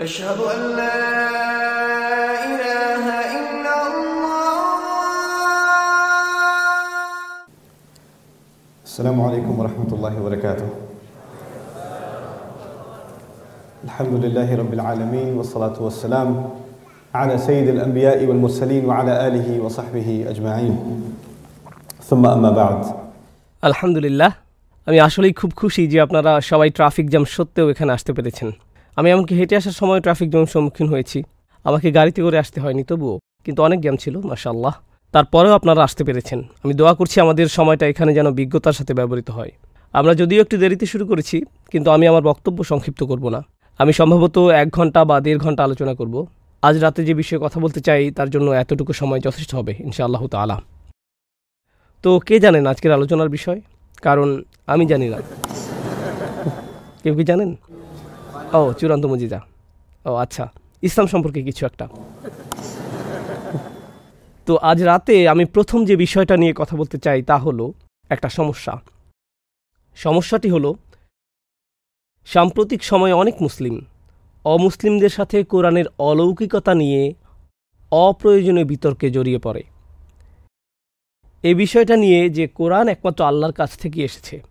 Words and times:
أشهد 0.00 0.38
أن 0.40 0.60
لا 0.76 0.96
إله 2.46 3.04
إلا 3.36 3.74
الله 3.84 4.80
السلام 8.84 9.20
عليكم 9.20 9.52
ورحمة 9.58 9.90
الله 9.92 10.12
وبركاته 10.20 10.68
الحمد 13.84 14.24
لله 14.24 14.48
رب 14.56 14.72
العالمين 14.72 15.28
والصلاة 15.36 15.76
والسلام 15.78 16.28
على 17.14 17.38
سيد 17.38 17.68
الأنبياء 17.68 18.24
والمرسلين 18.24 18.84
وعلى 18.84 19.12
آله 19.28 19.60
وصحبه 19.60 20.08
أجمعين 20.28 20.74
ثم 22.02 22.24
أما 22.26 22.50
بعد 22.52 22.80
আলহামদুলিল্লাহ 23.62 24.30
আমি 24.86 24.98
আসলেই 25.00 25.32
খুব 25.40 25.50
খুশি 25.60 25.82
যে 25.92 25.98
আপনারা 26.00 26.32
সবাই 26.50 26.68
ট্রাফিক 26.78 27.06
জ্যাম 27.12 27.24
সত্ত্বেও 27.34 27.66
এখানে 27.72 27.90
আসতে 27.96 28.12
পেরেছেন 28.16 28.48
আমি 29.00 29.08
এমনকি 29.14 29.34
হেঁটে 29.38 29.54
আসার 29.60 29.76
সময় 29.80 30.00
ট্রাফিক 30.04 30.28
জ্যামের 30.32 30.50
সম্মুখীন 30.54 30.86
হয়েছি। 30.92 31.18
আমাকে 31.64 31.88
গাড়িতে 31.98 32.20
করে 32.26 32.36
আসতে 32.42 32.58
হয়নি, 32.64 32.82
তবুও। 32.90 33.14
কিন্তু 33.44 33.60
অনেক 33.66 33.78
জ্যাম 33.84 33.96
ছিল 34.02 34.14
মাশাল্লাহ 34.30 34.74
তারপরেও 35.14 35.52
আপনারা 35.58 35.80
আসতে 35.88 36.02
পেরেছেন। 36.08 36.40
আমি 36.64 36.72
দোয়া 36.80 36.92
করছি 36.98 37.16
আমাদের 37.24 37.46
সময়টা 37.58 37.84
এখানে 37.92 38.10
যেন 38.18 38.28
বিজ্ঞতার 38.38 38.74
সাথে 38.78 38.92
ব্যবহৃত 38.98 39.28
হয়। 39.38 39.52
আমরা 39.98 40.12
যদিও 40.20 40.38
একটু 40.44 40.56
দেরিতে 40.62 40.86
শুরু 40.92 41.04
করেছি, 41.10 41.36
কিন্তু 41.72 41.88
আমি 41.96 42.04
আমার 42.10 42.24
বক্তব্য 42.30 42.58
সংক্ষিপ্ত 42.70 43.00
করব 43.10 43.24
না। 43.34 43.40
আমি 43.80 43.92
সম্ভবত 44.00 44.36
এক 44.62 44.68
ঘণ্টা 44.76 45.00
বা 45.10 45.16
দেড় 45.26 45.40
ঘণ্টা 45.44 45.62
আলোচনা 45.68 45.92
করব। 46.00 46.14
আজ 46.66 46.74
রাতে 46.84 47.00
যে 47.08 47.14
বিষয়ে 47.20 47.40
কথা 47.44 47.58
বলতে 47.64 47.80
চাই, 47.86 48.02
তার 48.16 48.28
জন্য 48.34 48.48
এতটুকু 48.62 48.92
সময় 49.00 49.20
যথেষ্ট 49.26 49.50
হবে, 49.58 49.72
ইনশাআল্লাহ 49.88 50.22
তালা 50.34 50.56
তো 52.04 52.10
কে 52.26 52.36
জানেন 52.44 52.64
আজকের 52.72 52.92
আলোচনার 52.98 53.30
বিষয়? 53.36 53.58
কারণ 54.06 54.28
আমি 54.72 54.84
জানি 54.92 55.06
না। 55.12 55.18
কেউ 57.02 57.14
কি 57.18 57.24
জানেন? 57.30 57.50
ও, 58.52 58.72
চূড়ান্ত 58.72 59.04
মজিদা। 59.06 59.40
ও 60.04 60.14
আচ্ছা। 60.14 60.52
ইসলাম 60.82 61.06
সম্পর্কে 61.06 61.42
কিছু 61.42 61.66
একটা। 61.66 61.88
তো 64.46 64.56
আজ 64.56 64.82
রাতে 64.82 65.28
আমি 65.28 65.44
প্রথম 65.44 65.84
যে 65.84 65.96
বিষয়টা 65.96 66.36
নিয়ে 66.36 66.52
কথা 66.56 66.76
বলতে 66.76 66.98
চাই 66.98 67.22
তা 67.22 67.38
হলো 67.38 67.72
একটা 68.08 68.28
সমস্যা। 68.28 68.80
সমস্যাটি 69.94 70.48
হলো, 70.50 70.74
সাম্প্রতিক 72.26 72.84
সময়ে 72.84 73.12
অনেক 73.12 73.42
মুসলিম 73.42 73.84
অমুসলিমদের 74.44 75.08
সাথে 75.08 75.44
কোরআনের 75.44 75.84
অলৌকিকতা 75.98 76.74
নিয়ে 76.74 77.14
অপ্রয়োজনীয় 77.90 78.64
বিতর্কে 78.64 79.10
জড়িয়ে 79.10 79.38
পড়ে। 79.38 79.64
এই 81.42 81.54
বিষয়টা 81.54 81.96
নিয়ে 81.96 82.30
যে 82.30 82.48
কোরআন 82.48 82.88
একমাত্র 82.88 83.24
আল্লাহর 83.24 83.52
কাছ 83.52 83.78
থেকে 83.78 84.04
এসেছে 84.04 84.49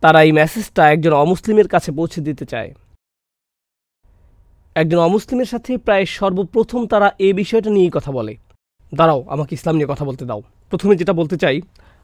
তারা 0.00 0.22
এই 0.22 0.32
মেসেজটা 0.32 0.92
একজন 0.92 1.12
অমুসলিমের 1.12 1.68
কাছে 1.68 1.92
পৌঁছে 1.92 2.20
দিতে 2.20 2.46
চায়। 2.46 2.74
একজন 4.74 4.98
অমুসলিমের 4.98 5.44
সাথে 5.44 5.78
প্রায় 5.78 6.04
সর্বপ্রথম 6.04 6.86
তারা 6.86 7.12
এই 7.18 7.32
বিষয়টা 7.32 7.70
নিয়েই 7.70 7.90
কথা 7.92 8.12
বলে। 8.12 8.36
দাঁড়াও, 8.94 9.24
আমাকে 9.28 9.54
ইসলাম 9.54 9.76
নিয়ে 9.76 9.86
কথা 9.90 10.04
বলতে 10.04 10.24
দাও। 10.24 10.42
প্রথমে 10.70 10.96
যেটা 10.96 11.12
বলতে 11.12 11.36
চাই, 11.36 11.60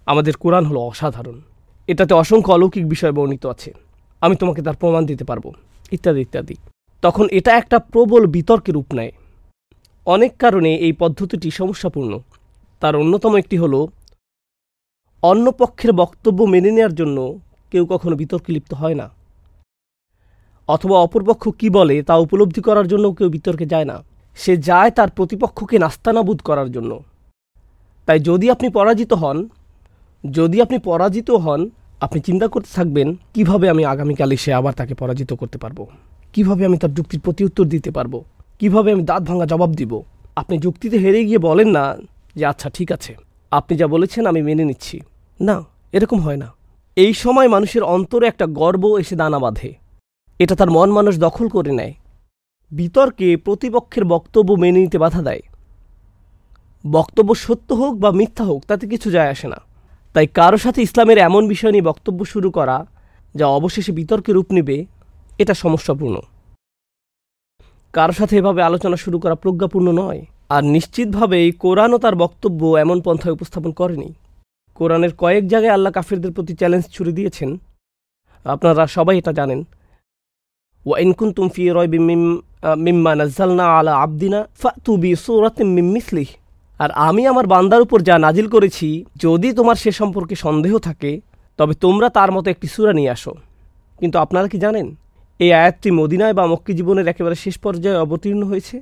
আমাদের 0.07 0.37
কোরআন 0.37 0.65
হলো 0.65 0.81
অসাধারণ। 0.81 1.41
এটাতে 1.87 2.15
অসংখ্য 2.15 2.53
অলৌকিক 2.53 2.89
বিষয় 2.89 3.13
বর্ণিত 3.13 3.47
আছে। 3.47 3.75
আমি 4.21 4.37
তোমাকে 4.37 4.63
তার 4.63 4.77
প্রমাণ 4.77 5.07
দিতে 5.07 5.25
পারব। 5.25 5.53
ইত্যাদি 5.91 6.21
ইত্যাদি। 6.21 6.55
তখন 7.03 7.29
এটা 7.31 7.57
একটা 7.57 7.79
প্রবল 7.79 8.27
বিতর্কের 8.27 8.75
রূপ 8.75 8.95
নেয়। 8.95 9.13
অনেক 10.07 10.37
কারণে 10.37 10.77
এই 10.77 10.93
পদ্ধতিটি 10.93 11.51
সমস্যাপূর্ণ। 11.51 12.21
তার 12.81 12.97
অন্যতম 12.97 13.37
একটি 13.37 13.57
হল 13.59 13.87
অন্য 15.23 15.53
পক্ষের 15.53 15.93
বক্তব্য 15.93 16.45
মেনে 16.45 16.71
নেওয়ার 16.71 16.95
জন্য 16.95 17.39
কেউ 17.73 17.85
কখনো 17.87 18.15
বিতর্কে 18.17 18.51
লিপ্ত 18.53 18.73
হয় 18.75 18.95
না। 18.95 19.07
অথবা 20.69 20.97
অপরপক্ষ 20.99 21.49
কি 21.49 21.71
বলে 21.71 21.97
তা 22.03 22.15
উপলব্ধি 22.17 22.61
করার 22.61 22.87
জন্য 22.87 23.13
কেউ 23.13 23.29
বিতর্কে 23.29 23.67
যায় 23.67 23.85
না। 23.85 23.97
সে 24.37 24.53
যায় 24.57 24.91
তার 24.91 25.11
প্রতিপক্ষকে 25.11 25.77
নাস্তানাবুদ 25.79 26.39
করার 26.41 26.69
জন্য। 26.73 26.93
তাই 28.07 28.19
যদি 28.19 28.47
আপনি 28.51 28.69
পরাজিত 28.69 29.13
হন, 29.13 29.39
যদি 30.31 30.57
আপনি 30.63 30.79
পরাজিত 30.79 31.31
হন, 31.45 31.71
আপনি 32.01 32.21
চিন্তা 32.21 32.47
করতে 32.49 32.71
থাকবেন, 32.75 33.09
কীভাবে 33.35 33.67
আমি 33.71 33.83
আগামীকাল 33.85 34.31
এসে 34.33 34.51
আবার 34.55 34.73
তাকে 34.75 34.95
পরাজিত 34.95 35.33
করতে 35.33 35.59
পারব? 35.59 35.79
কীভাবে 36.33 36.63
আমি 36.67 36.77
তার 36.79 36.95
যুক্তির 36.95 37.21
প্রতি 37.21 37.43
উত্তর 37.45 37.65
দিতে 37.65 37.91
পারব? 37.91 38.15
কীভাবে 38.59 38.93
আমি 38.93 39.03
দাঁত 39.03 39.23
ভাঙা 39.23 39.47
জবাব 39.47 39.71
দিব? 39.73 39.93
আপনি 40.37 40.59
যুক্তিতে 40.59 40.97
হেরে 40.97 41.21
গিয়ে 41.25 41.39
বলেন 41.39 41.69
না 41.69 41.85
যে 42.37 42.45
আচ্ছা 42.47 42.69
ঠিক 42.71 42.93
আছে। 42.93 43.13
আপনি 43.51 43.73
যা 43.77 43.87
বলেছেন 43.87 44.27
আমি 44.27 44.43
মেনে 44.43 44.65
নিচ্ছি। 44.65 44.97
না, 45.41 45.57
এরকম 45.93 46.19
হয় 46.21 46.37
না। 46.37 46.49
এই 46.97 47.13
সময় 47.13 47.49
মানুষের 47.49 47.83
অন্তরে 47.83 48.27
একটা 48.27 48.47
গর্ব 48.47 48.99
এসে 48.99 49.17
দানা 49.17 49.39
বাঁধে। 49.39 49.75
এটা 50.39 50.57
তার 50.57 50.71
মন 50.71 50.91
মানুষ 50.91 51.19
দখল 51.19 51.49
করে 51.49 51.73
নেয়। 51.73 51.95
বিতর্কে 52.71 53.37
প্রতিপক্ষের 53.37 54.05
বক্তব্য 54.05 54.53
মেনে 54.53 54.81
নিতে 54.81 54.99
বাধা 54.99 55.23
দেয়। 55.23 55.41
বক্তব্য 56.91 57.35
সত্য 57.35 57.73
হোক 57.73 57.95
বা 57.95 58.11
মিথ্যা 58.11 58.45
হোক, 58.45 58.65
তাতে 58.69 58.89
কিছু 58.89 59.11
যায় 59.11 59.29
আসে 59.29 59.49
না। 59.49 59.57
তাই 60.13 60.27
কারও 60.27 60.57
সাথে 60.57 60.83
ইসলামের 60.83 61.19
এমন 61.19 61.49
বিষয় 61.49 61.71
নিয়ে 61.71 61.83
বক্তব্য 61.83 62.25
শুরু 62.25 62.51
করা, 62.51 62.87
যা 63.35 63.47
অবশেষে 63.47 63.93
বিতর্কে 63.93 64.33
রূপ 64.33 64.53
নেবে, 64.53 64.85
এটা 65.39 65.55
সমস্যাপূর্ণ। 65.55 66.21
কারও 67.93 68.13
সাথে 68.13 68.37
এভাবে 68.37 68.63
আলোচনা 68.63 68.97
শুরু 68.97 69.19
করা 69.19 69.35
প্রজ্ঞাপূর্ণ 69.35 69.93
নয়। 69.93 70.27
আর 70.49 70.65
নিশ্চিতভাবেই 70.65 71.53
কোরআনও 71.53 71.99
তার 71.99 72.17
বক্তব্য 72.17 72.67
এমন 72.67 73.01
পন্থায় 73.01 73.35
উপস্থাপন 73.35 73.73
করেনি। 73.73 74.15
কোরআনের 74.83 75.13
কয়েক 75.23 75.45
জায়গায় 75.53 75.75
আল্লাহ 75.77 75.93
কাফিরদের 75.97 76.33
প্রতি 76.37 76.53
চ্যালেঞ্জ 76.61 76.85
ছুড়ে 76.95 77.13
দিয়েছেন। 77.19 77.51
আপনারা 78.45 78.85
সবাই 78.97 79.17
এটা 79.21 79.33
জানেন। 79.41 79.61
ওয়াইনকুন 80.87 81.29
তুমফি 81.37 81.63
রয় 81.77 81.91
মিম্মা 82.87 83.13
নাজ্জালনা 83.21 83.67
আলা 83.79 83.93
আবদিনা 84.05 84.41
ফাতু 84.61 84.93
বি 85.03 85.11
সূরাতিন 85.25 85.69
মিন 85.77 85.87
মিসলিহ। 85.97 86.29
আর 86.81 86.91
আমি 87.09 87.23
আমার 87.33 87.47
বান্দার 87.53 87.85
উপর 87.87 87.99
যা 88.09 88.15
নাজিল 88.27 88.47
করেছি, 88.55 88.89
যদি 89.25 89.49
তোমার 89.59 89.77
সে 89.83 89.91
সম্পর্কে 90.01 90.35
সন্দেহ 90.45 90.73
থাকে, 90.89 91.13
তবে 91.59 91.75
তোমরা 91.85 92.09
তার 92.17 92.31
মতো 92.37 92.47
একটি 92.55 92.67
সুরা 92.75 92.93
নিয়ে 92.99 93.11
আসো। 93.17 93.33
কিন্তু 94.01 94.17
আপনারা 94.25 94.47
কি 94.53 94.59
জানেন, 94.65 94.87
এই 95.41 95.51
আয়াতটি 95.61 95.89
মদিনায় 96.01 96.35
বা 96.39 96.45
মক্কি 96.53 96.73
জীবনের 96.79 97.07
একেবারে 97.13 97.37
শেষ 97.45 97.55
পর্যায়ে 97.65 98.01
অবতীর্ণ 98.05 98.43
হয়েছে? 98.51 98.77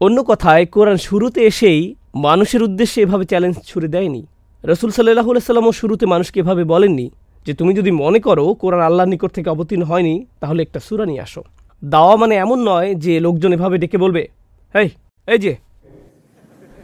অন্য 0.00 0.18
কথায়, 0.30 0.62
কোরআন 0.74 0.98
শুরুতে 1.06 1.40
এসেই 1.50 1.80
মানুষের 2.26 2.60
উদ্দেশ্যে 2.66 2.98
এভাবে 3.04 3.24
চ্যালেঞ্জ 3.30 3.56
ছুড়ে 3.70 3.88
দেয়নি। 3.94 4.22
রসুল 4.64 4.90
সাল্লাহ 4.90 5.28
সাল্লামও 5.40 5.72
শুরুতে 5.72 6.06
মানুষকে 6.06 6.40
এভাবে 6.40 6.64
বলেননি 6.64 7.10
যে 7.46 7.54
তুমি 7.54 7.74
যদি 7.74 7.90
মনে 7.90 8.20
করো 8.20 8.54
কোরআন 8.54 8.80
আল্লাহর 8.80 9.08
নিকট 9.08 9.30
থেকে 9.34 9.50
অবতীর্ণ 9.50 9.84
হয়নি, 9.84 10.26
তাহলে 10.40 10.62
একটা 10.62 10.80
সুরা 10.80 11.06
নিয়ে 11.06 11.20
আসো। 11.20 11.42
দাওয়া 11.84 12.16
মানে 12.16 12.34
এমন 12.34 12.58
নয় 12.68 12.94
যে 12.94 13.20
লোকজন 13.20 13.52
এভাবে 13.52 13.78
ডেকে 13.78 13.98
বলবে 13.98 14.28
এই 14.74 14.88
এই 15.26 15.38
যে, 15.38 15.56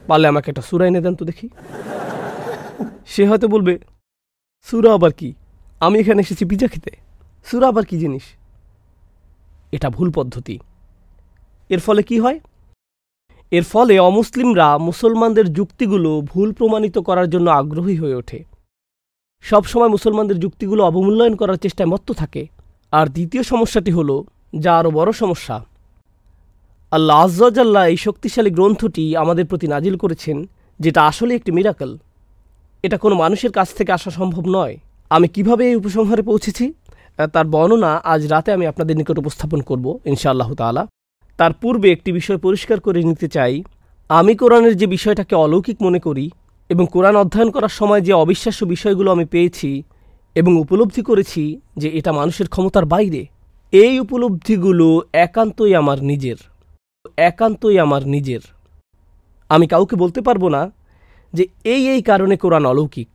পারলে 0.08 0.28
আমাকে 0.28 0.50
একটা 0.50 0.62
সুরা 0.62 0.86
এনে 0.86 1.00
দেন 1.00 1.14
তো 1.14 1.24
দেখি। 1.24 1.48
সে 3.06 3.26
হয়তো 3.26 3.48
বলবে, 3.48 3.78
সুরা 4.62 4.94
আবার 4.94 5.12
কি? 5.12 5.34
আমি 5.80 5.98
এখানে 5.98 6.20
এসেছি 6.20 6.44
পিজা 6.44 6.66
খেতে। 6.66 6.92
সুরা 7.44 7.68
আবার 7.68 7.84
কি 7.84 7.98
জিনিস? 7.98 8.22
এটা 9.72 9.90
ভুল 9.90 10.10
পদ্ধতি। 10.10 10.58
এর 11.68 11.80
ফলে 11.80 12.02
কি 12.02 12.20
হয়? 12.20 12.40
এর 13.56 13.64
ফলে 13.72 13.94
অমুসলিমরা 13.98 14.68
মুসলমানদের 14.78 15.46
যুক্তিগুলো 15.52 16.10
ভুল 16.20 16.48
প্রমাণিত 16.52 16.96
করার 16.98 17.28
জন্য 17.30 17.50
আগ্রহী 17.50 17.96
হয়ে 17.96 18.14
ওঠে। 18.14 18.44
সবসময় 19.42 19.88
মুসলমানদের 19.88 20.38
যুক্তিগুলো 20.40 20.84
অবমূল্যায়ন 20.84 21.34
করার 21.36 21.56
চেষ্টায় 21.56 21.88
মত্ত 21.88 22.08
থাকে। 22.12 22.42
আর 22.92 23.06
দ্বিতীয় 23.06 23.42
সমস্যাটি 23.42 23.90
হল, 23.90 24.10
যা 24.58 24.78
আরও 24.78 24.90
বড় 24.90 25.12
সমস্যা। 25.12 25.56
আল্লাহ 26.90 27.20
আজ্লাহ 27.42 27.84
এই 27.86 27.96
শক্তিশালী 27.96 28.50
গ্রন্থটি 28.50 29.16
আমাদের 29.16 29.44
প্রতি 29.46 29.66
নাজিল 29.66 29.96
করেছেন, 29.96 30.36
যেটা 30.80 31.00
আসলে 31.10 31.32
একটি 31.34 31.50
মিরাকল। 31.52 31.90
এটা 32.82 32.96
কোনো 32.98 33.14
মানুষের 33.14 33.52
কাছ 33.52 33.68
থেকে 33.74 33.90
আসা 33.92 34.10
সম্ভব 34.10 34.44
নয়। 34.48 34.74
আমি 35.10 35.28
কীভাবে 35.28 35.62
এই 35.68 35.76
উপসংহারে 35.76 36.22
পৌঁছেছি? 36.22 36.72
তার 37.32 37.46
বর্ণনা 37.46 37.90
আজ 38.04 38.26
রাতে 38.26 38.50
আমি 38.52 38.66
আপনাদের 38.66 38.94
নিকট 38.96 39.16
উপস্থাপন 39.18 39.60
করব, 39.60 39.86
ইনশাআল্লাহ 40.04 40.54
তালা 40.54 40.86
তার 41.36 41.52
পূর্বে 41.52 41.92
একটি 41.92 42.12
বিষয় 42.12 42.38
পরিষ্কার 42.38 42.80
করে 42.80 43.02
নিতে 43.02 43.28
চাই। 43.28 43.62
আমি 44.08 44.34
কোরআনের 44.34 44.76
যে 44.76 44.86
বিষয়টাকে 44.86 45.34
অলৌকিক 45.34 45.82
মনে 45.82 45.98
করি 45.98 46.30
এবং 46.68 46.86
কোরআন 46.92 47.16
অধ্যয়ন 47.16 47.50
করার 47.50 47.68
সময় 47.68 48.00
যে 48.00 48.12
অবিশ্বাস্য 48.12 48.64
বিষয়গুলো 48.64 49.12
আমি 49.12 49.24
পেয়েছি 49.24 49.82
এবং 50.34 50.56
উপলব্ধি 50.56 51.02
করেছি 51.02 51.60
যে 51.76 51.88
এটা 51.88 52.12
মানুষের 52.12 52.48
ক্ষমতার 52.48 52.84
বাইরে, 52.84 53.26
এই 53.72 54.00
উপলব্ধিগুলো 54.00 55.02
একান্তই 55.12 55.74
আমার 55.74 56.02
নিজের। 56.02 56.36
একান্তই 57.16 57.78
আমার 57.78 58.06
নিজের। 58.06 58.40
আমি 59.48 59.66
কাউকে 59.66 59.96
বলতে 59.96 60.20
পারব 60.20 60.48
না 60.48 60.70
যে 61.32 61.46
এই 61.64 61.88
এই 61.88 62.02
কারণে 62.02 62.36
কোরআন 62.36 62.66
অলৌকিক। 62.66 63.08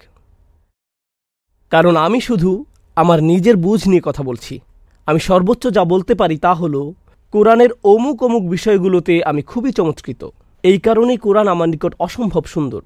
কারণ 1.70 1.96
আমি 1.98 2.22
শুধু 2.22 2.66
আমার 2.96 3.24
নিজের 3.24 3.58
বুঝ 3.58 3.88
নিয়ে 3.88 4.02
কথা 4.06 4.24
বলছি। 4.24 4.60
আমি 5.06 5.20
সর্বোচ্চ 5.20 5.68
যা 5.68 5.84
বলতে 5.86 6.16
পারি 6.16 6.38
তা 6.38 6.54
হলো 6.54 6.94
কোরআনের 7.32 7.70
অমুক 7.84 8.24
অমুক 8.24 8.44
বিষয়গুলোতে 8.50 9.24
আমি 9.24 9.42
খুবই 9.42 9.72
চমৎকৃত। 9.72 10.30
এই 10.64 10.80
কারণেই 10.80 11.18
কোরআন 11.18 11.48
আমার 11.48 11.70
নিকট 11.70 11.96
অসম্ভব 12.00 12.44
সুন্দর। 12.44 12.82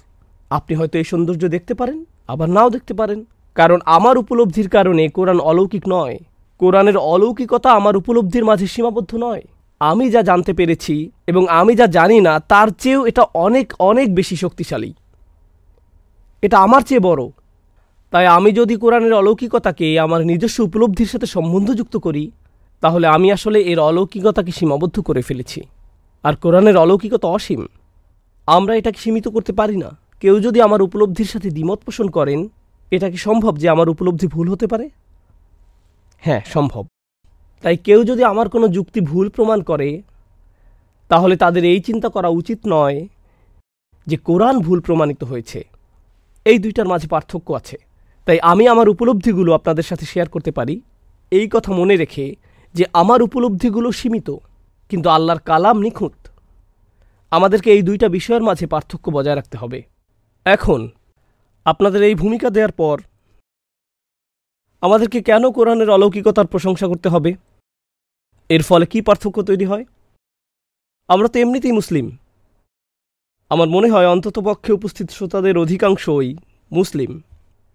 আপনি 0.50 0.76
হয়তো 0.76 0.98
এই 0.98 1.04
সৌন্দর্য 1.04 1.48
দেখতে 1.48 1.74
পারেন, 1.74 2.06
আবার 2.28 2.50
নাও 2.50 2.70
দেখতে 2.70 2.94
পারেন। 2.94 3.26
কারণ 3.56 3.80
আমার 3.86 4.18
উপলব্ধির 4.18 4.70
কারণে 4.70 5.08
কোরআন 5.08 5.40
অলৌকিক 5.40 5.84
নয়। 5.90 6.20
কোরআনের 6.58 6.98
অলৌকিকতা 6.98 7.72
আমার 7.72 7.98
উপলব্ধির 7.98 8.46
মাঝে 8.46 8.68
সীমাবদ্ধ 8.68 9.16
নয়। 9.16 9.42
আমি 9.80 10.10
যা 10.10 10.22
জানতে 10.22 10.54
পেরেছি 10.54 11.12
এবং 11.28 11.48
আমি 11.48 11.76
যা 11.76 11.88
জানি 11.88 12.22
না, 12.22 12.40
তার 12.40 12.68
চেয়েও 12.68 13.06
এটা 13.06 13.22
অনেক 13.34 13.74
অনেক 13.80 14.16
বেশি 14.16 14.36
শক্তিশালী। 14.36 14.94
এটা 16.42 16.60
আমার 16.60 16.82
চেয়ে 16.82 17.00
বড়। 17.00 17.30
তাই 18.12 18.28
আমি 18.28 18.52
যদি 18.52 18.76
কোরআনের 18.76 19.14
অলৌকিকতাকে 19.14 20.00
আমার 20.00 20.26
নিজস্ব 20.26 20.64
উপলব্ধির 20.64 21.06
সাথে 21.06 21.26
সম্বন্ধযুক্ত 21.26 21.98
করি 21.98 22.32
তাহলে 22.84 23.08
আমি 23.08 23.32
আসলে 23.32 23.60
এর 23.62 23.80
অলৌকিকতাকে 23.80 24.52
সীমাবদ্ধ 24.52 25.00
করে 25.00 25.22
ফেলেছি। 25.22 25.62
আর 26.24 26.34
কোরআনের 26.36 26.78
অলৌকিকতা 26.78 27.28
অসীম। 27.28 27.66
আমরা 28.48 28.76
এটাকে 28.76 29.00
সীমিত 29.00 29.28
করতে 29.28 29.54
পারি 29.54 29.78
না। 29.78 29.90
কেউ 30.20 30.40
যদি 30.40 30.62
আমার 30.62 30.82
উপলব্ধির 30.82 31.26
সাথে 31.26 31.50
দ্বিমত 31.50 31.80
পোষণ 31.86 32.08
করেন, 32.08 32.48
এটা 32.92 33.10
কি 33.10 33.18
সম্ভব 33.18 33.58
যে 33.58 33.70
আমার 33.70 33.90
উপলব্ধি 33.90 34.28
ভুল 34.28 34.52
হতে 34.52 34.68
পারে? 34.68 34.90
হ্যাঁ 36.20 36.42
সম্ভব। 36.54 36.86
তাই 37.62 37.78
কেউ 37.78 38.04
যদি 38.04 38.24
আমার 38.24 38.50
কোনো 38.50 38.68
যুক্তি 38.68 39.00
ভুল 39.02 39.30
প্রমাণ 39.30 39.62
করে, 39.62 40.02
তাহলে 41.10 41.36
তাদের 41.36 41.66
এই 41.66 41.80
চিন্তা 41.80 42.10
করা 42.10 42.28
উচিত 42.28 42.60
নয় 42.68 43.08
যে 44.08 44.18
কোরআন 44.18 44.60
ভুল 44.60 44.82
প্রমাণিত 44.82 45.24
হয়েছে। 45.24 45.68
এই 46.46 46.58
দুইটার 46.60 46.88
মাঝে 46.88 47.08
পার্থক্য 47.08 47.54
আছে। 47.54 47.78
তাই 48.26 48.40
আমি 48.42 48.68
আমার 48.68 48.90
উপলব্ধিগুলো 48.90 49.54
আপনাদের 49.54 49.84
সাথে 49.84 50.06
শেয়ার 50.06 50.30
করতে 50.30 50.52
পারি। 50.52 50.82
এই 51.32 51.50
কথা 51.52 51.74
মনে 51.74 51.96
রেখে 51.96 52.36
যে 52.74 52.86
আমার 52.94 53.22
উপলব্ধিগুলো 53.22 53.92
সীমিত, 53.92 54.30
কিন্তু 54.90 55.10
আল্লাহর 55.10 55.40
কালাম 55.40 55.82
নিখুঁত। 55.82 56.14
আমাদেরকে 57.32 57.72
এই 57.72 57.82
দুইটা 57.82 58.10
বিষয়ের 58.10 58.44
মাঝে 58.44 58.68
পার্থক্য 58.68 59.12
বজায় 59.12 59.36
রাখতে 59.36 59.58
হবে। 59.58 59.84
এখন, 60.46 60.90
আপনাদের 61.66 62.04
এই 62.04 62.16
ভূমিকা 62.16 62.50
দেওয়ার 62.50 62.72
পর, 62.72 63.02
আমাদেরকে 64.82 65.22
কেন 65.22 65.52
কোরআনের 65.52 65.90
অলৌকিকতার 65.90 66.48
প্রশংসা 66.48 66.88
করতে 66.88 67.10
হবে? 67.10 67.34
এর 68.50 68.64
ফলে 68.64 68.86
কি 68.86 69.02
পার্থক্য 69.02 69.44
তৈরি 69.44 69.66
হয়? 69.66 69.86
আমরা 71.08 71.28
তো 71.28 71.40
এমনিতেই 71.40 71.72
মুসলিম। 71.72 72.18
আমার 73.50 73.68
মনে 73.68 73.90
হয় 73.90 74.08
অন্ততপক্ষে 74.08 74.74
উপস্থিত 74.74 75.12
শ্রোতাদের 75.12 75.58
অধিকাংশই 75.58 76.36
মুসলিম। 76.72 77.22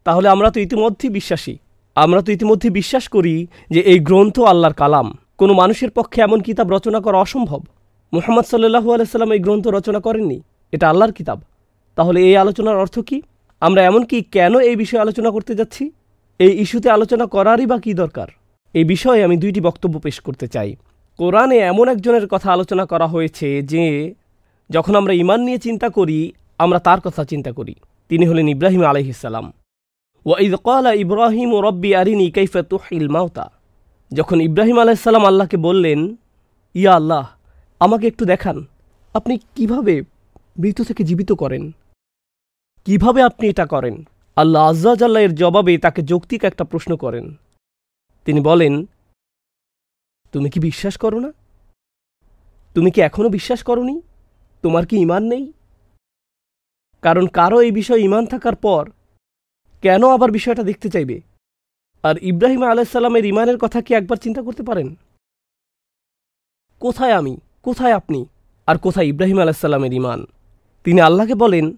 তাহলে 0.05 0.29
আমরা 0.29 0.51
তো 0.51 0.61
ইতিমধ্যেই 0.61 1.11
বিশ্বাসী। 1.11 1.59
আমরা 2.05 2.23
তো 2.23 2.33
ইতিমধ্যে 2.33 2.71
বিশ্বাস 2.71 3.09
করি 3.09 3.47
যে 3.71 3.81
এই 3.81 3.99
গ্রন্থ 3.99 4.41
আল্লাহর 4.41 4.75
কালাম। 4.75 5.19
কোনো 5.39 5.55
মানুষের 5.55 5.91
পক্ষে 5.91 6.21
এমন 6.23 6.41
কিতাব 6.41 6.71
রচনা 6.71 7.01
করা 7.01 7.19
অসম্ভব। 7.19 7.61
মোহাম্মদ 8.13 8.45
সাল্লু 8.45 8.93
আলাইসাল্লাম 8.93 9.33
এই 9.33 9.39
গ্রন্থ 9.39 9.67
রচনা 9.67 10.01
করেননি। 10.01 10.43
এটা 10.73 10.89
আল্লাহর 10.89 11.13
কিতাব। 11.13 11.41
তাহলে 11.97 12.21
এই 12.21 12.37
আলোচনার 12.37 12.77
অর্থ 12.77 12.99
কি? 12.99 13.23
আমরা 13.61 13.83
এমনকি 13.83 14.23
কেন 14.23 14.59
এই 14.59 14.77
বিষয়ে 14.77 15.01
আলোচনা 15.01 15.31
করতে 15.31 15.55
যাচ্ছি? 15.55 15.91
এই 16.39 16.53
ইস্যুতে 16.63 16.91
আলোচনা 16.91 17.27
করারই 17.27 17.67
বা 17.67 17.79
কী 17.79 17.95
দরকার? 17.95 18.29
এই 18.75 18.85
বিষয়ে 18.85 19.25
আমি 19.25 19.37
দুইটি 19.37 19.61
বক্তব্য 19.61 19.99
পেশ 19.99 20.21
করতে 20.21 20.49
চাই। 20.49 20.77
কোরআনে 21.17 21.59
এমন 21.59 21.89
একজনের 21.89 22.29
কথা 22.29 22.53
আলোচনা 22.53 22.87
করা 22.87 23.07
হয়েছে 23.07 23.63
যে, 23.63 24.15
যখন 24.71 24.95
আমরা 24.95 25.13
ইমান 25.13 25.41
নিয়ে 25.41 25.59
চিন্তা 25.59 25.89
করি, 25.89 26.33
আমরা 26.59 26.79
তার 26.79 27.01
কথা 27.01 27.25
চিন্তা 27.25 27.53
করি। 27.53 27.75
তিনি 28.09 28.27
হলেন 28.27 28.49
ইব্রাহিম 28.49 28.83
আলহিসাল্লাম 28.83 29.53
ওয়াইদ 30.29 30.55
কলা 30.55 30.93
ইব্রাহিম 30.93 31.53
ও 31.53 31.61
রব্বি 31.61 31.95
আরিনি 31.95 32.31
কৈফা 32.31 32.63
তুহিল 32.63 33.09
মাওতা 33.09 33.51
যখন 34.13 34.41
ইব্রাহিম 34.41 34.79
আলাইসাল্লাম 34.79 35.25
আল্লাহকে 35.25 35.57
বললেন, 35.57 36.17
ইয়া 36.75 36.95
আল্লাহ, 36.95 37.37
আমাকে 37.81 38.07
একটু 38.07 38.25
দেখান, 38.25 38.67
আপনি 39.15 39.39
কীভাবে 39.55 40.03
মৃত 40.59 40.83
থেকে 40.83 41.05
জীবিত 41.05 41.33
করেন? 41.33 41.73
কীভাবে 42.85 43.23
আপনি 43.23 43.49
এটা 43.49 43.67
করেন? 43.67 44.05
আল্লাহ 44.37 44.63
আজ্লাহ 44.69 45.23
এর 45.23 45.35
জবাবে 45.35 45.79
তাকে 45.79 46.03
যৌক্তিক 46.03 46.45
একটা 46.45 46.65
প্রশ্ন 46.65 46.97
করেন। 46.97 47.35
তিনি 48.25 48.41
বলেন, 48.41 48.87
তুমি 50.33 50.51
কি 50.51 50.61
বিশ্বাস 50.61 50.97
করো 50.97 51.21
না? 51.21 51.33
তুমি 52.75 52.91
কি 52.91 53.01
এখনও 53.01 53.29
বিশ্বাস 53.29 53.63
করনি? 53.63 54.03
তোমার 54.63 54.87
কি 54.87 54.97
ইমান 54.97 55.23
নেই? 55.23 55.53
কারণ 57.03 57.27
কারও 57.27 57.61
এই 57.61 57.71
বিষয়ে 57.71 58.01
ইমান 58.01 58.27
থাকার 58.27 58.57
পর 58.57 58.91
কেন 59.83 60.09
আবার 60.09 60.31
বিষয়টা 60.31 60.63
দেখতে 60.63 60.89
চাইবে? 60.89 61.21
আর 62.03 62.15
ইব্রাহিম 62.23 62.65
আলাইসাল্লামের 62.65 63.25
ইমানের 63.25 63.59
কথা 63.59 63.81
কি 63.81 63.95
একবার 63.95 64.17
চিন্তা 64.17 64.43
করতে 64.43 64.63
পারেন? 64.63 64.95
কোথায় 66.81 67.13
আমি? 67.13 67.37
কোথায় 67.63 67.93
আপনি? 67.93 68.27
আর 68.67 68.79
কোথায় 68.79 69.07
ইব্রাহিম 69.07 69.41
আলাইসাল্লামের 69.41 69.93
ইমান 69.93 70.27
তিনি 70.85 71.01
আল্লাহকে 71.01 71.35
বলেন, 71.35 71.77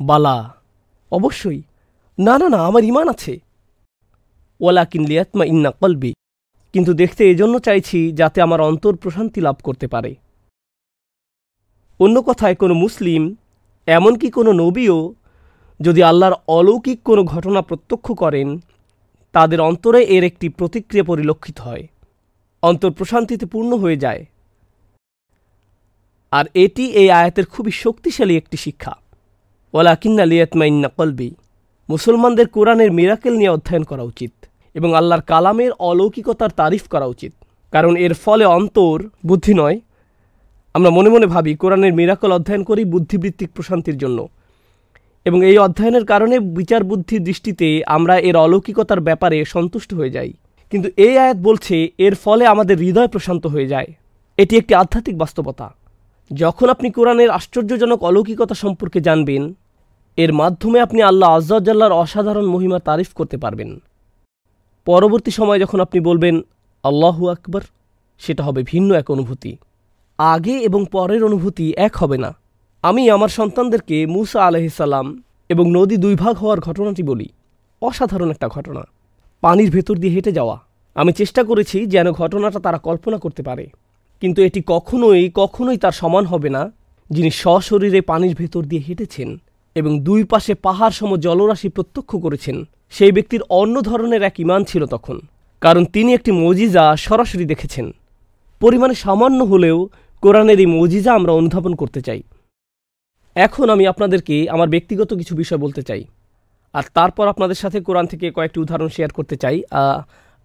বালা, 0.00 0.54
অবশ্যই। 1.12 1.62
না 2.18 2.38
না 2.38 2.48
না, 2.48 2.66
আমার 2.66 2.84
ইমান 2.84 3.08
আছে। 3.08 3.38
ওলা 4.60 4.84
কিনলিয়াতমা 4.84 5.44
ইন্না 5.44 5.70
কলবি। 5.70 6.14
কিন্তু 6.72 6.94
দেখতে 6.94 7.30
এজন্য 7.30 7.58
চাইছি 7.58 8.12
যাতে 8.12 8.42
আমার 8.42 8.60
অন্তর 8.60 8.96
প্রশান্তি 8.96 9.40
লাভ 9.40 9.56
করতে 9.62 9.88
পারে। 9.88 10.14
অন্য 11.98 12.22
কথায়, 12.22 12.54
কোনো 12.54 12.74
মুসলিম, 12.74 13.34
এমনকি 13.86 14.30
কোনো 14.30 14.52
নবীও 14.52 15.14
যদি 15.80 16.02
আল্লাহর 16.02 16.32
অলৌকিক 16.48 17.02
কোনো 17.02 17.24
ঘটনা 17.24 17.62
প্রত্যক্ষ 17.62 18.12
করেন, 18.12 18.58
তাদের 19.32 19.60
অন্তরে 19.60 20.04
এর 20.04 20.24
একটি 20.24 20.48
প্রতিক্রিয়া 20.48 21.04
পরিলক্ষিত 21.04 21.60
হয়। 21.60 21.86
অন্তর 22.62 22.90
প্রশান্তিতে 22.90 23.46
পূর্ণ 23.46 23.76
হয়ে 23.76 23.96
যায়। 23.96 24.26
আর 26.30 26.44
এটি 26.54 26.86
এই 26.86 27.10
আয়াতের 27.10 27.46
খুবই 27.46 27.70
শক্তিশালী 27.70 28.36
একটি 28.36 28.56
শিক্ষা। 28.56 28.92
ওলা 29.72 29.94
কিন্না 29.94 30.24
লিয়াতমাইন্না 30.24 30.88
কলবি। 30.88 31.34
মুসলমানদের 31.88 32.48
কোরআনের 32.48 32.92
মিরাকেল 32.92 33.36
নিয়ে 33.36 33.48
অধ্যয়ন 33.48 33.82
করা 33.82 34.02
উচিত 34.02 34.32
এবং 34.74 34.94
আল্লাহর 34.94 35.22
কালামের 35.22 35.72
অলৌকিকতার 35.78 36.50
তারিফ 36.50 36.88
করা 36.88 37.04
উচিত। 37.04 37.32
কারণ 37.72 37.96
এর 37.96 38.14
ফলে 38.14 38.44
অন্তর, 38.44 39.02
বুদ্ধি 39.26 39.54
নয়। 39.54 39.80
আমরা 40.74 40.90
মনে 40.90 41.10
মনে 41.10 41.26
ভাবি, 41.26 41.54
কোরআনের 41.54 41.92
মিরাকল 41.92 42.32
অধ্যয়ন 42.32 42.64
করি 42.64 42.84
বুদ্ধিবৃত্তিক 42.84 43.50
প্রশান্তির 43.50 43.98
জন্য। 43.98 44.28
এবং 45.24 45.46
এই 45.46 45.58
অধ্যয়নের 45.58 46.04
কারণে 46.04 46.40
বিচার 46.40 46.84
বুদ্ধির 46.84 47.24
দৃষ্টিতে 47.24 47.82
আমরা 47.86 48.18
এর 48.18 48.36
অলৌকিকতার 48.36 49.00
ব্যাপারে 49.00 49.44
সন্তুষ্ট 49.44 49.94
হয়ে 49.94 50.10
যাই। 50.10 50.32
কিন্তু 50.70 50.90
এই 50.96 51.18
আয়াত 51.18 51.36
বলছে, 51.36 51.90
এর 51.98 52.14
ফলে 52.14 52.46
আমাদের 52.46 52.78
হৃদয় 52.78 53.08
প্রশান্ত 53.08 53.46
হয়ে 53.46 53.66
যায়। 53.66 53.86
এটি 54.36 54.56
একটি 54.56 54.74
আধ্যাত্মিক 54.74 55.18
বাস্তবতা। 55.18 55.74
যখন 56.32 56.68
আপনি 56.68 56.90
কোরআনের 56.90 57.30
আশ্চর্যজনক 57.30 58.04
অলৌকিকতা 58.04 58.54
সম্পর্কে 58.54 59.00
জানবেন, 59.00 59.54
এর 60.16 60.32
মাধ্যমে 60.32 60.80
আপনি 60.80 61.02
আল্লাহ 61.02 61.30
আজ্জাল্লাহর 61.30 61.92
অসাধারণ 61.92 62.46
মহিমার 62.46 62.80
তারিফ 62.80 63.12
করতে 63.14 63.36
পারবেন। 63.36 63.82
পরবর্তী 64.84 65.30
সময় 65.30 65.58
যখন 65.58 65.80
আপনি 65.80 66.00
বলবেন, 66.00 66.40
আল্লাহু 66.82 67.28
আকবর 67.28 67.60
সেটা 68.18 68.44
হবে 68.44 68.62
ভিন্ন 68.62 68.94
এক 68.94 69.10
অনুভূতি। 69.10 69.56
আগে 70.18 70.58
এবং 70.58 70.84
পরের 70.92 71.24
অনুভূতি 71.24 71.74
এক 71.76 71.96
হবে 71.96 72.18
না। 72.18 72.34
আমি 72.84 73.10
আমার 73.10 73.28
সন্তানদেরকে 73.28 74.06
মুসা 74.06 74.46
আলহিসাল্লাম 74.46 75.22
এবং 75.48 75.70
নদী 75.70 75.96
দুই 75.96 76.14
ভাগ 76.14 76.36
হওয়ার 76.36 76.60
ঘটনাটি 76.60 77.02
বলি। 77.02 77.28
অসাধারণ 77.82 78.30
একটা 78.30 78.48
ঘটনা। 78.48 78.82
পানির 79.40 79.70
ভেতর 79.70 79.96
দিয়ে 79.96 80.12
হেঁটে 80.12 80.32
যাওয়া। 80.32 80.60
আমি 80.94 81.12
চেষ্টা 81.12 81.42
করেছি 81.42 81.86
যেন 81.86 82.12
ঘটনাটা 82.12 82.60
তারা 82.60 82.78
কল্পনা 82.78 83.18
করতে 83.18 83.42
পারে। 83.42 83.66
কিন্তু 84.20 84.42
এটি 84.42 84.62
কখনোই 84.66 85.30
কখনোই 85.34 85.76
তার 85.76 85.92
সমান 85.92 86.24
হবে 86.24 86.48
না। 86.48 86.72
যিনি 87.10 87.30
সশরীরে 87.30 88.00
পানির 88.00 88.34
ভেতর 88.34 88.62
দিয়ে 88.64 88.82
হেঁটেছেন 88.88 89.40
এবং 89.74 90.00
দুই 90.00 90.24
পাশে 90.24 90.54
পাহাড় 90.54 90.92
সম 90.92 91.16
জলরাশি 91.16 91.68
প্রত্যক্ষ 91.68 92.16
করেছেন, 92.16 92.64
সেই 92.90 93.12
ব্যক্তির 93.12 93.42
অন্য 93.48 93.80
ধরনের 93.80 94.22
এক 94.22 94.40
ইমান 94.40 94.64
ছিল 94.64 94.86
তখন। 94.86 95.20
কারণ 95.60 95.84
তিনি 95.84 96.14
একটি 96.14 96.32
মজিজা 96.32 96.96
সরাসরি 96.96 97.44
দেখেছেন। 97.44 97.94
পরিমাণে 98.60 98.94
সামান্য 98.94 99.44
হলেও 99.44 99.88
কোরআনের 100.20 100.60
এই 100.60 100.66
মজিজা 100.66 101.12
আমরা 101.12 101.32
অনুধাবন 101.32 101.74
করতে 101.74 102.00
চাই। 102.00 102.22
এখন 103.36 103.66
আমি 103.74 103.84
আপনাদেরকে 103.92 104.36
আমার 104.54 104.68
ব্যক্তিগত 104.74 105.10
কিছু 105.20 105.34
বিষয় 105.42 105.60
বলতে 105.64 105.82
চাই। 105.88 106.02
আর 106.74 106.84
তারপর 106.98 107.24
আপনাদের 107.32 107.58
সাথে 107.62 107.78
কোরআন 107.86 108.06
থেকে 108.12 108.26
কয়েকটি 108.36 108.58
উদাহরণ 108.64 108.88
শেয়ার 108.96 109.10
করতে 109.18 109.36
চাই। 109.42 109.56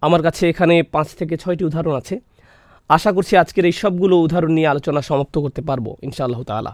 আমার 0.02 0.20
কাছে 0.26 0.42
এখানে 0.52 0.74
পাঁচ 0.94 1.08
থেকে 1.18 1.34
ছয়টি 1.42 1.62
উদাহরণ 1.68 1.94
আছে। 2.00 2.14
আশা 2.90 3.10
করছি 3.16 3.32
আজকের 3.42 3.64
এই 3.70 3.74
সবগুলো 3.82 4.14
উদাহরণ 4.26 4.52
নিয়ে 4.58 4.68
আলোচনা 4.72 5.00
সমাপ্ত 5.08 5.34
করতে 5.44 5.62
পারব, 5.68 5.86
ইনশাআল্লাহ 6.06 6.42
তালা 6.50 6.72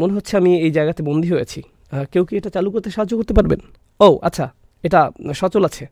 মনে 0.00 0.12
হচ্ছে 0.16 0.32
আমি 0.40 0.50
এই 0.66 0.70
জায়গাতে 0.76 1.00
বন্দী 1.08 1.28
হয়েছি। 1.34 1.60
কেউ 2.12 2.22
কি 2.28 2.32
এটা 2.40 2.50
চালু 2.56 2.68
করতে 2.74 2.88
সাহায্য 2.94 3.12
করতে 3.18 3.32
পারবেন? 3.38 3.60
ও 4.00 4.08
আচ্ছা 4.28 4.46
এটা 4.84 5.00
সচল 5.40 5.62
আছে। 5.68 5.84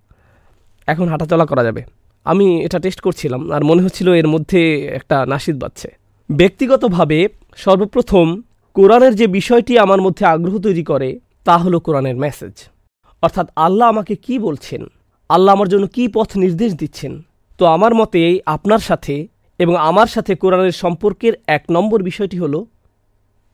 এখন 0.93 1.07
হাঁটাচলা 1.13 1.47
করা 1.51 1.63
যাবে। 1.69 1.83
আমি 2.27 2.47
এটা 2.67 2.79
টেস্ট 2.85 3.01
করছিলাম, 3.07 3.43
আর 3.57 3.63
মনে 3.71 3.81
হচ্ছিল 3.85 4.09
এর 4.21 4.29
মধ্যে 4.35 4.61
একটা 4.99 5.17
নাসিদ 5.33 5.57
বাজছে। 5.63 5.89
ব্যক্তিগতভাবে 6.31 7.19
সর্বপ্রথম 7.65 8.27
কোরআনের 8.79 9.15
যে 9.21 9.27
বিষয়টি 9.39 9.73
আমার 9.85 10.01
মধ্যে 10.07 10.25
আগ্রহ 10.35 10.55
তৈরি 10.67 10.85
করে, 10.91 11.09
তা 11.47 11.55
হলো 11.63 11.79
কোরআনের 11.87 12.17
মেসেজ 12.25 12.55
অর্থাৎ 13.23 13.47
আল্লাহ 13.67 13.87
আমাকে 13.93 14.15
কি 14.25 14.35
বলছেন? 14.47 14.83
আল্লাহ 15.31 15.51
আমার 15.57 15.69
জন্য 15.73 15.85
কি 15.97 16.05
পথ 16.17 16.31
নির্দেশ 16.45 16.71
দিচ্ছেন? 16.81 17.13
তো 17.59 17.63
আমার 17.77 17.93
মতে 18.01 18.21
আপনার 18.57 18.83
সাথে 18.89 19.15
এবং 19.59 19.75
আমার 19.91 20.09
সাথে 20.15 20.33
কোরআনের 20.43 20.77
সম্পর্কের 20.83 21.35
এক 21.57 21.63
নম্বর 21.77 21.99
বিষয়টি 22.09 22.37
হলো 22.43 22.59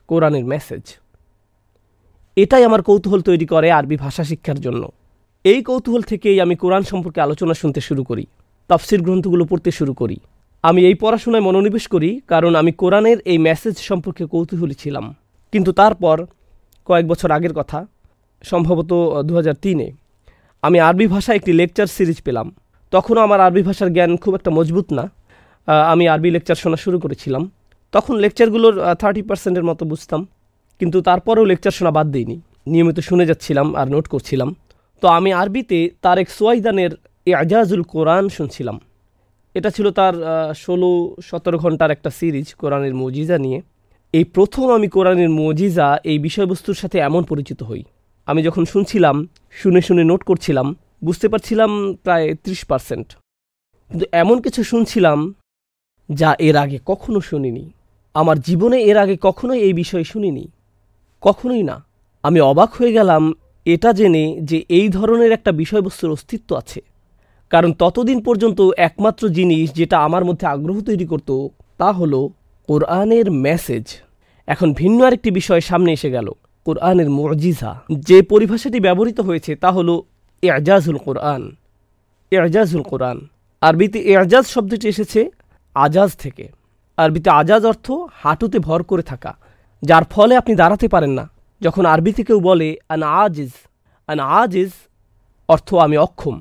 কোরআনের 0.09 0.45
মেসেজ 0.53 0.85
এটাই 2.37 2.63
আমার 2.69 2.83
কৌতূহল 2.89 3.21
তৈরি 3.29 3.47
করে 3.53 3.69
আরবি 3.79 3.97
ভাষা 4.05 4.23
শিক্ষার 4.31 4.59
জন্য। 4.67 4.83
এই 5.45 5.61
কৌতূহল 5.69 6.03
থেকেই 6.11 6.39
আমি 6.45 6.55
কোরআন 6.63 6.83
সম্পর্কে 6.91 7.21
আলোচনা 7.27 7.55
শুনতে 7.61 7.81
শুরু 7.89 8.03
করি, 8.05 8.25
তাফসির 8.71 9.01
গ্রন্থগুলো 9.07 9.45
পড়তে 9.51 9.71
শুরু 9.79 9.93
করি। 10.01 10.17
আমি 10.63 10.81
এই 10.89 10.95
পড়াশোনায় 10.95 11.43
মনোনিবেশ 11.43 11.85
করি 11.89 12.21
কারণ 12.27 12.55
আমি 12.55 12.73
কোরআনের 12.73 13.19
এই 13.33 13.39
মেসেজ 13.39 13.79
সম্পর্কে 13.79 14.25
কৌতূহলী 14.27 14.75
ছিলাম। 14.75 15.15
কিন্তু 15.53 15.71
তারপর 15.73 16.17
কয়েক 16.85 17.07
বছর 17.09 17.31
আগের 17.31 17.53
কথা, 17.53 17.87
সম্ভবত 18.43 18.93
দু 19.23 19.33
তিনে, 19.63 19.89
আমি 20.63 20.79
আরবি 20.81 21.07
ভাষায় 21.07 21.37
একটি 21.37 21.53
লেকচার 21.53 21.87
সিরিজ 21.87 22.23
পেলাম। 22.23 22.47
তখনও 22.91 23.21
আমার 23.21 23.41
আরবি 23.41 23.63
ভাষার 23.63 23.93
জ্ঞান 23.93 24.17
খুব 24.17 24.35
একটা 24.35 24.51
মজবুত 24.51 24.93
না। 24.93 25.05
আমি 25.93 26.05
আরবি 26.09 26.31
লেকচার 26.31 26.57
শোনা 26.63 26.77
শুরু 26.77 26.99
করেছিলাম। 26.99 27.43
তখন 27.93 28.15
লেকচারগুলোর 28.17 28.95
থার্টি 28.95 29.23
পার্সেন্টের 29.23 29.65
মতো 29.65 29.83
বুঝতাম। 29.93 30.21
কিন্তু 30.81 30.99
তারপরেও 31.09 31.45
লেকচার 31.45 31.73
শোনা 31.79 31.91
বাদ 31.91 32.07
দিইনি। 32.15 32.37
নিয়মিত 32.67 32.99
শুনে 33.09 33.25
যাচ্ছিলাম 33.27 33.67
আর 33.81 33.87
নোট 33.91 34.07
করছিলাম। 34.09 34.55
তো 35.03 35.07
আমি 35.09 35.31
আরবিতে 35.33 35.79
তারেক 36.03 36.31
সোয়াইদানের 36.31 36.91
এজাজুল 37.27 37.83
কোরআন 37.83 38.25
শুনছিলাম। 38.29 38.81
এটা 39.55 39.71
ছিল 39.71 39.91
তার 39.91 40.15
ষোলো 40.55 41.17
সতেরো 41.23 41.59
ঘণ্টার 41.59 41.91
একটা 41.91 42.11
সিরিজ 42.11 42.55
কোরআনের 42.55 42.95
মজিজা 42.95 43.39
নিয়ে। 43.39 43.63
এই 44.13 44.25
প্রথম 44.25 44.71
আমি 44.71 44.89
কোরআনের 44.89 45.31
মজিজা, 45.31 45.99
এই 46.05 46.19
বিষয়বস্তুর 46.19 46.75
সাথে 46.75 46.99
এমন 46.99 47.23
পরিচিত 47.23 47.63
হই। 47.63 47.83
আমি 48.27 48.43
যখন 48.43 48.65
শুনছিলাম, 48.65 49.29
শুনে 49.51 49.81
শুনে 49.81 50.05
নোট 50.05 50.23
করছিলাম, 50.23 50.77
বুঝতে 51.05 51.29
পারছিলাম 51.29 51.95
প্রায় 51.95 52.35
ত্রিশ 52.35 52.65
পার্সেন্ট। 52.65 53.07
কিন্তু 53.89 54.07
এমন 54.13 54.41
কিছু 54.41 54.65
শুনছিলাম 54.65 55.35
যা 56.13 56.35
এর 56.39 56.57
আগে 56.57 56.79
কখনো 56.87 57.21
শুনিনি। 57.21 57.71
আমার 58.15 58.41
জীবনে 58.41 58.83
এর 58.83 58.97
আগে 58.97 59.17
কখনোই 59.21 59.61
এই 59.61 59.73
বিষয়ে 59.73 60.05
শুনিনি। 60.05 60.49
কখনোই 61.21 61.63
না। 61.63 61.85
আমি 62.23 62.41
অবাক 62.41 62.73
হয়ে 62.73 62.93
গেলাম, 62.93 63.33
এটা 63.65 63.93
জেনে 63.93 64.39
যে 64.41 64.65
এই 64.69 64.89
ধরনের 64.89 65.33
একটা 65.33 65.53
বিষয়বস্তুর 65.53 66.11
অস্তিত্ব 66.11 66.57
আছে। 66.57 66.81
কারণ 67.53 67.71
ততদিন 67.73 68.19
পর্যন্ত 68.27 68.61
একমাত্র 68.89 69.23
জিনিস 69.29 69.67
যেটা 69.79 69.97
আমার 70.07 70.23
মধ্যে 70.25 70.47
আগ্রহ 70.47 70.77
তৈরি 70.89 71.07
করত, 71.13 71.31
তা 71.81 71.89
হলো 71.93 72.21
কোরআনের 72.69 73.27
মেসেজ 73.47 73.85
এখন 74.49 74.69
ভিন্ন 74.81 74.99
আরেকটি 75.07 75.31
বিষয় 75.31 75.63
সামনে 75.71 75.91
এসে 75.93 76.09
গেল, 76.11 76.29
কোরআনের 76.67 77.09
মজিজা। 77.11 77.73
যে 78.09 78.19
পরিভাষাটি 78.23 78.79
ব্যবহৃত 78.81 79.19
হয়েছে, 79.21 79.53
তা 79.57 79.69
হলো 79.71 79.95
এজাজুল 80.43 80.99
কোরআন। 81.07 81.43
এজাজুল 82.33 82.83
কোরআন। 82.83 83.19
আরবিতে 83.63 83.99
এজাজ 84.13 84.45
শব্দটি 84.55 84.87
এসেছে 84.89 85.21
আজাজ 85.77 86.11
থেকে। 86.17 86.45
আরবিতে 86.99 87.31
আজাজ 87.31 87.63
অর্থ 87.65 87.87
হাঁটুতে 88.23 88.59
ভর 88.59 88.81
করে 88.83 89.03
থাকা, 89.03 89.33
যার 89.83 90.05
ফলে 90.05 90.35
আপনি 90.37 90.53
দাঁড়াতে 90.55 90.87
পারেন 90.89 91.13
না। 91.19 91.25
যখন 91.61 91.85
আরবিতে 91.87 92.23
কেউ 92.29 92.39
বলে, 92.41 92.69
আন 92.89 93.03
আজিজ 93.23 93.53
আন 94.09 94.19
আজিজ 94.41 94.73
অর্থ 95.49 95.69
আমি 95.85 95.97
অক্ষম। 95.97 96.37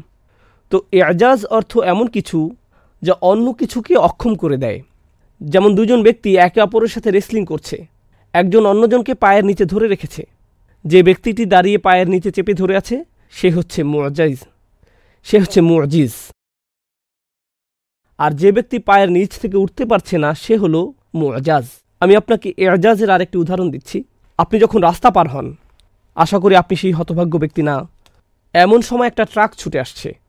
তো 0.72 0.78
এজাজ 0.92 1.46
অর্থ 1.58 1.78
এমন 1.78 2.08
কিছু 2.08 2.56
যা 3.02 3.14
অন্য 3.22 3.54
কিছুকে 3.54 3.96
অক্ষম 3.96 4.36
করে 4.36 4.58
দেয়। 4.58 4.80
যেমন 5.42 5.76
দুজন 5.76 6.04
ব্যক্তি 6.04 6.30
একে 6.38 6.62
অপরের 6.62 6.92
সাথে 6.96 7.12
রেসলিং 7.12 7.44
করছে। 7.46 7.78
একজন 8.34 8.64
অন্যজনকে 8.66 9.14
পায়ের 9.14 9.46
নিচে 9.50 9.66
ধরে 9.66 9.88
রেখেছে। 9.88 10.24
যে 10.86 11.04
ব্যক্তিটি 11.04 11.44
দাঁড়িয়ে 11.46 11.78
পায়ের 11.78 12.08
নিচে 12.10 12.32
চেপে 12.32 12.54
ধরে 12.54 12.74
আছে, 12.78 13.06
সে 13.32 13.48
হচ্ছে 13.52 13.80
মুআজাইজ 13.84 14.40
সে 15.24 15.40
হচ্ছে 15.40 15.60
মুআজিজ 15.62 16.14
আর 18.20 18.32
যে 18.32 18.52
ব্যক্তি 18.52 18.78
পায়ের 18.80 19.10
নিচ 19.12 19.32
থেকে 19.40 19.58
উঠতে 19.58 19.84
পারছে 19.86 20.16
না, 20.18 20.30
সে 20.34 20.54
হলো 20.58 20.94
মুআজাজ 21.14 21.66
আমি 22.00 22.14
আপনাকে 22.16 22.54
এজাজের 22.58 23.10
আরেকটি 23.10 23.38
উদাহরণ 23.38 23.68
দিচ্ছি। 23.70 23.98
আপনি 24.38 24.56
যখন 24.60 24.80
রাস্তা 24.82 25.10
পার 25.12 25.28
হন, 25.28 25.48
আশা 26.16 26.38
করি 26.40 26.56
আপনি 26.56 26.76
সেই 26.76 26.92
হতভাগ্য 26.92 27.34
ব্যক্তি 27.38 27.62
না, 27.70 27.76
এমন 28.54 28.82
সময় 28.82 29.08
একটা 29.08 29.24
ট্রাক 29.26 29.52
ছুটে 29.56 29.80
আসছে। 29.80 30.21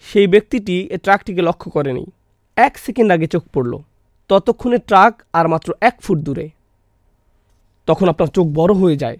সেই 0.00 0.26
ব্যক্তিটি 0.26 0.86
এ 0.90 0.98
ট্রাকটিকে 0.98 1.42
লক্ষ্য 1.42 1.70
করেনি। 1.70 2.06
এক 2.56 2.78
সেকেন্ড 2.78 3.12
আগে 3.12 3.26
চোখ 3.26 3.44
পড়ল। 3.54 3.78
ততক্ষণে 4.28 4.78
ট্রাক 4.78 5.22
আর 5.32 5.48
মাত্র 5.48 5.74
এক 5.80 6.00
ফুট 6.00 6.18
দূরে। 6.18 6.50
তখন 7.86 8.08
আপনার 8.08 8.28
চোখ 8.28 8.46
বড় 8.54 8.74
হয়ে 8.74 8.96
যায়। 8.96 9.18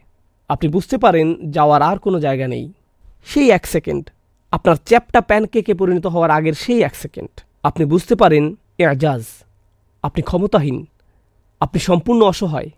আপনি 0.49 0.69
বুঝতে 0.69 0.99
পারেন 0.99 1.51
যাওয়ার 1.51 1.83
আর 1.83 1.99
কোনো 1.99 2.21
জায়গা 2.21 2.49
নেই। 2.49 2.73
সেই 3.25 3.51
এক 3.51 3.67
সেকেন্ড। 3.67 4.11
আপনার 4.51 4.77
চ্যাপটা 4.77 5.21
প্যানকেকে 5.21 5.75
পরিণত 5.75 6.07
হওয়ার 6.07 6.31
আগের 6.31 6.53
সেই 6.53 6.83
এক 6.83 6.97
সেকেন্ড। 6.97 7.41
আপনি 7.63 7.85
বুঝতে 7.85 8.15
পারেন 8.15 8.55
এজাজ 8.79 9.25
আপনি 10.03 10.23
ক্ষমতাহীন। 10.23 10.87
আপনি 11.61 11.81
সম্পূর্ণ 11.81 12.23
অসহায়। 12.23 12.71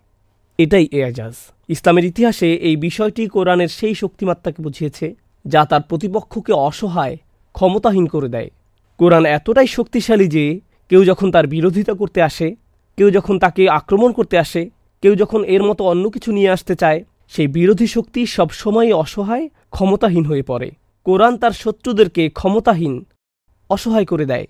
এটাই 0.57 0.87
এজাজ 0.91 1.33
ইসলামের 1.67 2.05
ইতিহাসে 2.05 2.53
এই 2.53 2.75
বিষয়টি 2.75 3.27
কোরআনের 3.27 3.67
সেই 3.67 3.95
শক্তিমাত্রাকে 3.95 4.63
বুঝিয়েছে, 4.63 5.15
যা 5.45 5.65
তার 5.65 5.81
প্রতিপক্ষকে 5.81 6.53
অসহায় 6.53 7.17
ক্ষমতাহীন 7.53 8.07
করে 8.07 8.29
দেয়। 8.29 8.49
কোরআন 8.97 9.25
এতটাই 9.25 9.67
শক্তিশালী 9.67 10.27
যে, 10.27 10.59
কেউ 10.89 11.05
যখন 11.05 11.31
তার 11.31 11.47
বিরোধিতা 11.47 11.93
করতে 11.93 12.21
আসে, 12.21 12.55
কেউ 12.97 13.11
যখন 13.11 13.39
তাকে 13.39 13.69
আক্রমণ 13.69 14.11
করতে 14.11 14.37
আসে, 14.37 14.69
কেউ 15.01 15.15
যখন 15.15 15.43
এর 15.43 15.63
মতো 15.63 15.83
অন্য 15.83 16.09
কিছু 16.09 16.31
নিয়ে 16.31 16.49
আসতে 16.49 16.75
চায়, 16.75 17.03
সেই 17.29 17.47
বিরোধী 17.47 17.87
শক্তি 17.87 18.25
সবসময়ই 18.25 18.93
অসহায়, 18.93 19.49
ক্ষমতাহীন 19.69 20.25
হয়ে 20.25 20.43
পড়ে। 20.43 20.71
কোরআন 21.03 21.37
তার 21.37 21.51
শত্রুদেরকে 21.51 22.29
ক্ষমতাহীন, 22.29 23.05
অসহায় 23.69 24.05
করে 24.05 24.25
দেয়। 24.25 24.47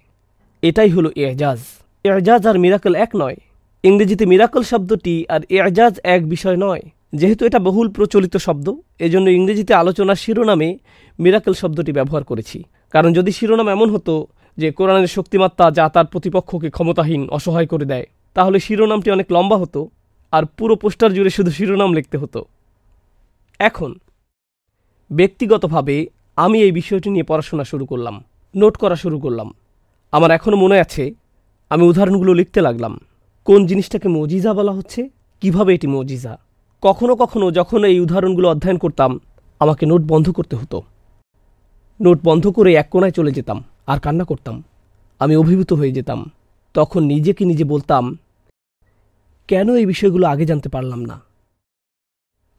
এটাই 0.61 0.89
হলো 0.89 1.11
এজাজ। 1.15 1.59
এজাজ 2.03 2.47
আর 2.47 2.59
মিরাকল 2.59 2.95
এক 2.95 3.09
নয়। 3.15 3.35
ইংরেজিতে 3.83 4.25
মিরাকল 4.25 4.63
শব্দটি 4.63 5.25
আর 5.29 5.39
এজাজ 5.49 5.99
এক 6.03 6.29
বিষয় 6.29 6.57
নয়। 6.57 6.81
যেহেতু 7.15 7.45
এটা 7.45 7.59
বহুল 7.59 7.91
প্রচলিত 7.91 8.37
শব্দ, 8.37 8.75
এজন্য 8.99 9.29
ইংরেজিতে 9.29 9.73
আলোচনার 9.73 10.15
শিরোনামে 10.15 10.77
মিরাকল 11.19 11.53
শব্দটি 11.53 11.91
ব্যবহার 11.91 12.23
করেছি। 12.23 12.63
কারণ 12.91 13.13
যদি 13.13 13.31
শিরোনাম 13.31 13.69
এমন 13.69 13.89
হতো 13.89 14.27
যে 14.57 14.71
কোরআনের 14.71 15.07
শক্তিমাত্রা 15.07 15.71
যা 15.71 15.89
তার 15.89 16.05
প্রতিপক্ষকে 16.05 16.69
ক্ষমতাহীন, 16.69 17.29
অসহায় 17.29 17.67
করে 17.67 17.85
দেয়, 17.85 18.05
তাহলে 18.33 18.59
শিরোনামটি 18.59 19.11
অনেক 19.11 19.31
লম্বা 19.31 19.57
হতো 19.57 19.89
আর 20.31 20.45
পুরো 20.45 20.75
পোস্টার 20.75 21.13
জুড়ে 21.13 21.29
শুধু 21.29 21.51
শিরোনাম 21.51 21.93
লিখতে 21.93 22.17
হতো। 22.17 22.45
এখন, 23.59 23.95
ব্যক্তিগতভাবে 25.11 26.07
আমি 26.35 26.61
এই 26.61 26.71
বিষয়টি 26.71 27.09
নিয়ে 27.09 27.23
পড়াশোনা 27.23 27.63
শুরু 27.63 27.85
করলাম, 27.85 28.23
নোট 28.55 28.77
করা 28.77 28.95
শুরু 28.95 29.19
করলাম। 29.19 29.53
আমার 30.11 30.31
এখনও 30.31 30.57
মনে 30.57 30.79
আছে, 30.79 31.13
আমি 31.69 31.83
উদাহরণগুলো 31.83 32.33
লিখতে 32.33 32.61
লাগলাম। 32.61 32.99
কোন 33.45 33.65
জিনিসটাকে 33.65 34.07
মজিজা 34.07 34.53
বলা 34.53 34.71
হচ্ছে? 34.71 35.09
কীভাবে 35.41 35.73
এটি 35.73 35.87
মজিজা? 35.87 36.37
কখনো 36.81 37.15
কখনো 37.15 37.51
যখন 37.51 37.83
এই 37.83 37.99
উদাহরণগুলো 37.99 38.49
অধ্যয়ন 38.49 38.77
করতাম, 38.77 39.19
আমাকে 39.59 39.85
নোট 39.85 40.01
বন্ধ 40.01 40.29
করতে 40.29 40.55
হতো। 40.55 40.83
নোট 42.01 42.19
বন্ধ 42.23 42.47
করে 42.47 42.75
এক 42.75 42.89
কোনায় 42.89 43.11
চলে 43.11 43.31
যেতাম 43.31 43.63
আর 43.87 43.99
কান্না 43.99 44.23
করতাম। 44.23 44.63
আমি 45.19 45.35
অভিভূত 45.35 45.73
হয়ে 45.73 45.91
যেতাম। 45.91 46.31
তখন 46.73 47.03
নিজেকে 47.03 47.45
নিজে 47.45 47.63
বলতাম, 47.63 48.17
কেন 49.47 49.75
এই 49.75 49.85
বিষয়গুলো 49.85 50.27
আগে 50.27 50.45
জানতে 50.45 50.69
পারলাম 50.69 51.01
না? 51.01 51.21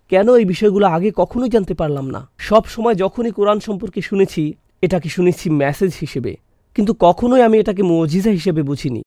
কেন 0.09 0.37
এই 0.37 0.45
বিষয়গুলো 0.45 0.87
আগে 0.87 1.13
কখনোই 1.17 1.49
জানতে 1.49 1.75
পারলাম 1.75 2.11
না? 2.11 2.29
সব 2.39 2.65
সময় 2.65 2.95
যখনই 2.95 3.31
কোরআন 3.31 3.61
সম্পর্কে 3.61 4.01
শুনেছি, 4.01 4.55
এটাকে 4.83 5.09
শুনেছি 5.09 5.51
মেসেজ 5.51 5.97
হিসেবে। 6.01 6.37
কিন্তু 6.75 6.95
কখনোই 6.99 7.43
আমি 7.43 7.59
এটাকে 7.59 7.83
মজিজা 7.83 8.31
হিসেবে 8.31 8.63
বুঝিনি। 8.63 9.03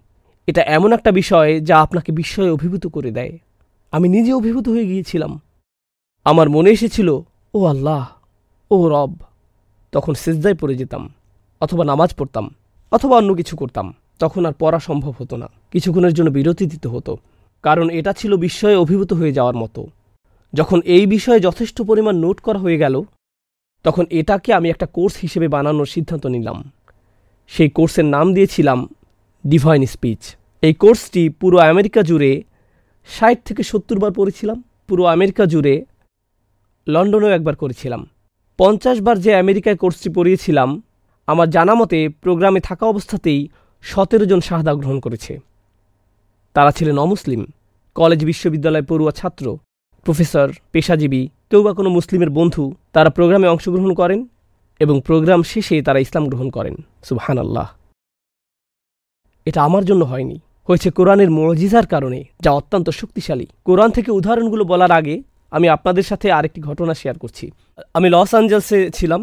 এটা 0.47 0.61
এমন 0.61 0.93
একটা 0.93 1.11
বিষয় 1.11 1.59
যা 1.59 1.81
আপনাকে 1.81 2.11
বিস্ময়ে 2.11 2.49
অভিভূত 2.49 2.87
করে 2.87 3.11
দেয়। 3.11 3.39
আমি 3.91 4.07
নিজে 4.09 4.33
অভিভূত 4.33 4.69
হয়ে 4.69 4.85
গিয়েছিলাম। 4.85 5.41
আমার 6.23 6.49
মনে 6.49 6.69
এসেছিল, 6.69 7.09
ও 7.53 7.65
আল্লাহ, 7.65 8.09
ও 8.71 8.89
রব। 8.89 9.15
তখন 9.93 10.13
সেজদায় 10.13 10.57
পড়ে 10.61 10.75
যেতাম, 10.75 11.03
অথবা 11.61 11.83
নামাজ 11.91 12.09
পড়তাম, 12.19 12.45
অথবা 12.91 13.15
অন্য 13.17 13.31
কিছু 13.33 13.53
করতাম, 13.55 13.87
তখন 14.19 14.41
আর 14.45 14.53
পড়া 14.61 14.79
সম্ভব 14.79 15.13
হতো 15.19 15.35
না। 15.37 15.47
কিছুক্ষণের 15.71 16.13
জন্য 16.13 16.29
বিরতি 16.29 16.65
দিতে 16.65 16.87
হতো, 16.87 17.13
কারণ 17.63 17.87
এটা 17.89 18.11
ছিল 18.13 18.31
বিস্ময়ে 18.35 18.75
অভিভূত 18.75 19.11
হয়ে 19.13 19.35
যাওয়ার 19.37 19.55
মতো। 19.55 19.81
যখন 20.53 20.79
এই 20.95 21.05
বিষয়ে 21.05 21.39
যথেষ্ট 21.39 21.77
পরিমাণ 21.81 22.15
নোট 22.15 22.37
করা 22.39 22.59
হয়ে 22.59 22.77
গেল, 22.77 22.95
তখন 23.83 24.05
এটাকে 24.09 24.49
আমি 24.53 24.67
একটা 24.69 24.85
কোর্স 24.85 25.15
হিসেবে 25.17 25.47
বানানোর 25.47 25.85
সিদ্ধান্ত 25.85 26.25
নিলাম। 26.27 26.57
সেই 27.51 27.69
কোর্সের 27.69 28.05
নাম 28.05 28.25
দিয়েছিলাম 28.33 28.79
ডিভাইন 29.45 29.85
স্পিচ 29.85 30.21
এই 30.61 30.73
কোর্সটি 30.73 31.23
পুরো 31.39 31.57
আমেরিকা 31.71 32.01
জুড়ে 32.01 32.31
ষাট 33.09 33.37
থেকে 33.45 33.61
সত্তর 33.63 33.97
বার 33.99 34.11
পড়েছিলাম, 34.11 34.57
পুরো 34.87 35.03
আমেরিকা 35.15 35.43
জুড়ে 35.45 35.73
লন্ডনেও 36.87 37.31
একবার 37.37 37.55
করেছিলাম। 37.55 38.01
পঞ্চাশ 38.57 39.01
বার 39.01 39.19
যে 39.19 39.35
আমেরিকায় 39.35 39.75
কোর্সটি 39.75 40.09
পড়িয়েছিলাম, 40.09 40.81
আমার 41.27 41.49
জানা 41.49 41.73
মতে 41.73 42.09
প্রোগ্রামে 42.09 42.59
থাকা 42.59 42.85
অবস্থাতেই 42.85 43.47
সতেরো 43.81 44.25
জন 44.25 44.39
শাহাদা 44.39 44.73
গ্রহণ 44.73 44.99
করেছে। 44.99 45.39
তারা 46.53 46.71
ছিলেন 46.71 46.97
অমুসলিম। 46.97 47.45
কলেজ 47.95 48.25
বিশ্ববিদ্যালয় 48.25 48.81
পড়ুয়া 48.81 49.11
ছাত্র, 49.11 49.57
প্রফেসর, 50.03 50.51
পেশাজীবী, 50.71 51.27
কেউ 51.49 51.63
বা 51.63 51.73
কোনো 51.73 51.89
মুসলিমের 51.89 52.29
বন্ধু 52.29 52.75
তারা 52.93 53.09
প্রোগ্রামে 53.09 53.47
অংশগ্রহণ 53.47 53.93
করেন 53.93 54.27
এবং 54.79 55.01
প্রোগ্রাম 55.05 55.43
শেষে 55.43 55.81
তারা 55.81 55.99
ইসলাম 55.99 56.27
গ্রহণ 56.27 56.49
করেন। 56.49 56.75
সুবহান 57.03 57.37
আল্লাহ 57.37 57.69
এটা 59.45 59.63
আমার 59.63 59.85
জন্য 59.85 60.05
হয়নি। 60.05 60.39
হয়েছে 60.69 60.91
কোরআনের 60.91 61.31
মজিজার 61.31 61.87
কারণে, 61.87 62.23
যা 62.39 62.51
অত্যন্ত 62.51 62.89
শক্তিশালী। 62.89 63.47
কোরআন 63.63 63.89
থেকে 63.91 64.11
উদাহরণগুলো 64.11 64.63
বলার 64.63 64.91
আগে 64.91 65.23
আমি 65.55 65.67
আপনাদের 65.75 66.05
সাথে 66.09 66.27
আরেকটি 66.37 66.59
ঘটনা 66.69 66.93
শেয়ার 67.01 67.17
করছি। 67.19 67.45
আমি 67.93 68.07
লস 68.15 68.31
অ্যাঞ্জেলসে 68.33 68.79
ছিলাম। 68.97 69.21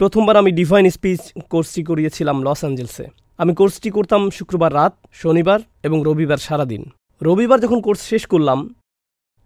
প্রথমবার 0.00 0.34
আমি 0.40 0.50
ডিভাইন 0.58 0.86
স্পিচ 0.96 1.20
কোর্সটি 1.52 1.82
করিয়েছিলাম 1.88 2.36
লস 2.46 2.60
অ্যাঞ্জেলসে 2.64 3.06
আমি 3.38 3.52
কোর্সটি 3.54 3.88
করতাম 3.90 4.22
শুক্রবার 4.30 4.70
রাত, 4.74 4.94
শনিবার 5.12 5.60
এবং 5.86 5.98
রবিবার 6.06 6.40
সারাদিন। 6.46 6.82
রবিবার 7.22 7.58
যখন 7.60 7.78
কোর্স 7.86 8.00
শেষ 8.12 8.22
করলাম, 8.26 8.58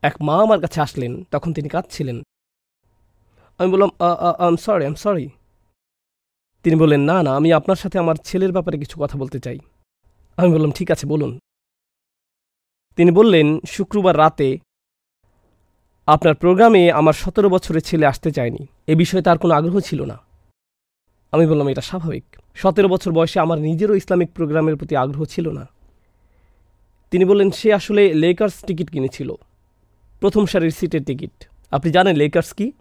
এক 0.02 0.14
মা 0.26 0.34
আমার 0.42 0.60
কাছে 0.60 0.78
আসলেন, 0.80 1.12
তখন 1.30 1.50
তিনি 1.52 1.68
কাঁদছিলেন। 1.68 2.18
আমি 3.60 3.68
বললাম 3.72 3.90
আম 4.46 4.56
সরি 4.56 4.84
আম 4.86 4.96
সরি 5.04 5.26
তিনি 6.64 6.76
বললেন, 6.82 7.02
না 7.10 7.16
না, 7.22 7.30
আমি 7.38 7.48
আপনার 7.52 7.78
সাথে 7.82 7.96
আমার 7.98 8.16
ছেলের 8.28 8.52
ব্যাপারে 8.52 8.76
কিছু 8.82 8.96
কথা 9.00 9.16
বলতে 9.18 9.38
চাই। 9.44 9.58
আমি 10.38 10.48
বললাম, 10.54 10.72
ঠিক 10.78 10.88
আছে, 10.94 11.04
বলুন। 11.06 11.32
তিনি 12.96 13.10
বললেন, 13.10 13.46
শুক্রবার 13.68 14.14
রাতে 14.18 14.48
আপনার 16.10 16.34
প্রোগ্রামে 16.34 16.92
আমার 16.92 17.12
সতেরো 17.12 17.48
বছরের 17.48 17.82
ছেলে 17.82 18.06
আসতে 18.06 18.30
চায়নি। 18.30 18.66
এ 18.86 18.94
বিষয়ে 18.94 19.22
তার 19.22 19.38
কোনো 19.38 19.54
আগ্রহ 19.54 19.80
ছিল 19.80 20.04
না। 20.04 20.18
আমি 21.32 21.46
বললাম, 21.46 21.68
এটা 21.68 21.80
স্বাভাবিক। 21.80 22.24
সতেরো 22.54 22.88
বছর 22.88 23.12
বয়সে 23.12 23.40
আমার 23.40 23.58
নিজেরও 23.58 23.94
ইসলামিক 23.94 24.32
প্রোগ্রামের 24.32 24.76
প্রতি 24.76 24.96
আগ্রহ 24.96 25.24
ছিল 25.24 25.48
না। 25.48 25.68
তিনি 27.10 27.24
বললেন, 27.24 27.50
সে 27.50 27.74
আসলে 27.74 28.14
লেকার্স 28.14 28.54
টিকিট 28.64 28.90
কিনেছিল। 28.90 29.32
প্রথম 30.20 30.46
সারির 30.46 30.70
সিটের 30.70 31.04
টিকিট। 31.04 31.48
আপনি 31.70 31.92
জানেন 31.92 32.16
লেকার্স 32.16 32.52
কি? 32.52 32.72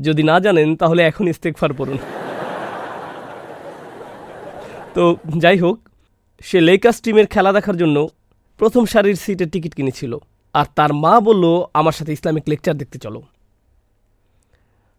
যদি 0.00 0.22
না 0.22 0.40
জানেন, 0.40 0.76
তাহলে 0.76 1.02
এখন 1.02 1.28
ইস্তেকফার 1.28 1.74
পড়ুন। 1.74 1.98
তো 4.94 5.16
যাই 5.38 5.58
হোক, 5.58 5.88
সে 6.42 6.60
লেকার্স 6.60 7.00
টিমের 7.00 7.26
খেলা 7.26 7.52
দেখার 7.52 7.76
জন্য 7.76 8.08
প্রথম 8.58 8.84
সারির 8.84 9.16
সিটের 9.16 9.50
টিকিট 9.50 9.74
কিনেছিল। 9.74 10.18
আর 10.58 10.66
তার 10.76 10.92
মা 11.04 11.14
বলল, 11.28 11.44
আমার 11.80 11.94
সাথে 11.98 12.12
ইসলামিক 12.12 12.44
লেকচার 12.50 12.74
দেখতে 12.82 12.98
চলো। 13.04 13.20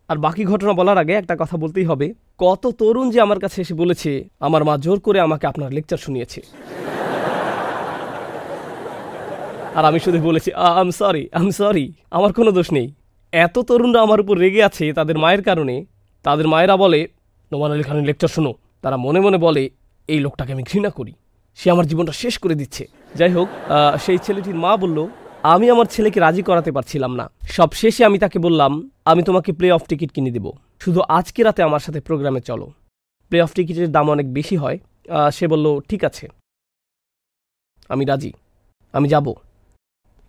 আর 0.09 0.17
বাকি 0.25 0.43
ঘটনা 0.51 0.73
বলার 0.79 0.97
আগে 1.03 1.13
একটা 1.13 1.35
কথা 1.41 1.55
বলতেই 1.63 1.85
হবে, 1.91 2.07
কত 2.43 2.63
তরুণ 2.79 3.07
যে 3.13 3.19
আমার 3.25 3.39
কাছে 3.43 3.57
এসে 3.63 3.73
বলেছে, 3.73 4.11
আমার 4.39 4.61
মা 4.67 4.75
জোর 4.77 4.99
করে 4.99 5.19
আমাকে 5.27 5.45
আপনার 5.51 5.69
লেকচার 5.73 5.99
শুনিয়েছে। 6.05 6.41
আর 9.77 9.83
আমি 9.89 9.99
শুধু 10.05 10.17
বলেছি 10.29 10.49
আম 10.53 10.89
সরি 10.99 11.23
আম 11.39 11.47
সরি, 11.59 11.85
আমার 12.17 12.31
কোনো 12.37 12.51
দোষ 12.57 12.67
নেই। 12.77 12.87
এত 13.33 13.55
তরুণরা 13.69 13.99
আমার 14.01 14.19
উপর 14.23 14.35
রেগে 14.43 14.61
আছে 14.69 14.85
তাদের 14.97 15.17
মায়ের 15.23 15.41
কারণে। 15.49 15.75
তাদের 16.25 16.47
মায়েরা 16.53 16.75
বলে, 16.83 17.01
নোমান 17.51 17.71
আলী 17.71 17.83
খানের 17.83 18.05
লেকচার 18.09 18.31
শোনো। 18.35 18.51
তারা 18.83 18.97
মনে 19.05 19.19
মনে 19.25 19.37
বলে, 19.45 19.63
এই 20.07 20.19
লোকটাকে 20.25 20.51
আমি 20.55 20.63
ঘৃণা 20.71 20.89
করি। 20.97 21.13
সে 21.59 21.67
আমার 21.73 21.85
জীবনটা 21.89 22.13
শেষ 22.21 22.33
করে 22.43 22.55
দিচ্ছে। 22.61 22.83
যাই 23.19 23.31
হোক 23.37 23.47
সেই 24.03 24.17
ছেলেটির 24.25 24.57
মা 24.63 24.71
বলল 24.83 24.99
আমি 25.43 25.69
আমার 25.69 25.85
ছেলেকে 25.85 26.19
রাজি 26.19 26.41
করাতে 26.41 26.71
পারছিলাম 26.71 27.15
না। 27.15 27.25
সব 27.47 27.69
শেষে 27.73 28.05
আমি 28.05 28.17
তাকে 28.19 28.39
বললাম, 28.39 28.71
আমি 29.05 29.23
তোমাকে 29.23 29.51
প্লে 29.51 29.71
অফ 29.71 29.83
টিকিট 29.87 30.11
কিনে 30.11 30.31
দেব। 30.31 30.51
শুধু 30.79 30.99
আজকে 31.01 31.43
রাতে 31.43 31.61
আমার 31.63 31.79
সাথে 31.79 31.99
প্রোগ্রামে 32.01 32.41
চলো। 32.41 32.67
প্লে 33.29 33.41
অফ 33.41 33.53
টিকিটের 33.53 33.91
দাম 33.91 34.09
অনেক 34.09 34.33
বেশি 34.33 34.55
হয়। 34.55 34.77
সে 35.31 35.47
বলল, 35.47 35.79
ঠিক 35.79 36.01
আছে। 36.03 36.25
আমি 37.89 38.05
রাজি। 38.05 38.31
আমি 38.93 39.07
যাব। 39.09 39.33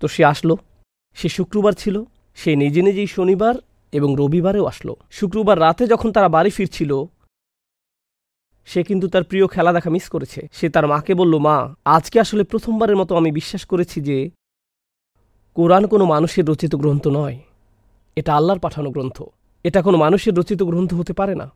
তো 0.01 0.09
সে 0.09 0.23
আসলো। 0.25 0.57
সে 1.15 1.29
শুক্রবার 1.29 1.73
ছিল। 1.73 1.97
সে 2.35 2.57
নিজে 2.57 2.83
নিজেই 2.83 3.07
শনিবার 3.07 3.55
এবং 3.93 4.17
রবিবারেও 4.19 4.65
আসলো। 4.67 4.97
শুক্রবার 5.11 5.61
রাতে 5.61 5.87
যখন 5.87 6.13
তারা 6.13 6.29
বাড়ি 6.29 6.51
ফিরছিল, 6.51 6.93
সে 8.67 8.83
কিন্তু 8.83 9.09
তার 9.09 9.25
প্রিয় 9.25 9.47
খেলা 9.47 9.73
দেখা 9.73 9.91
মিস 9.91 10.09
করেছে। 10.09 10.41
সে 10.53 10.67
তার 10.69 10.87
মাকে 10.87 11.15
বলল, 11.15 11.39
মা, 11.39 11.57
আজকে 11.85 12.17
আসলে 12.21 12.43
প্রথমবারের 12.45 12.97
মতো 12.97 13.17
আমি 13.17 13.31
বিশ্বাস 13.33 13.65
করেছি 13.65 14.01
যে 14.01 14.31
কোরআন 15.57 15.87
কোনো 15.87 16.05
মানুষের 16.05 16.45
রচিত 16.47 16.75
গ্রন্থ 16.75 17.07
নয়। 17.07 17.37
এটা 18.17 18.37
আল্লাহর 18.37 18.59
পাঠানো 18.59 18.91
গ্রন্থ। 18.91 19.23
এটা 19.65 19.83
কোনো 19.83 19.99
মানুষের 19.99 20.35
রচিত 20.35 20.63
গ্রন্থ 20.63 20.95
হতে 20.95 21.13
পারে 21.13 21.35
না। 21.35 21.47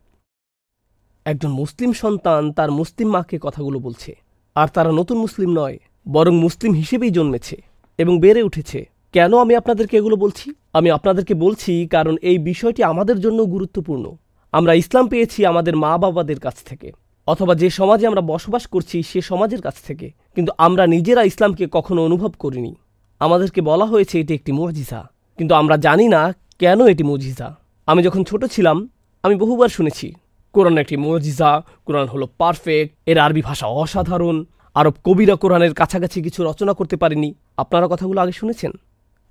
একজন 1.24 1.50
মুসলিম 1.50 1.90
সন্তান 1.92 2.52
তার 2.52 2.70
মুসলিম 2.70 3.08
মাকে 3.10 3.38
কথাগুলো 3.42 3.78
বলছে। 3.78 4.16
আর 4.54 4.68
তারা 4.68 4.90
নতুন 4.92 5.16
মুসলিম 5.18 5.50
নয়, 5.50 5.76
বরং 6.08 6.34
মুসলিম 6.36 6.72
হিসেবেই 6.74 7.10
জন্মেছে 7.10 7.56
এবং 7.98 8.14
বেড়ে 8.20 8.42
উঠেছে। 8.42 8.80
কেন 9.12 9.32
আমি 9.36 9.54
আপনাদেরকে 9.56 9.94
এগুলো 9.96 10.16
বলছি? 10.16 10.46
আমি 10.72 10.88
আপনাদেরকে 10.90 11.34
বলছি 11.34 11.72
কারণ 11.90 12.14
এই 12.22 12.38
বিষয়টি 12.38 12.80
আমাদের 12.82 13.20
জন্য 13.20 13.44
গুরুত্বপূর্ণ। 13.44 14.04
আমরা 14.52 14.72
ইসলাম 14.74 15.04
পেয়েছি 15.08 15.38
আমাদের 15.46 15.74
মা 15.76 15.92
বাবাদের 15.98 16.40
কাছ 16.40 16.56
থেকে, 16.64 16.92
অথবা 17.26 17.54
যে 17.54 17.68
সমাজে 17.70 18.04
আমরা 18.06 18.20
বসবাস 18.20 18.64
করছি 18.66 19.02
সে 19.02 19.20
সমাজের 19.20 19.62
কাছ 19.62 19.76
থেকে। 19.86 20.06
কিন্তু 20.34 20.52
আমরা 20.58 20.84
নিজেরা 20.86 21.22
ইসলামকে 21.22 21.64
কখনো 21.70 22.00
অনুভব 22.04 22.32
করিনি। 22.38 22.74
আমাদেরকে 23.20 23.60
বলা 23.70 23.86
হয়েছে 23.92 24.14
এটি 24.22 24.32
একটি 24.38 24.52
মুজিজা, 24.58 25.00
কিন্তু 25.38 25.54
আমরা 25.60 25.76
জানি 25.86 26.06
না 26.14 26.22
কেন 26.62 26.78
এটি 26.92 27.04
মুজিজা। 27.10 27.48
আমি 27.88 28.00
যখন 28.06 28.22
ছোট 28.30 28.42
ছিলাম, 28.54 28.76
আমি 29.24 29.34
বহুবার 29.42 29.70
শুনেছি, 29.76 30.06
কোরআন 30.54 30.76
একটি 30.82 30.96
মুজিজা, 31.04 31.50
কোরআন 31.86 32.06
হলো 32.12 32.26
পারফেক্ট, 32.40 32.90
এর 33.10 33.18
আরবি 33.24 33.42
ভাষা 33.48 33.66
অসাধারণ, 33.82 34.36
আরব 34.80 34.94
কবিরা 35.06 35.34
কোরআনের 35.42 35.72
কাছাকাছি 35.80 36.18
কিছু 36.26 36.40
রচনা 36.48 36.72
করতে 36.78 36.96
পারেনি। 37.02 37.30
আপনারা 37.62 37.86
কথাগুলো 37.92 38.18
আগে 38.24 38.34
শুনেছেন? 38.40 38.72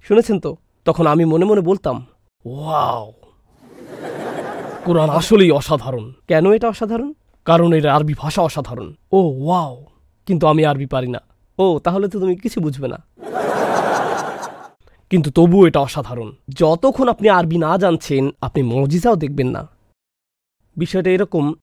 শুনেছেন 0.08 0.38
তো? 0.45 0.52
তখন 0.88 1.06
আমি 1.13 1.23
মনে 1.34 1.45
মনে 1.50 1.62
বলতাম, 1.69 1.95
ওয়াও, 2.45 3.06
কোরআন 4.86 5.10
আসলেই 5.19 5.52
অসাধারণ। 5.60 6.06
কেন 6.30 6.45
এটা 6.58 6.67
অসাধারণ? 6.73 7.10
কারণ 7.47 7.69
এর 7.78 7.86
আরবি 7.97 8.13
ভাষা 8.23 8.41
অসাধারণ। 8.50 8.88
ও, 9.17 9.19
ওয়াও, 9.43 9.73
কিন্তু 10.28 10.43
আমি 10.52 10.62
আরবি 10.71 10.88
পারি 10.93 11.10
না। 11.15 11.21
ও, 11.58 11.65
তাহলে 11.86 12.06
তো 12.12 12.15
তুমি 12.21 12.34
কিছু 12.43 12.58
বুঝবে 12.65 12.88
না। 12.93 13.00
কিন্তু 15.10 15.32
তবুও 15.32 15.67
এটা 15.67 15.80
অসাধারণ। 15.80 16.36
যতক্ষণ 16.50 17.10
আপনি 17.10 17.30
আরবি 17.30 17.58
না 17.58 17.78
জানছেন, 17.78 18.30
আপনি 18.41 18.63
মজিজাও 18.63 19.15
দেখবেন 19.15 19.50
না। 19.50 19.67
বিষয়টা 20.78 21.10
এরকম, 21.10 21.54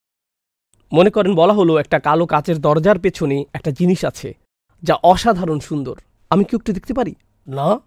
মনে 0.92 1.10
করেন 1.10 1.34
বলা 1.34 1.52
হলো, 1.52 1.78
একটা 1.78 1.98
কালো 1.98 2.26
কাচের 2.26 2.58
দরজার 2.58 2.98
পেছনে 2.98 3.44
একটা 3.52 3.70
জিনিস 3.70 4.04
আছে, 4.04 4.36
যা 4.82 4.94
অসাধারণ 4.94 5.58
সুন্দর। 5.58 6.00
আমি 6.30 6.44
কি 6.44 6.56
একটু 6.56 6.72
দেখতে 6.72 6.94
পারি? 6.94 7.14
না। 7.46 7.80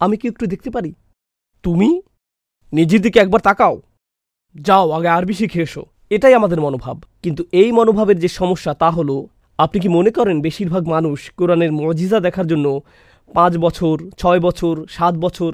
আমি 0.00 0.16
কি 0.16 0.28
একটু 0.28 0.46
দেখতে 0.46 0.70
পারি? 0.70 0.94
তুমি? 1.62 2.02
নিজের 2.72 3.02
দিকে 3.02 3.18
একবার 3.18 3.40
তাকাও। 3.40 3.82
যাও, 4.54 4.90
আগে 4.90 5.08
আরবি 5.08 5.34
শিখে 5.34 5.62
এসো। 5.62 5.84
এটাই 6.10 6.34
আমাদের 6.34 6.60
মনোভাব। 6.60 7.02
কিন্তু 7.22 7.44
এই 7.52 7.72
মনোভাবের 7.72 8.18
যে 8.18 8.28
সমস্যা, 8.28 8.74
তা 8.74 8.90
হলো, 8.90 9.28
আপনি 9.58 9.80
কি 9.80 9.88
মনে 9.88 10.10
করেন 10.10 10.40
বেশিরভাগ 10.40 10.88
মানুষ 10.88 11.30
কোরআনের 11.30 11.72
মজিজা 11.72 12.20
দেখার 12.20 12.46
জন্য 12.46 12.82
পাঁচ 13.34 13.52
বছর, 13.56 13.96
ছয় 14.18 14.40
বছর, 14.40 14.74
সাত 14.88 15.14
বছর 15.14 15.52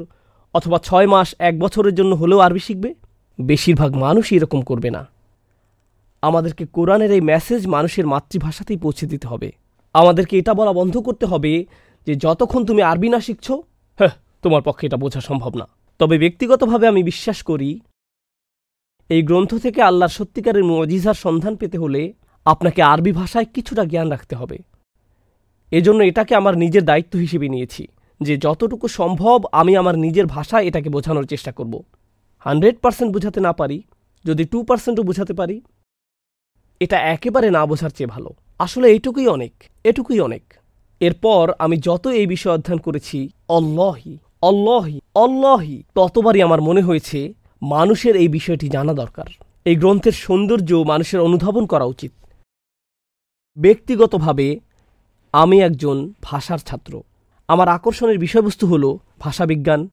অথবা 0.54 0.78
ছয় 0.78 1.06
মাস, 1.06 1.28
এক 1.38 1.54
বছরের 1.58 1.94
জন্য 1.94 2.12
হলেও 2.14 2.38
আরবি 2.38 2.60
শিখবে? 2.60 2.90
বেশিরভাগ 3.38 3.90
মানুষই 4.04 4.36
এরকম 4.36 4.60
করবে 4.62 4.90
না। 4.90 5.02
আমাদেরকে 6.22 6.64
কোরআনের 6.76 7.10
এই 7.12 7.20
মেসেজ 7.20 7.62
মানুষের 7.66 8.06
মাতৃভাষাতেই 8.06 8.76
পৌঁছে 8.76 9.06
দিতে 9.06 9.26
হবে। 9.26 9.48
আমাদেরকে 9.94 10.34
এটা 10.38 10.52
বলা 10.54 10.72
বন্ধ 10.72 10.94
করতে 10.98 11.24
হবে 11.26 11.52
যে 12.06 12.12
যতক্ষণ 12.14 12.62
তুমি 12.64 12.82
আরবি 12.82 13.08
না 13.08 13.20
শিখছ 13.20 13.46
হ্যাঁ 13.98 14.14
তোমার 14.42 14.62
পক্ষে 14.62 14.84
এটা 14.86 14.96
বোঝা 14.96 15.20
সম্ভব 15.20 15.52
না। 15.56 15.66
তবে 16.00 16.14
ব্যক্তিগতভাবে 16.18 16.86
আমি 16.86 17.02
বিশ্বাস 17.02 17.38
করি, 17.42 17.70
এই 19.10 19.22
গ্রন্থ 19.22 19.52
থেকে 19.64 19.80
আল্লাহর 19.82 20.16
সত্যিকারের 20.18 20.64
মজিজার 20.64 21.18
সন্ধান 21.24 21.54
পেতে 21.56 21.76
হলে 21.78 22.02
আপনাকে 22.46 22.80
আরবি 22.82 23.12
ভাষায় 23.12 23.48
কিছুটা 23.54 23.82
জ্ঞান 23.84 24.08
রাখতে 24.08 24.34
হবে। 24.36 24.56
এজন্য 25.72 26.02
এটাকে 26.04 26.34
আমার 26.34 26.56
নিজের 26.56 26.84
দায়িত্ব 26.84 27.18
হিসেবে 27.18 27.48
নিয়েছি 27.48 27.88
যে 28.20 28.36
যতটুকু 28.36 28.88
সম্ভব 28.88 29.44
আমি 29.52 29.76
আমার 29.76 29.98
নিজের 29.98 30.26
ভাষায় 30.26 30.64
এটাকে 30.64 30.88
বোঝানোর 30.88 31.26
চেষ্টা 31.26 31.52
করব। 31.52 31.82
হান্ড্রেড 32.38 32.76
পার্সেন্ট 32.80 33.12
বোঝাতে 33.12 33.40
না 33.40 33.52
পারি, 33.52 33.82
যদি 34.24 34.44
টু 34.44 34.62
পার্সেন্টও 34.62 35.02
বোঝাতে 35.02 35.34
পারি, 35.34 35.60
এটা 36.80 36.98
একেবারে 36.98 37.50
না 37.50 37.66
বোঝার 37.66 37.90
চেয়ে 37.90 38.06
ভালো। 38.06 38.30
আসলে 38.58 38.88
এইটুকুই 38.88 39.26
অনেক, 39.26 39.52
এটুকুই 39.84 40.20
অনেক। 40.20 40.54
এরপর 41.00 41.52
আমি 41.58 41.76
যত 41.76 42.06
এই 42.06 42.26
বিষয়ে 42.26 42.54
অধ্যয়ন 42.54 42.78
করেছি 42.78 43.28
অল্লাহি 43.48 44.18
অল্লাহি 44.42 45.00
অল্লাহি 45.14 45.82
ততবারই 45.94 46.42
আমার 46.42 46.60
মনে 46.60 46.82
হয়েছে 46.82 47.34
মানুষের 47.62 48.16
এই 48.16 48.28
বিষয়টি 48.28 48.68
জানা 48.68 48.94
দরকার। 48.94 49.26
এই 49.64 49.74
গ্রন্থের 49.74 50.12
সৌন্দর্য 50.12 50.74
মানুষের 50.74 51.20
অনুধাবন 51.20 51.66
করা 51.66 51.84
উচিত। 51.84 52.12
ব্যক্তিগতভাবে 53.56 54.60
আমি 55.32 55.60
একজন 55.60 56.12
ভাষার 56.22 56.58
ছাত্র। 56.58 57.02
আমার 57.48 57.68
আকর্ষণের 57.68 58.18
বিষয়বস্তু 58.18 58.66
হল 58.66 58.96
ভাষাবিজ্ঞান, 59.18 59.88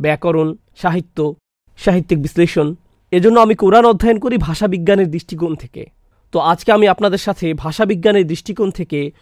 ব্যাকরণ, 0.00 0.56
সাহিত্য, 0.76 1.34
সাহিত্যিক 1.76 2.22
বিশ্লেষণ। 2.22 2.74
এজন্য 3.10 3.40
আমি 3.40 3.54
কোরআন 3.54 3.84
অধ্যয়ন 3.84 4.18
করি 4.18 4.36
ভাষাবিজ্ঞানের 4.36 5.10
দৃষ্টিকোণ 5.10 5.54
থেকে। 5.54 5.90
তো 6.32 6.38
আজকে 6.38 6.72
আমি 6.72 6.88
আপনাদের 6.88 7.18
সাথে 7.18 7.54
ভাষাবিজ্ঞানের 7.54 8.26
দৃষ্টিকোণ 8.26 8.70
থেকে 8.70 9.12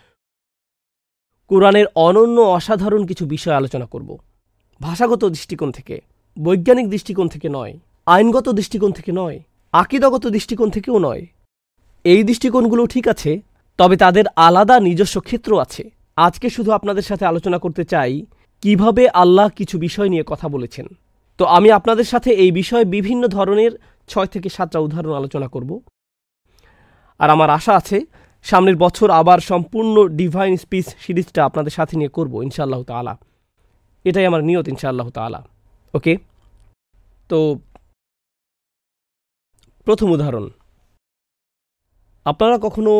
কোরআনের 1.49 1.87
অনন্য 1.95 2.41
অসাধারণ 2.41 3.07
কিছু 3.07 3.27
বিষয় 3.27 3.55
আলোচনা 3.55 3.87
করব। 3.87 4.19
ভাষাগত 4.81 5.25
দৃষ্টিকোণ 5.25 5.71
থেকে, 5.71 6.01
বৈজ্ঞানিক 6.39 6.91
দৃষ্টিকোণ 6.91 7.29
থেকে 7.29 7.49
নয়, 7.49 7.79
আইনগত 8.07 8.49
দৃষ্টিকোণ 8.49 8.93
থেকে 8.93 9.13
নয়, 9.13 9.43
আকিদগত 9.73 10.27
দৃষ্টিকোণ 10.27 10.71
থেকেও 10.71 10.99
নয়। 10.99 11.27
এই 12.05 12.23
দৃষ্টিকোণগুলো 12.23 12.87
ঠিক 12.87 13.09
আছে 13.09 13.41
তবে 13.81 13.97
তাদের 13.97 14.25
আলাদা 14.37 14.77
নিজস্ব 14.81 15.17
ক্ষেত্র 15.21 15.51
আছে। 15.61 15.91
আজকে 16.17 16.47
শুধু 16.51 16.71
আপনাদের 16.73 17.03
সাথে 17.03 17.25
আলোচনা 17.27 17.59
করতে 17.59 17.85
চাই, 17.85 18.13
কীভাবে 18.63 19.09
আল্লাহ 19.23 19.49
কিছু 19.49 19.79
বিষয় 19.79 20.09
নিয়ে 20.09 20.25
কথা 20.27 20.49
বলেছেন। 20.49 20.87
তো 21.39 21.45
আমি 21.57 21.69
আপনাদের 21.71 22.05
সাথে 22.05 22.31
এই 22.31 22.51
বিষয়ে 22.51 22.85
বিভিন্ন 22.85 23.23
ধরনের 23.27 23.73
ছয় 24.09 24.27
থেকে 24.27 24.49
সাতটা 24.49 24.79
উদাহরণ 24.79 25.13
আলোচনা 25.15 25.49
করব। 25.49 25.71
আর 27.19 27.31
আমার 27.31 27.51
আশা 27.51 27.73
আছে, 27.77 27.99
সামনের 28.43 28.77
বছর 28.77 29.11
আবার 29.11 29.39
সম্পূর্ণ 29.41 29.95
ডিভাইন 30.09 30.57
স্পিচ 30.57 30.87
সিরিজটা 30.99 31.41
আপনাদের 31.45 31.71
সাথে 31.71 31.95
নিয়ে 31.97 32.09
করব, 32.09 32.43
ইনশাআল্লাহ 32.43 32.83
তালা 32.83 33.15
এটাই 34.05 34.27
আমার 34.27 34.43
নিয়ত, 34.45 34.69
ইনশাআল্লাহ 34.69 35.11
তালা 35.11 35.41
ওকে? 35.95 36.17
তো 37.29 37.39
প্রথম 39.87 40.09
উদাহরণ। 40.11 40.47
আপনারা 42.25 42.59
কখনো 42.63 42.93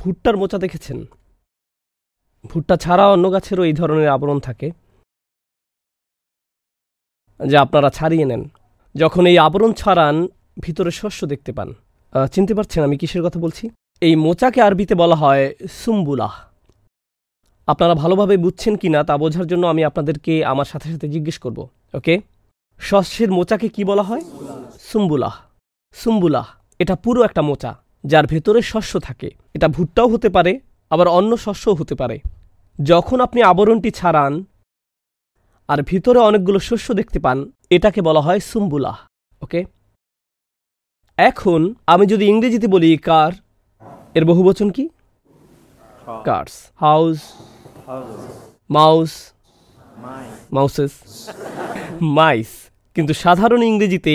ভুট্টার 0.00 0.34
মোচা 0.36 0.58
দেখেছেন? 0.64 0.98
ভুট্টা 2.50 2.74
ছাড়া 2.76 3.04
অন্য 3.14 3.26
গাছেরও 3.32 3.64
এই 3.64 3.74
ধরনের 3.80 4.08
আবরণ 4.08 4.38
থাকে। 4.40 4.68
যা 7.40 7.58
আপনারা 7.60 7.88
ছাড়িয়ে 7.90 8.24
নেন। 8.30 8.42
যখন 8.94 9.22
এই 9.30 9.36
আবরণ 9.46 9.72
ছাড়ান, 9.72 10.16
ভিতরে 10.60 10.90
শস্য 10.90 11.20
দেখতে 11.26 11.50
পান। 11.52 11.68
চিনতে 12.32 12.52
পারছেন 12.54 12.80
আমি 12.84 12.96
কিসের 13.00 13.22
কথা 13.26 13.38
বলছি? 13.44 13.64
এই 14.00 14.14
মোচাকে 14.24 14.60
আরবিতে 14.66 14.94
বলা 15.02 15.16
হয় 15.22 15.44
সুম্বুলাহ 15.80 16.34
আপনারা 17.66 17.94
ভালোভাবে 18.02 18.34
বুঝছেন 18.36 18.74
কি 18.76 18.88
না 18.88 19.00
তা 19.08 19.14
বোঝার 19.18 19.46
জন্য 19.46 19.64
আমি 19.72 19.82
আপনাদেরকে 19.84 20.32
আমার 20.52 20.68
সাথে 20.72 20.86
সাথে 20.92 21.06
জিজ্ঞেস 21.08 21.36
করব, 21.38 21.58
ওকে? 21.94 22.14
শস্যের 22.80 23.30
মোচাকে 23.32 23.68
কি 23.68 23.82
বলা 23.84 24.02
হয়? 24.02 24.22
সুম্বুলাহ 24.90 25.34
সুম্বুলাহ 25.96 26.46
এটা 26.78 26.94
পুরো 27.04 27.20
একটা 27.22 27.42
মোচা। 27.42 27.72
যার 28.04 28.24
ভেতরে 28.26 28.60
শস্য 28.62 28.92
থাকে। 29.00 29.28
এটা 29.54 29.68
ভুট্টাও 29.68 30.08
হতে 30.08 30.28
পারে 30.28 30.52
আবার 30.90 31.08
অন্য 31.18 31.32
শস্যও 31.36 31.74
হতে 31.74 31.94
পারে। 31.94 32.16
যখন 32.78 33.18
আপনি 33.20 33.40
আবরণটি 33.42 33.90
ছাড়ান 33.90 34.32
আর 35.68 35.78
ভিতরে 35.82 36.18
অনেকগুলো 36.18 36.58
শস্য 36.68 36.88
দেখতে 37.00 37.18
পান 37.18 37.38
এটাকে 37.70 38.00
বলা 38.02 38.20
হয় 38.20 38.40
সুম্বুলাহ 38.50 38.96
ওকে? 39.42 39.60
এখন 41.18 41.60
আমি 41.86 42.04
যদি 42.06 42.24
ইংরেজিতে 42.32 42.66
বলি 42.66 42.90
কার 43.08 43.32
এর 44.14 44.24
বহুবচন 44.24 44.68
কি? 44.70 44.84
Cars 46.24 46.54
house 46.76 47.20
mouse 48.70 49.12
mouses 50.52 50.94
mice. 52.18 52.50
কিন্তু 52.94 53.12
সাধারণ 53.14 53.62
ইংরেজিতে 53.70 54.14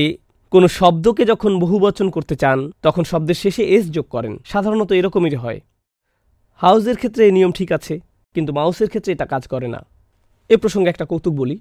কোনো 0.53 0.67
শব্দকে 0.79 1.23
যখন 1.31 1.51
বহুবচন 1.63 2.07
করতে 2.15 2.35
চান, 2.41 2.59
তখন 2.85 3.03
শব্দের 3.11 3.37
শেষে 3.43 3.63
এস 3.75 3.85
যোগ 3.95 4.05
করেন। 4.15 4.33
সাধারণত 4.51 4.89
এরকমই 4.99 5.37
হয়। 5.43 5.59
হাউসের 6.61 6.97
ক্ষেত্রে 7.01 7.21
এই 7.27 7.33
নিয়ম 7.37 7.51
ঠিক 7.59 7.69
আছে, 7.77 7.93
কিন্তু 8.35 8.51
মাউসের 8.57 8.89
ক্ষেত্রে 8.91 9.11
এটা 9.15 9.25
কাজ 9.33 9.43
করে 9.53 9.67
না। 9.75 9.79
এ 10.49 10.55
প্রসঙ্গে 10.61 10.89
একটা 10.93 11.05
কৌতুক 11.11 11.33
বলি। 11.41 11.57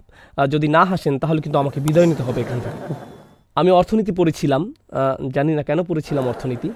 যদি 0.55 0.69
না 0.77 0.83
হাসেন, 0.91 1.15
তাহলে 1.23 1.41
কিন্তু 1.45 1.59
আমাকে 1.63 1.79
বিদায় 1.87 2.09
নিতে 2.11 2.23
হবে 2.27 2.39
এখান 2.45 2.59
থেকে। 2.65 2.81
আমি 3.57 3.71
অর্থনীতি 3.79 4.13
পড়েছিলাম 4.19 4.63
জানি 5.37 5.53
না 5.59 5.63
কেন 5.69 5.79
পড়েছিলাম 5.89 6.25
অর্থনীতি। 6.33 6.69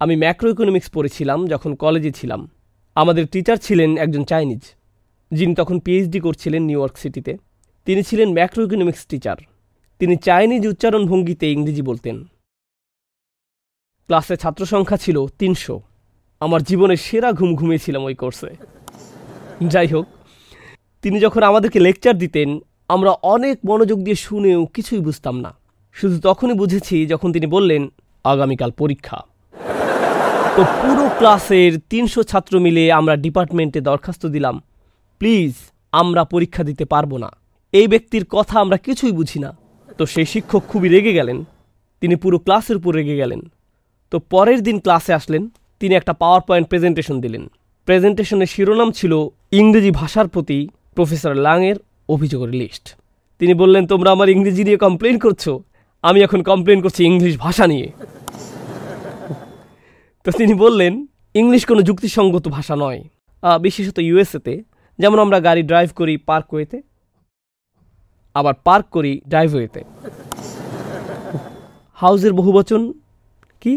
আমি 0.00 0.14
ম্যাক্রো 0.22 0.48
ইকোনমিক্স 0.54 0.88
পড়েছিলাম 0.96 1.38
যখন 1.52 1.70
কলেজে 1.82 2.12
ছিলাম। 2.18 2.40
আমাদের 2.96 3.24
টিচার 3.32 3.58
ছিলেন 3.66 3.90
একজন 4.04 4.22
চাইনিজ। 4.30 4.62
যিনি 5.30 5.52
তখন 5.60 5.76
পিএইচডি 5.84 6.18
করছিলেন 6.26 6.62
নিউ 6.68 6.78
ইয়র্ক 6.80 6.96
সিটিতে। 7.02 7.32
তিনি 7.86 8.00
ছিলেন 8.08 8.28
ম্যাক্রো 8.38 8.60
ইকোনমিক্স 8.66 9.02
টিচার। 9.10 9.38
তিনি 10.00 10.16
চাইনিজ 10.16 10.66
উচ্চারণ 10.66 11.06
ভঙ্গিতে 11.06 11.52
ইংরেজি 11.52 11.82
বলতেন। 11.82 12.24
ক্লাসে 14.06 14.36
ছাত্র 14.36 14.66
সংখ্যা 14.66 14.96
ছিল 14.96 15.26
তিনশো। 15.38 15.80
আমার 16.40 16.62
জীবনের 16.62 16.96
সেরা 16.96 17.32
ঘুম 17.32 17.54
ঘুমিয়েছিলাম 17.54 18.02
ওই 18.04 18.14
কোর্সে। 18.14 18.54
যাই 19.68 19.86
হোক, 19.86 20.06
তিনি 21.02 21.20
যখন 21.20 21.42
আমাদেরকে 21.42 21.80
লেকচার 21.80 22.18
দিতেন, 22.18 22.60
আমরা 22.88 23.10
অনেক 23.10 23.58
মনোযোগ 23.64 23.98
দিয়ে 24.02 24.16
শুনেও 24.16 24.66
কিছুই 24.66 24.98
বুঝতাম 24.98 25.40
না। 25.40 25.54
শুধু 25.92 26.20
তখনই 26.20 26.54
বুঝেছি 26.54 27.06
যখন 27.06 27.32
তিনি 27.32 27.46
বললেন, 27.46 27.88
আগামীকাল 28.24 28.70
পরীক্ষা। 28.70 29.18
তো 30.56 30.62
পুরো 30.82 31.10
ক্লাসের 31.18 31.72
তিনশো 31.90 32.22
ছাত্র 32.22 32.60
মিলে 32.60 32.92
আমরা 32.92 33.16
ডিপার্টমেন্টে 33.16 33.80
দরখাস্ত 33.80 34.26
দিলাম, 34.26 34.62
প্লিজ, 35.18 35.54
আমরা 35.92 36.24
পরীক্ষা 36.24 36.62
দিতে 36.64 36.84
পারব 36.84 37.16
না। 37.16 37.30
এই 37.72 37.86
ব্যক্তির 37.88 38.24
কথা 38.24 38.60
আমরা 38.60 38.76
কিছুই 38.76 39.12
বুঝি 39.12 39.38
না। 39.38 39.50
তো 39.98 40.02
সেই 40.12 40.26
শিক্ষক 40.32 40.62
খুবই 40.70 40.88
রেগে 40.94 41.12
গেলেন। 41.18 41.38
তিনি 42.02 42.14
পুরো 42.22 42.36
ক্লাসের 42.46 42.76
উপর 42.80 42.92
রেগে 42.98 43.16
গেলেন। 43.22 43.40
তো 44.12 44.16
পরের 44.32 44.60
দিন 44.66 44.76
ক্লাসে 44.84 45.12
আসলেন, 45.18 45.42
তিনি 45.80 45.92
একটা 46.00 46.12
পাওয়ার 46.22 46.42
পয়েন্ট 46.48 46.66
প্রেজেন্টেশন 46.70 47.16
দিলেন। 47.24 47.44
প্রেজেন্টেশনের 47.88 48.50
শিরোনাম 48.54 48.88
ছিল 48.98 49.12
ইংরেজি 49.60 49.90
ভাষার 50.00 50.26
প্রতি 50.34 50.58
প্রফেসর 50.96 51.32
লাংয়ের 51.46 51.78
অভিযোগের 52.14 52.52
লিস্ট 52.60 52.84
তিনি 53.40 53.54
বললেন, 53.62 53.82
তোমরা 53.92 54.08
আমার 54.14 54.28
ইংরেজি 54.34 54.62
নিয়ে 54.66 54.82
কমপ্লেন 54.84 55.16
করছ? 55.24 55.44
আমি 56.04 56.18
এখন 56.26 56.40
কমপ্লেন 56.50 56.78
করছি 56.84 57.00
ইংলিশ 57.10 57.34
ভাষা 57.44 57.64
নিয়ে। 57.72 57.88
তো 60.26 60.30
তিনি 60.40 60.54
বললেন, 60.64 60.92
ইংলিশ 61.40 61.62
কোনো 61.70 61.80
যুক্তিসঙ্গত 61.88 62.44
ভাষা 62.56 62.74
নয়। 62.84 63.00
বিশেষত 63.64 63.98
ইউএসএতে 64.08 64.54
যেমন 64.98 65.18
আমরা 65.24 65.38
গাড়ি 65.46 65.62
ড্রাইভ 65.70 65.90
করি 66.00 66.14
পার্কওয়েতে 66.28 66.78
আবার 68.34 68.54
পার্ক 68.66 68.86
করি 68.96 69.12
ড্রাইভওয়েতে। 69.28 69.80
হাউসের 71.98 72.32
বহুবচন 72.32 72.82
কি? 73.62 73.74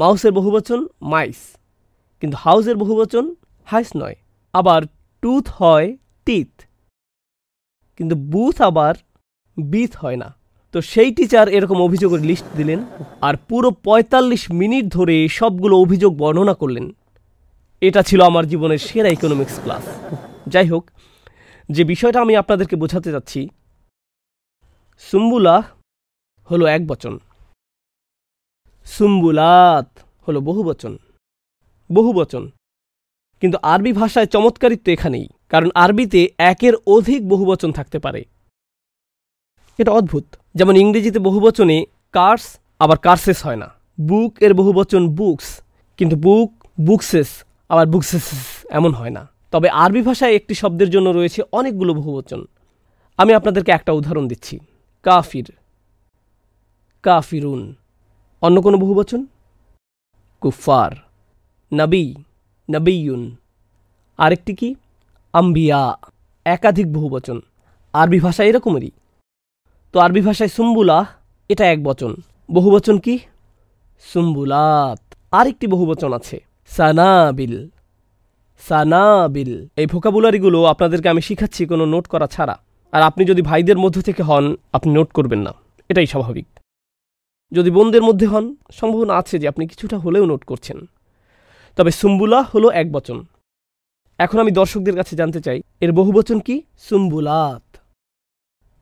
মাউসের 0.00 0.32
বহুবচন 0.32 0.80
মাইস। 1.12 1.40
কিন্তু 2.22 2.36
হাউসের 2.40 2.76
বহুবচন 2.76 3.24
হাইস 3.68 3.90
নয়। 3.96 4.16
আবার 4.52 4.80
টুথ 5.22 5.46
হয় 5.58 5.88
টিথ। 6.26 6.52
কিন্তু 7.96 8.14
বুথ 8.32 8.56
আবার 8.68 8.94
বিথ 9.56 9.92
হয় 9.96 10.18
না। 10.22 10.28
তো 10.72 10.78
সেই 10.92 11.10
টিচার 11.14 11.46
এরকম 11.48 11.78
অভিযোগের 11.82 12.22
লিস্ট 12.30 12.44
দিলেন 12.56 12.80
আর 13.20 13.34
পুরো 13.48 13.68
পঁয়তাল্লিশ 13.70 14.42
মিনিট 14.50 14.84
ধরে 14.96 15.16
সবগুলো 15.28 15.74
অভিযোগ 15.84 16.12
বর্ণনা 16.16 16.54
করলেন। 16.54 16.86
এটা 17.82 18.00
ছিল 18.02 18.20
আমার 18.30 18.44
জীবনের 18.46 18.80
সেরা 18.86 19.08
ইকোনমিক্স 19.08 19.56
ক্লাস 19.62 19.84
যাই 20.48 20.66
হোক 20.68 20.84
যে 21.68 21.82
বিষয়টা 21.92 22.18
আমি 22.24 22.34
আপনাদেরকে 22.36 22.76
বোঝাতে 22.82 23.08
চাচ্ছি, 23.14 23.40
সুম্বুলা 25.08 25.56
হলো 26.50 26.64
এক 26.76 26.82
বচন। 26.90 27.14
সুম্বুলাত 28.86 29.88
হলো 30.26 30.38
বহুবচন 30.48 30.92
বহুবচন 31.90 32.42
কিন্তু 33.42 33.56
আরবি 33.72 33.92
ভাষায় 34.00 34.28
চমৎকারিত্ব 34.34 34.86
এখানেই, 34.96 35.26
কারণ 35.52 35.68
আরবিতে 35.74 36.20
একের 36.50 36.74
অধিক 36.96 37.20
বহুবচন 37.32 37.70
থাকতে 37.78 37.98
পারে। 38.04 38.20
এটা 39.78 39.92
অদ্ভুত। 39.98 40.26
যেমন 40.54 40.74
ইংরেজিতে 40.82 41.18
বহুবচনে 41.28 41.76
কার্স, 42.14 42.44
আবার 42.80 42.98
কার্সেস 43.06 43.38
হয় 43.46 43.58
না। 43.62 43.68
বুক 43.98 44.32
এর 44.44 44.52
বহুবচন 44.60 45.02
বুকস, 45.18 45.48
কিন্তু 45.98 46.16
বুক, 46.26 46.50
বুকসেস, 46.86 47.30
আবার 47.70 47.86
বুকসেস 47.92 48.26
এমন 48.78 48.92
হয় 48.98 49.12
না। 49.16 49.22
তবে 49.52 49.68
আরবি 49.68 50.02
ভাষায় 50.02 50.34
একটি 50.34 50.54
শব্দের 50.54 50.90
জন্য 50.90 51.10
রয়েছে 51.10 51.42
অনেকগুলো 51.52 51.94
বহুবচন। 51.94 52.44
আমি 53.18 53.34
আপনাদেরকে 53.34 53.72
একটা 53.72 53.92
উদাহরণ 53.92 54.28
দিচ্ছি। 54.28 54.58
কাফির। 55.02 55.52
কাফিরুন। 57.02 57.74
অন্য 58.40 58.62
কোনো 58.62 58.78
বহুবচন? 58.78 59.26
কুফার 60.40 60.92
নবী। 61.74 62.14
নবীয়ুন। 62.70 63.36
আরেকটি 64.18 64.54
কি? 64.54 64.74
আম্বিয়া। 65.32 65.96
একাধিক 66.44 66.92
বহুবচন। 66.92 67.40
আরবি 67.92 68.20
ভাষা 68.20 68.44
এরকমেরই। 68.44 68.90
তো 69.92 70.00
আরবি 70.00 70.20
ভাষায় 70.20 70.48
সুম্বুলাহ 70.48 71.06
এটা 71.48 71.66
এক 71.66 71.84
বচন। 71.84 72.16
বহুবচন 72.50 72.98
কি? 72.98 73.18
সুম্বুলাত। 74.00 75.14
আরেকটি 75.30 75.66
বহুবচন 75.66 76.12
আছে। 76.12 76.44
সানাবিল। 76.66 77.68
সানাবিল। 78.68 79.52
এই 79.76 79.86
ভোকাবুলারিগুলো 79.86 80.58
আপনাদেরকে 80.64 81.08
আমি 81.08 81.22
শিখাচ্ছি 81.22 81.62
কোনো 81.66 81.84
নোট 81.86 82.06
করা 82.06 82.26
ছাড়া। 82.26 82.54
আর 82.92 83.02
আপনি 83.02 83.22
যদি 83.24 83.42
ভাইদের 83.42 83.78
মধ্য 83.78 83.96
থেকে 84.02 84.22
হন, 84.22 84.44
আপনি 84.72 84.90
নোট 84.92 85.08
করবেন 85.12 85.40
না। 85.46 85.52
এটাই 85.88 86.06
স্বাভাবিক। 86.06 86.46
যদি 87.52 87.70
বোনদের 87.70 88.02
মধ্যে 88.02 88.26
হন, 88.26 88.44
সম্ভাবনা 88.72 89.12
আছে 89.14 89.36
যে 89.38 89.46
আপনি 89.48 89.62
কিছুটা 89.66 89.96
হলেও 89.98 90.24
নোট 90.26 90.42
করছেন। 90.44 90.78
তবে 91.76 91.90
সুম্বুলা 91.90 92.40
হলো 92.42 92.68
এক 92.70 92.86
বচন। 92.92 93.18
এখন 94.18 94.38
আমি 94.38 94.50
দর্শকদের 94.50 94.94
কাছে 94.96 95.14
জানতে 95.16 95.40
চাই, 95.40 95.58
এর 95.80 95.92
বহুবচন 95.92 96.38
কি? 96.46 96.56
সুম্বুলাত। 96.78 97.66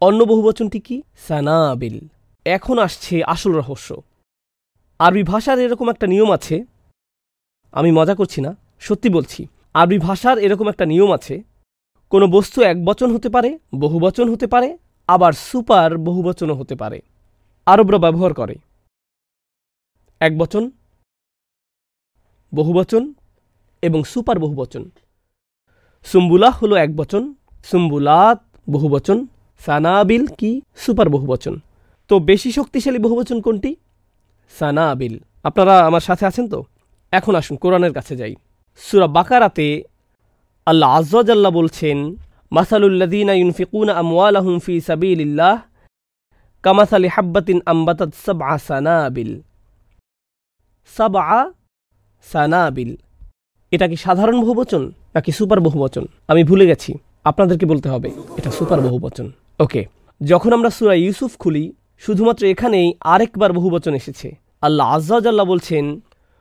অন্য 0.01 0.21
বহুবচনটি 0.25 0.79
কি? 0.81 0.97
সানাবিল। 1.29 1.97
এখন 2.45 2.77
আসছে 2.79 3.15
আসল 3.25 3.53
রহস্য। 3.53 3.89
আরবি 5.01 5.23
ভাষার 5.23 5.59
এরকম 5.59 5.87
একটা 5.91 6.07
নিয়ম 6.07 6.31
আছে, 6.33 6.57
আমি 7.73 7.91
মজা 7.99 8.15
করছি 8.15 8.39
না, 8.41 8.51
সত্যি 8.81 9.09
বলছি। 9.09 9.41
আরবি 9.75 9.99
ভাষার 9.99 10.39
এরকম 10.39 10.69
একটা 10.69 10.87
নিয়ম 10.87 11.13
আছে, 11.13 11.43
কোনো 12.11 12.27
বস্তু 12.27 12.63
এক 12.63 12.85
বচন 12.85 13.15
হতে 13.15 13.29
পারে, 13.29 13.59
বহুবচন 13.75 14.33
হতে 14.33 14.47
পারে, 14.47 14.79
আবার 15.09 15.33
সুপার 15.33 15.99
বহুবচনও 15.99 16.55
হতে 16.55 16.75
পারে। 16.75 17.03
আরবরা 17.67 17.99
ব্যবহার 17.99 18.35
করে। 18.35 18.55
এক 20.21 20.39
বচন 20.39 20.71
বহুবচন 22.55 23.15
এবং 23.83 24.05
সুপার 24.05 24.39
বহুবচন। 24.39 24.91
সুম্বুলাহ 26.05 26.59
হলো 26.63 26.77
এক 26.77 26.97
বচন 26.97 27.35
সুম্বুলাত 27.65 28.57
বহুবচন, 28.71 29.27
সানাবিল 29.59 30.27
কি? 30.27 30.63
সুপার 30.77 31.09
বহুবচন। 31.09 31.61
তো 32.09 32.19
বেশি 32.19 32.53
শক্তিশালী 32.53 32.99
বহুবচন 32.99 33.41
কোনটি? 33.41 33.77
সানাবিল। 34.59 35.19
আপনারা 35.43 35.87
আমার 35.87 36.01
সাথে 36.01 36.27
আছেন 36.27 36.49
তো? 36.49 36.65
এখন 37.11 37.35
আসুন, 37.35 37.57
কোরআনের 37.57 37.93
কাছে 37.93 38.17
যাই। 38.17 38.35
সুরা 38.87 39.09
বাকারাতে 39.17 39.69
আল্লাহ 40.67 40.91
আজ্লাহ 40.99 41.53
বলছেন 41.61 41.99
মাসালুল্লাদিনা 42.57 43.33
ইউনফিকুনা 43.41 43.93
আমওয়ালাহুম 44.03 44.55
ফি 44.65 44.75
সাবিলিল্লাহ 44.89 45.55
কামাসালি 46.65 47.09
হাব্বাতিন 47.09 47.59
আম্বাতাত 47.73 48.11
সাবআ 48.27 48.59
সানাবিল। 48.69 49.31
সাবআ 50.97 51.51
সানাবিল। 52.33 52.91
এটা 53.73 53.87
কি 53.91 53.97
সাধারণ 54.05 54.37
বহুবচন 54.43 54.83
নাকি 55.15 55.31
সুপার 55.39 55.61
বহুবচন 55.61 56.05
আমি 56.29 56.43
ভুলে 56.45 56.65
গেছি। 56.67 56.91
আপনাদেরকে 57.25 57.67
বলতে 57.67 57.89
হবে, 57.89 58.09
এটা 58.39 58.51
সুপার 58.51 58.81
বহুবচন 58.81 59.27
ওকে, 59.65 59.83
যখন 60.21 60.51
আমরা 60.53 60.71
সুরা 60.77 60.95
ইউসুফ 60.95 61.33
খুলি, 61.39 61.65
শুধুমাত্র 62.03 62.43
এখানেই 62.53 62.89
আরেকবার 63.13 63.51
বহুবচন 63.53 63.93
এসেছে। 63.95 64.29
আল্লাহ 64.67 64.87
আজ্লাহ 64.95 65.47
বলছেন 65.53 65.85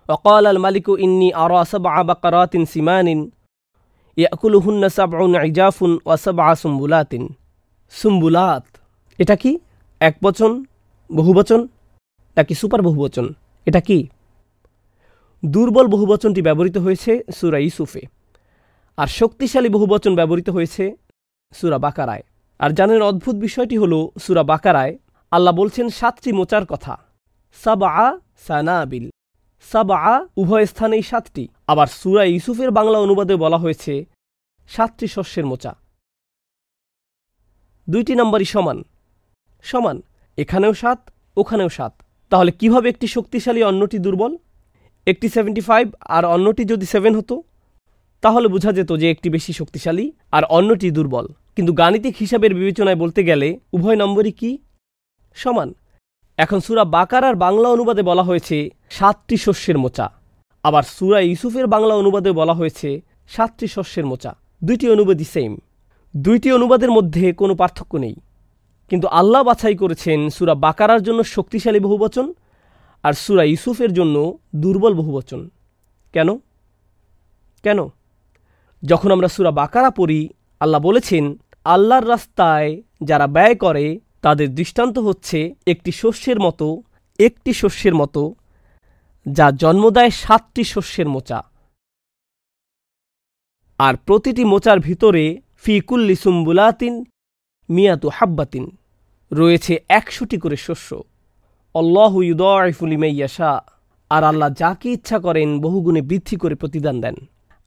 وقال 0.08 0.46
الملك 0.46 0.86
إني 0.90 1.36
أرى 1.36 1.64
سبع 1.64 2.02
بقرات 2.02 2.54
سمان 2.56 3.30
يأكلهن 4.16 4.88
سبع 4.90 5.18
عجاف 5.38 5.78
وسبع 6.06 6.46
سنبلات 6.54 7.12
সুম্বুলাত 7.92 8.64
এটা 9.18 9.34
কি 9.36 9.50
এক 10.00 10.14
বচন 10.22 10.52
বহুবচন 11.10 11.60
নাকি 12.36 12.54
সুপার 12.54 12.80
বহুবচন 12.82 13.26
এটা 13.66 13.80
কি 13.80 13.98
দুর্বল 15.42 15.86
বহুবচনটি 15.86 16.40
ব্যবহৃত 16.42 16.76
হয়েছে 16.78 17.12
সুরা 17.30 17.58
ইউসুফে 17.58 18.02
আর 18.98 19.08
শক্তিশালী 19.10 19.68
বহুবচন 19.68 20.12
ব্যবহৃত 20.14 20.48
হয়েছে 20.56 20.84
সুরা 21.52 21.78
বাকারায় 21.78 22.24
আর 22.60 22.70
জানেন 22.78 23.00
অদ্ভুত 23.02 23.36
বিষয়টি 23.36 23.76
হলো 23.82 23.98
সুরা 24.18 24.44
বাকারায় 24.52 24.94
আল্লাহ 25.32 25.52
বলছেন 25.60 25.86
সাতটি 25.98 26.30
মোচার 26.32 26.64
কথা 26.72 26.94
সাবা 27.58 27.90
সানাবিল 28.46 29.04
সাবা 29.61 30.27
উভয় 30.37 30.65
স্থানেই 30.65 31.01
সাতটি। 31.01 31.47
আবার 31.67 31.87
সুরা 31.87 32.23
ইউসুফের 32.23 32.71
বাংলা 32.71 32.99
অনুবাদে 32.99 33.35
বলা 33.35 33.57
হয়েছে, 33.57 34.05
সাতটি 34.67 35.07
শস্যের 35.07 35.45
মোচা। 35.45 35.75
দুইটি 37.89 38.15
নম্বরই 38.15 38.45
সমান। 38.45 38.83
সমান, 39.61 40.01
এখানেও 40.37 40.73
সাত, 40.73 41.09
ওখানেও 41.37 41.69
সাত। 41.69 41.93
তাহলে 42.29 42.51
কীভাবে 42.51 42.89
একটি 42.89 43.07
শক্তিশালী 43.07 43.63
অন্যটি 43.63 43.99
দুর্বল? 43.99 44.37
একটি 45.05 45.29
সেভেন্টি 45.29 45.61
ফাইভ 45.61 45.93
আর 46.01 46.25
অন্যটি 46.25 46.65
যদি 46.65 46.85
সেভেন 46.85 47.15
হতো? 47.15 47.43
তাহলে 48.21 48.47
বোঝা 48.47 48.71
যেত 48.71 48.91
যে 48.93 49.11
একটি 49.11 49.29
বেশি 49.29 49.53
শক্তিশালী 49.53 50.11
আর 50.31 50.43
অন্যটি 50.43 50.91
দুর্বল। 50.91 51.27
কিন্তু 51.55 51.73
গাণিতিক 51.73 52.15
হিসাবের 52.19 52.53
বিবেচনায় 52.53 52.95
বলতে 52.95 53.23
গেলে 53.23 53.59
উভয় 53.73 53.95
নম্বরই 53.95 54.31
কি? 54.31 54.57
সমান 55.35 55.73
এখন 56.39 56.59
সুরা 56.59 56.83
বাকারার 56.83 57.35
বাংলা 57.35 57.69
অনুবাদে 57.69 58.01
বলা 58.01 58.23
হয়েছে 58.23 58.69
সাতটি 58.89 59.37
শস্যের 59.37 59.77
মোচা। 59.77 60.11
আবার 60.63 60.83
সুরা 60.83 61.19
ইউসুফের 61.19 61.67
বাংলা 61.67 61.95
অনুবাদে 61.95 62.31
বলা 62.31 62.53
হয়েছে 62.53 63.01
সাতটি 63.27 63.67
শস্যের 63.67 64.05
মোচা। 64.05 64.35
দুইটি 64.63 64.89
অনুবাদই 64.89 65.23
সেম 65.23 65.57
দুইটি 66.17 66.51
অনুবাদের 66.51 66.91
মধ্যে 66.91 67.33
কোনো 67.33 67.55
পার্থক্য 67.55 67.97
নেই। 67.97 68.15
কিন্তু 68.89 69.07
আল্লাহ 69.07 69.43
বাছাই 69.43 69.75
করেছেন 69.75 70.29
সুরা 70.29 70.55
বাকারার 70.55 71.01
জন্য 71.03 71.23
শক্তিশালী 71.23 71.79
বহুবচন 71.79 72.33
আর 73.03 73.13
সুরা 73.13 73.43
ইউসুফের 73.43 73.93
জন্য 73.93 74.37
দুর্বল 74.55 74.93
বহুবচন। 74.93 75.49
কেন? 76.13 76.37
কেন? 77.63 77.79
যখন 78.83 79.11
আমরা 79.11 79.27
সুরা 79.27 79.51
বাকারা 79.51 79.89
পড়ি, 79.89 80.29
আল্লাহ 80.59 80.81
বলেছেন, 80.81 81.37
আল্লাহর 81.63 82.09
রাস্তায় 82.09 82.81
যারা 83.03 83.27
ব্যয় 83.27 83.55
করে 83.55 83.99
তাদের 84.23 84.47
দৃষ্টান্ত 84.57 84.95
হচ্ছে 85.07 85.39
একটি 85.67 85.91
শস্যের 86.01 86.39
মতো, 86.45 86.67
একটি 87.19 87.51
শস্যের 87.61 87.95
মতো, 88.01 88.21
যা 89.25 89.47
জন্ম 89.61 89.83
দেয় 89.95 90.11
সাতটি 90.21 90.63
শস্যের 90.73 91.07
মোচা। 91.15 91.39
আর 93.79 93.93
প্রতিটি 94.07 94.43
মোচার 94.45 94.79
ভিতরে 94.79 95.23
ফিকুল্লি 95.63 96.15
সুম্বুলাতিন 96.23 96.93
মিয়াতু 97.69 98.07
হাব্বাতিন 98.17 98.65
রয়েছে 99.31 99.73
একশোটি 99.99 100.37
করে 100.43 100.57
শস্য। 100.67 100.89
অল্লাহ 101.75 102.13
ইউদয়ফুলিমাইয়াশা 102.29 103.51
আর 104.11 104.23
আল্লাহ 104.23 104.49
যাকে 104.61 104.87
ইচ্ছা 104.97 105.17
করেন 105.25 105.49
বহুগুণে 105.65 106.01
বৃদ্ধি 106.09 106.35
করে 106.37 106.55
প্রতিদান 106.61 106.95
দেন। 107.03 107.15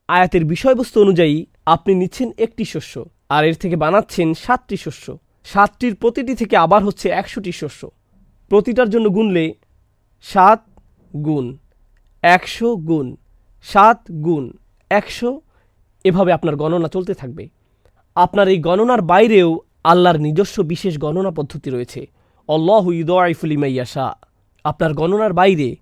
আয়াতের 0.09 0.43
বিষয়বস্তু 0.53 0.97
অনুযায়ী 1.05 1.35
আপনি 1.65 1.91
নিচ্ছেন 2.01 2.29
একটি 2.45 2.63
শস্য, 2.73 2.93
আর 3.35 3.43
এর 3.49 3.55
থেকে 3.61 3.75
বানাচ্ছেন 3.83 4.27
সাতটি 4.43 4.77
শস্য। 4.85 5.05
সাতটির 5.43 5.95
প্রতিটি 5.95 6.35
থেকে 6.35 6.57
আবার 6.57 6.85
হচ্ছে 6.85 7.09
একশোটি 7.09 7.51
শস্য। 7.51 7.91
প্রতিটার 8.49 8.89
জন্য 8.89 9.09
গুনলে 9.09 9.53
সাত 10.21 10.61
গুণ, 11.25 11.57
একশো 12.21 12.75
গুণ, 12.75 13.15
সাত 13.61 14.11
গুণ, 14.11 14.51
একশো। 14.89 15.41
এভাবে 16.03 16.31
আপনার 16.33 16.55
গণনা 16.55 16.87
চলতে 16.87 17.13
থাকবে। 17.13 17.49
আপনার 18.15 18.47
এই 18.47 18.59
গণনার 18.59 19.01
বাইরেও 19.01 19.59
আল্লাহর 19.83 20.19
নিজস্ব 20.19 20.63
বিশেষ 20.63 20.97
গণনা 20.97 21.31
পদ্ধতি 21.31 21.69
রয়েছে। 21.69 22.07
অল্লাহ 22.47 22.91
ইউদাইফুলিমাইয়াশা 22.91 24.13
আপনার 24.63 24.93
গণনার 24.93 25.33
বাইরে 25.33 25.75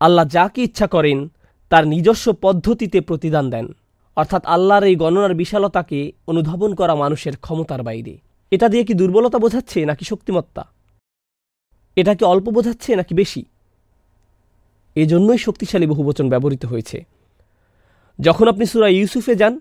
আল্লাহ 0.00 0.26
যাকে 0.26 0.62
ইচ্ছা 0.62 0.86
করেন, 0.86 1.28
তার 1.68 1.86
নিজস্ব 1.86 2.32
পদ্ধতিতে 2.32 3.00
প্রতিদান 3.00 3.50
দেন। 3.50 3.66
অর্থাৎ 4.16 4.46
আল্লাহর 4.46 4.84
এই 4.84 4.96
গণনার 4.96 5.34
বিশালতাকে 5.34 6.12
অনুধাবন 6.26 6.74
করা 6.74 6.94
মানুষের 6.94 7.36
ক্ষমতার 7.36 7.82
বাইরে। 7.82 8.18
এটা 8.50 8.68
দিয়ে 8.68 8.84
কি 8.84 8.94
দুর্বলতা 8.94 9.38
বোঝাচ্ছে 9.38 9.86
নাকি 9.86 10.04
শক্তিমত্তা? 10.04 10.68
এটা 11.96 12.14
কি 12.14 12.24
অল্প 12.24 12.44
বোঝাচ্ছে 12.44 12.96
নাকি 12.96 13.14
বেশি? 13.14 13.44
এজন্যই 14.94 15.38
শক্তিশালী 15.38 15.86
বহুবচন 15.86 16.28
ব্যবহৃত 16.28 16.66
হয়েছে। 16.66 17.06
যখন 18.20 18.48
আপনি 18.48 18.66
সুরা 18.66 18.88
ইউসুফে 18.88 19.34
যান, 19.34 19.60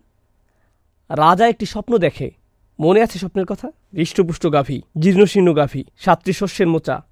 রাজা 1.09 1.47
একটি 1.47 1.65
স্বপ্ন 1.65 1.97
দেখে। 1.97 2.31
মনে 2.79 3.01
আছে 3.01 3.19
স্বপ্নের 3.19 3.45
কথা? 3.45 3.67
হৃষ্টপুষ্ট 3.93 4.53
গাভী, 4.53 4.81
জীর্ণশীর্ণ 4.99 5.53
গাভী, 5.53 5.83
সাতটি 5.97 6.33
শস্যের 6.33 6.67
মোচা। 6.67 7.05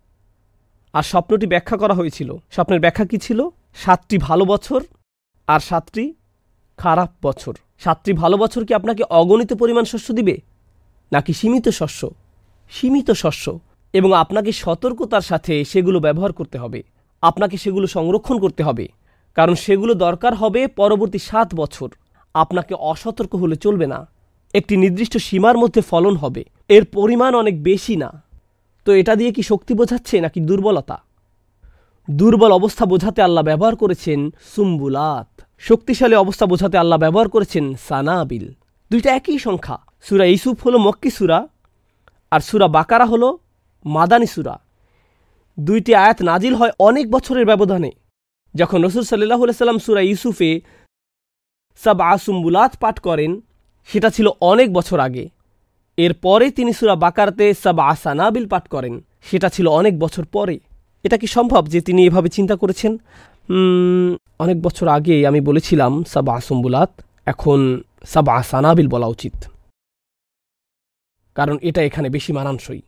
আর 0.93 1.03
স্বপ্নটি 1.03 1.47
ব্যাখ্যা 1.47 1.77
করা 1.77 1.93
হয়েছিল। 1.93 2.37
স্বপ্নের 2.51 2.79
ব্যাখ্যা 2.79 3.05
কি 3.05 3.17
ছিল? 3.17 3.49
সাতটি 3.75 4.17
ভালো 4.17 4.45
বছর 4.45 4.83
আর 5.47 5.59
সাতটি 5.59 6.13
খারাপ 6.77 7.11
বছর। 7.23 7.55
সাতটি 7.79 8.13
ভালো 8.13 8.37
বছর 8.37 8.65
কি 8.65 8.73
আপনাকে 8.73 9.03
অগণিত 9.03 9.53
পরিমাণ 9.53 9.83
শস্য 9.83 10.13
দিবে? 10.13 10.54
নাকি 11.11 11.33
সীমিত 11.33 11.69
শস্য? 11.69 12.09
সীমিত 12.69 13.11
শস্য। 13.11 13.59
এবং 13.93 14.13
আপনাকে 14.13 14.51
সতর্কতার 14.51 15.21
সাথে 15.21 15.65
সেগুলো 15.65 15.99
ব্যবহার 15.99 16.33
করতে 16.33 16.57
হবে। 16.57 16.83
আপনাকে 17.21 17.57
সেগুলো 17.57 17.87
সংরক্ষণ 17.87 18.39
করতে 18.39 18.63
হবে। 18.63 18.87
কারণ 19.35 19.55
সেগুলো 19.55 19.93
দরকার 19.93 20.35
হবে 20.35 20.67
পরবর্তী 20.67 21.17
সাত 21.17 21.55
বছর। 21.55 21.89
আপনাকে 22.33 22.73
অসতর্ক 22.73 23.35
হলে 23.35 23.55
চলবে 23.55 23.87
না। 23.87 24.07
একটি 24.53 24.77
নির্দিষ্ট 24.77 25.17
সীমার 25.17 25.57
মধ্যে 25.57 25.81
ফলন 25.81 26.15
হবে। 26.15 26.45
এর 26.69 26.85
পরিমাণ 26.85 27.35
অনেক 27.35 27.63
বেশি 27.63 27.95
না। 27.95 28.23
তো 28.85 28.91
এটা 28.91 29.15
দিয়ে 29.15 29.31
কি 29.31 29.43
শক্তি 29.43 29.73
বোঝাচ্ছে 29.73 30.21
নাকি 30.21 30.39
দুর্বলতা? 30.39 31.01
দুর্বল 32.11 32.51
অবস্থা 32.51 32.85
বোঝাতে 32.85 33.21
আল্লাহ 33.21 33.43
ব্যবহার 33.43 33.75
করেছেন 33.75 34.33
সুম্বুলাত। 34.55 35.41
শক্তিশালী 35.59 36.15
অবস্থা 36.15 36.45
বোঝাতে 36.45 36.77
আল্লাহ 36.77 36.99
ব্যবহার 36.99 37.29
করেছেন 37.29 37.75
সানাবিল। 37.75 38.53
দুইটা 38.91 39.15
একই 39.15 39.39
সংখ্যা। 39.39 39.79
সুরা 40.05 40.25
ইসুফ 40.35 40.57
হলো 40.65 40.77
মক্কি 40.87 41.11
সুরা, 41.17 41.39
আর 42.33 42.41
সুরা 42.49 42.67
বাকারা 42.77 43.05
হলো 43.11 43.29
মাদানী 43.85 44.27
সুরা। 44.33 44.55
দুইটি 45.57 45.91
আয়াত 46.03 46.19
নাজিল 46.29 46.53
হয় 46.59 46.73
অনেক 46.87 47.05
বছরের 47.15 47.45
ব্যবধানে, 47.49 47.91
যখন 48.55 48.79
রসুল 48.87 49.03
সাল্লাহ 49.11 49.41
সাল্লাম 49.61 49.79
সুরা 49.85 50.01
ইউসুফে 50.09 50.51
সাব 51.79 51.99
আসুম্বুলাত 52.13 52.71
পাঠ 52.83 52.95
করেন, 53.07 53.31
সেটা 53.89 54.09
ছিল 54.15 54.27
অনেক 54.51 54.67
বছর 54.77 54.97
আগে। 55.07 55.25
এরপরে 55.97 56.45
তিনি 56.57 56.71
সুরা 56.79 56.95
বাকারতে 57.05 57.45
সাব 57.63 57.77
আসানাবিল 57.91 58.45
পাঠ 58.53 58.63
করেন, 58.73 58.93
সেটা 59.27 59.47
ছিল 59.55 59.65
অনেক 59.79 59.93
বছর 60.03 60.23
পরে। 60.35 60.55
এটা 61.05 61.17
কি 61.21 61.27
সম্ভব 61.35 61.63
যে 61.73 61.79
তিনি 61.87 62.01
এভাবে 62.07 62.29
চিন্তা 62.37 62.55
করেছেন? 62.61 62.91
অনেক 64.43 64.57
বছর 64.65 64.87
আগে 64.97 65.15
আমি 65.29 65.39
বলেছিলাম 65.49 65.91
সাব 66.11 66.27
আসুম্বুলাত 66.37 66.91
এখন 67.31 67.59
সাব 68.11 68.27
আসানাবিল 68.39 68.87
বলা 68.95 69.07
উচিত। 69.15 69.35
কারণ 71.35 71.57
এটা 71.61 71.81
এখানে 71.81 72.09
বেশি 72.09 72.33
মানানসই। 72.33 72.81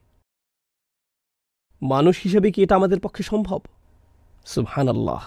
মানুষ 1.82 2.22
হিসেবে 2.24 2.52
কি 2.52 2.64
এটা 2.64 2.76
আমাদের 2.76 3.00
পক্ষে 3.00 3.24
সম্ভব? 3.24 3.60
সুবহান 4.46 4.88
আল্লাহ 4.88 5.22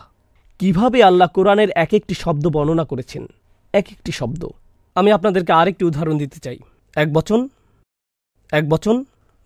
কীভাবে 0.59 1.03
আল্লাহ 1.03 1.29
কোরআনের 1.29 1.71
এক 1.71 1.95
একটি 1.95 2.15
শব্দ 2.15 2.49
বর্ণনা 2.49 2.85
করেছেন? 2.85 3.27
এক 3.73 3.87
একটি 3.91 4.13
শব্দ। 4.13 4.49
আমি 4.95 5.13
আপনাদেরকে 5.13 5.53
আরেকটি 5.53 5.85
উদাহরণ 5.85 6.19
দিতে 6.19 6.39
চাই। 6.41 6.59
এক 6.97 7.13
বচন 7.13 7.49
এক 8.53 8.69
বচন 8.69 9.05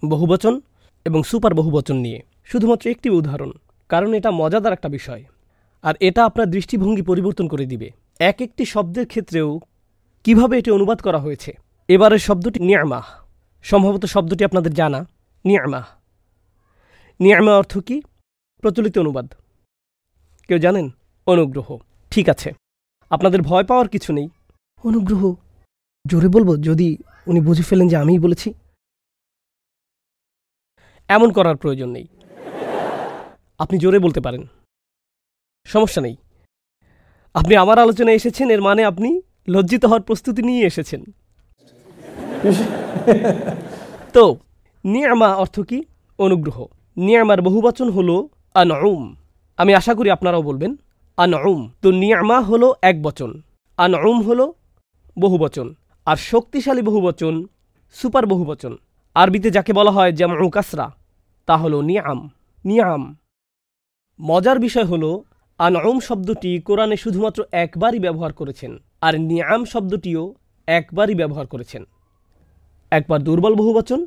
বহুবচন 0.08 0.60
এবং 1.04 1.22
সুপার 1.22 1.54
বহুবচন 1.54 1.96
নিয়ে। 1.96 2.22
শুধুমাত্র 2.44 2.90
একটি 2.90 3.10
উদাহরণ, 3.10 3.52
কারণ 3.88 4.14
এটা 4.14 4.30
মজাদার 4.30 4.72
একটা 4.72 4.88
বিষয়। 4.88 5.24
আর 5.82 5.94
এটা 6.00 6.24
আপনার 6.24 6.46
দৃষ্টিভঙ্গি 6.46 7.02
পরিবর্তন 7.02 7.48
করে 7.48 7.66
দিবে। 7.66 7.90
এক 8.18 8.40
একটি 8.40 8.64
শব্দের 8.64 9.06
ক্ষেত্রেও 9.06 9.60
কীভাবে 10.24 10.58
এটি 10.58 10.70
অনুবাদ 10.70 11.00
করা 11.00 11.18
হয়েছে? 11.18 11.52
এবারের 11.88 12.18
শব্দটি 12.18 12.60
নিয়ামাহ। 12.60 13.23
সম্ভবত 13.64 14.04
শব্দটি 14.04 14.44
আপনাদের 14.44 14.74
জানা। 14.74 15.06
নিয়ামাহ 15.44 15.86
নিয়ামা 17.20 17.56
অর্থ 17.56 17.78
কি? 17.78 18.02
প্রচলিত 18.60 18.98
অনুবাদ। 18.98 19.34
কেউ 20.48 20.58
জানেন? 20.58 20.90
অনুগ্রহ। 21.26 21.78
ঠিক 22.10 22.28
আছে। 22.28 22.52
আপনাদের 23.10 23.42
ভয় 23.42 23.64
পাওয়ার 23.64 23.88
কিছু 23.88 24.12
নেই। 24.12 24.28
অনুগ্রহ। 24.84 25.34
জোরে 26.06 26.28
বলব 26.28 26.62
যদি 26.62 26.98
উনি 27.26 27.40
বুঝে 27.40 27.62
ফেলেন 27.62 27.88
যে 27.88 27.96
আমিই 27.96 28.18
বলেছি। 28.18 28.54
এমন 31.08 31.32
করার 31.32 31.56
প্রয়োজন 31.56 31.88
নেই। 31.88 32.06
আপনি 33.58 33.78
জোরে 33.78 33.98
বলতে 33.98 34.20
পারেন। 34.20 34.46
সমস্যা 35.64 36.02
নেই। 36.02 36.16
আপনি 37.34 37.56
আমার 37.56 37.78
আলোচনায় 37.78 38.16
এসেছেন 38.16 38.50
এর 38.50 38.62
মানে 38.62 38.84
আপনি 38.84 39.20
লজ্জিত 39.48 39.84
হওয়ার 39.84 40.02
প্রস্তুতি 40.02 40.42
নিয়ে 40.42 40.66
এসেছেন। 40.66 41.04
তো 44.12 44.36
নিয়ামা 44.84 45.34
অর্থ 45.34 45.60
কি? 45.60 45.84
অনুগ্রহ। 46.18 46.66
নিয়ামার 46.96 47.42
বহুবচন 47.42 47.90
হলো 47.90 48.28
আনউম। 48.54 49.14
আমি 49.56 49.74
আশা 49.74 49.94
করি 49.94 50.10
আপনারাও 50.10 50.42
বলবেন 50.42 50.76
আনউম। 51.16 51.70
তো 51.82 51.90
নিয়ামা 51.92 52.40
হলো 52.40 52.74
এক 52.82 53.02
বচন। 53.02 53.42
আনউম 53.76 54.22
হলো 54.22 54.54
বহুবচন। 55.18 55.74
আর 56.06 56.16
শক্তিশালী 56.16 56.82
বহুবচন 56.82 57.46
সুপার 57.92 58.26
বহুবচন। 58.26 58.76
আরবিতে 59.14 59.50
যাকে 59.50 59.72
বলা 59.72 59.90
হয় 59.90 60.12
যেমন 60.12 60.50
কাসরা, 60.50 60.90
তা 61.46 61.56
হলো 61.56 61.82
নিয়াম 61.82 62.30
নিয়াম 62.64 63.16
মজার 64.20 64.58
বিষয় 64.58 64.84
হলো, 64.84 65.24
আনউম 65.58 66.00
শব্দটি 66.00 66.60
কোরআনে 66.60 66.96
শুধুমাত্র 66.96 67.44
একবারই 67.52 67.98
ব্যবহার 67.98 68.32
করেছেন। 68.32 68.78
আর 69.00 69.20
নিয়াম 69.20 69.64
শব্দটিও 69.64 70.34
একবারই 70.66 71.14
ব্যবহার 71.14 71.46
করেছেন। 71.46 71.84
একবার 72.98 73.20
দুর্বল 73.22 73.54
বহুবচন, 73.54 74.00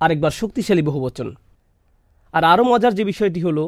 আরেকবার 0.00 0.30
শক্তিশালী 0.30 0.82
বহুবচন। 0.82 1.28
আর 2.32 2.42
আরও 2.44 2.64
মজার 2.64 2.92
যে 2.94 3.04
বিষয়টি 3.04 3.40
হলো, 3.40 3.64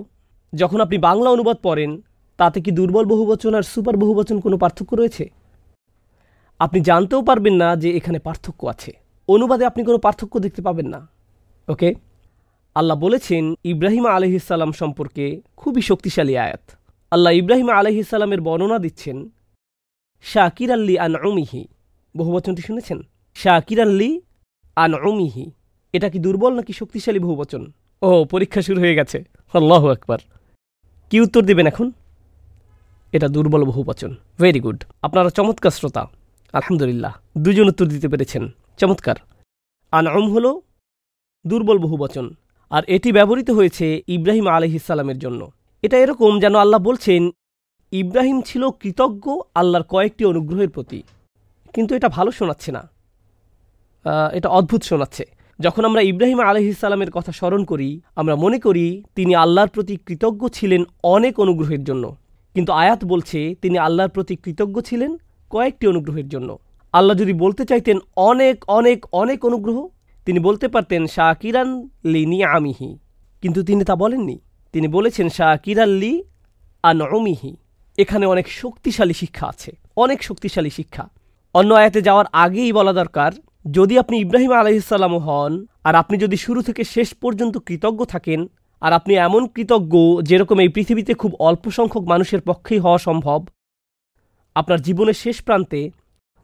যখন 0.52 0.78
আপনি 0.80 0.96
বাংলা 0.98 1.28
অনুবাদ 1.30 1.58
পড়েন, 1.62 1.90
তাতে 2.38 2.58
কি 2.60 2.70
দুর্বল 2.70 3.04
বহুবচন 3.04 3.52
আর 3.54 3.62
সুপার 3.62 3.96
বহুবচন 3.96 4.36
কোনো 4.40 4.56
পার্থক্য 4.58 4.94
রয়েছে? 4.94 5.24
আপনি 6.60 6.78
জানতেও 6.80 7.22
পারবেন 7.22 7.54
না 7.62 7.76
যে 7.76 7.88
এখানে 7.96 8.18
পার্থক্য 8.18 8.60
আছে। 8.66 8.92
অনুবাদে 9.28 9.64
আপনি 9.66 9.82
কোনো 9.84 9.98
পার্থক্য 9.98 10.34
দেখতে 10.38 10.62
পাবেন 10.62 10.86
না। 10.86 11.00
ওকে 11.68 11.88
আল্লাহ 12.74 12.96
বলেছেন, 12.98 13.44
ইব্রাহিম 13.64 14.04
আলহিসাল্লাম 14.06 14.72
সম্পর্কে 14.72 15.24
খুবই 15.56 15.82
শক্তিশালী 15.82 16.34
আয়াত। 16.36 16.64
আল্লাহ 17.12 17.32
ইব্রাহিম 17.32 17.68
আলহিসাল্লামের 17.80 18.40
বর্ণনা 18.40 18.78
দিচ্ছেন 18.78 19.16
শাকির 20.22 20.70
আল্লি 20.72 20.94
আন 20.98 21.12
অমিহি 21.28 21.62
বহুবচনটি 22.16 22.62
শুনেছেন? 22.62 22.98
শাকির 23.34 23.80
আল্লি 23.80 24.20
আন 24.76 24.94
অমিহি 24.94 25.50
এটা 25.92 26.10
কি 26.10 26.18
দুর্বল 26.18 26.54
নাকি 26.54 26.72
শক্তিশালী 26.72 27.18
বহুবচন? 27.18 27.72
ও, 28.02 28.24
পরীক্ষা 28.24 28.62
শুরু 28.62 28.80
হয়ে 28.80 28.94
গেছে। 28.94 29.24
আল্লাহ 29.54 29.88
একবার 29.90 30.18
কি 31.10 31.20
উত্তর 31.20 31.42
দেবেন 31.42 31.66
এখন? 31.66 31.92
এটা 33.12 33.28
দুর্বল 33.28 33.64
বহুবচন। 33.64 34.16
ভেরি 34.40 34.60
গুড 34.60 34.84
আপনারা 35.02 35.30
চমৎকার 35.30 35.70
শ্রোতা। 35.70 36.00
আলহামদুলিল্লাহ। 36.52 37.14
দুজন 37.38 37.68
উত্তর 37.68 37.86
দিতে 37.86 38.08
পেরেছেন। 38.08 38.48
চমৎকার। 38.78 39.16
আনআম 39.92 40.34
হল 40.34 40.60
দুর্বল 41.46 41.78
বহুবচন। 41.78 42.34
আর 42.70 42.84
এটি 42.84 43.12
ব্যবহৃত 43.12 43.50
হয়েছে 43.50 44.02
ইব্রাহিম 44.06 44.48
আলহিসাল্লামের 44.48 45.18
জন্য। 45.18 45.50
এটা 45.82 45.98
এরকম 45.98 46.40
যেন 46.40 46.54
আল্লাহ 46.54 46.80
বলছেন, 46.80 47.30
ইব্রাহিম 47.92 48.40
ছিল 48.40 48.70
কৃতজ্ঞ 48.70 49.40
আল্লাহর 49.54 49.84
কয়েকটি 49.84 50.24
অনুগ্রহের 50.24 50.70
প্রতি। 50.70 51.02
কিন্তু 51.72 51.94
এটা 51.94 52.08
ভালো 52.08 52.30
শোনাচ্ছে 52.30 52.72
না। 52.72 52.93
এটা 54.36 54.48
অদ্ভুত 54.48 54.82
শোনাচ্ছে। 54.82 55.24
যখন 55.58 55.82
আমরা 55.84 56.00
ইব্রাহিম 56.10 56.40
আলহিসাল্লামের 56.40 57.10
কথা 57.10 57.32
স্মরণ 57.32 57.64
করি, 57.64 57.88
আমরা 58.20 58.34
মনে 58.36 58.58
করি 58.58 58.86
তিনি 59.16 59.32
আল্লাহর 59.34 59.68
প্রতি 59.68 59.94
কৃতজ্ঞ 60.06 60.42
ছিলেন 60.48 60.82
অনেক 61.02 61.34
অনুগ্রহের 61.44 61.82
জন্য। 61.84 62.04
কিন্তু 62.54 62.70
আয়াত 62.72 63.00
বলছে 63.04 63.38
তিনি 63.62 63.76
আল্লাহর 63.78 64.08
প্রতি 64.08 64.34
কৃতজ্ঞ 64.36 64.76
ছিলেন 64.80 65.10
কয়েকটি 65.50 65.84
অনুগ্রহের 65.92 66.28
জন্য। 66.28 66.50
আল্লাহ 66.92 67.14
যদি 67.16 67.32
বলতে 67.32 67.62
চাইতেন 67.64 67.96
অনেক 68.16 68.56
অনেক 68.78 68.98
অনেক 69.12 69.38
অনুগ্রহ, 69.44 69.78
তিনি 70.26 70.38
বলতে 70.38 70.66
পারতেন, 70.68 71.02
শাকিরান 71.06 71.68
লি 72.04 72.22
নি 72.26 72.38
আমিহি 72.56 72.90
কিন্তু 73.42 73.60
তিনি 73.62 73.82
তা 73.84 73.94
বলেননি। 73.96 74.36
তিনি 74.72 74.88
বলেছেন, 74.88 75.26
শাকিরান 75.28 75.90
লি 76.02 76.12
আনমিহি 76.82 77.52
এখানে 77.98 78.24
অনেক 78.26 78.46
শক্তিশালী 78.60 79.14
শিক্ষা 79.22 79.46
আছে, 79.46 79.70
অনেক 79.96 80.18
শক্তিশালী 80.22 80.70
শিক্ষা। 80.70 81.04
অন্য 81.54 81.70
আয়াতে 81.74 82.00
যাওয়ার 82.02 82.26
আগেই 82.32 82.72
বলা 82.72 82.92
দরকার 82.92 83.32
যদি 83.64 83.98
আপনি 83.98 84.16
ইব্রাহিম 84.18 84.52
আলহিসাল্লামও 84.52 85.18
হন, 85.18 85.66
আর 85.84 85.94
আপনি 85.94 86.18
যদি 86.18 86.36
শুরু 86.36 86.62
থেকে 86.62 86.84
শেষ 86.84 87.14
পর্যন্ত 87.14 87.58
কৃতজ্ঞ 87.58 88.04
থাকেন, 88.04 88.48
আর 88.80 88.92
আপনি 88.92 89.14
এমন 89.14 89.46
কৃতজ্ঞ 89.46 89.94
যেরকম 90.22 90.60
এই 90.60 90.68
পৃথিবীতে 90.68 91.14
খুব 91.14 91.32
অল্প 91.38 91.70
সংখ্যক 91.70 92.04
মানুষের 92.04 92.40
পক্ষেই 92.40 92.78
হওয়া 92.78 92.98
সম্ভব, 92.98 93.40
আপনার 94.54 94.80
জীবনের 94.80 95.14
শেষ 95.14 95.42
প্রান্তে 95.42 95.90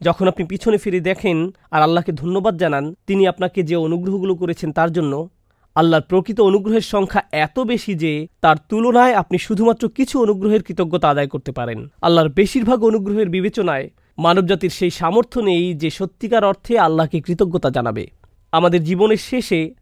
যখন 0.01 0.29
আপনি 0.29 0.45
পিছনে 0.45 0.79
ফিরে 0.79 1.01
দেখেন 1.01 1.39
আর 1.71 1.83
আল্লাহকে 1.83 2.13
ধন্যবাদ 2.13 2.55
জানান 2.57 2.95
তিনি 3.07 3.23
আপনাকে 3.29 3.63
যে 3.63 3.77
অনুগ্রহগুলো 3.77 4.35
করেছেন 4.35 4.73
তার 4.73 4.93
জন্য, 4.93 5.29
আল্লাহর 5.77 6.03
প্রকৃত 6.03 6.41
অনুগ্রহের 6.41 6.81
সংখ্যা 6.81 7.23
এত 7.33 7.57
বেশি 7.61 7.95
যে 7.95 8.13
তার 8.41 8.57
তুলনায় 8.69 9.15
আপনি 9.15 9.39
শুধুমাত্র 9.39 9.89
কিছু 9.89 10.15
অনুগ্রহের 10.21 10.63
কৃতজ্ঞতা 10.63 11.09
আদায় 11.11 11.27
করতে 11.27 11.53
পারেন। 11.53 11.89
আল্লাহর 12.03 12.29
বেশিরভাগ 12.29 12.85
অনুগ্রহের 12.85 13.29
বিবেচনায় 13.29 13.91
মানবজাতির 14.19 14.71
সেই 14.71 14.91
সামর্থ্য 14.91 15.41
নেই 15.41 15.75
যে 15.75 15.91
সত্যিকার 15.91 16.45
অর্থে 16.45 16.79
আল্লাহকে 16.79 17.21
কৃতজ্ঞতা 17.21 17.71
জানাবে। 17.71 18.11
আমাদের 18.53 18.85
জীবনের 18.85 19.17
শেষে 19.17 19.75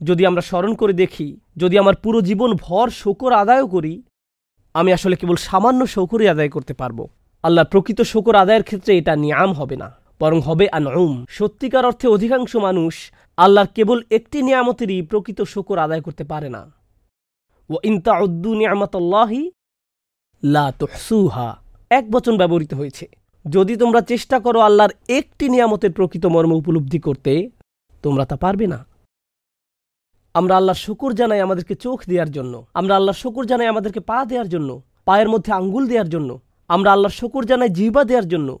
যদি 0.00 0.26
আমরা 0.26 0.42
স্মরণ 0.42 0.74
করে 0.74 0.92
দেখি, 0.92 1.40
যদি 1.56 1.78
আমার 1.78 1.96
পুরো 1.96 2.20
জীবন 2.20 2.54
ভর 2.54 2.90
শকর 2.90 3.32
আদায়ও 3.32 3.66
করি, 3.66 4.02
আমি 4.74 4.92
আসলে 4.92 5.16
কেবল 5.16 5.36
সামান্য 5.36 5.86
শকরই 5.86 6.28
আদায় 6.28 6.48
করতে 6.48 6.74
পারব। 6.74 7.06
আল্লাহ 7.42 7.64
প্রকৃত 7.64 8.00
শকর 8.02 8.34
আদায়ের 8.34 8.62
ক্ষেত্রে 8.62 8.98
এটা 8.98 9.16
নিয়াম 9.16 9.52
হবে 9.52 9.76
না, 9.76 9.88
বরং 10.20 10.40
হবে 10.40 10.68
আনউম। 10.72 11.24
সত্যিকার 11.28 11.84
অর্থে 11.86 12.08
অধিকাংশ 12.08 12.56
মানুষ 12.56 13.12
আল্লাহর 13.36 13.68
কেবল 13.74 14.02
একটি 14.10 14.42
নিয়ামতেরই 14.42 15.02
প্রকৃত 15.02 15.42
শকর 15.42 15.78
আদায় 15.78 16.00
করতে 16.00 16.24
পারে 16.24 16.48
না। 16.48 16.62
ও 17.70 17.74
ইনতা 17.84 18.18
উদ্দু 18.18 18.54
নিয়ামতল্লাহি 18.54 19.50
লা 20.42 20.72
তুহসুহা। 20.78 21.48
এক 21.90 22.10
বচন 22.10 22.36
ব্যবহৃত 22.36 22.74
হয়েছে। 22.74 23.06
যদি 23.48 23.76
তোমরা 23.76 24.00
চেষ্টা 24.00 24.40
করো 24.40 24.60
আল্লাহর 24.60 24.90
একটি 25.08 25.48
নিয়ামতের 25.48 25.92
প্রকৃত 25.92 26.26
মর্ম 26.26 26.52
উপলব্ধি 26.52 26.98
করতে, 26.98 27.50
তোমরা 28.02 28.24
তা 28.24 28.36
পারবে 28.36 28.66
না। 28.66 28.86
আমরা 30.34 30.56
আল্লাহর 30.56 30.78
শকর 30.78 31.12
জানাই 31.12 31.40
আমাদেরকে 31.40 31.74
চোখ 31.74 32.04
দেওয়ার 32.08 32.30
জন্য। 32.30 32.66
আমরা 32.74 32.96
আল্লাহর 32.96 33.18
শকর 33.18 33.44
জানাই 33.44 33.66
আমাদেরকে 33.66 34.00
পা 34.00 34.24
দেওয়ার 34.24 34.48
জন্য। 34.48 34.82
পায়ের 35.04 35.28
মধ্যে 35.28 35.52
আঙ্গুল 35.52 35.86
দেওয়ার 35.86 36.08
জন্য। 36.08 36.40
আমরা 36.68 36.92
আল্লাহর 36.92 37.12
শকর 37.12 37.44
জানাই 37.44 37.68
জিহ্বা 37.68 38.04
দেওয়ার 38.04 38.28
জন্য। 38.28 38.58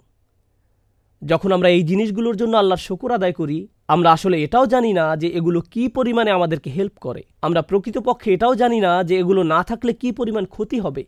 যখন 1.24 1.52
আমরা 1.52 1.68
এই 1.68 1.82
জিনিসগুলোর 1.82 2.36
জন্য 2.36 2.56
আল্লাহর 2.56 2.80
শকর 2.80 3.10
আদায় 3.12 3.32
করি, 3.32 3.68
আমরা 3.88 4.12
আসলে 4.12 4.42
এটাও 4.42 4.66
জানি 4.66 4.92
না 4.92 5.16
যে 5.16 5.28
এগুলো 5.28 5.60
কি 5.60 5.88
পরিমাণে 5.88 6.30
আমাদেরকে 6.30 6.70
হেল্প 6.70 6.92
করে। 7.00 7.22
আমরা 7.42 7.62
প্রকৃতপক্ষে 7.62 8.32
এটাও 8.34 8.54
জানি 8.54 8.80
না 8.80 9.02
যে 9.02 9.18
এগুলো 9.18 9.42
না 9.42 9.62
থাকলে 9.62 9.92
কি 9.92 10.12
পরিমাণ 10.12 10.44
ক্ষতি 10.44 10.80
হবে। 10.80 11.06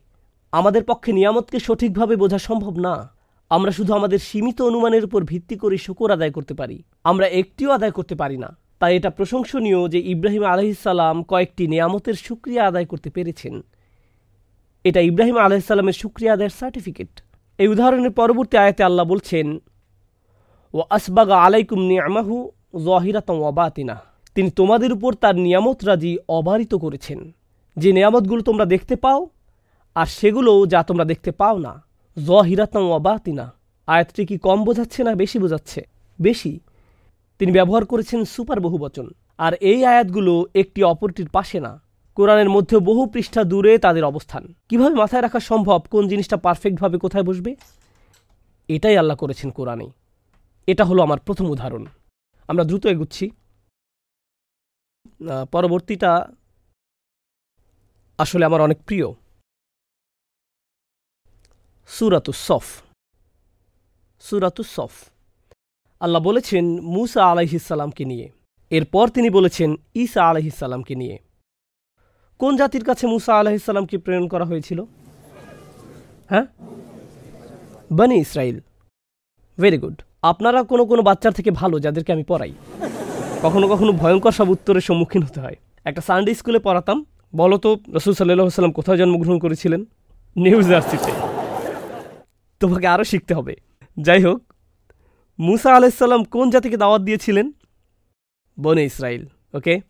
আমাদের 0.53 0.85
পক্ষে 0.85 1.13
নিয়ামতকে 1.13 1.59
সঠিকভাবে 1.59 2.17
বোঝা 2.17 2.39
সম্ভব 2.39 2.79
না। 2.79 3.20
আমরা 3.51 3.71
শুধু 3.73 3.95
আমাদের 3.95 4.19
সীমিত 4.19 4.63
অনুমানের 4.63 5.05
উপর 5.05 5.25
ভিত্তি 5.25 5.57
করে 5.57 5.77
শুকর 5.79 6.11
আদায় 6.17 6.31
করতে 6.31 6.55
পারি। 6.55 6.83
আমরা 7.05 7.27
একটিও 7.41 7.71
আদায় 7.71 7.91
করতে 7.91 8.15
পারি 8.15 8.37
না। 8.39 8.51
তাই 8.79 8.97
এটা 8.97 9.11
প্রশংসনীয় 9.11 9.89
যে 9.89 10.01
ইব্রাহিম 10.15 10.45
আলহিসাল্লাম 10.45 11.17
কয়েকটি 11.23 11.65
নিয়ামতের 11.67 12.15
সুক্রিয়া 12.15 12.67
আদায় 12.67 12.85
করতে 12.85 13.11
পেরেছেন। 13.11 13.63
এটা 14.85 15.01
ইব্রাহিম 15.01 15.37
আলহিসাল্লামের 15.37 15.93
সুক্রিয়া 15.93 16.33
আদায়ের 16.33 16.55
সার্টিফিকেট। 16.61 17.13
এই 17.59 17.69
উদাহরণের 17.69 18.11
পরবর্তী 18.11 18.57
আয়াতে 18.57 18.83
আল্লাহ 18.85 19.05
বলছেন 19.07 19.47
ও 20.75 20.79
আসবাগা 20.91 21.37
আলাইকুম 21.37 21.81
নিয়ামাহু 21.81 22.35
জহিরাতম 22.85 23.39
অবাতিনা 23.43 23.97
তিনি 24.35 24.51
তোমাদের 24.51 24.93
উপর 24.93 25.15
তার 25.15 25.37
নিয়ামত 25.37 25.79
রাজি 25.85 26.19
অবারিত 26.29 26.75
করেছেন। 26.75 27.33
যে 27.77 27.93
নিয়ামতগুলো 27.93 28.43
তোমরা 28.43 28.65
দেখতে 28.65 28.97
পাও, 28.97 29.21
আর 29.95 30.07
সেগুলো 30.07 30.67
যা 30.67 30.83
তোমরা 30.83 31.05
দেখতে 31.05 31.31
পাও 31.33 31.59
না। 31.59 31.90
জহিরাতম 32.27 32.91
অবাতিনা 32.91 33.53
আয়াতটি 33.87 34.27
কি 34.27 34.39
কম 34.39 34.65
বোঝাচ্ছে 34.65 35.05
না 35.05 35.15
বেশি 35.15 35.39
বোঝাচ্ছে? 35.39 35.87
বেশি। 36.21 36.61
তিনি 37.39 37.53
ব্যবহার 37.53 37.87
করেছেন 37.87 38.25
সুপার 38.25 38.61
বহুবচন। 38.61 39.11
আর 39.39 39.55
এই 39.55 39.85
আয়াতগুলো 39.85 40.47
একটি 40.55 40.83
অপরটির 40.83 41.29
পাশে 41.29 41.61
না। 41.61 41.83
কোরআনের 42.15 42.51
মধ্যে 42.51 42.79
বহু 42.79 43.07
পৃষ্ঠা 43.07 43.45
দূরে 43.45 43.79
তাদের 43.79 44.05
অবস্থান। 44.05 44.55
কীভাবে 44.69 44.95
মাথায় 44.95 45.23
রাখা 45.23 45.41
সম্ভব? 45.41 45.81
কোন 45.91 46.09
জিনিসটা 46.09 46.37
পারফেক্টভাবে 46.37 46.99
কোথায় 46.99 47.25
বসবে? 47.25 47.57
এটাই 48.69 48.97
আল্লাহ 48.97 49.17
করেছেন 49.17 49.51
কোরআনে। 49.51 49.91
এটা 50.67 50.85
হলো 50.85 51.03
আমার 51.03 51.19
প্রথম 51.19 51.51
উদাহরণ। 51.51 51.87
আমরা 52.49 52.65
দ্রুত 52.65 52.87
এগুচ্ছি। 52.87 53.31
পরবর্তীটা 55.53 56.29
আসলে 58.19 58.45
আমার 58.45 58.61
অনেক 58.61 58.79
প্রিয়। 58.83 59.07
সুরাতু 61.91 62.33
সফ। 64.63 64.91
আল্লাহ 66.01 66.23
বলেছেন 66.23 66.81
মুসা 66.81 67.27
আলাইহিসাল্লামকে 67.27 68.05
নিয়ে। 68.05 68.29
এরপর 68.71 69.09
তিনি 69.09 69.31
বলেছেন 69.31 69.77
ঈসা 69.95 70.25
আলহিসাল্লামকে 70.25 70.95
নিয়ে। 70.95 71.19
কোন 72.39 72.57
জাতির 72.57 72.85
কাছে 72.85 73.07
মুসা 73.07 73.39
আলহিসাল্লামকে 73.39 73.99
প্রেরণ 73.99 74.29
করা 74.29 74.45
হয়েছিল? 74.45 74.85
হ্যাঁ? 76.29 76.47
বানি 77.93 78.15
ইসরায়েল 78.15 78.61
ভেরি 79.59 79.79
গুড 79.79 80.03
আপনারা 80.23 80.63
কোনো 80.63 80.85
কোনো 80.85 81.03
বাচ্চার 81.03 81.33
থেকে 81.33 81.51
ভালো 81.51 81.81
যাদেরকে 81.81 82.13
আমি 82.13 82.25
পড়াই। 82.25 82.53
কখনো 83.43 83.69
কখনো 83.69 83.93
ভয়ঙ্কর 83.93 84.33
সব 84.33 84.49
উত্তরের 84.49 84.81
সম্মুখীন 84.81 85.23
হতে 85.23 85.41
হয়। 85.41 85.57
একটা 85.85 86.01
সানডে 86.01 86.35
স্কুলে 86.35 86.59
পড়াতাম। 86.59 87.05
বলো 87.37 87.59
তো, 87.59 87.79
রসুল 87.93 88.15
সাল্লাহ 88.15 88.49
সাল্লাম 88.49 88.73
কোথায় 88.73 88.97
জন্মগ্রহণ 88.97 89.39
করেছিলেন? 89.39 89.85
নিউ 90.37 90.63
জার্সিতে। 90.63 91.30
তোমাকে 92.61 92.87
আরও 92.87 93.05
শিখতে 93.05 93.35
হবে। 93.35 93.55
যাই 93.97 94.23
হোক, 94.23 94.53
মুসা 95.39 95.71
আলাইসাল্লাম 95.77 96.25
কোন 96.25 96.51
জাতিকে 96.51 96.77
দাওয়াত 96.77 97.03
দিয়েছিলেন? 97.03 97.53
বনে 98.61 98.85
ইসরায়েল 98.85 99.25
ওকে? 99.55 99.81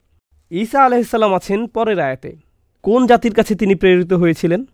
ঈসা 0.50 0.84
আলাইসাল্লাম 0.84 1.34
আছেন 1.34 1.66
পরের 1.66 2.00
আয়াতে। 2.00 2.36
কোন 2.82 3.06
জাতির 3.06 3.34
কাছে 3.34 3.54
তিনি 3.54 3.74
প্রেরিত 3.74 4.12
হয়েছিলেন? 4.12 4.64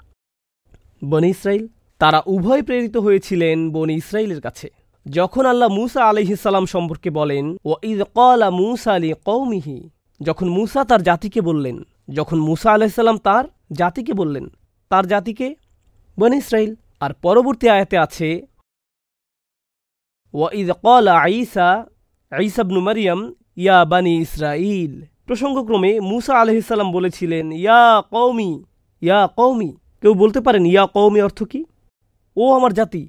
বনে 1.05 1.29
ইসরায়েল 1.29 1.69
তারা 1.99 2.23
উভয় 2.27 2.63
প্রেরিত 2.63 2.97
হয়েছিলেন 2.97 3.71
বনে 3.71 3.95
ইসরায়েলের 3.95 4.41
কাছে। 4.41 4.69
যখন 5.07 5.47
আল্লাহ 5.47 5.69
মুসা 5.69 6.05
আলহিসাল্লাম 6.05 6.67
সম্পর্কে 6.67 7.11
বলেন 7.11 7.57
ও 7.65 7.75
ইদ 7.83 8.03
কলা 8.03 8.51
মুসা 8.51 8.93
আলী 8.93 9.13
কৌমিহি 9.25 9.79
যখন 10.21 10.49
মুসা 10.49 10.85
তার 10.85 11.03
জাতিকে 11.03 11.41
বললেন, 11.41 11.77
যখন 12.09 12.39
মুসা 12.39 12.73
আলাইসাল্লাম 12.73 13.19
তার 13.19 13.45
জাতিকে 13.73 14.13
বললেন, 14.13 14.47
তার 14.89 15.07
জাতিকে 15.07 15.55
বনে 16.19 16.37
ইসরায়েল 16.37 16.77
আর 17.01 17.13
পরবর্তী 17.25 17.67
আয়াতে 17.69 17.97
আছে 17.99 18.29
ওয়াইদ 20.35 20.71
কলা 20.85 21.15
আইসা 21.21 21.69
আইসাবনু 22.31 22.81
মারিয়াম, 22.81 23.21
ইয়া 23.57 23.85
বানি 23.85 24.13
ইসরাইল 24.21 24.93
প্রসঙ্গক্রমে 25.27 26.01
মুসা 26.01 26.33
আলহিসাল্লাম 26.41 26.91
বলেছিলেন, 26.93 27.47
ইয়া 27.53 28.03
কৌমি 28.15 28.51
ইয়া 29.03 29.21
কৌমি 29.39 29.71
কেউ 30.01 30.15
বলতে 30.15 30.41
পারেন, 30.41 30.65
ইয়া 30.67 30.85
কৌমি 30.87 31.21
অর্থ 31.21 31.41
কি? 31.43 31.61
ও 32.37 32.45
আমার 32.59 32.73
জাতি, 32.73 33.09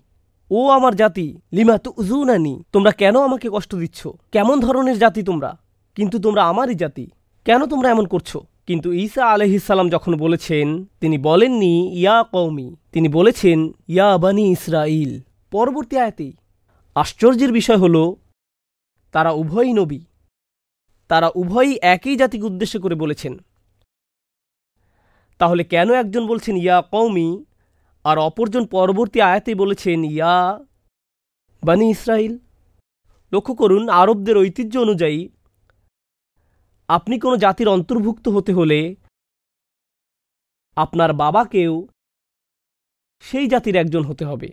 ও 0.51 0.59
আমার 0.69 0.93
জাতি, 0.95 1.27
লিমা 1.53 1.77
তু 1.77 1.89
উজুনানি 1.97 2.63
তোমরা 2.73 2.91
কেন 2.91 3.15
আমাকে 3.27 3.47
কষ্ট 3.55 3.75
দিচ্ছ? 3.75 4.07
কেমন 4.31 4.59
ধরনের 4.59 4.97
জাতি 4.97 5.21
তোমরা? 5.23 5.57
কিন্তু 5.95 6.19
তোমরা 6.19 6.41
আমারই 6.43 6.75
জাতি। 6.75 7.05
কেন 7.45 7.65
তোমরা 7.65 7.87
এমন 7.89 8.05
করছ? 8.05 8.37
কিন্তু 8.67 8.93
ঈসা 8.93 9.25
আলহিসাল্লাম 9.25 9.89
যখন 9.89 10.17
বলেছেন, 10.17 10.85
তিনি 10.85 11.17
বলেননি, 11.17 11.99
ইয়া 11.99 12.23
কৌমি 12.23 12.75
তিনি 12.91 13.07
বলেছেন, 13.09 13.73
ইয়া 13.87 14.17
বানি 14.17 14.51
ইসরাইল 14.51 15.21
পরবর্তী 15.51 15.97
আয়াতেই। 15.97 16.33
আশ্চর্যের 16.95 17.51
বিষয় 17.51 17.77
হল, 17.77 18.13
তারা 19.11 19.31
উভয়ই 19.31 19.73
নবী। 19.73 19.99
তারা 21.07 21.31
উভয়ই 21.35 21.79
একই 21.81 22.15
জাতিকে 22.15 22.45
উদ্দেশ্য 22.45 22.81
করে 22.81 22.95
বলেছেন। 22.95 23.37
তাহলে 25.37 25.63
কেন 25.63 25.91
একজন 25.91 26.27
বলছেন, 26.27 26.57
ইয়া 26.57 26.81
কৌমি 26.81 27.45
আর 28.03 28.17
অপরজন 28.17 28.65
পরবর্তী 28.65 29.21
আয়াতে 29.21 29.55
বলেছেন, 29.55 30.03
ইয়া 30.03 30.59
বানি 31.63 31.89
ইসরাইল 31.89 32.37
লক্ষ্য 33.31 33.55
করুন, 33.55 33.89
আরবদের 33.89 34.37
ঐতিহ্য 34.37 34.79
অনুযায়ী 34.79 35.29
আপনি 36.89 37.19
কোনো 37.19 37.37
জাতির 37.37 37.67
অন্তর্ভুক্ত 37.67 38.27
হতে 38.27 38.53
হলে 38.53 38.95
আপনার 40.75 41.13
বাবাকেও 41.13 41.87
সেই 43.19 43.47
জাতির 43.47 43.75
একজন 43.75 44.03
হতে 44.03 44.25
হবে। 44.25 44.49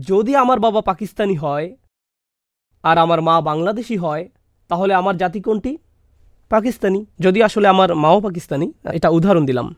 যদি 0.00 0.36
আমার 0.36 0.60
বাবা 0.60 0.80
পাকিস্তানি 0.80 1.36
হয় 1.36 1.76
আর 2.82 2.98
আমার 2.98 3.22
মা 3.22 3.40
বাংলাদেশি 3.40 3.96
হয়, 3.96 4.24
তাহলে 4.68 4.94
আমার 4.94 5.16
জাতি 5.16 5.40
কোনটি? 5.40 5.78
পাকিস্তানি। 6.48 7.06
যদি 7.20 7.42
আসলে 7.42 7.68
আমার 7.68 7.94
মাও 7.94 8.20
পাকিস্তানি, 8.20 8.72
এটা 8.92 9.08
উদাহরণ 9.08 9.44
দিলাম। 9.46 9.74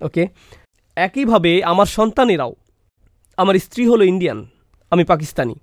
ওকে? 0.00 0.28
একইভাবে 0.96 1.64
আমার 1.64 1.86
সন্তানেরাও, 1.86 2.52
আমার 3.36 3.54
স্ত্রী 3.54 3.86
হলো 3.86 4.04
ইন্ডিয়ান, 4.04 4.38
আমি 4.90 5.04
পাকিস্তানি। 5.04 5.54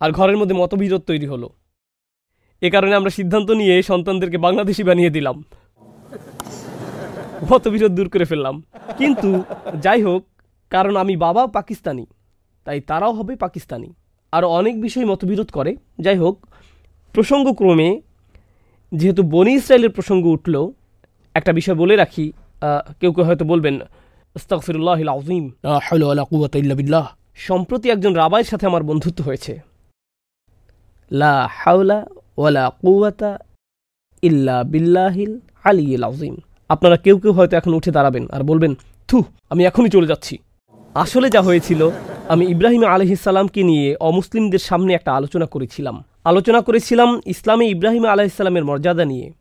আর 0.00 0.10
ঘরের 0.12 0.36
মধ্যে 0.36 0.54
মতবিরোধ 0.54 1.00
তৈরি 1.00 1.26
হলো। 1.26 1.48
এ 2.60 2.70
কারণে 2.70 2.94
আমরা 2.94 3.10
সিদ্ধান্ত 3.10 3.50
নিয়ে 3.50 3.82
সন্তানদেরকে 3.82 4.38
বাংলাদেশি 4.38 4.82
বানিয়ে 4.84 5.10
দিলাম। 5.10 5.44
মতবিরোধ 7.52 7.92
দূর 7.92 8.08
করে 8.08 8.24
ফেললাম। 8.24 8.62
কিন্তু 8.98 9.42
যাই 9.80 10.02
হোক 10.02 10.22
কারণ 10.70 10.96
আমি 10.96 11.16
বাবা 11.16 11.46
পাকিস্তানি 11.46 12.06
তাই 12.64 12.80
তারাও 12.80 13.12
হবে 13.12 13.36
পাকিস্তানি। 13.36 13.88
আরও 14.32 14.48
অনেক 14.50 14.80
বিষয় 14.80 15.04
মতবিরোধ 15.04 15.50
করে। 15.50 15.76
যাই 16.00 16.16
হোক 16.16 16.46
প্রসঙ্গক্রমে 17.12 18.00
যেহেতু 18.94 19.22
বনি 19.22 19.52
ইসরায়েলের 19.54 19.90
প্রসঙ্গ 19.90 20.26
উঠল 20.26 20.70
একটা 21.34 21.52
বিষয় 21.52 21.74
বলে 21.74 21.96
রাখি 21.96 22.32
কেউ 23.00 23.12
কেউ 23.12 23.24
হয়তো 23.24 23.44
বলবেন 23.44 23.80
আজিম 25.08 25.44
বিল্লাহ। 26.76 27.06
সম্প্রতি 27.34 27.90
একজন 27.90 28.12
রাবাইয়ের 28.12 28.44
সাথে 28.44 28.66
আমার 28.66 28.82
বন্ধুত্ব 28.82 29.24
হয়েছে। 29.24 29.75
লা 31.10 31.48
হাওলা 31.60 32.06
ওয়ালা 32.38 32.70
কুওয়াতা 32.82 33.38
ইল্লা 34.22 34.64
বিল্লাহিল 34.64 35.38
আলিয়িল 35.64 36.04
আজিম 36.04 36.36
আপনারা 36.68 36.96
কেউ 36.96 37.18
কেউ 37.18 37.32
হয়তো 37.32 37.56
এখন 37.56 37.74
উঠে 37.74 37.90
দাঁড়াবেন 37.90 38.26
আর 38.30 38.42
বলবেন, 38.42 38.74
থু, 39.08 39.24
আমি 39.50 39.64
এখনই 39.64 39.88
চলে 39.88 40.06
যাচ্ছি। 40.06 40.38
আসলে 40.94 41.30
যা 41.30 41.42
হয়েছিল, 41.42 41.90
আমি 42.28 42.46
ইব্রাহিম 42.46 42.84
আলহিসাল্লামকে 42.84 43.62
নিয়ে 43.62 43.96
অমুসলিমদের 44.00 44.58
সামনে 44.58 44.94
একটা 44.94 45.14
আলোচনা 45.14 45.46
করেছিলাম। 45.46 46.04
আলোচনা 46.24 46.60
করেছিলাম 46.60 47.20
ইসলামে 47.26 47.68
ইব্রাহিম 47.68 48.04
আলাইসাল্লামের 48.04 48.64
মর্যাদা 48.64 49.04
নিয়ে। 49.04 49.32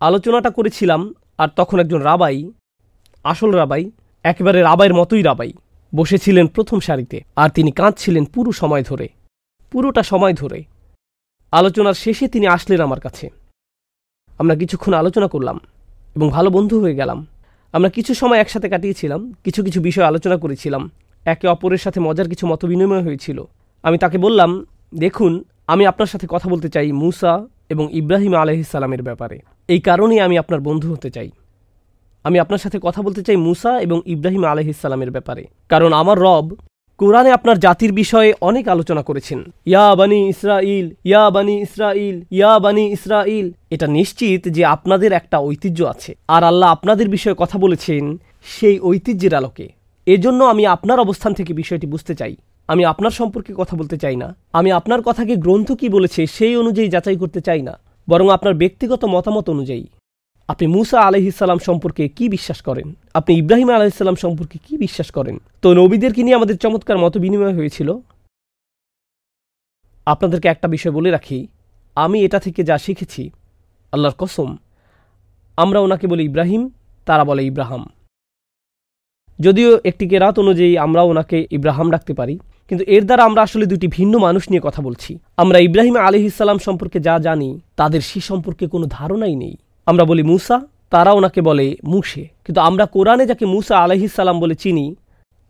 আলোচনাটা 0.00 0.50
করেছিলাম 0.50 1.14
আর 1.38 1.48
তখন 1.56 1.80
একজন 1.80 2.00
রাবাই, 2.00 2.52
আসল 3.24 3.50
রাবাই, 3.50 3.90
একেবারে 4.24 4.62
রাবাইয়ের 4.62 4.94
মতোই 4.94 5.22
রাবাই, 5.22 5.52
বসেছিলেন 5.94 6.46
প্রথম 6.46 6.80
সারিতে 6.80 7.20
আর 7.36 7.48
তিনি 7.50 7.70
কাঁদছিলেন 7.72 8.24
পুরো 8.24 8.52
সময় 8.52 8.82
ধরে। 8.82 9.08
পুরোটা 9.70 10.02
সময় 10.02 10.32
ধরে 10.32 10.71
আলোচনার 11.52 11.94
শেষে 11.94 12.28
তিনি 12.28 12.46
আসলেন 12.46 12.80
আমার 12.80 13.00
কাছে। 13.00 13.30
আমরা 14.38 14.56
কিছুক্ষণ 14.56 14.92
আলোচনা 14.92 15.28
করলাম 15.28 15.60
এবং 16.16 16.28
ভালো 16.28 16.50
বন্ধু 16.50 16.80
হয়ে 16.80 16.94
গেলাম। 16.94 17.26
আমরা 17.72 17.88
কিছু 17.88 18.14
সময় 18.14 18.38
একসাথে 18.38 18.68
কাটিয়েছিলাম, 18.68 19.32
কিছু 19.44 19.64
কিছু 19.64 19.80
বিষয় 19.80 20.04
আলোচনা 20.04 20.36
করেছিলাম। 20.36 20.90
একে 21.24 21.48
অপরের 21.48 21.78
সাথে 21.78 22.00
মজার 22.00 22.28
কিছু 22.28 22.46
মতবিনিময় 22.46 23.02
হয়েছিল। 23.02 23.44
আমি 23.82 23.98
তাকে 23.98 24.18
বললাম, 24.18 24.66
দেখুন, 24.94 25.44
আমি 25.66 25.86
আপনার 25.86 26.06
সাথে 26.06 26.26
কথা 26.30 26.48
বলতে 26.48 26.68
চাই 26.68 26.92
মুসা 26.92 27.46
এবং 27.68 27.88
ইব্রাহিম 27.92 28.34
আলহিসাল্লামের 28.34 29.02
ব্যাপারে। 29.02 29.38
এই 29.68 29.80
কারণেই 29.80 30.20
আমি 30.20 30.38
আপনার 30.38 30.60
বন্ধু 30.60 30.92
হতে 30.92 31.10
চাই। 31.10 31.30
আমি 32.24 32.38
আপনার 32.38 32.58
সাথে 32.58 32.78
কথা 32.82 33.02
বলতে 33.02 33.22
চাই 33.22 33.36
মুসা 33.36 33.80
এবং 33.80 34.00
ইব্রাহিম 34.06 34.44
আলহিসাল্লামের 34.44 35.10
ব্যাপারে। 35.10 35.44
কারণ 35.68 35.92
আমার 35.92 36.18
রব 36.18 36.52
কোরআনে 36.98 37.30
আপনার 37.30 37.58
জাতির 37.58 37.92
বিষয়ে 37.92 38.34
অনেক 38.40 38.68
আলোচনা 38.68 39.02
করেছেন। 39.02 39.44
ইয়া 39.66 39.94
বানি 39.94 40.28
ইসরাইল 40.28 40.90
ইয়া 41.04 41.30
বানি 41.30 41.60
ইসরাইল 41.60 42.22
ইয়া 42.30 42.58
বানি 42.58 42.92
ইসরাইল 42.92 43.52
এটা 43.70 43.86
নিশ্চিত 43.86 44.48
যে 44.48 44.64
আপনাদের 44.64 45.12
একটা 45.12 45.38
ঐতিহ্য 45.38 45.84
আছে। 45.84 46.16
আর 46.28 46.44
আল্লাহ 46.44 46.70
আপনাদের 46.70 47.08
বিষয়ে 47.08 47.34
কথা 47.38 47.58
বলেছেন 47.58 48.20
সেই 48.44 48.80
ঐতিহ্যের 48.80 49.34
আলোকে। 49.34 49.68
এজন্য 50.06 50.44
আমি 50.44 50.66
আপনার 50.66 51.00
অবস্থান 51.00 51.32
থেকে 51.34 51.52
বিষয়টি 51.52 51.86
বুঝতে 51.86 52.14
চাই। 52.14 52.36
আমি 52.68 52.84
আপনার 52.84 53.10
সম্পর্কে 53.10 53.52
কথা 53.56 53.76
বলতে 53.76 53.96
চাই 53.96 54.16
না। 54.16 54.36
আমি 54.52 54.72
আপনার 54.72 55.02
কথাকে 55.02 55.36
গ্রন্থ 55.36 55.72
কি 55.72 55.88
বলেছে 55.88 56.26
সেই 56.26 56.56
অনুযায়ী 56.56 56.88
যাচাই 56.88 57.16
করতে 57.16 57.40
চাই 57.40 57.62
না। 57.62 57.78
বরং 58.08 58.30
আপনার 58.30 58.54
ব্যক্তিগত 58.54 59.04
মতামত 59.04 59.50
অনুযায়ী। 59.50 59.86
আপনি 60.48 60.66
মুসা 60.66 60.98
আলহিসাল্লাম 61.08 61.58
সম্পর্কে 61.58 62.08
কি 62.08 62.24
বিশ্বাস 62.28 62.60
করেন? 62.62 62.94
আপনি 63.14 63.32
ইব্রাহিম 63.34 63.68
আলহিসাল্লাম 63.70 64.18
সম্পর্কে 64.24 64.58
কি 64.66 64.76
বিশ্বাস 64.76 65.10
করেন? 65.10 65.36
তো 65.62 65.68
নবীদেরকে 65.74 66.22
নিয়ে 66.22 66.36
আমাদের 66.36 66.56
চমৎকার 66.56 66.98
মত 66.98 67.18
বিনিময় 67.18 67.54
হয়েছিল। 67.54 67.88
আপনাদেরকে 70.06 70.48
একটা 70.48 70.68
বিষয় 70.68 70.92
বলে 70.92 71.10
রাখি, 71.10 71.38
আমি 71.96 72.24
এটা 72.24 72.38
থেকে 72.38 72.64
যা 72.64 72.78
শিখেছি, 72.78 73.30
আল্লাহর 73.92 74.16
কসম, 74.18 74.56
আমরা 75.56 75.80
ওনাকে 75.80 76.06
বলি 76.06 76.22
ইব্রাহিম, 76.24 76.70
তারা 77.06 77.24
বলে 77.24 77.42
ইব্রাহাম। 77.44 77.82
যদিও 79.38 79.70
একটি 79.84 80.08
কেরাত 80.08 80.38
অনুযায়ী 80.38 80.72
আমরা 80.76 81.02
ওনাকে 81.02 81.46
ইব্রাহাম 81.50 81.86
ডাকতে 81.90 82.14
পারি, 82.14 82.38
কিন্তু 82.68 82.84
এর 82.86 83.04
দ্বারা 83.04 83.22
আমরা 83.24 83.42
আসলে 83.42 83.66
দুটি 83.66 83.86
ভিন্ন 83.86 84.18
মানুষ 84.18 84.42
নিয়ে 84.50 84.62
কথা 84.64 84.82
বলছি। 84.82 85.18
আমরা 85.36 85.58
ইব্রাহিম 85.58 85.96
আলহিসাল্লাম 85.96 86.58
সম্পর্কে 86.58 87.00
যা 87.00 87.14
জানি, 87.18 87.50
তাদের 87.76 88.00
সে 88.00 88.20
সম্পর্কে 88.20 88.64
কোনো 88.66 88.86
ধারণাই 88.86 89.34
নেই। 89.34 89.56
আমরা 89.86 90.04
বলি 90.04 90.22
মুসা 90.22 90.60
তারা 90.90 91.12
ওনাকে 91.12 91.42
বলে 91.42 91.76
মুসে। 91.84 92.28
কিন্তু 92.44 92.60
আমরা 92.60 92.86
কোরআনে 92.86 93.26
যাকে 93.26 93.46
মুসা 93.46 93.78
আলহিসাল্লাম 93.78 94.40
বলে 94.40 94.54
চিনি, 94.54 94.94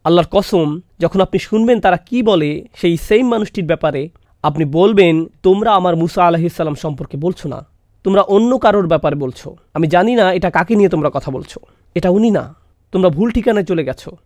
আল্লাহর 0.05 0.29
কসম, 0.31 0.81
যখন 1.01 1.21
আপনি 1.21 1.39
শুনবেন 1.39 1.81
তারা 1.81 1.97
কি 1.97 2.23
বলে, 2.23 2.65
সেই 2.75 2.97
সেম 2.97 3.29
মানুষটির 3.29 3.65
ব্যাপারে 3.65 4.09
আপনি 4.43 4.65
বলবেন, 4.65 5.27
তোমরা 5.43 5.75
আমার 5.75 5.97
মুসা 5.97 6.27
আলহিসাল্লাম 6.27 6.75
সম্পর্কে 6.75 7.17
বলছো 7.17 7.49
না। 7.49 7.67
তোমরা 8.05 8.21
অন্য 8.21 8.59
কারোর 8.59 8.87
ব্যাপারে 8.87 9.17
বলছো। 9.17 9.57
আমি 9.75 9.87
জানি 9.87 10.15
না 10.15 10.33
এটা 10.33 10.51
কাকে 10.51 10.75
নিয়ে 10.75 10.89
তোমরা 10.89 11.11
কথা 11.15 11.31
বলছো। 11.31 11.61
এটা 11.95 12.11
উনি 12.11 12.31
না। 12.31 12.55
তোমরা 12.93 13.09
ভুল 13.09 13.31
ঠিকানায় 13.31 13.65
চলে 13.65 13.85
গেছো। 13.85 14.17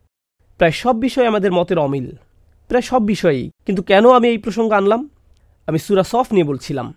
প্রায় 0.58 0.72
সব 0.72 0.96
বিষয়ে 0.96 1.26
আমাদের 1.26 1.52
মতের 1.52 1.78
অমিল। 1.78 2.10
প্রায় 2.68 2.82
সব 2.82 3.02
বিষয়েই। 3.02 3.50
কিন্তু 3.66 3.82
কেন 3.82 4.10
আমি 4.10 4.28
এই 4.28 4.38
প্রসঙ্গ 4.38 4.72
আনলাম? 4.72 5.08
আমি 5.66 5.78
সুরা 5.78 6.02
সফ 6.02 6.26
নিয়ে 6.32 6.44
বলছিলাম। 6.44 6.94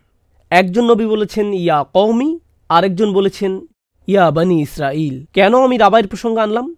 একজন 0.50 0.92
নবী 0.92 1.06
বলেছেন, 1.06 1.54
ইয়া 1.54 1.84
কৌমি 1.84 2.40
আরেকজন 2.70 3.14
বলেছেন, 3.14 3.68
ইয়া 4.08 4.32
বানি 4.32 4.62
ইসরাইল 4.62 5.26
কেন 5.34 5.64
আমি 5.64 5.78
রাবাইয়ের 5.78 6.08
প্রসঙ্গ 6.08 6.38
আনলাম? 6.38 6.76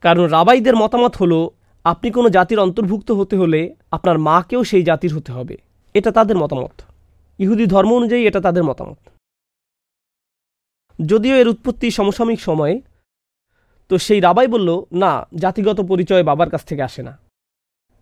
কারণ 0.00 0.24
রাবাইদের 0.24 0.76
মতামত 0.76 1.16
হলো, 1.16 1.50
আপনি 1.84 2.10
কোনো 2.10 2.28
জাতির 2.28 2.60
অন্তর্ভুক্ত 2.60 3.10
হতে 3.10 3.36
হলে 3.36 3.74
আপনার 3.90 4.18
মাকেও 4.18 4.64
সেই 4.64 4.82
জাতির 4.82 5.14
হতে 5.14 5.32
হবে। 5.32 5.56
এটা 5.94 6.12
তাদের 6.12 6.36
মতামত। 6.36 6.82
ইহুদি 7.38 7.66
ধর্ম 7.66 7.94
অনুযায়ী 7.94 8.26
এটা 8.26 8.40
তাদের 8.40 8.64
মতামত। 8.64 8.98
যদিও 11.06 11.36
এর 11.36 11.48
উৎপত্তি 11.48 11.90
সমসাময়িক 11.90 12.40
সময়ে, 12.40 12.80
তো 13.88 13.98
সেই 13.98 14.20
রাবাই 14.20 14.46
বলল, 14.46 14.84
না, 14.92 15.26
জাতিগত 15.34 15.80
পরিচয় 15.80 16.22
বাবার 16.22 16.50
কাছ 16.50 16.64
থেকে 16.64 16.82
আসে 16.82 17.02
না। 17.02 17.18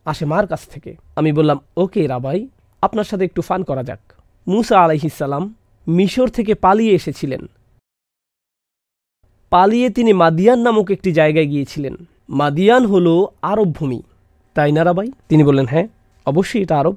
আসে 0.05 0.25
মার 0.25 0.47
কাছ 0.47 0.69
থেকে। 0.69 0.97
আমি 1.17 1.33
বললাম, 1.33 1.59
ওকে 1.77 2.07
রাবাই, 2.07 2.49
আপনার 2.83 3.05
সাথে 3.05 3.25
একটু 3.25 3.43
ফান 3.43 3.65
করা 3.65 3.83
যাক। 3.83 4.01
মুসা 4.49 4.81
আলাইহিসাল্লাম 4.81 5.55
মিশর 5.89 6.29
থেকে 6.29 6.55
পালিয়ে 6.55 6.93
এসেছিলেন। 6.93 7.51
পালিয়ে 9.51 9.91
তিনি 9.91 10.13
মাদিয়ান 10.13 10.59
নামক 10.59 10.91
একটি 10.91 11.13
জায়গায় 11.13 11.47
গিয়েছিলেন। 11.47 11.95
মাদিয়ান 12.29 12.87
হল 12.87 13.27
আরব 13.43 13.73
ভূমি। 13.73 14.03
তাই 14.55 14.73
না 14.73 14.85
রাবাই? 14.85 15.07
তিনি 15.29 15.45
বললেন 15.45 15.67
হ্যাঁ 15.67 15.89
অবশ্যই 16.27 16.63
এটা 16.63 16.79
আরব। 16.79 16.97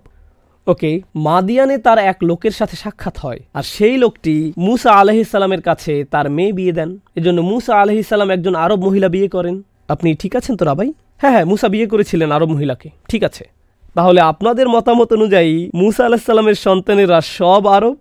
ওকে, 0.67 1.01
মাদিয়ানে 1.15 1.77
তার 1.77 1.97
এক 1.97 2.17
লোকের 2.23 2.51
সাথে 2.51 2.75
সাক্ষাৎ 2.75 3.19
হয় 3.19 3.39
আর 3.53 3.63
সেই 3.63 3.97
লোকটি 3.97 4.53
মুসা 4.57 4.91
আলহিসাল্লামের 4.91 5.61
কাছে 5.61 6.03
তার 6.03 6.29
মেয়ে 6.29 6.53
বিয়ে 6.53 6.71
দেন। 6.71 6.97
এজন্য 7.15 7.41
মুসা 7.41 7.81
আলহিসাল্লাম 7.81 8.29
একজন 8.29 8.55
আরব 8.55 8.85
মহিলা 8.85 9.09
বিয়ে 9.09 9.27
করেন। 9.27 9.61
আপনি 9.87 10.15
ঠিক 10.15 10.35
আছেন 10.35 10.57
তো 10.57 10.65
রাবাই? 10.65 10.93
হ্যাঁ 11.17 11.31
হ্যাঁ 11.31 11.45
মুসা 11.45 11.67
বিয়ে 11.67 11.85
করেছিলেন 11.85 12.31
আরব 12.31 12.49
মহিলাকে। 12.49 12.89
ঠিক 13.07 13.23
আছে। 13.23 13.49
তাহলে 13.93 14.21
আপনাদের 14.21 14.69
মতামত 14.69 15.13
অনুযায়ী 15.13 15.71
মুসা 15.73 16.05
আলাহিসাল্লামের 16.05 16.55
সন্তানেরা 16.55 17.21
সব 17.21 17.67
আরব? 17.67 17.95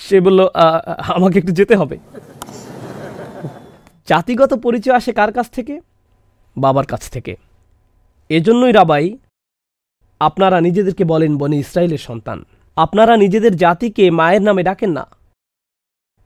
সে 0.00 0.16
বলল 0.26 0.40
আমাকে 1.16 1.36
একটু 1.40 1.52
যেতে 1.58 1.74
হবে। 1.80 1.96
জাতিগত 4.08 4.52
পরিচয় 4.64 4.96
আসে 4.98 5.12
কার 5.18 5.30
কাছ 5.36 5.46
থেকে? 5.56 5.74
বাবার 6.56 6.86
কাছ 6.92 7.02
থেকে। 7.14 7.34
এজন্যই 8.30 8.74
রাবাই, 8.78 9.06
আপনারা 10.20 10.58
নিজেদেরকে 10.66 11.04
বলেন 11.12 11.32
বনি 11.40 11.56
ইসরায়েলের 11.64 12.02
সন্তান। 12.08 12.38
আপনারা 12.76 13.12
নিজেদের 13.22 13.54
জাতিকে 13.62 14.04
মায়ের 14.18 14.42
নামে 14.48 14.62
ডাকেন 14.68 14.90
না, 14.98 15.04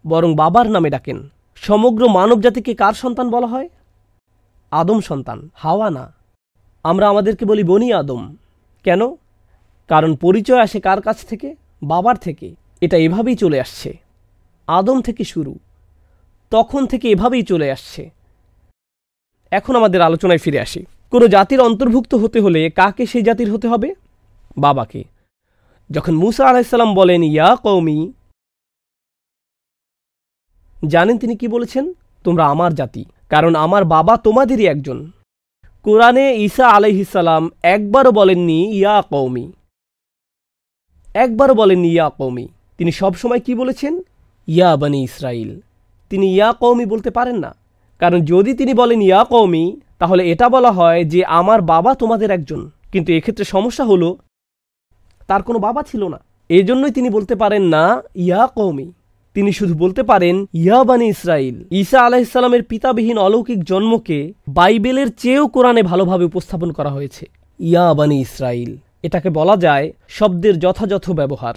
বরং 0.05 0.31
বাবার 0.41 0.67
নামে 0.75 0.91
ডাকেন। 0.95 1.19
সমগ্র 1.69 2.03
মানব 2.19 2.39
জাতিকে 2.45 2.73
কার 2.83 2.95
সন্তান 3.03 3.27
বলা 3.35 3.49
হয়? 3.55 3.69
আদম 4.73 4.99
সন্তান, 5.11 5.39
হাওয়া 5.63 5.89
না। 5.97 6.05
আমরা 6.85 7.07
আমাদেরকে 7.13 7.45
বলি 7.51 7.63
বনি 7.71 7.89
আদম। 8.01 8.23
কেন? 8.87 9.15
কারণ 9.89 10.17
পরিচয় 10.17 10.63
আসে 10.63 10.81
কার 10.81 11.03
কাছ 11.03 11.27
থেকে? 11.27 11.55
বাবার 11.83 12.17
থেকে। 12.17 12.55
এটা 12.81 12.97
এভাবেই 12.97 13.37
চলে 13.37 13.61
আসছে। 13.61 13.99
আদম 14.67 15.03
থেকে 15.03 15.25
শুরু। 15.25 15.59
তখন 16.51 16.87
থেকে 16.87 17.09
এভাবেই 17.09 17.43
চলে 17.43 17.73
আসছে। 17.73 18.11
এখন 19.51 19.77
আমাদের 19.77 20.01
আলোচনায় 20.01 20.39
ফিরে 20.39 20.61
আসি। 20.61 20.85
কোনো 21.11 21.29
জাতির 21.29 21.61
অন্তর্ভুক্ত 21.61 22.15
হতে 22.15 22.41
হলে 22.41 22.71
কাকে 22.71 23.07
সেই 23.07 23.23
জাতির 23.23 23.53
হতে 23.53 23.69
হবে? 23.69 23.95
বাবাকে। 24.59 25.05
যখন 25.91 26.15
মুসা 26.15 26.47
আলাহিসাল্লাম 26.47 26.95
বলেন, 26.95 27.23
ইয়া 27.23 27.57
কৌমি 27.57 28.13
জানেন 30.89 31.19
তিনি 31.19 31.37
কি 31.37 31.49
বলেছেন? 31.49 31.93
তোমরা 32.25 32.47
আমার 32.47 32.75
জাতি। 32.75 33.05
কারণ 33.29 33.55
আমার 33.55 33.85
বাবা 33.85 34.17
তোমাদেরই 34.17 34.67
একজন। 34.67 35.11
কোরআনে 35.87 36.37
ঈসা 36.37 36.69
আলাইহিসাল্লাম 36.69 37.51
একবারও 37.63 38.13
বলেননি, 38.13 38.73
ইয়া 38.73 39.03
কৌমি 39.03 39.53
একবারও 41.15 41.55
বলেননি, 41.55 41.89
ইয়া 41.89 42.11
কৌমি 42.11 42.49
তিনি 42.79 42.93
সবসময় 42.93 43.41
কি 43.41 43.55
বলেছেন? 43.55 44.01
ইয়া 44.47 44.77
বানি 44.77 45.03
ইসরাইল। 45.03 45.61
তিনি 46.11 46.35
ইয়া 46.35 46.53
কৌমি 46.53 46.87
বলতে 46.87 47.11
পারেন 47.11 47.37
না। 47.39 47.55
কারণ 47.99 48.21
যদি 48.21 48.55
তিনি 48.55 48.75
বলেন 48.75 49.03
ইয়া 49.03 49.25
কৌমি 49.25 49.81
তাহলে 49.99 50.33
এটা 50.33 50.49
বলা 50.49 50.71
হয় 50.71 51.05
যে 51.05 51.25
আমার 51.25 51.63
বাবা 51.63 51.95
তোমাদের 51.95 52.31
একজন। 52.31 52.71
কিন্তু 52.93 53.13
এক্ষেত্রে 53.13 53.45
সমস্যা 53.45 53.85
হলো, 53.85 54.17
তার 55.27 55.43
কোনো 55.43 55.59
বাবা 55.59 55.83
ছিল 55.83 56.09
না। 56.09 56.21
এজন্যই 56.49 56.91
তিনি 56.91 57.11
বলতে 57.11 57.35
পারেন 57.35 57.63
না, 57.63 58.03
ইয়া 58.15 58.47
কৌমি 58.47 58.93
তিনি 59.37 59.53
শুধু 59.53 59.75
বলতে 59.75 60.03
পারেন, 60.03 60.37
ইয়া 60.55 60.85
বানি 60.85 61.07
ইসরাইল 61.09 61.57
ঈসা 61.71 61.99
আলাহিসাল্লামের 62.03 62.63
পিতাবিহীন 62.63 63.19
অলৌকিক 63.19 63.65
জন্মকে 63.65 64.19
বাইবেলের 64.49 65.09
চেয়েও 65.15 65.45
কোরআনে 65.49 65.83
ভালোভাবে 65.83 66.25
উপস্থাপন 66.25 66.71
করা 66.73 66.91
হয়েছে। 66.91 67.25
ইয়া 67.61 67.95
বানি 67.95 68.17
ইসরাইল 68.21 68.71
এটাকে 69.03 69.29
বলা 69.31 69.57
যায় 69.57 69.87
শব্দের 70.09 70.55
যথাযথ 70.59 71.11
ব্যবহার, 71.11 71.55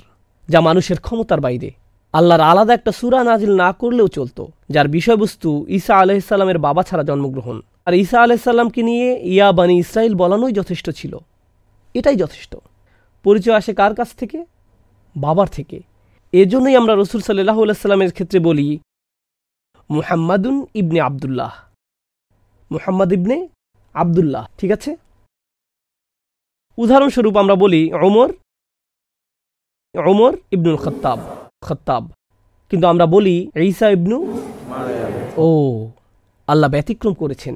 যা 0.50 0.60
মানুষের 0.62 1.00
ক্ষমতার 1.00 1.40
বাইরে। 1.42 1.70
আল্লাহর 2.14 2.42
আলাদা 2.42 2.74
একটা 2.74 2.92
সুরা 2.92 3.20
নাজিল 3.24 3.52
না 3.56 3.70
করলেও 3.72 4.08
চলতো, 4.08 4.44
যার 4.70 4.88
বিষয়বস্তু 4.88 5.50
ঈসা 5.70 5.94
আলাহিসাল্লামের 5.98 6.60
বাবা 6.60 6.82
ছাড়া 6.84 7.04
জন্মগ্রহণ। 7.04 7.58
আর 7.86 7.94
ঈসা 7.94 8.18
আলাহিসাল্লামকে 8.22 8.82
নিয়ে 8.84 9.10
ইয়া 9.24 9.52
বানি 9.52 9.76
ইসরাইল 9.80 10.14
বলানোই 10.16 10.54
যথেষ্ট 10.54 10.88
ছিল। 10.90 11.14
এটাই 11.94 12.16
যথেষ্ট। 12.16 12.52
পরিচয় 13.26 13.56
আসে 13.56 13.72
কার 13.74 13.94
কাছ 13.96 14.10
থেকে? 14.16 14.40
বাবার 15.16 15.48
থেকে। 15.48 15.78
এজন্যই 16.34 16.76
আমরা 16.76 16.94
রসুল 16.96 17.22
সাল্লাহ 17.22 17.58
সাল্লামের 17.74 18.12
ক্ষেত্রে 18.12 18.40
বলি 18.40 18.80
মুহাম্মাদুন 19.90 20.56
ইবনে 20.74 21.00
আবদুল্লাহ। 21.02 21.54
মুহাম্মদ 22.72 23.10
ইবনে 23.14 23.38
আবদুল্লাহ, 23.94 24.44
ঠিক 24.58 24.72
আছে? 24.72 24.92
উদাহরণস্বরূপ 26.78 27.36
আমরা 27.38 27.56
বলি 27.56 27.82
অমর 27.94 28.30
অমর 29.96 30.34
ইবনুল 30.52 30.78
খত্তাব 30.78 31.20
খত্তাব। 31.62 32.04
কিন্তু 32.70 32.86
আমরা 32.88 33.06
বলি 33.06 33.36
ঈসা 33.56 33.90
ইবনু 33.90 34.18
ও, 35.38 35.48
আল্লাহ 36.48 36.70
ব্যতিক্রম 36.70 37.14
করেছেন। 37.14 37.56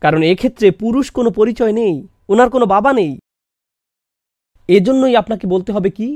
কারণ 0.00 0.20
এক্ষেত্রে 0.22 0.70
পুরুষ 0.70 1.10
কোনো 1.10 1.30
পরিচয় 1.30 1.72
নেই, 1.72 1.94
ওনার 2.28 2.48
কোনো 2.50 2.66
বাবা 2.66 2.90
নেই। 2.92 3.18
এজন্যই 4.68 5.16
আপনাকে 5.16 5.44
বলতে 5.46 5.72
হবে 5.72 5.90
কি? 5.90 6.08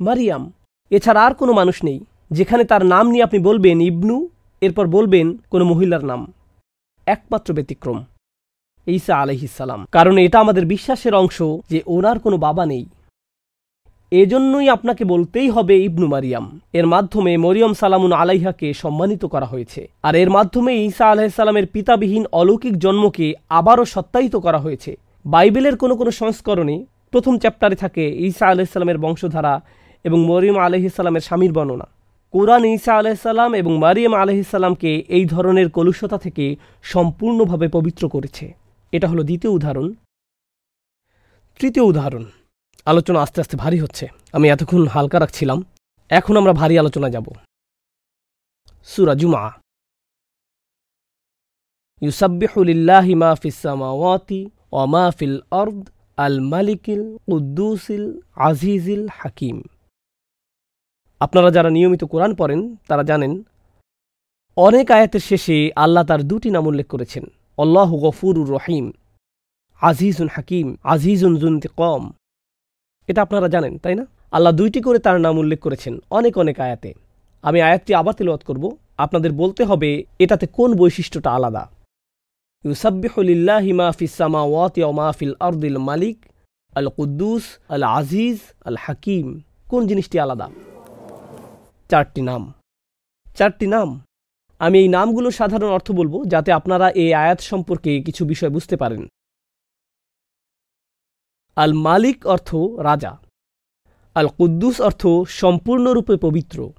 মারিয়াম। 0.00 0.52
এছাড়া 0.90 1.20
আর 1.26 1.34
কোনো 1.40 1.52
মানুষ 1.60 1.76
নেই, 1.88 1.98
যেখানে 2.36 2.62
তার 2.70 2.82
নাম 2.92 3.04
নিয়ে 3.12 3.26
আপনি 3.26 3.38
বলবেন 3.48 3.76
ইবনু, 3.90 4.16
এরপর 4.62 4.86
বলবেন 4.96 5.26
কোনো 5.52 5.64
মহিলার 5.70 6.04
নাম। 6.10 6.20
একমাত্র 7.06 7.48
ব্যতিক্রম, 7.56 7.98
ঈসা 8.86 9.14
আলহিসাল্লাম 9.22 9.80
কারণ 9.96 10.14
এটা 10.26 10.36
আমাদের 10.44 10.64
বিশ্বাসের 10.74 11.14
অংশ 11.22 11.38
যে 11.70 11.78
ওনার 11.96 12.16
কোনো 12.24 12.36
বাবা 12.46 12.64
নেই। 12.72 12.84
এজন্যই 14.12 14.68
আপনাকে 14.76 15.02
বলতেই 15.12 15.48
হবে 15.54 15.74
ইবনু 15.88 16.06
মারিয়াম। 16.14 16.46
এর 16.78 16.86
মাধ্যমে 16.94 17.32
মরিয়ম 17.44 17.72
সালামুন 17.80 18.12
আলাইহাকে 18.20 18.68
সম্মানিত 18.82 19.22
করা 19.34 19.46
হয়েছে। 19.52 19.80
আর 20.06 20.14
এর 20.22 20.30
মাধ্যমে 20.36 20.72
ঈসা 20.88 21.06
আলাহিসাল্লামের 21.14 21.70
পিতাবিহীন 21.74 22.24
অলৌকিক 22.40 22.74
জন্মকে 22.84 23.26
আবারও 23.58 23.84
সত্যায়িত 23.94 24.34
করা 24.46 24.58
হয়েছে। 24.64 24.92
বাইবেলের 25.24 25.76
কোনো 25.82 25.94
কোনো 26.00 26.10
সংস্করণে 26.20 26.76
প্রথম 27.12 27.34
চ্যাপ্টারে 27.42 27.76
থাকে 27.82 28.04
ঈসা 28.28 28.46
আলাইসাল্লামের 28.52 29.02
বংশধারা 29.04 29.54
এবং 30.04 30.24
মরিয়ম 30.24 30.58
আলহিসাল্লামের 30.58 31.20
স্বামীর 31.20 31.52
বর্ণনা। 31.52 31.86
কোরআন 32.30 32.64
ঈসা 32.64 32.94
আলাইসাল্লাম 32.94 33.54
এবং 33.54 33.78
মারিয়াম 33.78 34.14
আলহিসাল্লামকে 34.14 35.04
এই 35.08 35.24
ধরনের 35.24 35.70
কলুষতা 35.70 36.18
থেকে 36.18 36.56
সম্পূর্ণভাবে 36.82 37.68
পবিত্র 37.68 38.08
করেছে। 38.08 38.54
এটা 38.92 39.08
হলো 39.08 39.22
দ্বিতীয় 39.22 39.52
উদাহরণ। 39.52 39.94
তৃতীয় 41.58 41.84
উদাহরণ। 41.84 42.24
আলোচনা 42.84 43.22
আস্তে 43.22 43.40
আস্তে 43.40 43.56
ভারী 43.56 43.78
হচ্ছে। 43.78 44.08
আমি 44.32 44.48
এতক্ষণ 44.48 44.86
হালকা 44.86 45.20
রাখছিলাম। 45.20 45.64
এখন 46.08 46.36
আমরা 46.36 46.52
ভারী 46.52 46.78
আলোচনা 46.78 47.08
যাব। 47.10 47.24
সুরা 48.84 49.14
জুমা 49.14 49.52
মা 53.16 53.34
ফিস 53.34 53.66
ওয়া 54.72 54.86
মা 54.86 55.10
ফিল 55.10 55.38
আরদ 55.50 55.88
আল 56.16 56.40
মালিকিল 56.40 57.16
কুদ্দুসিল 57.16 58.20
আজিজিল 58.36 59.08
হাকিম। 59.12 59.62
আপনারা 61.20 61.50
যারা 61.50 61.70
নিয়মিত 61.70 62.04
কোরআন 62.04 62.34
পড়েন, 62.34 62.76
তারা 62.88 63.02
জানেন, 63.02 63.42
অনেক 64.56 64.90
আয়াতের 64.90 65.20
শেষে 65.20 65.70
আল্লাহ 65.76 66.04
তার 66.04 66.22
দুটি 66.22 66.50
নাম 66.50 66.66
উল্লেখ 66.66 66.86
করেছেন। 66.86 67.24
আল্লাহ 67.58 67.96
গফুরুর 67.96 68.50
রহিম, 68.50 68.92
আজিজুন 69.80 70.28
হাকিম, 70.32 70.76
আজিজুন 70.84 71.36
জুনতে 71.36 71.68
কম। 71.76 72.12
এটা 73.06 73.22
আপনারা 73.22 73.48
জানেন, 73.48 73.78
তাই 73.78 73.94
না? 73.94 74.06
আল্লাহ 74.30 74.52
দুইটি 74.52 74.80
করে 74.80 74.98
তার 74.98 75.20
নাম 75.20 75.38
উল্লেখ 75.38 75.60
করেছেন 75.60 75.98
অনেক 76.10 76.38
অনেক 76.38 76.60
আয়াতে। 76.60 76.94
আমি 77.42 77.62
আয়াতটি 77.62 77.94
আবার 77.94 78.14
তেলাওয়াত 78.14 78.42
করব। 78.44 78.76
আপনাদের 78.98 79.32
বলতে 79.32 79.64
হবে, 79.64 80.04
এটাতে 80.18 80.46
কোন 80.46 80.70
বৈশিষ্ট্যটা 80.76 81.30
আলাদা? 81.30 81.64
ইউসাব্বিহুলিল্লাহি 82.64 83.72
মালিক, 85.78 86.16
আল 86.74 86.88
কুদ্দুস, 86.88 87.44
আল 87.68 87.82
আজিজ, 87.82 88.38
আল 88.64 88.76
হাকিম। 88.80 89.40
কোন 89.68 89.86
জিনিসটি 89.86 90.20
আলাদা? 90.20 90.48
চারটি 91.88 92.22
নাম। 92.22 92.54
চারটি 93.34 93.66
নাম। 93.66 94.00
আমি 94.58 94.78
এই 94.78 94.88
নামগুলো 94.88 95.30
সাধারণ 95.30 95.68
অর্থ 95.68 95.90
বলব 95.90 96.24
যাতে 96.26 96.52
আপনারা 96.52 96.90
এই 96.90 97.14
আয়াত 97.14 97.40
সম্পর্কে 97.40 98.02
কিছু 98.02 98.24
বিষয় 98.24 98.50
বুঝতে 98.50 98.76
পারেন। 98.76 99.06
আল 101.56 101.72
মালিক 101.72 102.26
অর্থ 102.26 102.54
রাজা। 102.82 103.18
আল 104.14 104.28
কুদ্দুস 104.28 104.80
অর্থ 104.80 105.06
সম্পূর্ণরূপে 105.28 106.16
পবিত্র। 106.16 106.72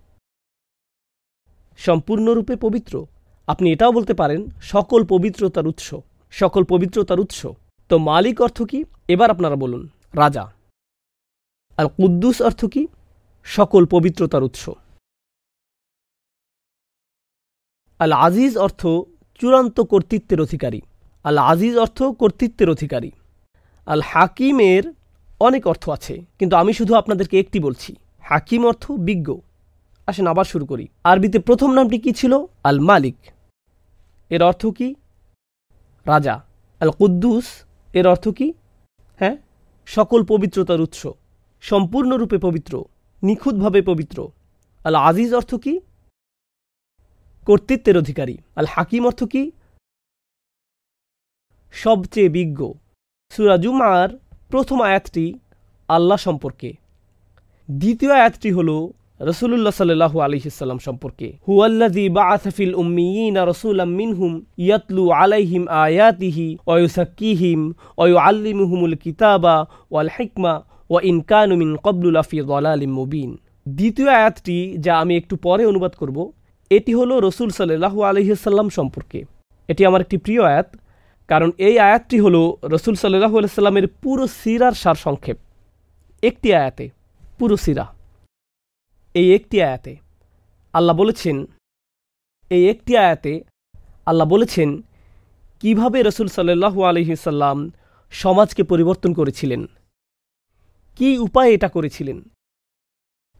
সম্পূর্ণরূপে 1.78 2.55
পবিত্র। 2.55 3.07
আপনি 3.47 3.72
এটাও 3.72 3.91
বলতে 3.91 4.14
পারেন, 4.14 4.49
সকল 4.62 5.05
পবিত্রতার 5.05 5.68
উৎস, 5.68 5.93
সকল 6.32 6.64
পবিত্রতার 6.64 7.20
উৎস। 7.20 7.45
তো 7.89 7.97
মালিক 7.97 8.41
অর্থ 8.41 8.62
কি? 8.62 8.84
এবার 9.07 9.32
আপনারা 9.32 9.55
বলুন, 9.55 9.89
রাজা। 10.14 10.51
আল 11.78 11.88
কুদ্দুস 11.88 12.41
অর্থ 12.41 12.66
কি? 12.66 12.88
সকল 13.43 13.86
পবিত্রতার 13.86 14.43
উৎস। 14.43 14.70
আল 18.00 18.14
আজিজ 18.26 18.54
অর্থ 18.58 18.82
চূড়ান্ত 19.39 19.78
কর্তৃত্বের 19.91 20.39
অধিকারী। 20.41 20.82
আল 21.26 21.38
আজিজ 21.52 21.76
অর্থ 21.78 22.00
কর্তৃত্বের 22.04 22.70
অধিকারী। 22.70 23.12
আল 23.88 24.02
হাকিমের 24.12 24.84
অনেক 25.39 25.64
অর্থ 25.68 25.84
আছে, 25.89 26.16
কিন্তু 26.39 26.56
আমি 26.56 26.72
শুধু 26.74 26.93
আপনাদেরকে 26.95 27.36
একটি 27.39 27.58
বলছি। 27.60 27.91
হাকিম 28.30 28.62
অর্থ 28.66 28.84
বিজ্ঞ। 29.08 29.28
আসেন 30.08 30.28
আবার 30.28 30.45
শুরু 30.45 30.66
করি। 30.66 30.86
আরবিতে 31.04 31.39
প্রথম 31.39 31.70
নামটি 31.72 31.97
কি 32.00 32.12
ছিল? 32.12 32.34
আল 32.64 32.78
মালিক 32.80 33.18
এর 34.30 34.41
অর্থ 34.43 34.64
কি? 34.78 34.88
রাজা। 36.06 36.36
আল 36.82 36.91
কুদ্দুস 36.91 37.47
এর 37.93 38.06
অর্থ 38.08 38.26
কি? 38.38 38.47
হ্যাঁ? 39.20 39.36
সকল 39.88 40.20
পবিত্রতার 40.32 40.80
উৎস। 40.82 41.02
সম্পূর্ণরূপে 41.64 42.38
পবিত্র, 42.38 42.74
নিখুঁতভাবে 43.24 43.80
পবিত্র। 43.82 44.18
আল 44.86 44.95
আজিজ 45.10 45.32
অর্থ 45.34 45.52
কি? 45.56 45.74
কর্তৃত্বের 47.50 47.97
অধিকারী। 47.97 48.36
আল 48.56 48.68
হাকিম 48.74 49.04
অর্থ 49.06 49.24
কি? 49.24 49.43
সবচেয়ে 51.74 52.30
বিজ্ঞ। 52.30 52.60
সুরাজুমার 53.32 54.10
প্রথম 54.52 54.82
আয়াতটি 54.82 55.26
আল্লাহ 55.88 56.18
সম্পর্কে। 56.18 56.70
দ্বিতীয় 57.70 58.12
আয়াতটি 58.12 58.50
হল 58.52 58.70
রসুল্লাহ 59.32 59.74
সাল্লাহু 59.82 60.18
আলহিসাল্লাম 60.22 60.80
সম্পর্কে। 60.88 61.28
হুয়াল্লাজি 61.47 62.06
বাআসফিল 62.10 62.74
উম্মিয়িনা 62.76 63.41
রসুলাম 63.45 63.89
মিনহুম 64.00 64.32
ইয়াতলু 64.58 65.04
আলাইহিম 65.12 65.64
আয়াতিহি 65.68 66.58
ওয়ুসাক্কিহিম 66.68 67.60
ওয়ু 67.97 68.16
আল্লিমুহুমুল 68.18 68.95
কিতাবা 68.95 69.56
ওয়াল 69.91 70.10
হিকমা 70.18 70.54
ওয়া 70.89 71.00
ইনকানু 71.02 71.54
মিন 71.62 71.70
কবলুল 71.86 72.18
আফি 72.18 72.38
দলালিম 72.41 72.91
মুবিন। 72.93 73.30
দ্বিতীয় 73.70 74.10
আয়াতটি 74.20 74.58
যা 74.78 74.93
আমি 75.02 75.14
একটু 75.18 75.36
পরে 75.45 75.64
অনুবাদ 75.66 75.95
করব 76.02 76.18
এটি 76.72 76.92
হলো 77.00 77.14
রসুল 77.28 77.50
সাল্লাহু 77.50 78.00
আলহিসাল্লাম 78.10 78.68
সম্পর্কে। 78.78 79.20
এটি 79.70 79.82
আমার 79.86 80.02
একটি 80.02 80.18
প্রিয় 80.26 80.42
আয়াত, 80.52 80.70
কারণ 81.30 81.50
এই 81.68 81.76
আয়াতটি 81.88 82.18
হল 82.20 82.36
রসুল 82.76 82.96
সাল্লাহু 82.96 83.36
আলাইস্লামের 83.40 83.88
পুরো 84.04 84.26
সিরার 84.40 84.76
সার 84.82 84.98
সংক্ষেপ 85.06 85.38
একটি 86.24 86.50
আয়াতে, 86.60 86.86
পুরো 87.40 87.56
সিরা। 87.66 87.86
এই 89.16 89.28
একটি 89.38 89.58
আয়াতে 89.68 89.94
আল্লাহ 90.74 90.96
বলেছেন, 91.02 91.38
এই 92.52 92.64
একটি 92.70 92.94
আয়াতে 92.98 93.34
আল্লাহ 94.10 94.28
বলেছেন, 94.28 94.70
কীভাবে 95.62 96.00
রসুল 96.04 96.28
সাল্লাহু 96.28 96.80
আলহিসাল্লাম 96.84 97.58
সমাজকে 98.12 98.62
পরিবর্তন 98.64 99.12
করেছিলেন? 99.14 99.62
কি 100.98 101.10
উপায়ে 101.18 101.54
এটা 101.54 101.70
করেছিলেন? 101.76 102.18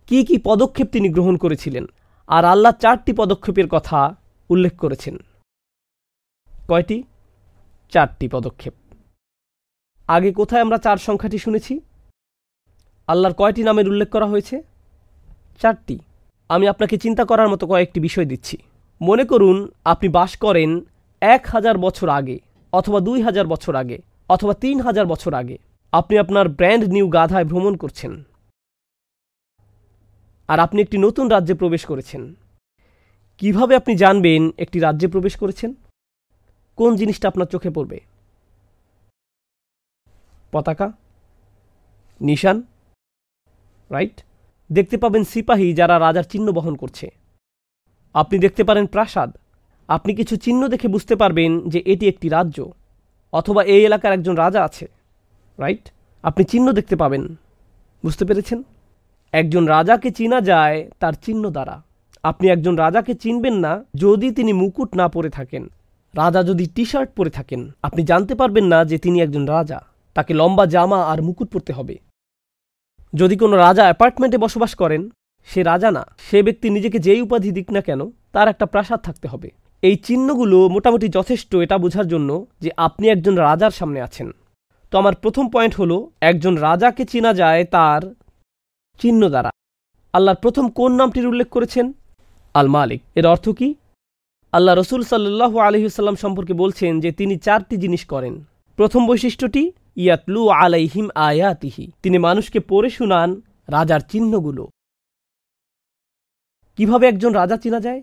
কি 0.08 0.18
কি 0.28 0.36
পদক্ষেপ 0.50 0.88
তিনি 0.96 1.08
গ্রহণ 1.10 1.36
করেছিলেন? 1.38 1.86
আর 2.30 2.46
আল্লাহ 2.46 2.72
চারটি 2.72 3.14
পদক্ষেপের 3.14 3.68
কথা 3.68 4.16
উল্লেখ 4.50 4.78
করেছেন। 4.78 5.18
কয়টি? 6.68 7.04
চারটি 7.90 8.28
পদক্ষেপ। 8.28 8.74
আগে 10.08 10.34
কোথায় 10.34 10.62
আমরা 10.62 10.78
চার 10.78 10.98
সংখ্যাটি 10.98 11.38
শুনেছি? 11.38 11.80
আল্লাহর 13.08 13.34
কয়টি 13.34 13.64
নামের 13.64 13.90
উল্লেখ 13.90 14.10
করা 14.10 14.26
হয়েছে? 14.26 14.62
চারটি। 15.62 16.00
আমি 16.50 16.68
আপনাকে 16.68 16.98
চিন্তা 16.98 17.26
করার 17.26 17.50
মতো 17.50 17.68
কয়েকটি 17.68 18.00
বিষয় 18.00 18.26
দিচ্ছি। 18.26 18.58
মনে 19.02 19.24
করুন, 19.24 19.72
আপনি 19.86 20.10
বাস 20.10 20.38
করেন 20.38 20.82
এক 21.22 21.48
হাজার 21.48 21.78
বছর 21.78 22.10
আগে 22.10 22.40
অথবা 22.74 23.00
দুই 23.00 23.22
হাজার 23.22 23.48
বছর 23.48 23.76
আগে 23.76 24.02
অথবা 24.30 24.54
তিন 24.54 24.82
হাজার 24.82 25.06
বছর 25.06 25.34
আগে। 25.34 25.58
আপনি 25.92 26.18
আপনার 26.18 26.50
ব্র্যান্ড 26.50 26.86
নিউ 26.86 27.08
গাধায় 27.08 27.46
ভ্রমণ 27.46 27.76
করছেন। 27.76 28.24
আর 30.50 30.60
আপনি 30.60 30.82
একটি 30.82 30.97
নতুন 30.97 31.28
রাজ্যে 31.28 31.54
প্রবেশ 31.54 31.86
করেছেন। 31.86 32.36
কীভাবে 33.38 33.76
আপনি 33.76 33.95
জানবেন 33.95 34.52
একটি 34.58 34.80
রাজ্যে 34.80 35.08
প্রবেশ 35.08 35.36
করেছেন? 35.36 35.74
কোন 36.76 36.95
জিনিসটা 36.95 37.28
আপনার 37.28 37.47
চোখে 37.47 37.70
পড়বে? 37.70 38.00
পতাকা? 40.52 40.88
নিশান? 42.22 42.58
রাইট? 43.89 44.18
দেখতে 44.72 44.97
পাবেন 44.97 45.24
সিপাহী 45.24 45.74
যারা 45.74 46.00
রাজার 46.00 46.24
চিহ্ন 46.24 46.52
বহন 46.52 46.76
করছে। 46.76 47.12
আপনি 48.14 48.39
দেখতে 48.39 48.64
পারেন 48.64 48.86
প্রাসাদ। 48.86 49.38
আপনি 49.88 50.16
কিছু 50.16 50.36
চিহ্ন 50.36 50.68
দেখে 50.68 50.88
বুঝতে 50.88 51.16
পারবেন 51.16 51.70
যে 51.70 51.80
এটি 51.86 52.08
একটি 52.08 52.30
রাজ্য, 52.30 52.58
অথবা 53.32 53.64
এই 53.64 53.82
এলাকার 53.86 54.14
একজন 54.14 54.36
রাজা 54.36 54.64
আছে। 54.64 54.86
রাইট? 55.58 55.91
আপনি 56.24 56.43
চিহ্ন 56.43 56.72
দেখতে 56.72 56.95
পাবেন। 56.95 57.24
বুঝতে 58.04 58.26
পেরেছেন? 58.26 58.64
একজন 59.34 59.66
রাজাকে 59.66 60.12
চিনা 60.12 60.42
যায়, 60.42 60.92
তার 61.00 61.14
চিহ্ন 61.14 61.50
দ্বারা। 61.50 61.82
আপনি 62.24 62.50
একজন 62.50 62.76
রাজাকে 62.76 63.14
চিনবেন 63.14 63.54
না, 63.54 63.84
যদি 63.96 64.32
তিনি 64.32 64.54
মুকুট 64.54 64.96
না 64.96 65.08
পরে 65.08 65.30
থাকেন। 65.30 65.70
রাজা 66.16 66.44
যদি 66.44 66.66
টি 66.76 66.86
শার্ট 66.86 67.10
পরে 67.16 67.30
থাকেন, 67.30 67.72
আপনি 67.82 68.04
জানতে 68.04 68.36
পারবেন 68.36 68.66
না 68.66 68.86
যে 68.86 68.98
তিনি 68.98 69.22
একজন 69.22 69.46
রাজা। 69.46 69.80
তাকে 70.14 70.34
লম্বা 70.34 70.66
জামা 70.66 71.04
আর 71.04 71.22
মুকুট 71.22 71.50
পরতে 71.52 71.74
হবে। 71.74 71.98
যদি 73.14 73.36
কোনো 73.36 73.56
রাজা 73.56 73.84
অ্যাপার্টমেন্টে 73.84 74.38
বসবাস 74.38 74.76
করেন, 74.76 75.10
সে 75.46 75.64
রাজা 75.64 75.92
না, 75.92 76.06
সে 76.18 76.44
ব্যক্তি 76.44 76.70
নিজেকে 76.70 77.00
যেই 77.00 77.22
উপাধি 77.22 77.52
দিক 77.52 77.72
না 77.72 77.82
কেন, 77.82 78.10
তার 78.32 78.48
একটা 78.48 78.66
প্রাসাদ 78.66 79.00
থাকতে 79.00 79.28
হবে। 79.28 79.52
এই 79.82 79.96
চিহ্নগুলো 79.96 80.70
মোটামুটি 80.70 81.08
যথেষ্ট 81.08 81.56
এটা 81.56 81.78
বোঝার 81.78 82.08
জন্য 82.08 82.46
যে 82.62 82.70
আপনি 82.78 83.10
একজন 83.10 83.36
রাজার 83.36 83.72
সামনে 83.72 84.02
আছেন। 84.02 84.32
তো 84.92 84.98
আমার 84.98 85.16
প্রথম 85.16 85.50
পয়েন্ট 85.50 85.76
হলো, 85.76 86.12
একজন 86.22 86.56
রাজাকে 86.56 87.06
চেনা 87.06 87.34
যায় 87.34 87.66
তার 87.66 88.02
চিহ্ন 89.02 89.30
দ্বারা। 89.30 89.52
আল্লাহর 90.14 90.38
প্রথম 90.38 90.70
কোন 90.70 90.91
নামটির 90.95 91.28
উল্লেখ 91.28 91.50
করেছেন? 91.50 91.93
আল 92.54 92.68
মালিক 92.68 93.02
এর 93.16 93.28
অর্থ 93.28 93.50
কি? 93.50 93.76
আল্লাহ 94.52 94.76
রসুল 94.76 95.04
সাল্লাহ 95.04 95.58
আলহিসাল্লাম 95.58 96.16
সম্পর্কে 96.16 96.54
বলছেন 96.54 97.00
যে 97.00 97.12
তিনি 97.12 97.38
চারটি 97.38 97.78
জিনিস 97.78 98.06
করেন। 98.06 98.43
প্রথম 98.76 99.08
বৈশিষ্ট্যটি, 99.08 99.72
ইয়াতলু 99.95 100.50
আলাইহিম 100.50 101.10
আয়াতিহি। 101.16 101.91
তিনি 102.04 102.18
মানুষকে 102.18 102.60
পড়ে 102.60 102.89
শুনান 102.89 103.41
রাজার 103.68 104.00
চিহ্নগুলো। 104.00 104.68
কীভাবে 106.78 107.08
একজন 107.08 107.32
রাজা 107.32 107.58
চেনা 107.58 107.80
যায়? 107.80 108.02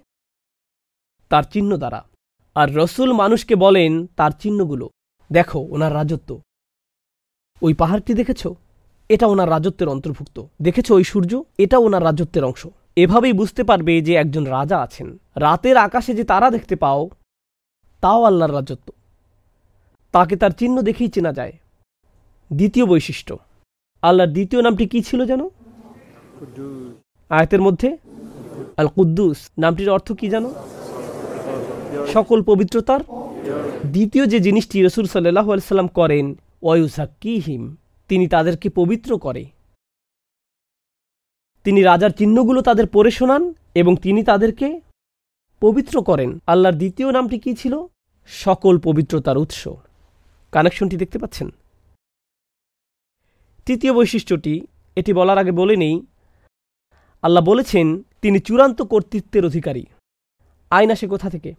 তার 1.28 1.42
চিহ্ন 1.42 1.76
দ্বারা। 1.76 2.08
আর 2.54 2.76
রসুল 2.76 3.12
মানুষকে 3.12 3.54
বলেন 3.54 4.06
তার 4.06 4.30
চিহ্নগুলো। 4.30 4.90
দেখো, 5.32 5.58
ওনার 5.58 5.94
রাজত্ব। 5.94 6.40
ওই 7.62 7.74
পাহাড়টি 7.74 8.14
দেখেছ? 8.14 8.46
এটা 9.08 9.26
ওনার 9.26 9.50
রাজত্বের 9.50 9.88
অন্তর্ভুক্ত। 9.88 10.42
দেখেছ 10.62 10.90
ওই 10.90 11.04
সূর্য? 11.04 11.42
এটা 11.58 11.78
ওনার 11.78 12.04
রাজত্বের 12.04 12.44
অংশ। 12.44 12.66
এভাবেই 12.96 13.32
বুঝতে 13.32 13.64
পারবে 13.64 14.00
যে 14.00 14.14
একজন 14.14 14.44
রাজা 14.44 14.78
আছেন। 14.78 15.18
রাতের 15.36 15.76
আকাশে 15.76 16.14
যে 16.14 16.24
তারা 16.24 16.50
দেখতে 16.50 16.76
পাও, 16.76 17.10
তাও 18.00 18.24
আল্লাহর 18.24 18.54
রাজত্ব। 18.54 18.92
তাকে 20.12 20.36
তার 20.36 20.50
চিহ্ন 20.50 20.82
দেখেই 20.82 21.08
চেনা 21.08 21.32
যায়। 21.32 21.52
দ্বিতীয় 22.52 22.86
বৈশিষ্ট্য। 22.86 23.38
আল্লাহর 24.02 24.30
দ্বিতীয় 24.30 24.62
নামটি 24.62 24.86
কি 24.86 25.02
ছিল 25.02 25.26
যেন? 25.26 25.48
আয়াতের 27.28 27.60
মধ্যে 27.60 27.96
আল 28.76 28.86
কুদ্দুস 28.86 29.50
নামটির 29.58 29.90
অর্থ 29.90 30.12
কি 30.12 30.28
জানো 30.28 30.54
সকল 32.12 32.42
পবিত্রতার। 32.42 33.00
দ্বিতীয় 33.86 34.26
যে 34.26 34.40
জিনিসটি 34.40 34.86
রসুল 34.86 35.06
সাল্লাহ 35.06 35.50
আলসালাম 35.52 35.88
করেন 35.88 36.34
ওয়ুসাক্কিহিম 36.62 37.76
তিনি 38.08 38.28
তাদেরকে 38.28 38.70
পবিত্র 38.70 39.18
করে। 39.18 39.46
তিনি 41.64 41.82
রাজার 41.82 42.10
চিহ্নগুলো 42.10 42.62
তাদের 42.62 42.86
পড়ে 42.86 43.10
শোনান 43.10 43.54
এবং 43.74 43.96
তিনি 43.96 44.24
তাদেরকে 44.24 44.80
পবিত্র 45.60 46.02
করেন। 46.02 46.38
আল্লাহর 46.46 46.74
দ্বিতীয় 46.74 47.12
নামটি 47.12 47.38
কি 47.38 47.54
ছিল? 47.54 47.86
সকল 48.26 48.78
পবিত্রতার 48.78 49.38
উৎস। 49.38 49.68
কানেকশনটি 50.52 50.96
দেখতে 50.96 51.18
পাচ্ছেন? 51.18 51.50
তৃতীয় 53.66 53.92
বৈশিষ্ট্যটি, 53.92 54.66
এটি 54.96 55.12
বলার 55.12 55.38
আগে 55.38 55.52
বলে 55.52 55.76
নেই। 55.76 56.06
আল্লাহ 57.22 57.44
বলেছেন, 57.44 58.02
তিনি 58.22 58.38
চূড়ান্ত 58.40 58.82
কর্তৃত্বের 58.82 59.44
অধিকারী। 59.44 59.86
আইন 60.70 60.90
আসে 60.90 61.06
কোথা 61.06 61.30
থেকে? 61.30 61.54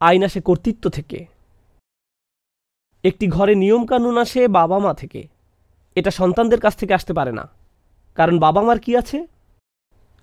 আইন 0.00 0.24
আসে 0.24 0.40
কর্তৃত্ব 0.40 0.90
থেকে। 0.90 1.35
একটি 3.04 3.28
ঘরে 3.28 3.54
নিয়মকানুন 3.54 4.18
আসে 4.18 4.48
বাবা 4.48 4.78
মা 4.78 4.94
থেকে। 4.94 5.28
এটা 5.94 6.10
সন্তানদের 6.10 6.60
কাছ 6.60 6.76
থেকে 6.76 6.94
আসতে 6.94 7.12
পারে 7.12 7.32
না। 7.32 7.48
কারণ 8.14 8.38
বাবা 8.38 8.62
মার 8.62 8.78
কি 8.78 8.96
আছে? 8.96 9.26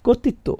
কর্তৃত্ব। 0.03 0.57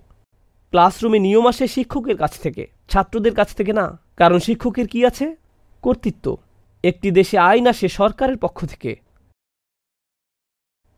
ক্লাসরুমে 0.70 1.20
নিয়ম 1.20 1.48
আসে 1.48 1.68
শিক্ষকের 1.68 2.18
কাছ 2.18 2.40
থেকে, 2.40 2.68
ছাত্রদের 2.90 3.36
কাছ 3.36 3.56
থেকে 3.56 3.74
না। 3.74 4.00
কারণ 4.18 4.40
শিক্ষকের 4.40 4.88
কি 4.88 5.06
আছে? 5.06 5.36
কর্তৃত্ব। 5.82 6.38
একটি 6.84 7.12
দেশে 7.12 7.38
আইন 7.38 7.68
আসে 7.68 7.88
সরকারের 7.88 8.38
পক্ষ 8.38 8.66
থেকে। 8.66 9.00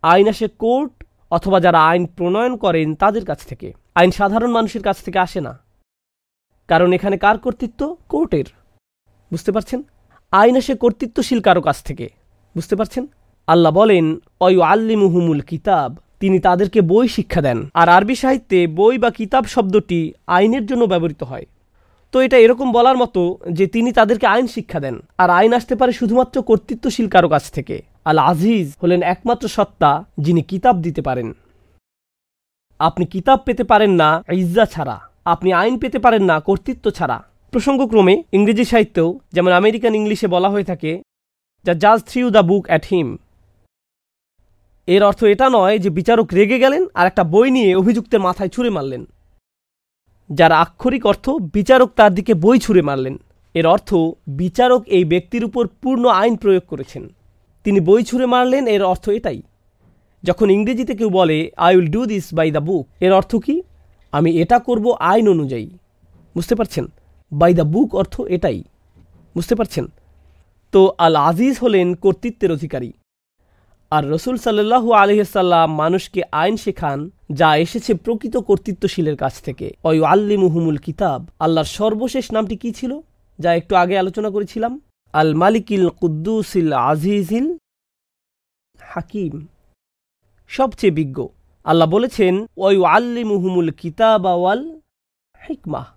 আইন 0.01 0.30
আসে 0.30 0.47
কোর্ট 0.47 1.03
অথবা 1.32 1.59
যারা 1.59 1.88
আইন 1.88 2.05
প্রণয়ন 2.05 2.57
করেন 2.57 2.95
তাদের 2.95 3.26
কাছ 3.26 3.45
থেকে। 3.45 3.74
আইন 3.95 4.11
সাধারণ 4.11 4.51
মানুষের 4.51 4.84
কাছ 4.84 5.03
থেকে 5.03 5.20
আসে 5.20 5.41
না। 5.41 5.59
কারণ 6.68 6.93
এখানে 6.93 7.18
কার 7.18 7.38
কর্তৃত্ব? 7.38 7.97
কোর্টের। 8.09 8.45
বুঝতে 9.32 9.51
পারছেন? 9.51 9.84
আইন 10.40 10.58
আসে 10.58 10.74
কর্তৃত্বশীল 10.76 11.40
কারও 11.42 11.62
কাছ 11.62 11.78
থেকে। 11.84 12.10
বুঝতে 12.56 12.76
পারছেন? 12.76 13.04
আল্লাহ 13.48 13.72
বলেন 13.74 14.06
অয়ু 14.40 14.62
আল্লিমুহুমুল 14.62 15.42
কিতাব 15.42 15.96
তিনি 16.20 16.40
তাদেরকে 16.40 16.80
বই 16.82 17.08
শিক্ষা 17.08 17.42
দেন। 17.42 17.60
আর 17.74 17.90
আরবি 17.90 18.16
সাহিত্যে 18.16 18.68
বই 18.68 18.98
বা 18.98 19.10
কিতাব 19.10 19.44
শব্দটি 19.46 20.14
আইনের 20.28 20.66
জন্য 20.66 20.86
ব্যবহৃত 20.86 21.24
হয়। 21.24 21.46
তো 22.12 22.22
এটা 22.22 22.38
এরকম 22.38 22.68
বলার 22.72 22.98
মতো 22.98 23.38
যে 23.52 23.68
তিনি 23.68 23.92
তাদেরকে 23.92 24.26
আইন 24.28 24.48
শিক্ষা 24.48 24.80
দেন। 24.80 24.96
আর 25.18 25.30
আইন 25.30 25.54
আসতে 25.54 25.76
পারে 25.76 25.92
শুধুমাত্র 25.92 26.42
কর্তৃত্বশীল 26.42 27.08
কারও 27.08 27.30
কাছ 27.30 27.52
থেকে। 27.52 27.76
আল 28.06 28.20
আজিজ 28.20 28.68
হলেন 28.84 29.02
একমাত্র 29.04 29.48
সত্তা 29.48 29.92
যিনি 30.18 30.42
কিতাব 30.42 30.76
দিতে 30.82 31.02
পারেন। 31.02 31.34
আপনি 32.80 33.06
কিতাব 33.06 33.40
পেতে 33.46 33.64
পারেন 33.64 33.92
না 33.92 34.10
ইজ্জা 34.32 34.66
ছাড়া। 34.66 34.98
আপনি 35.26 35.54
আইন 35.54 35.76
পেতে 35.80 36.00
পারেন 36.00 36.24
না 36.24 36.40
কর্তৃত্ব 36.40 36.92
ছাড়া। 36.92 37.18
প্রসঙ্গক্রমে 37.56 38.24
ইংরেজি 38.32 38.66
সাহিত্যেও 38.66 39.20
যেমন 39.34 39.51
আমেরিকান 39.51 39.95
ইংলিশে 39.95 40.28
বলা 40.28 40.49
হয়ে 40.49 40.64
থাকে, 40.64 41.01
যা 41.66 41.74
জাজ 41.74 42.03
threw 42.03 42.30
the 42.30 42.39
book 42.39 42.66
at 42.68 42.86
him. 42.86 43.18
এর 44.88 45.03
অর্থ 45.03 45.24
এটা 45.24 45.49
নয় 45.49 45.80
যে 45.80 45.89
বিচারক 45.89 46.34
রেগে 46.34 46.60
গেলেন 46.60 46.86
আর 46.93 47.08
একটা 47.08 47.24
বই 47.24 47.51
নিয়ে 47.51 47.76
অভিযুক্তের 47.76 48.20
মাথায় 48.20 48.49
ছুঁড়ে 48.49 48.70
মারলেন। 48.70 49.06
যার 50.30 50.51
আক্ষরিক 50.51 51.06
অর্থ, 51.06 51.30
বিচারক 51.30 51.89
তার 51.95 52.14
দিকে 52.14 52.34
বই 52.34 52.60
ছুঁড়ে 52.60 52.82
মারলেন। 52.82 53.18
এর 53.53 53.68
অর্থ, 53.68 53.95
বিচারক 54.28 54.82
এই 54.88 55.06
ব্যক্তির 55.06 55.43
উপর 55.45 55.68
পূর্ণ 55.68 56.06
আইন 56.08 56.36
প্রয়োগ 56.36 56.64
করেছেন। 56.68 57.10
তিনি 57.64 57.80
বই 57.80 58.03
ছুঁড়ে 58.03 58.26
মারলেন, 58.26 58.68
এর 58.68 58.84
অর্থ 58.84 59.10
এটাই। 59.10 59.41
যখন 60.24 60.49
ইংরেজিতে 60.49 60.95
কেউ 60.95 61.10
বলে, 61.10 61.51
I 61.58 61.76
will 61.76 61.88
do 61.88 62.06
this 62.06 62.34
by 62.34 62.51
the 62.51 62.60
book, 62.60 62.88
এর 62.99 63.14
অর্থ 63.14 63.36
কি? 63.36 63.62
আমি 64.12 64.41
এটা 64.41 64.60
করব 64.60 64.91
আইন 64.91 65.30
অনুযায়ী। 65.30 65.70
বুঝতে 66.36 66.56
পারছেন? 66.56 66.88
বাই 67.36 67.54
দ্য 67.54 67.64
বুক 67.64 67.96
অর্থ 67.96 68.22
এটাই। 68.22 68.64
বুঝতে 69.36 69.56
পারছেন? 69.56 69.86
তো 70.72 70.96
আল 70.98 71.16
আজিজ 71.16 71.60
হলেন 71.62 71.96
কর্তৃত্বের 71.96 72.52
অধিকারী। 72.52 72.94
আর 73.92 74.10
রসুল 74.10 74.38
সাল্লাহু 74.38 74.92
আলহিসাল্লাম 74.92 75.76
মানুষকে 75.76 76.22
আইন 76.32 76.58
শেখান, 76.58 77.10
যা 77.32 77.56
এসেছে 77.56 77.94
প্রকৃত 77.94 78.38
কর্তৃত্বশীলের 78.38 79.18
কাছ 79.18 79.42
থেকে। 79.42 79.74
অয়ু 79.84 80.04
আল্লি 80.04 80.38
মুহুমুল 80.38 80.78
কিতাব। 80.78 81.26
আল্লাহর 81.40 81.66
সর্বশেষ 81.66 82.32
নামটি 82.32 82.56
কি 82.56 82.72
ছিল? 82.72 83.00
যা 83.40 83.54
একটু 83.56 83.76
আগে 83.76 83.98
আলোচনা 83.98 84.30
করেছিলাম। 84.30 84.82
আল 85.14 85.34
মালিকিল 85.34 85.90
কুদ্দুসিল 85.90 86.74
আজিজিল 86.74 87.58
হাকিম। 88.80 89.48
সবচেয়ে 90.48 90.92
বিজ্ঞ। 90.92 91.28
আল্লাহ 91.64 91.90
বলেছেন 91.90 92.46
ওয়ু 92.58 92.84
আল্লি 92.84 93.24
মুহুমুল 93.24 93.72
কিতাব 93.72 94.26
ওয়াল 94.26 94.80
হিকমাহ 95.50 95.95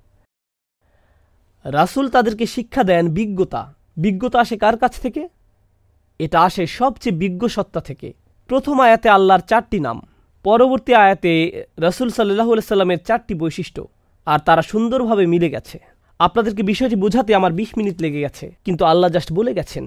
রাসুল 1.77 2.07
তাদেরকে 2.15 2.45
শিক্ষা 2.57 2.83
দেন 2.91 3.05
বিজ্ঞতা। 3.19 3.63
বিজ্ঞতা 4.05 4.39
আসে 4.45 4.57
কার 4.65 4.77
কাছ 4.83 4.95
থেকে? 5.05 5.23
এটা 6.21 6.39
আসে 6.49 6.63
সবচেয়ে 6.79 7.19
বিজ্ঞ 7.23 7.43
সত্তা 7.57 7.81
থেকে। 7.89 8.09
প্রথম 8.51 8.77
আয়াতে 8.87 9.09
আল্লাহর 9.17 9.43
চারটি 9.51 9.79
নাম, 9.87 9.99
পরবর্তী 10.45 10.93
আয়াতে 11.05 11.33
রসুল 11.87 12.09
সাল্লাহ 12.17 12.49
সাল্লামের 12.71 13.01
চারটি 13.09 13.35
বৈশিষ্ট্য, 13.43 13.83
আর 14.27 14.39
তারা 14.47 14.63
সুন্দরভাবে 14.71 15.25
মিলে 15.33 15.49
গেছে। 15.55 15.79
আপনাদেরকে 16.21 16.63
বিষয়টি 16.71 16.97
বোঝাতে 17.05 17.31
আমার 17.39 17.53
বিশ 17.61 17.71
মিনিট 17.79 17.97
লেগে 18.05 18.21
গেছে, 18.27 18.47
কিন্তু 18.65 18.83
আল্লাহ 18.91 19.09
জাস্ট 19.17 19.31
বলে 19.39 19.53
গেছেন। 19.59 19.85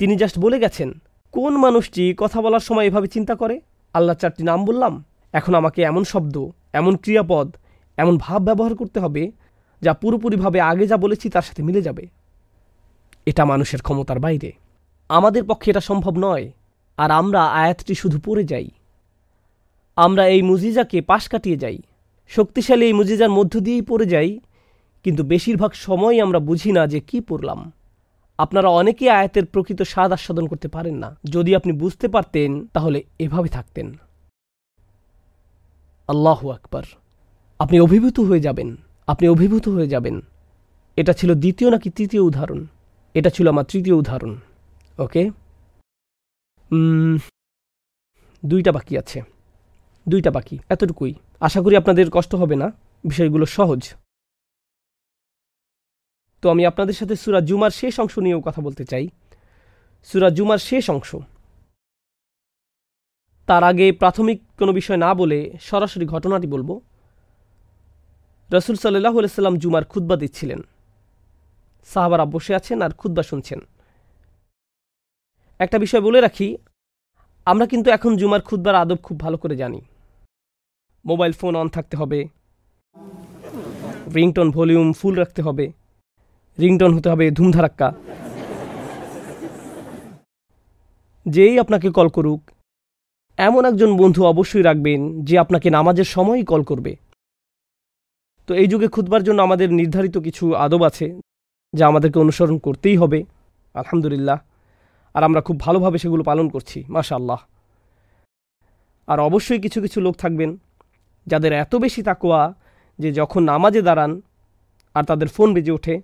তিনি 0.00 0.14
জাস্ট 0.22 0.36
বলে 0.44 0.58
গেছেন, 0.64 0.90
কোন 1.34 1.52
মানুষটি 1.64 2.02
কথা 2.22 2.38
বলার 2.44 2.64
সময় 2.68 2.86
এভাবে 2.88 3.08
চিন্তা 3.14 3.34
করে? 3.40 3.56
আল্লাহ 3.94 4.14
চারটি 4.20 4.42
নাম 4.50 4.60
বললাম, 4.68 4.92
এখন 5.34 5.52
আমাকে 5.60 5.80
এমন 5.90 6.02
শব্দ, 6.12 6.36
এমন 6.80 6.92
ক্রিয়াপদ, 7.02 7.48
এমন 7.98 8.14
ভাব 8.24 8.40
ব্যবহার 8.48 8.74
করতে 8.80 8.98
হবে 9.04 9.22
যা 9.82 9.94
পুরোপুরিভাবে 9.94 10.60
আগে 10.60 10.86
যা 10.86 10.96
বলেছি 10.96 11.28
তার 11.28 11.42
সাথে 11.42 11.62
মিলে 11.62 11.82
যাবে। 11.82 12.06
এটা 13.26 13.44
মানুষের 13.44 13.82
ক্ষমতার 13.82 14.20
বাইরে। 14.20 14.52
আমাদের 15.08 15.44
পক্ষে 15.44 15.70
এটা 15.70 15.80
সম্ভব 15.80 16.18
নয়। 16.18 16.52
আর 16.96 17.10
আমরা 17.10 17.44
আয়াতটি 17.44 17.94
শুধু 17.94 18.20
পড়ে 18.24 18.44
যাই। 18.44 18.70
আমরা 19.96 20.26
এই 20.26 20.42
মুজিজাকে 20.42 21.00
পাশ 21.00 21.28
কাটিয়ে 21.28 21.56
যাই। 21.56 21.78
শক্তিশালী 22.28 22.86
এই 22.86 22.92
মুজিজার 22.92 23.30
মধ্য 23.30 23.60
দিয়েই 23.60 23.82
পড়ে 23.82 24.06
যাই। 24.06 24.40
কিন্তু 25.02 25.22
বেশিরভাগ 25.22 25.72
সময় 25.72 26.22
আমরা 26.22 26.38
বুঝি 26.38 26.72
না 26.72 26.86
যে 26.86 27.00
কি 27.00 27.20
পড়লাম। 27.20 27.72
আপনারা 28.38 28.68
অনেকেই 28.68 29.08
আয়াতের 29.08 29.46
প্রকৃত 29.46 29.82
স্বাদ 29.82 30.12
আস্বাদন 30.12 30.46
করতে 30.46 30.68
পারেন 30.68 30.94
না। 30.94 31.16
যদি 31.24 31.56
আপনি 31.56 31.72
বুঝতে 31.72 32.08
পারতেন, 32.08 32.66
তাহলে 32.66 33.04
এভাবে 33.18 33.48
থাকতেন। 33.48 33.98
আল্লাহ 36.08 36.48
আকবার। 36.48 36.82
আপনি 37.58 37.80
অভিভূত 37.80 38.20
হয়ে 38.20 38.40
যাবেন। 38.40 38.76
আপনি 39.06 39.28
অভিভূত 39.28 39.68
হয়ে 39.68 39.88
যাবেন। 39.88 40.20
এটা 40.96 41.12
ছিল 41.12 41.34
দ্বিতীয় 41.34 41.70
নাকি 41.70 41.90
তৃতীয় 41.90 42.22
উদাহরণ? 42.22 42.66
এটা 43.14 43.30
ছিল 43.30 43.48
আমার 43.48 43.64
তৃতীয় 43.64 43.96
উদাহরণ। 43.96 44.36
ওকে? 44.98 45.30
দুইটা 48.46 48.72
বাকি 48.72 48.98
আছে। 48.98 49.22
দুইটা 50.08 50.30
বাকি, 50.30 50.58
এতটুকুই। 50.68 51.14
আশা 51.40 51.60
করি 51.60 51.76
আপনাদের 51.76 52.06
কষ্ট 52.12 52.34
হবে 52.34 52.56
না। 52.56 52.72
বিষয়গুলো 53.04 53.46
সহজ। 53.46 53.94
তো 56.42 56.50
আমি 56.50 56.66
আপনাদের 56.66 56.94
সাথে 56.94 57.16
সুরা 57.16 57.40
জুমার 57.40 57.70
শেষ 57.70 58.00
অংশ 58.00 58.18
নিয়েও 58.18 58.40
কথা 58.40 58.62
বলতে 58.62 58.84
চাই। 58.84 59.08
সুরা 60.04 60.30
জুমার 60.30 60.58
শেষ 60.58 60.90
অংশ। 60.90 61.16
তার 63.46 63.62
আগে 63.64 63.92
প্রাথমিক 63.92 64.42
কোনো 64.58 64.72
বিষয় 64.72 64.96
না 64.96 65.14
বলে 65.14 65.52
সরাসরি 65.60 66.06
ঘটনাটি 66.06 66.46
বলব। 66.46 66.89
রসুল 68.54 68.76
সাল্লাহ 68.82 69.14
সাল্লাম 69.38 69.56
জুমার 69.62 69.84
খুদ্া 69.92 70.16
দিচ্ছিলেন। 70.22 70.60
সাহাবারা 71.90 72.24
বসে 72.34 72.52
আছেন 72.58 72.78
আর 72.82 72.92
খুদ্া 73.00 73.22
শুনছেন। 73.22 73.60
একটা 75.60 75.76
বিষয় 75.84 76.02
বলে 76.06 76.18
রাখি, 76.20 76.48
আমরা 77.46 77.66
কিন্তু 77.66 77.88
এখন 77.96 78.12
জুমার 78.20 78.42
খুদ্বার 78.48 78.74
আদব 78.82 78.98
খুব 79.06 79.16
ভালো 79.20 79.36
করে 79.42 79.54
জানি। 79.56 79.80
মোবাইল 81.04 81.32
ফোন 81.32 81.54
অন 81.60 81.68
থাকতে 81.76 81.94
হবে, 82.00 82.20
রিংটন 84.16 84.48
ভলিউম 84.50 84.88
ফুল 84.92 85.14
রাখতে 85.22 85.40
হবে, 85.46 85.66
রিংটন 86.58 86.90
হতে 86.96 87.08
হবে 87.12 87.26
ধুমধারাক্কা। 87.30 87.88
যেই 91.26 91.54
আপনাকে 91.58 91.88
কল 91.96 92.08
করুক, 92.16 92.40
এমন 93.38 93.62
একজন 93.70 93.90
বন্ধু 94.00 94.20
অবশ্যই 94.32 94.64
রাখবেন 94.68 95.00
যে 95.26 95.34
আপনাকে 95.38 95.68
নামাজের 95.76 96.08
সময়ই 96.14 96.44
কল 96.44 96.62
করবে। 96.70 96.92
তো 98.50 98.54
এই 98.62 98.68
যুগে 98.72 98.88
খুদবার 98.94 99.22
জন্য 99.26 99.38
আমাদের 99.48 99.68
নির্ধারিত 99.80 100.16
কিছু 100.26 100.44
আদব 100.64 100.82
আছে 100.90 101.06
যা 101.74 101.84
আমাদেরকে 101.90 102.18
অনুসরণ 102.24 102.56
করতেই 102.66 102.96
হবে, 103.02 103.18
আলহামদুলিল্লাহ। 103.74 104.38
আর 105.14 105.22
আমরা 105.28 105.40
খুব 105.46 105.56
ভালোভাবে 105.64 105.98
সেগুলো 106.02 106.22
পালন 106.30 106.46
করছি 106.54 106.78
মাশা 106.94 107.14
আল্লাহ 107.20 107.40
আর 109.08 109.18
অবশ্যই 109.28 109.60
কিছু 109.64 109.78
কিছু 109.84 109.98
লোক 110.06 110.14
থাকবেন 110.22 110.50
যাদের 111.26 111.52
এত 111.64 111.72
বেশি 111.84 112.00
তাকোয়া 112.08 112.40
যে 112.98 113.08
যখন 113.20 113.40
নামাজে 113.50 113.82
দাঁড়ান 113.88 114.12
আর 114.94 115.04
তাদের 115.10 115.28
ফোন 115.34 115.48
বেজে 115.56 115.72
ওঠে 115.78 115.94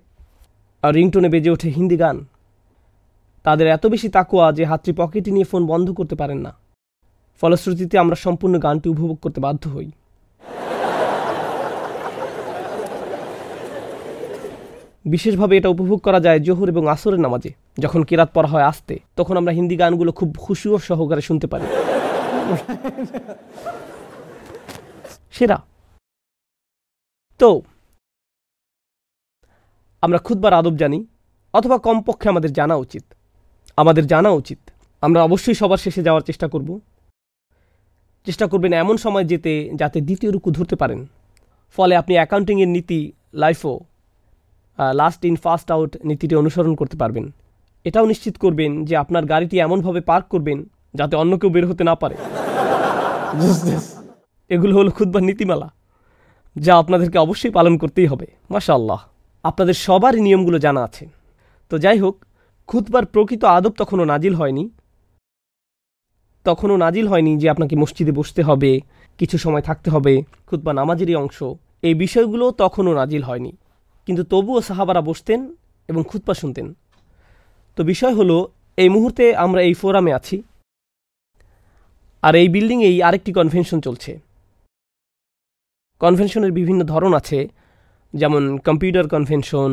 আর 0.83 0.91
রিংটোনে 0.97 1.29
বেজে 1.33 1.49
ওঠে 1.55 1.69
হিন্দি 1.77 1.97
গান, 2.03 2.17
তাদের 3.45 3.67
এত 3.75 3.83
বেশি 3.93 4.07
তাকোয়া 4.17 4.45
যে 4.57 4.63
হাতটি 4.69 4.91
পকেটে 4.99 5.29
নিয়ে 5.35 5.47
ফোন 5.51 5.61
বন্ধ 5.71 5.87
করতে 5.99 6.15
পারেন 6.21 6.39
না। 6.45 6.51
ফলশ্রুতিতে 7.41 7.95
আমরা 8.03 8.15
সম্পূর্ণ 8.25 8.55
গানটি 8.65 8.87
উপভোগ 8.93 9.17
করতে 9.23 9.39
বাধ্য 9.45 9.63
হই। 9.75 9.89
বিশেষভাবে 15.07 15.57
এটা 15.57 15.69
উপভোগ 15.69 15.99
করা 15.99 16.19
যায় 16.19 16.39
জোহর 16.39 16.69
এবং 16.69 16.87
আসরের 16.87 17.19
নামাজে। 17.19 17.53
যখন 17.79 18.03
কেরাত 18.03 18.29
পড়া 18.33 18.47
হয় 18.47 18.63
আসতে, 18.63 18.99
তখন 19.15 19.37
আমরা 19.37 19.51
হিন্দি 19.51 19.75
গানগুলো 19.75 20.11
খুব 20.11 20.35
খুশি 20.39 20.69
ও 20.69 20.77
সহকারে 20.77 21.21
শুনতে 21.21 21.47
পারি। 21.47 21.65
সেরা। 25.31 25.61
তো, 27.39 27.61
আমরা 30.01 30.17
খুদবার 30.17 30.53
আদব 30.53 30.75
জানি, 30.75 31.05
অথবা 31.53 31.77
কমপক্ষে 31.77 32.29
আমাদের 32.29 32.53
জানা 32.53 32.75
উচিত। 32.75 33.03
আমাদের 33.77 34.07
জানা 34.07 34.29
উচিত। 34.29 34.59
আমরা 35.01 35.23
অবশ্যই 35.23 35.53
সবার 35.53 35.77
শেষে 35.77 36.03
যাওয়ার 36.03 36.21
চেষ্টা 36.21 36.47
করব। 36.47 36.79
চেষ্টা 38.25 38.47
করবেন 38.47 38.73
এমন 38.73 38.97
সময় 38.97 39.23
যেতে, 39.23 39.71
যাতে 39.75 40.01
দ্বিতীয় 40.01 40.31
রুকু 40.31 40.51
ধরতে 40.51 40.75
পারেন। 40.75 41.05
ফলে 41.75 41.95
আপনি 41.95 42.15
অ্যাকাউন্টিংয়ের 42.15 42.67
নীতি 42.67 43.11
লাইফও 43.33 43.79
লাস্ট 44.99 45.21
ইন 45.29 45.35
ফাস্ট 45.43 45.67
আউট 45.75 45.91
নীতিটি 46.09 46.33
অনুসরণ 46.41 46.73
করতে 46.79 46.95
পারবেন। 47.01 47.25
এটাও 47.85 48.05
নিশ্চিত 48.11 48.35
করবেন 48.43 48.71
যে 48.87 48.93
আপনার 49.03 49.23
গাড়িটি 49.31 49.55
এমনভাবে 49.65 50.01
পার্ক 50.09 50.25
করবেন 50.33 50.57
যাতে 50.99 51.13
অন্য 51.21 51.33
কেউ 51.39 51.49
বের 51.55 51.65
হতে 51.69 51.83
না 51.89 51.93
পারে। 52.01 52.15
এগুলো 54.49 54.73
হলো 54.79 54.89
খুদবার 54.97 55.23
নীতিমালা, 55.29 55.69
যা 56.55 56.73
আপনাদেরকে 56.81 57.17
অবশ্যই 57.25 57.53
পালন 57.57 57.73
করতেই 57.81 58.07
হবে 58.11 58.27
মাশা 58.53 58.73
আল্লাহ 58.79 58.99
আপনাদের 59.43 59.75
সবারই 59.87 60.21
নিয়মগুলো 60.27 60.57
জানা 60.65 60.81
আছে। 60.87 61.05
তো 61.71 61.75
যাই 61.83 61.97
হোক 62.03 62.15
খুতবার 62.69 63.05
প্রকৃত 63.13 63.43
আদব 63.57 63.73
তখনও 63.81 64.05
নাজিল 64.11 64.33
হয়নি, 64.39 64.63
তখনও 66.45 66.75
নাজিল 66.83 67.05
হয়নি 67.11 67.31
যে 67.41 67.47
আপনাকে 67.53 67.75
মসজিদে 67.81 68.13
বসতে 68.19 68.41
হবে, 68.47 68.71
কিছু 69.19 69.35
সময় 69.43 69.63
থাকতে 69.69 69.89
হবে 69.93 70.13
খুতবা 70.47 70.71
নামাজেরই 70.79 71.15
অংশ। 71.23 71.37
এই 71.87 71.95
বিষয়গুলো 72.03 72.45
তখনও 72.61 72.91
নাজিল 72.99 73.23
হয়নি। 73.29 73.51
কিন্তু 74.07 74.23
তবুও 74.31 74.59
সাহাবারা 74.67 75.01
বসতেন 75.09 75.39
এবং 75.89 76.01
খুতবা 76.09 76.33
শুনতেন। 76.41 76.67
তো 77.77 77.81
বিষয় 77.91 78.13
হলো, 78.19 78.37
এই 78.77 78.89
মুহূর্তে 78.95 79.25
আমরা 79.45 79.61
এই 79.67 79.73
ফোরামে 79.81 80.11
আছি 80.19 80.37
আর 82.23 82.33
এই 82.41 82.47
বিল্ডিংয়েই 82.55 82.97
আরেকটি 83.07 83.31
কনভেনশন 83.39 83.79
চলছে। 83.87 84.11
কনভেনশনের 86.01 86.51
বিভিন্ন 86.59 86.81
ধরন 86.93 87.11
আছে, 87.19 87.39
যেমন 88.13 88.43
computer 88.67 89.05
convention 89.13 89.71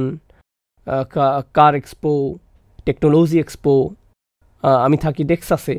car 1.56 1.72
expo 1.80 2.12
technology 2.86 3.36
expo 3.44 3.74
আমি 4.86 4.96
থাকি 5.04 5.22
ডেক্সাসে 5.30 5.76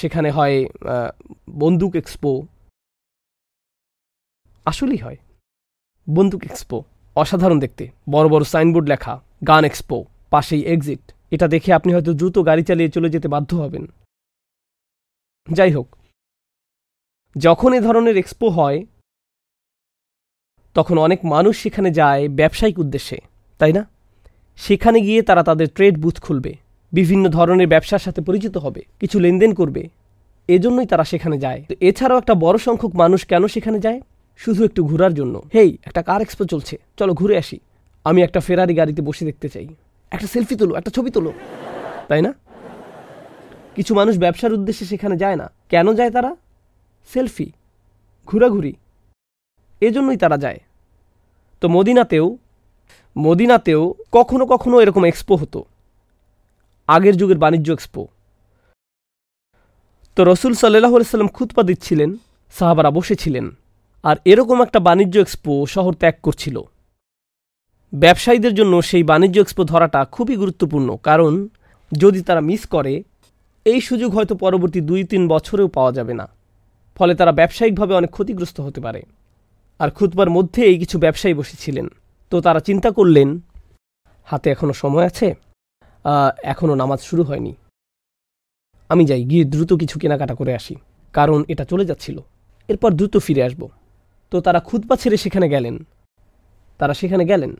সেখানে 0.00 0.28
হয় 0.36 0.56
বন্দুক 1.62 1.92
এক্সপো 2.00 2.32
আসলেই 4.66 5.00
হয়, 5.04 5.18
বন্দুক 6.06 6.42
এক্সপো 6.48 6.78
অসাধারণ 7.16 7.58
দেখতে। 7.58 7.84
বড় 8.10 8.26
বড় 8.28 8.44
সাইনবোর্ড 8.44 8.86
লেখা, 8.88 9.14
গান 9.46 9.64
এক্সপো, 9.64 10.04
পাশেই 10.30 10.62
এক্সিট। 10.64 11.02
এটা 11.30 11.46
দেখে 11.48 11.70
আপনি 11.72 11.90
হয়তো 11.92 12.12
দ্রুত 12.12 12.36
গাড়ি 12.38 12.62
চালিয়ে 12.62 12.88
চলে 12.88 13.08
যেতে 13.10 13.28
বাধ্য 13.28 13.50
হবেন। 13.56 13.84
যাই 15.48 15.72
হোক, 15.72 15.88
যখন 17.36 17.70
এ 17.72 17.80
ধরনের 17.80 18.16
এক্সপো 18.16 18.46
হয়, 18.48 18.78
তখন 20.74 20.96
অনেক 20.98 21.20
মানুষ 21.24 21.54
সেখানে 21.62 21.90
যায় 21.90 22.28
ব্যবসায়িক 22.28 22.78
উদ্দেশ্যে, 22.78 23.18
তাই 23.58 23.72
না? 23.72 23.82
সেখানে 24.56 24.98
গিয়ে 25.00 25.22
তারা 25.22 25.42
তাদের 25.42 25.68
ট্রেড 25.68 25.94
বুথ 25.98 26.20
খুলবে, 26.20 26.52
বিভিন্ন 26.92 27.24
ধরনের 27.28 27.68
ব্যবসার 27.68 27.98
সাথে 27.98 28.20
পরিচিত 28.22 28.56
হবে, 28.56 28.82
কিছু 29.00 29.16
লেনদেন 29.20 29.54
করবে। 29.54 29.82
এজন্যই 30.48 30.86
তারা 30.86 31.04
সেখানে 31.04 31.36
যায়। 31.38 31.60
তো 31.68 31.74
এছাড়াও 31.80 32.18
একটা 32.18 32.34
বড় 32.34 32.56
সংখ্যক 32.58 32.92
মানুষ 32.94 33.20
কেন 33.26 33.46
সেখানে 33.46 33.78
যায়? 33.80 34.00
শুধু 34.36 34.64
একটু 34.64 34.84
ঘোরার 34.84 35.14
জন্য। 35.14 35.42
হেই, 35.54 35.78
একটা 35.84 36.02
কার 36.02 36.20
এক্সপো 36.22 36.44
চলছে। 36.44 36.78
চলো 36.96 37.14
ঘুরে 37.14 37.38
আসি। 37.38 37.58
আমি 38.04 38.22
একটা 38.22 38.40
ফেরারি 38.40 38.74
গাড়িতে 38.74 39.02
বসে 39.02 39.24
দেখতে 39.24 39.48
চাই। 39.48 39.68
একটা 40.10 40.26
সেলফি 40.26 40.56
তোলো, 40.56 40.74
একটা 40.74 40.90
ছবি 40.90 41.10
তোলো। 41.10 41.32
তাই 42.08 42.22
না? 42.22 42.34
কিছু 43.74 43.94
মানুষ 43.94 44.18
ব্যবসার 44.18 44.52
উদ্দেশ্যে 44.52 44.86
সেখানে 44.86 45.16
যায় 45.16 45.36
না। 45.36 45.50
কেন 45.68 45.94
যায় 45.94 46.10
তারা? 46.10 46.36
সেলফি, 47.12 47.52
ঘোরাঘুরি। 48.26 48.74
এজন্যই 49.80 50.16
তারা 50.16 50.36
যায়। 50.36 50.60
তো 51.60 51.68
মদিনাতেও 51.68 52.38
মদিনাতেও 53.18 53.94
কখনো 54.12 54.46
কখনো 54.46 54.80
এরকম 54.80 55.04
এক্সপো 55.04 55.36
হতো। 55.36 55.64
আগের 56.86 57.16
যুগের 57.16 57.38
বাণিজ্য 57.38 57.72
এক্সপো। 57.72 58.08
তো 60.16 60.24
রসুল 60.24 60.54
সাল্লাহ 60.54 60.90
সাল্লাম 60.90 61.28
খুতপা 61.28 61.62
দিচ্ছিলেন, 61.62 62.16
সাহাবারা 62.52 62.90
বসেছিলেন। 62.90 63.50
আর 64.04 64.16
এরকম 64.32 64.58
একটা 64.66 64.78
বাণিজ্য 64.88 65.16
এক্সপো 65.20 65.52
শহর 65.74 65.92
ত্যাগ 66.00 66.16
করছিল। 66.26 66.56
ব্যবসায়ীদের 67.92 68.54
জন্য 68.58 68.74
সেই 68.90 69.04
বাণিজ্য 69.10 69.36
এক্সপো 69.40 69.62
ধরাটা 69.72 70.00
খুবই 70.14 70.36
গুরুত্বপূর্ণ, 70.42 70.88
কারণ 71.08 71.32
যদি 71.92 72.20
তারা 72.28 72.42
মিস 72.48 72.62
করে, 72.74 72.94
এই 73.66 73.80
সুযোগ 73.88 74.10
হয়তো 74.16 74.34
পরবর্তী 74.44 74.80
দুই 74.90 75.00
তিন 75.10 75.22
বছরেও 75.32 75.68
পাওয়া 75.76 75.92
যাবে 75.98 76.14
না। 76.20 76.26
ফলে 76.96 77.12
তারা 77.20 77.32
ব্যবসায়িকভাবে 77.40 77.92
অনেক 78.00 78.10
ক্ষতিগ্রস্ত 78.16 78.56
হতে 78.66 78.80
পারে। 78.86 79.00
আর 79.80 79.88
খুতবার 79.96 80.28
মধ্যেই 80.36 80.74
কিছু 80.82 80.96
ব্যবসায়ী 81.04 81.34
বসেছিলেন। 81.40 81.86
তো 82.32 82.36
তারা 82.46 82.60
চিন্তা 82.68 82.90
করলেন, 82.98 83.28
হাতে 84.28 84.46
এখনও 84.54 84.74
সময় 84.82 85.06
আছে? 85.10 85.28
এখনও 86.52 86.74
নামাজ 86.82 87.00
শুরু 87.08 87.22
হয়নি। 87.28 87.52
আমি 88.90 89.02
যাই, 89.10 89.22
গিয়ে 89.30 89.44
দ্রুত 89.52 89.70
কিছু 89.82 89.96
কেনাকাটা 90.02 90.34
করে 90.40 90.52
আসি, 90.58 90.74
কারণ 91.14 91.38
এটা 91.52 91.64
চলে 91.70 91.84
যাচ্ছিল। 91.90 92.16
এরপর 92.68 92.90
দ্রুত 92.98 93.14
ফিরে 93.26 93.42
আসব। 93.48 93.62
তো 94.34 94.40
তারা 94.40 94.60
খুতবা 94.60 94.96
ছেড়ে 94.96 95.16
সেখানে 95.16 95.48
গেলেন। 95.48 95.86
তারা 96.78 96.94
সেখানে 96.94 97.24
গেলেন। 97.24 97.56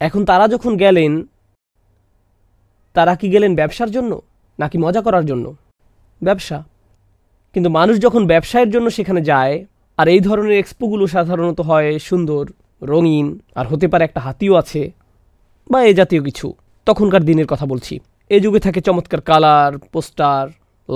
এখন 0.00 0.24
তারা 0.24 0.48
যখন 0.48 0.76
গেলেন, 0.76 1.26
তারা 2.94 3.16
কি 3.16 3.30
গেলেন 3.30 3.54
ব্যবসার 3.54 3.90
জন্য, 3.90 4.22
নাকি 4.58 4.78
মজা 4.78 5.00
করার 5.00 5.26
জন্য? 5.26 5.56
ব্যবসা। 6.22 6.64
কিন্তু 7.52 7.70
মানুষ 7.70 7.98
যখন 7.98 8.26
ব্যবসায়ের 8.26 8.70
জন্য 8.70 8.90
সেখানে 8.90 9.22
যায়, 9.22 9.66
আর 9.96 10.08
এই 10.08 10.20
ধরনের 10.20 10.52
এক্সপোগুলো 10.52 11.06
সাধারণত 11.06 11.60
হয় 11.60 11.98
সুন্দর, 11.98 12.46
রঙিন, 12.82 13.38
আর 13.54 13.66
হতে 13.66 13.88
পারে 13.88 14.04
একটা 14.04 14.20
হাতিও 14.20 14.54
আছে, 14.54 14.92
বা 15.70 15.84
এ 15.84 15.94
জাতীয় 15.94 16.22
কিছু, 16.22 16.54
তখনকার 16.86 17.24
দিনের 17.24 17.46
কথা 17.46 17.66
বলছি। 17.66 18.00
এ 18.30 18.40
যুগে 18.40 18.60
থাকে 18.60 18.80
চমৎকার 18.80 19.20
কালার, 19.20 19.78
পোস্টার, 19.78 20.48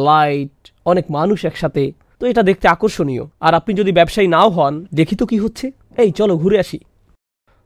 লাইট, 0.04 0.72
অনেক 0.84 1.10
মানুষ 1.10 1.44
একসাথে 1.44 1.92
তো 2.20 2.26
এটা 2.30 2.42
দেখতে 2.42 2.66
আকর্ষণীয়। 2.74 3.24
আর 3.46 3.52
আপনি 3.58 3.72
যদি 3.80 3.92
ব্যবসায়ী 3.98 4.28
নাও 4.34 4.48
হন, 4.56 4.74
দেখি 4.98 5.14
তো 5.20 5.24
কি 5.30 5.36
হচ্ছে। 5.44 5.66
এই, 6.02 6.10
চলো 6.18 6.34
ঘুরে 6.42 6.56
আসি। 6.64 6.78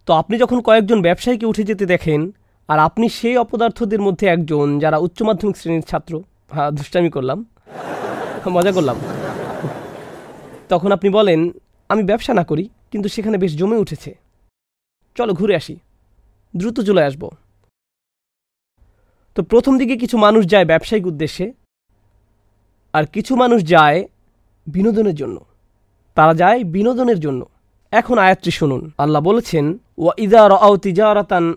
তো 0.09 0.11
আপনি 0.21 0.35
যখন 0.43 0.59
কয়েকজন 0.67 0.99
ব্যবসায়ীকে 1.07 1.47
উঠে 1.51 1.65
যেতে 1.71 1.85
দেখেন, 1.87 2.21
আর 2.69 2.79
আপনি 2.79 3.07
সেই 3.19 3.37
অপদার্থদের 3.45 4.01
মধ্যে 4.07 4.25
একজন 4.35 4.67
যারা 4.83 4.99
উচ্চ 5.07 5.19
মাধ্যমিক 5.29 5.57
শ্রেণির 5.61 5.87
ছাত্র 5.91 6.13
হ্যাঁ 6.55 6.71
দুষ্টামি 6.77 7.11
করলাম, 7.17 7.39
মজা 8.57 8.73
করলাম। 8.77 8.97
তখন 10.73 10.91
আপনি 10.97 11.09
বলেন, 11.19 11.41
আমি 11.91 12.03
ব্যবসা 12.11 12.33
না 12.35 12.45
করি, 12.51 12.65
কিন্তু 12.91 13.09
সেখানে 13.15 13.37
বেশ 13.43 13.53
জমে 13.61 13.83
উঠেছে। 13.85 14.11
চলো 15.17 15.33
ঘুরে 15.41 15.55
আসি। 15.61 15.75
দ্রুত 16.55 16.77
চলে 16.89 17.03
আসব। 17.09 17.23
তো 19.37 19.41
প্রথম 19.53 19.73
দিকে 19.81 19.95
কিছু 20.03 20.17
মানুষ 20.27 20.43
যায় 20.53 20.67
ব্যবসায়িক 20.73 21.07
উদ্দেশ্যে, 21.13 21.47
আর 22.95 23.05
কিছু 23.15 23.33
মানুষ 23.43 23.61
যায় 23.75 23.99
বিনোদনের 24.67 25.15
জন্য। 25.15 25.45
তারা 26.15 26.35
যায় 26.35 26.65
বিনোদনের 26.65 27.21
জন্য। 27.21 27.47
এখন 27.91 28.19
আয়াতটি 28.19 28.51
শুনুন। 28.51 28.91
আল্লাহ 28.99 29.23
বলেছেন, 29.23 29.79
ওয়া 29.99 30.15
ইদা 30.19 30.49
রাও 30.49 30.77
তিজারাতান 30.77 31.55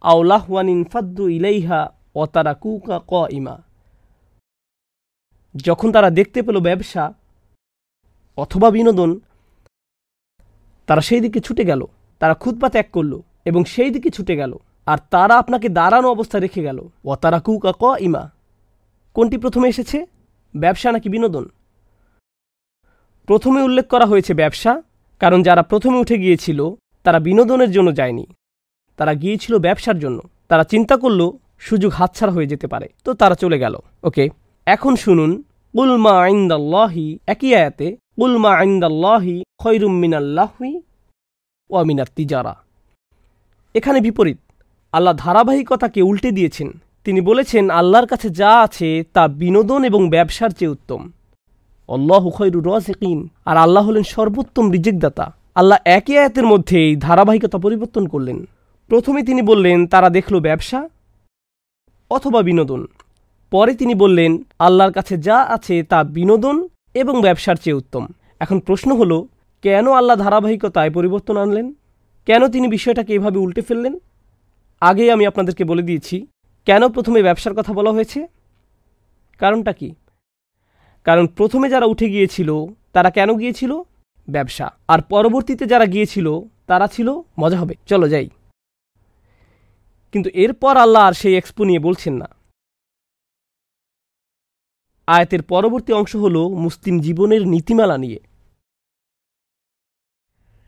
আউলাহওয়ানিন 0.00 0.84
ফাদ্দু 0.84 1.28
ইলাইহা 1.28 1.92
ও 2.14 2.26
তারা 2.26 2.54
কুকা 2.54 3.00
ক 3.06 3.12
ইমা 3.30 3.62
যখন 5.56 5.92
তারা 5.92 6.10
দেখতে 6.10 6.42
পেল 6.42 6.60
ব্যবসা 6.60 7.14
অথবা 8.36 8.70
বিনোদন, 8.70 9.20
তারা 10.86 11.00
সেই 11.00 11.20
দিকে 11.20 11.40
ছুটে 11.40 11.64
গেল। 11.64 11.84
তারা 12.18 12.34
খুদপা 12.34 12.68
ত্যাগ 12.68 12.84
করল 12.92 13.20
এবং 13.44 13.64
সেই 13.64 13.90
দিকে 13.90 14.10
ছুটে 14.10 14.36
গেল। 14.36 14.52
আর 14.86 14.98
তারা 15.10 15.34
আপনাকে 15.38 15.68
দাঁড়ানো 15.68 16.08
অবস্থা 16.10 16.38
রেখে 16.38 16.62
গেল। 16.62 16.88
ও 17.04 17.16
তারা 17.16 17.40
কুকা 17.40 17.72
ক 17.72 17.82
ইমা 18.00 18.30
কোনটি 19.14 19.36
প্রথমে 19.38 19.68
এসেছে? 19.68 20.06
ব্যবসা 20.56 20.92
নাকি 20.92 21.08
বিনোদন? 21.08 21.48
প্রথমে 23.30 23.62
উল্লেখ 23.62 23.86
করা 23.86 24.06
হয়েছে 24.06 24.34
ব্যবসা, 24.34 24.82
কারণ 25.18 25.42
যারা 25.42 25.62
প্রথমে 25.62 25.98
উঠে 25.98 26.18
গিয়েছিল, 26.18 26.70
তারা 27.02 27.18
বিনোদনের 27.18 27.70
জন্য 27.70 27.94
যায়নি। 27.94 28.26
তারা 28.96 29.14
গিয়েছিল 29.14 29.58
ব্যবসার 29.58 29.98
জন্য। 29.98 30.20
তারা 30.48 30.64
চিন্তা 30.64 30.96
করল, 30.96 31.30
সুযোগ 31.58 31.92
হাতছাড়া 31.92 32.32
হয়ে 32.32 32.46
যেতে 32.46 32.66
পারে। 32.66 32.88
তো 33.04 33.14
তারা 33.14 33.34
চলে 33.34 33.58
গেল। 33.58 33.78
ওকে, 34.02 34.28
এখন 34.66 34.96
শুনুন। 34.96 35.42
উলমা 35.74 36.22
আইন্দাল্লাহি 36.22 37.18
একই 37.26 37.54
আয়াতে 37.54 37.96
উলমা 38.18 38.54
আইন্দাল্লাহি 38.54 39.42
খৈরুম 39.58 39.92
মিনাল্লাহি 39.92 40.82
ও 41.70 41.84
মিনাত 41.84 42.08
তিজারা। 42.16 42.56
এখানে 43.74 44.00
বিপরীত। 44.00 44.38
আল্লাহ 44.92 45.14
ধারাবাহিকতাকে 45.16 46.02
উল্টে 46.02 46.30
দিয়েছেন। 46.30 46.80
তিনি 47.04 47.20
বলেছেন, 47.20 47.70
আল্লাহর 47.70 48.06
কাছে 48.06 48.30
যা 48.30 48.60
আছে 48.60 49.04
তা 49.12 49.28
বিনোদন 49.28 49.84
এবং 49.84 50.10
ব্যবসার 50.10 50.50
চেয়ে 50.50 50.70
উত্তম। 50.70 51.10
অল্লাহ 51.90 52.30
খৈরু 52.30 52.60
রাজিকিন। 52.60 53.28
আর 53.44 53.56
আল্লাহ 53.56 53.86
হলেন 53.86 54.02
সর্বোত্তম 54.02 54.70
রিজিকদাতা। 54.70 55.34
আল্লাহ 55.54 55.78
একই 55.84 56.18
আয়াতের 56.18 56.46
মধ্যেই 56.46 56.96
ধারাবাহিকতা 56.96 57.58
পরিবর্তন 57.58 58.08
করলেন। 58.08 58.48
প্রথমে 58.88 59.22
তিনি 59.22 59.42
বললেন, 59.42 59.86
তারা 59.86 60.08
দেখল 60.10 60.40
ব্যবসা 60.40 60.88
অথবা 62.10 62.42
বিনোদন। 62.42 62.86
পরে 63.50 63.74
তিনি 63.74 63.94
বললেন, 63.94 64.44
আল্লাহর 64.58 64.92
কাছে 64.92 65.18
যা 65.18 65.38
আছে 65.42 65.82
তা 65.82 66.04
বিনোদন 66.04 66.68
এবং 66.94 67.22
ব্যবসার 67.22 67.56
চেয়ে 67.56 67.76
উত্তম। 67.76 68.06
এখন 68.40 68.60
প্রশ্ন 68.60 68.96
হলো, 68.96 69.28
কেন 69.62 69.92
আল্লাহ 69.92 70.16
ধারাবাহিকতায় 70.16 70.90
পরিবর্তন 70.90 71.36
আনলেন? 71.36 71.74
কেন 72.26 72.48
তিনি 72.48 72.68
বিষয়টাকে 72.68 73.14
এভাবে 73.14 73.38
উল্টে 73.38 73.60
ফেললেন? 73.60 73.98
আগেই 74.80 75.10
আমি 75.10 75.26
আপনাদেরকে 75.26 75.64
বলে 75.64 75.82
দিয়েছি, 75.82 76.26
কেন 76.64 76.88
প্রথমে 76.88 77.22
ব্যবসার 77.22 77.54
কথা 77.54 77.72
বলা 77.72 77.90
হয়েছে? 77.90 78.26
কারণটা 79.38 79.72
কি? 79.72 79.94
কারণ 81.04 81.26
প্রথমে 81.26 81.70
যারা 81.70 81.86
উঠে 81.86 82.08
গিয়েছিল, 82.08 82.52
তারা 82.92 83.10
কেন 83.10 83.38
গিয়েছিল? 83.38 83.82
ব্যবসা। 84.30 84.70
আর 84.88 85.02
পরবর্তীতে 85.02 85.66
যারা 85.66 85.86
গিয়েছিল, 85.86 86.40
তারা 86.66 86.86
ছিল 86.86 87.10
মজা 87.40 87.60
হবে। 87.60 87.74
চলো 87.86 88.08
যাই। 88.08 88.28
কিন্তু 90.12 90.30
এরপর 90.30 90.76
আল্লাহ 90.76 91.02
আর 91.02 91.12
সেই 91.12 91.36
এক্সপো 91.36 91.64
নিয়ে 91.64 91.78
বলছেন 91.78 92.14
না। 92.14 92.28
আয়াতের 95.06 95.42
পরবর্তী 95.42 95.92
অংশ 95.92 96.16
হল 96.16 96.48
মুসলিম 96.48 97.00
জীবনের 97.00 97.48
নীতিমালা 97.48 97.98
নিয়ে। 97.98 98.20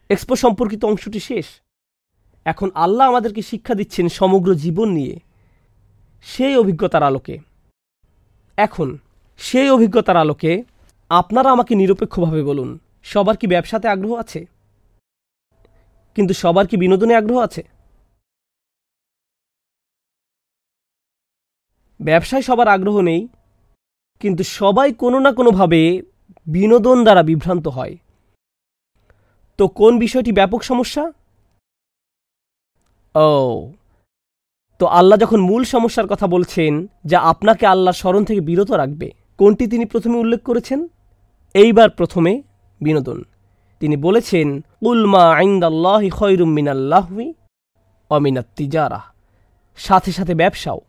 এক্সপো 0.08 0.36
সম্পর্কিত 0.36 0.84
অংশটি 0.84 1.20
শেষ। 1.20 1.46
এখন 2.44 2.70
আল্লাহ 2.74 3.08
আমাদেরকে 3.08 3.42
শিক্ষা 3.42 3.74
দিচ্ছেন 3.74 4.08
সমগ্র 4.08 4.54
জীবন 4.54 4.88
নিয়ে, 4.88 5.20
সেই 6.22 6.56
অভিজ্ঞতার 6.56 7.02
আলোকে। 7.02 7.38
এখন 8.56 8.98
সেই 9.48 9.68
অভিজ্ঞতার 9.76 10.22
আলোকে 10.22 10.52
আপনারা 11.10 11.48
আমাকে 11.54 11.72
নিরপেক্ষভাবে 11.80 12.42
বলুন, 12.50 12.70
সবার 13.12 13.36
কি 13.40 13.46
ব্যবসাতে 13.54 13.86
আগ্রহ 13.94 14.12
আছে? 14.22 14.40
কিন্তু 16.16 16.32
সবার 16.42 16.64
কি 16.70 16.76
বিনোদনে 16.82 17.14
আগ্রহ 17.20 17.38
আছে? 17.48 17.62
ব্যবসায় 22.00 22.44
সবার 22.48 22.68
আগ্রহ 22.76 22.96
নেই, 23.10 23.22
কিন্তু 24.22 24.42
সবাই 24.58 24.88
কোনো 25.02 25.18
না 25.24 25.30
কোনোভাবে 25.38 25.80
বিনোদন 26.46 26.98
দ্বারা 27.06 27.22
বিভ্রান্ত 27.30 27.66
হয়। 27.76 27.94
তো 29.58 29.64
কোন 29.80 29.92
বিষয়টি 30.04 30.30
ব্যাপক 30.38 30.60
সমস্যা? 30.70 31.04
ও, 33.14 33.30
তো 34.80 34.84
আল্লাহ 34.98 35.16
যখন 35.24 35.40
মূল 35.48 35.62
সমস্যার 35.74 36.10
কথা 36.12 36.26
বলছেন, 36.34 36.72
যা 37.10 37.18
আপনাকে 37.32 37.64
আল্লাহর 37.72 38.00
স্মরণ 38.00 38.22
থেকে 38.28 38.42
বিরত 38.48 38.70
রাখবে। 38.82 39.08
কোনটি 39.38 39.66
তিনি 39.66 39.84
প্রথমে 39.84 40.16
উল্লেখ 40.16 40.42
করেছেন? 40.42 40.88
এইবার 41.54 41.90
প্রথমে 41.90 42.42
বিনোদন। 42.80 43.22
তিনি 43.80 43.96
বলেছেন 43.96 44.64
উলমা 44.82 45.34
আইন্দাল্লাহি 45.34 46.10
খয়রুম 46.10 46.50
মিনাল্লাহবি 46.50 47.34
অমিনাত 48.10 48.46
তিজারা 48.56 49.00
সাথে 49.76 50.12
সাথে 50.12 50.34
ব্যবসাও। 50.34 50.80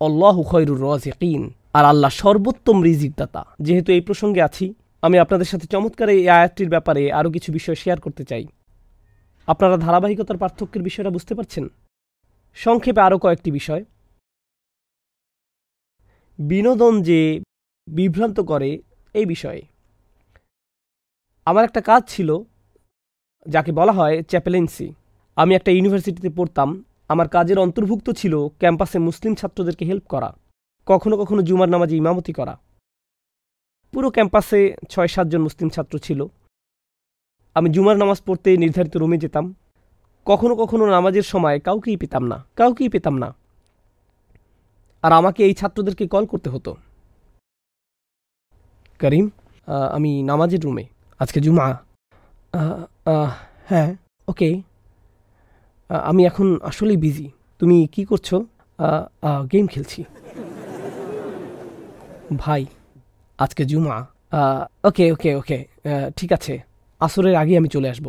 অল্লাহু 0.00 0.42
খয়রুর 0.42 0.90
রাজিকিন। 0.90 1.52
আর 1.72 1.84
আল্লাহ 1.84 2.10
সর্বোত্তম 2.10 2.82
রিজিক 2.82 3.12
দাতা 3.16 3.44
যেহেতু 3.60 3.92
এই 3.92 4.00
প্রসঙ্গে 4.00 4.42
আছি, 4.42 4.74
আমি 5.02 5.18
আপনাদের 5.18 5.46
সাথে 5.46 5.66
চমৎকার 5.66 6.08
এই 6.08 6.28
আয়াতটির 6.28 6.68
ব্যাপারে 6.68 7.12
আরও 7.12 7.30
কিছু 7.30 7.52
বিষয় 7.52 7.74
শেয়ার 7.74 8.00
করতে 8.00 8.24
চাই। 8.24 8.46
আপনারা 9.46 9.76
ধারাবাহিকতার 9.76 10.36
পার্থক্যের 10.36 10.82
বিষয়টা 10.82 11.10
বুঝতে 11.10 11.34
পারছেন? 11.34 11.68
সংক্ষেপে 12.54 13.00
আরও 13.00 13.18
কয়েকটি 13.18 13.50
বিষয়। 13.50 13.84
বিনোদন 16.38 17.02
যে 17.02 17.40
বিভ্রান্ত 17.86 18.40
করে 18.40 18.70
এই 19.14 19.26
বিষয়ে। 19.26 19.62
আমার 21.46 21.64
একটা 21.64 21.80
কাজ 21.80 22.02
ছিল, 22.08 22.30
যাকে 23.46 23.70
বলা 23.72 23.92
হয় 23.92 24.22
চ্যাপেলেন্সি। 24.22 24.88
আমি 25.36 25.52
একটা 25.54 25.70
ইউনিভার্সিটিতে 25.70 26.30
পড়তাম। 26.30 26.84
আমার 27.08 27.28
কাজের 27.28 27.58
অন্তর্ভুক্ত 27.58 28.10
ছিল 28.10 28.34
ক্যাম্পাসে 28.58 28.98
মুসলিম 28.98 29.32
ছাত্রদেরকে 29.34 29.84
হেল্প 29.84 30.06
করা, 30.08 30.30
কখনো 30.86 31.14
কখনো 31.16 31.40
জুমার 31.42 31.68
নামাজে 31.68 31.96
ইমামতি 31.96 32.32
করা। 32.32 32.54
পুরো 33.92 34.08
ক্যাম্পাসে 34.10 34.60
ছয় 34.90 35.06
সাতজন 35.06 35.42
মুসলিম 35.42 35.68
ছাত্র 35.68 35.94
ছিল। 35.98 36.20
আমি 37.56 37.68
জুমার 37.70 37.96
নামাজ 37.96 38.18
পড়তে 38.26 38.50
নির্ধারিত 38.56 38.94
রুমে 38.96 39.18
যেতাম। 39.18 39.54
কখনো 40.26 40.54
কখনো 40.56 40.84
নামাজের 40.86 41.26
সময় 41.32 41.60
কাউকেই 41.60 41.96
পেতাম 41.96 42.24
না, 42.26 42.38
কাউকেই 42.56 42.88
পেতাম 42.88 43.14
না। 43.18 43.28
আর 45.04 45.12
আমাকে 45.12 45.40
এই 45.44 45.54
ছাত্রদেরকে 45.54 46.04
কল 46.08 46.26
করতে 46.26 46.50
হতো। 46.50 46.72
করিম 49.02 49.26
আমি 49.96 50.10
নামাজের 50.30 50.60
রুমে 50.64 50.84
আজকে 51.20 51.38
জুমা 51.44 51.66
হ্যাঁ 53.70 53.90
ওকে। 54.28 54.48
আমি 56.10 56.22
এখন 56.30 56.46
আসলেই 56.70 56.98
বিজি। 57.04 57.26
তুমি 57.60 57.76
কি 57.94 58.02
করছ? 58.10 58.28
গেম 59.52 59.66
খেলছি। 59.72 60.00
ভাই, 62.42 62.62
আজকে 63.38 63.62
জুমা 63.70 63.96
ওকে 64.88 65.04
ওকে 65.14 65.30
ওকে 65.40 65.58
ঠিক 66.16 66.30
আছে। 66.36 66.54
আসরের 67.00 67.36
আগে 67.42 67.54
আমি 67.60 67.68
চলে 67.74 67.88
আসব। 67.92 68.06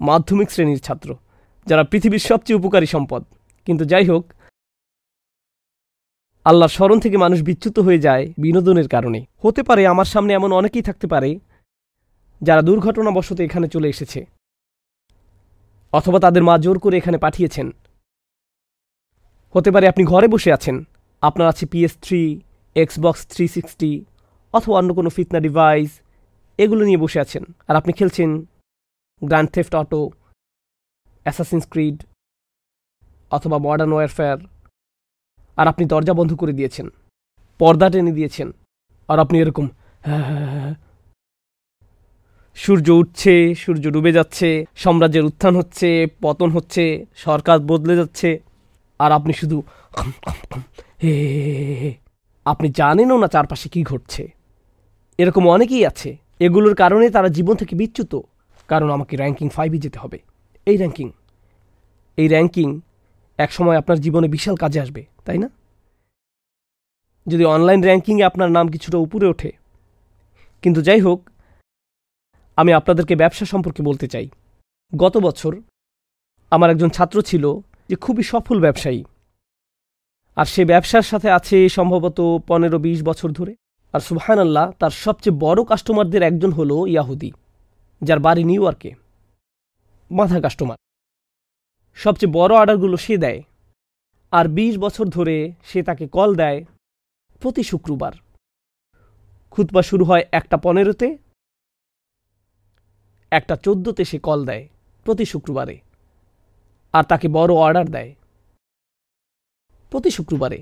মাধ্যমিক 0.00 0.48
শ্রেণির 0.54 0.80
ছাত্র, 0.86 1.08
যারা 1.66 1.82
পৃথিবীর 1.90 2.22
সবচেয়ে 2.30 2.58
উপকারী 2.60 2.88
সম্পদ। 2.94 3.22
কিন্তু 3.66 3.84
যাই 3.92 4.06
হোক 4.10 4.24
আল্লাহর 6.48 6.74
স্মরণ 6.76 6.98
থেকে 7.04 7.16
মানুষ 7.24 7.38
বিচ্যুত 7.48 7.76
হয়ে 7.78 8.04
যায় 8.06 8.24
বিনোদনের 8.42 8.88
কারণে। 8.94 9.20
হতে 9.44 9.62
পারে 9.68 9.82
আমার 9.86 10.08
সামনে 10.12 10.32
এমন 10.34 10.50
অনেকেই 10.52 10.86
থাকতে 10.88 11.06
পারে 11.12 11.30
যারা 12.40 12.62
দুর্ঘটনাবশত 12.68 13.38
এখানে 13.46 13.66
চলে 13.74 13.88
এসেছে 13.94 14.20
অথবা 15.92 16.18
তাদের 16.24 16.42
মা 16.48 16.54
জোর 16.64 16.78
করে 16.84 16.96
এখানে 17.00 17.18
পাঠিয়েছেন। 17.24 17.66
হতে 19.54 19.70
পারে 19.74 19.86
আপনি 19.92 20.02
ঘরে 20.12 20.26
বসে 20.34 20.50
আছেন, 20.56 20.76
আপনার 21.22 21.46
আছে 21.52 21.64
PS 21.72 21.94
three 22.04 22.22
Xbox 22.76 23.22
three 23.32 23.44
sixty 23.54 23.92
অথবা 24.54 24.74
অন্য 24.80 24.90
কোনো 24.98 25.10
ফিতনা 25.16 25.40
ডিভাইস 25.46 25.90
এগুলো 26.58 26.82
নিয়ে 26.88 27.02
বসে 27.04 27.18
আছেন। 27.24 27.44
আর 27.68 27.74
আপনি 27.80 27.92
খেলছেন 27.98 28.30
grand 29.22 29.50
theft 29.54 29.72
auto 29.82 30.00
assassin's 31.26 31.64
creed 31.72 31.96
অথবা 33.36 33.56
মডার্ন 33.66 33.92
ওয়ারফেয়ার 33.96 34.38
আর 35.58 35.68
আপনি 35.68 35.86
দরজা 35.86 36.14
বন্ধ 36.14 36.34
করে 36.34 36.52
দিয়েছেন। 36.52 36.88
পর্দা 37.58 37.90
টেনে 37.90 38.12
দিয়েছেন। 38.12 38.52
আর 39.08 39.18
আপনি 39.18 39.38
এরকম 39.38 39.68
হ্যাঁ 40.02 40.24
হ্যাঁ 40.24 40.46
হ্যাঁ 40.46 40.74
সূর্য 42.54 42.90
উঠছে, 42.90 43.54
সূর্য 43.54 43.90
ডুবে 43.90 44.12
যাচ্ছে, 44.12 44.64
সাম্রাজ্যের 44.76 45.24
উত্থান 45.24 45.56
হচ্ছে, 45.56 46.06
পতন 46.22 46.50
হচ্ছে, 46.50 47.06
সরকার 47.16 47.58
বদলে 47.58 47.96
যাচ্ছে। 47.96 48.42
আর 48.98 49.12
আপনি 49.12 49.32
শুধু 49.32 49.62
হে। 51.02 51.94
আপনি 52.44 52.68
জানেনও 52.76 53.18
না 53.18 53.28
চারপাশে 53.28 53.68
কি 53.68 53.82
ঘটছে। 53.82 54.32
এরকম 55.18 55.48
অনেকেই 55.48 55.86
আছে। 55.86 56.16
এগুলোর 56.40 56.74
কারণে 56.74 57.10
তারা 57.10 57.28
জীবন 57.28 57.54
থেকে 57.54 57.76
বিচ্যুত। 57.76 58.16
কারণ 58.68 58.90
আমাকে 58.90 59.16
র্যাঙ্কিং 59.16 59.48
ফাইভে 59.48 59.78
যেতে 59.78 59.98
হবে। 59.98 60.18
এই 60.66 60.76
র্যাঙ্কিং 60.76 61.12
এই 62.16 62.28
র্যাঙ্কিং 62.28 62.80
একসময় 63.38 63.78
আপনার 63.78 63.98
জীবনে 63.98 64.28
বিশাল 64.28 64.56
কাজে 64.56 64.80
আসবে, 64.80 65.06
তাই 65.24 65.38
না? 65.38 65.48
যদি 67.26 67.44
অনলাইন 67.44 67.82
র্যাঙ্কিংয়ে 67.82 68.24
আপনার 68.24 68.50
নাম 68.50 68.68
কিছুটা 68.68 68.98
উপরে 68.98 69.26
ওঠে। 69.26 69.52
কিন্তু 70.62 70.82
যাই 70.82 71.00
হোক, 71.00 71.30
আমি 72.56 72.72
আপনাদেরকে 72.72 73.16
ব্যবসা 73.16 73.44
সম্পর্কে 73.44 73.82
বলতে 73.82 74.08
চাই। 74.08 74.28
গত 74.96 75.18
বছর 75.18 75.52
আমার 76.50 76.70
একজন 76.70 76.88
ছাত্র 76.88 77.22
ছিল 77.22 77.44
যে 77.88 77.96
খুবই 77.96 78.22
সফল 78.22 78.60
ব্যবসায়ী। 78.60 79.04
আর 80.36 80.44
সে 80.44 80.64
ব্যবসার 80.64 81.02
সাথে 81.02 81.30
আছে 81.30 81.68
সম্ভবত 81.68 82.20
পনেরো 82.46 82.78
বিশ 82.78 83.02
বছর 83.02 83.30
ধরে। 83.30 83.54
আর 83.92 84.00
সুবহান 84.00 84.38
আল্লাহ 84.38 84.72
তার 84.78 84.90
সবচেয়ে 84.90 85.36
বড় 85.40 85.64
কাস্টমারদের 85.64 86.22
একজন 86.22 86.50
হলো 86.52 86.86
ইয়াহুদি, 86.86 87.30
যার 88.02 88.18
বাড়ি 88.18 88.44
নিউ 88.44 88.62
ইয়র্কে। 88.62 88.90
মাথা 90.10 90.40
কাস্টমার 90.40 90.76
সবচেয়ে 92.02 92.34
বড় 92.38 92.52
অর্ডারগুলো 92.60 92.96
সে 93.04 93.14
দেয়। 93.24 93.40
আর 94.32 94.46
২০ 94.56 94.74
বছর 94.84 95.06
ধরে 95.16 95.36
সে 95.70 95.78
তাকে 95.88 96.04
কল 96.16 96.30
দেয় 96.42 96.58
প্রতি 97.42 97.62
শুক্রবার। 97.70 98.12
খুতবা 99.52 99.82
শুরু 99.82 100.04
হয় 100.10 100.24
একটা 100.38 100.56
পনেরোতে, 100.64 101.08
একটা 103.32 103.54
চোদ্দোতে 103.64 104.02
সে 104.10 104.18
কল 104.26 104.40
দেয় 104.50 104.64
প্রতি 105.06 105.24
শুক্রবারে। 105.24 105.76
আর 106.94 107.04
তাকে 107.10 107.26
বড় 107.28 107.52
অর্ডার 107.64 107.86
দেয় 107.96 108.10
প্রতি 109.92 110.10
শুক্রবারে। 110.16 110.60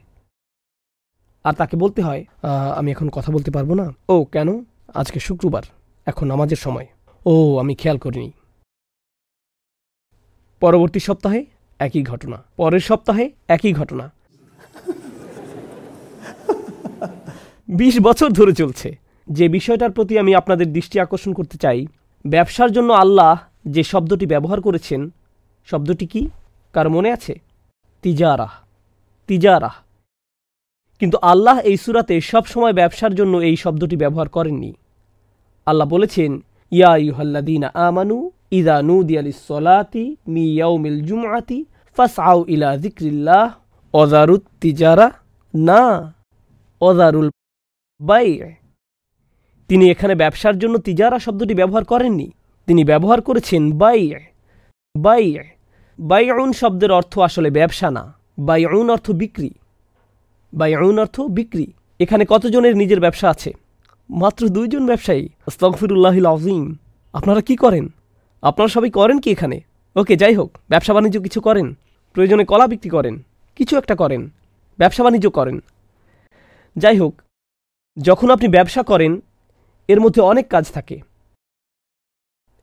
আর 1.44 1.54
তাকে 1.60 1.74
বলতে 1.76 2.00
হয় 2.02 2.22
আমি 2.78 2.88
এখন 2.90 3.08
কথা 3.16 3.30
বলতে 3.32 3.50
পারব 3.50 3.70
না? 3.80 3.86
ও, 4.08 4.16
কেন? 4.34 4.48
আজকে 4.94 5.18
শুক্রবার, 5.20 5.64
এখন 6.06 6.24
নামাজের 6.32 6.60
সময়। 6.66 6.86
ও, 7.26 7.34
আমি 7.62 7.74
খেয়াল 7.74 7.98
করিনি। 8.04 8.30
পরবর্তী 10.60 10.98
সপ্তাহে 10.98 11.46
একই 11.78 12.02
ঘটনা। 12.02 12.44
পরের 12.56 12.80
সপ্তাহে 12.80 13.30
একই 13.48 13.72
ঘটনা। 13.72 14.12
বিশ 17.68 18.00
বছর 18.00 18.30
ধরে 18.30 18.52
চলছে। 18.52 18.98
যে 19.30 19.48
বিষয়টার 19.48 19.90
প্রতি 19.90 20.18
আমি 20.18 20.34
আপনাদের 20.34 20.72
দৃষ্টি 20.72 21.00
আকর্ষণ 21.00 21.32
করতে 21.32 21.58
চাই, 21.58 21.86
ব্যবসার 22.26 22.72
জন্য 22.72 22.92
আল্লাহ 22.92 23.40
যে 23.68 23.82
শব্দটি 23.82 24.26
ব্যবহার 24.26 24.60
করেছেন, 24.60 25.12
শব্দটি 25.66 26.06
কি? 26.06 26.28
কার 26.72 26.90
মনে 26.90 27.12
আছে? 27.12 27.40
তিজারাহ। 28.02 28.52
তিজারাহ। 29.26 29.74
কিন্তু 30.98 31.18
আল্লাহ 31.22 31.58
এই 31.58 31.76
সুরাতে 31.76 32.20
সব 32.20 32.46
সময় 32.46 32.72
ব্যবসার 32.72 33.14
জন্য 33.14 33.36
এই 33.36 33.56
শব্দটি 33.56 33.96
ব্যবহার 33.96 34.28
করেননি। 34.28 34.74
আল্লাহ 35.66 35.88
বলেছেন, 35.88 36.44
ইয়া 36.70 36.96
ইউহাল্লাদিনা 36.96 37.70
আমানু 37.74 38.30
ইদা 38.58 38.76
নুদিয়ালি 38.82 39.32
সলাতি 39.48 40.04
মি 40.28 40.44
ইয়াউমিল 40.54 40.98
জুমআতি 41.08 41.58
ফাসআউ 41.96 42.38
ইলা 42.54 42.70
যিকরিল্লাহ 42.76 43.44
অজারুত 43.92 44.42
তিজারা 44.60 45.06
না 45.54 45.82
অজারুল 46.80 47.28
বাই 48.00 48.28
তিনি 49.68 49.84
এখানে 49.90 50.14
ব্যবসার 50.14 50.56
জন্য 50.58 50.74
তিজারা 50.78 51.18
শব্দটি 51.18 51.54
ব্যবহার 51.54 51.84
করেননি। 51.84 52.28
তিনি 52.66 52.82
ব্যবহার 52.84 53.20
করেছেন 53.20 53.62
বাই 53.78 54.00
বাই 54.94 55.24
বাইউন 55.98 56.50
শব্দের 56.52 56.90
অর্থ 56.92 57.18
আসলে 57.18 57.50
ব্যবসা 57.50 57.88
না। 57.90 58.04
বাইউন 58.38 58.90
অর্থ 58.90 59.06
বিক্রি। 59.10 59.50
বাইউন 60.52 60.98
অর্থ 60.98 61.16
বিক্রি। 61.20 61.66
এখানে 62.00 62.24
কতজনের 62.28 62.74
নিজের 62.76 63.00
ব্যবসা 63.00 63.26
আছে? 63.30 63.50
মাত্র 64.10 64.42
দুইজন 64.48 64.82
ব্যবসায়ী। 64.86 65.24
আস্তগফিরুল্লাহিল 65.46 66.26
আজিম 66.26 66.64
আপনারা 67.12 67.40
কি 67.40 67.56
করেন? 67.56 67.86
আপনারা 68.42 68.68
সবাই 68.68 68.90
করেন 68.90 69.18
কি 69.20 69.30
এখানে? 69.30 69.60
ওকে, 69.96 70.16
যাই 70.16 70.34
হোক, 70.34 70.58
ব্যবসা 70.68 70.92
বাণিজ্য 70.94 71.20
কিছু 71.20 71.40
করেন, 71.40 71.74
প্রয়োজনে 72.14 72.44
কলা 72.44 72.66
বিক্রি 72.66 72.90
করেন, 72.90 73.22
কিছু 73.56 73.76
একটা 73.76 73.94
করেন, 73.94 74.30
ব্যবসা 74.78 75.02
বাণিজ্য 75.02 75.30
করেন। 75.30 75.60
যাই 76.76 76.98
হোক, 76.98 77.22
যখন 77.96 78.30
আপনি 78.30 78.48
ব্যবসা 78.48 78.82
করেন, 78.82 79.20
এর 79.88 80.00
মধ্যে 80.00 80.20
অনেক 80.20 80.48
কাজ 80.48 80.72
থাকে। 80.72 81.00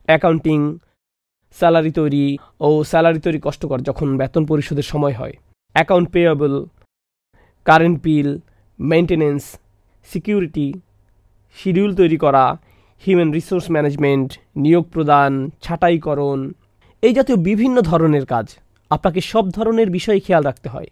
অ্যাকাউন্টিং, 0.08 0.78
স্যালারি 1.56 1.90
তৈরি 1.90 2.38
ও 2.60 2.84
স্যালারি 2.84 3.20
তৈরি 3.20 3.40
কষ্টকর 3.42 3.80
যখন 3.80 4.16
বেতন 4.16 4.46
পরিশোধের 4.46 4.82
সময় 4.82 5.12
হয়। 5.12 5.32
Account 5.72 6.08
payable, 6.10 6.66
current 7.64 8.02
bill 8.02 8.38
maintenance 8.78 9.58
security, 10.04 10.72
schedule 11.54 11.94
তৈরি 11.94 12.16
করা 12.16 12.58
হিউম্যান 13.02 13.30
রিসোর্স 13.32 13.66
ম্যানেজমেন্ট 13.70 14.28
নিয়োগ 14.56 14.84
প্রদান, 14.84 15.32
ছাঁটাইকরণ, 15.60 16.40
এই 17.02 17.12
জাতীয় 17.12 17.38
বিভিন্ন 17.38 17.76
ধরনের 17.80 18.24
কাজ। 18.26 18.46
আপনাকে 18.90 19.20
সব 19.20 19.44
ধরনের 19.50 19.90
বিষয়ে 19.90 20.20
খেয়াল 20.20 20.42
রাখতে 20.44 20.68
হয়। 20.68 20.88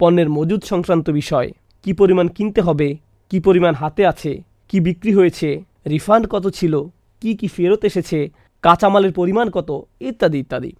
পণ্যের 0.00 0.28
মজুদ 0.28 0.62
সংক্রান্ত 0.64 1.10
বিষয়, 1.10 1.48
কি 1.84 1.92
পরিমাণ 1.92 2.28
কিনতে 2.28 2.60
হবে, 2.60 2.88
কি 3.30 3.40
পরিমাণ 3.40 3.74
হাতে 3.74 4.02
আছে, 4.06 4.32
কি 4.68 4.80
বিক্রি 4.80 5.12
হয়েছে, 5.14 5.48
রিফান্ড 5.86 6.24
কত 6.30 6.44
ছিল, 6.48 6.74
কি 7.22 7.30
কি 7.34 7.46
ফেরত 7.48 7.84
এসেছে, 7.84 8.18
কাঁচামালের 8.62 9.12
পরিমাণ 9.12 9.46
কত, 9.50 9.70
ইত্যাদি 10.00 10.38
ইত্যাদি। 10.38 10.72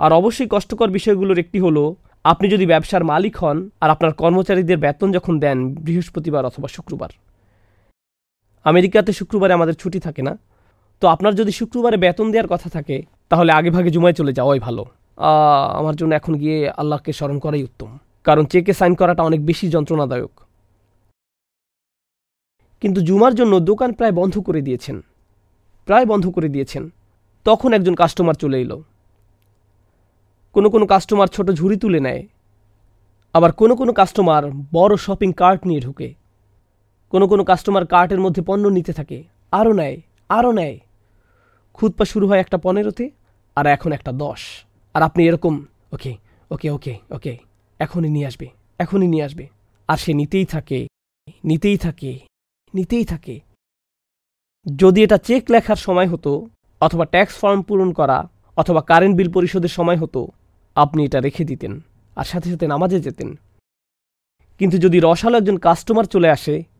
আর 0.00 0.10
অবশ্যই 0.12 0.48
কষ্টকর 0.50 0.88
বিষয়গুলোর 0.90 1.38
একটি 1.38 1.58
হলো, 1.60 1.84
আপনি 2.24 2.46
যদি 2.48 2.64
ব্যবসার 2.66 3.02
মালিক 3.04 3.34
হন 3.36 3.58
আর 3.80 3.88
আপনার 3.90 4.12
কর্মচারীদের 4.12 4.78
বেতন 4.78 5.08
যখন 5.12 5.34
দেন 5.38 5.58
বৃহস্পতিবার 5.74 6.44
অথবা 6.44 6.68
শুক্রবার। 6.68 7.10
আমেরিকাতে 8.64 9.12
শুক্রবারে 9.12 9.52
আমাদের 9.52 9.74
ছুটি 9.74 10.00
থাকে 10.00 10.22
না। 10.22 10.38
তো 11.00 11.08
আপনার 11.08 11.34
যদি 11.34 11.52
শুক্রবারে 11.52 11.96
বেতন 11.96 12.30
দেওয়ার 12.30 12.48
কথা 12.48 12.70
থাকে, 12.70 13.02
তাহলে 13.28 13.52
আগে 13.52 13.70
ভাগে 13.70 13.90
জুমায় 13.90 14.12
চলে 14.12 14.32
যাওয়াই 14.32 14.58
ভালো। 14.58 14.84
আমার 15.78 15.96
জন্য 15.96 16.14
এখন 16.14 16.34
গিয়ে 16.34 16.70
আল্লাহকে 16.70 17.12
স্মরণ 17.12 17.38
করাই 17.38 17.62
উত্তম। 17.62 17.98
কারণ 18.24 18.44
চেকে 18.44 18.72
সাইন 18.72 18.94
করাটা 18.94 19.22
অনেক 19.22 19.46
বেশি 19.46 19.70
যন্ত্রণাদায়ক। 19.70 20.40
কিন্তু 22.80 23.00
জুমার 23.00 23.34
জন্য 23.34 23.60
দোকান 23.60 23.92
প্রায় 23.92 24.12
বন্ধ 24.12 24.38
করে 24.38 24.60
দিয়েছেন। 24.62 25.04
প্রায় 25.86 26.06
বন্ধ 26.06 26.28
করে 26.28 26.48
দিয়েছেন। 26.48 26.90
তখন 27.44 27.72
একজন 27.72 27.94
কাস্টমার 27.94 28.34
চলে 28.34 28.60
এলো। 28.60 28.82
কোনো 30.52 30.70
কোনো 30.70 30.86
কাস্টমার 30.86 31.26
ছোট 31.26 31.50
ঝুড়ি 31.50 31.76
তুলে 31.76 32.00
নেয়। 32.00 32.26
আবার 33.32 33.52
কোনো 33.52 33.76
কোনো 33.76 33.92
কাস্টমার 33.92 34.42
বড় 34.72 34.96
শপিং 34.96 35.32
কার্ট 35.32 35.66
নিয়ে 35.66 35.80
ঢুকে। 35.80 36.14
কোনো 37.14 37.28
কোনো 37.28 37.44
কাস্টমার 37.44 37.86
কার্টের 37.86 38.20
মধ্যে 38.20 38.42
পণ্য 38.42 38.68
নিতে 38.68 38.92
থাকে। 38.92 39.24
আরও 39.52 39.72
নেয় 39.72 40.00
আরও 40.28 40.52
নেয়। 40.52 40.78
খুদপা 41.74 42.04
শুরু 42.04 42.28
হয় 42.28 42.40
একটা 42.40 42.58
পনেরোতে, 42.58 43.10
আর 43.56 43.66
এখন 43.66 43.92
একটা 43.92 44.12
দশ। 44.12 44.40
আর 44.94 45.02
আপনি 45.02 45.26
এরকম, 45.26 45.64
ওকে 45.92 46.16
ওকে 46.50 46.70
ওকে 46.70 46.98
ওকে, 47.10 47.38
এখনই 47.78 48.10
নিয়ে 48.10 48.26
আসবে, 48.26 48.48
এখনই 48.78 49.08
নিয়ে 49.08 49.24
আসবে। 49.24 49.48
আর 49.88 49.96
সে 49.96 50.12
নিতেই 50.12 50.44
থাকে 50.44 50.86
নিতেই 51.44 51.76
থাকে 51.76 52.18
নিতেই 52.74 53.04
থাকে। 53.04 53.40
যদি 54.76 55.02
এটা 55.02 55.18
চেক 55.18 55.50
লেখার 55.50 55.76
সময় 55.76 56.08
হতো, 56.08 56.48
অথবা 56.80 57.04
ট্যাক্স 57.04 57.34
ফর্ম 57.38 57.62
পূরণ 57.62 57.92
করা, 57.92 58.28
অথবা 58.56 58.80
কারেন্ট 58.80 59.16
বিল 59.16 59.32
পরিশোধের 59.32 59.68
সময় 59.68 59.96
হতো, 59.96 60.28
আপনি 60.74 61.04
এটা 61.04 61.20
রেখে 61.20 61.44
দিতেন, 61.44 61.80
আর 62.16 62.24
সাথে 62.24 62.50
সাথে 62.50 62.66
নামাজে 62.66 63.00
যেতেন। 63.00 63.38
কিন্তু 64.58 64.78
যদি 64.78 65.00
রসালো 65.02 65.36
একজন 65.36 65.56
কাস্টমার 65.56 66.04
চলে 66.04 66.30
আসে 66.30 66.73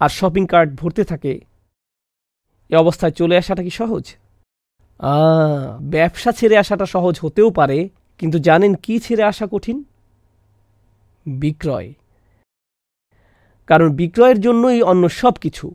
আর 0.00 0.10
শপিং 0.18 0.44
কার্ট 0.52 0.70
ভরতে 0.80 1.02
থাকে। 1.10 1.32
এ 2.70 2.74
অবস্থায় 2.84 3.14
চলে 3.18 3.34
আসাটা 3.40 3.62
কি 3.66 3.72
সহজ? 3.80 4.04
ব্যবসা 5.94 6.30
ছেড়ে 6.38 6.56
আসাটা 6.62 6.86
সহজ 6.94 7.14
হতেও 7.22 7.48
পারে, 7.58 7.78
কিন্তু 8.20 8.38
জানেন 8.48 8.72
কি 8.84 8.94
ছেড়ে 9.06 9.24
আসা 9.32 9.46
কঠিন? 9.52 9.76
বিক্রয়। 11.26 11.88
কারণ 13.68 13.88
বিক্রয়ের 14.00 14.38
জন্যই 14.46 14.80
অন্য 14.90 15.04
সব 15.20 15.34
কিছু 15.44 15.66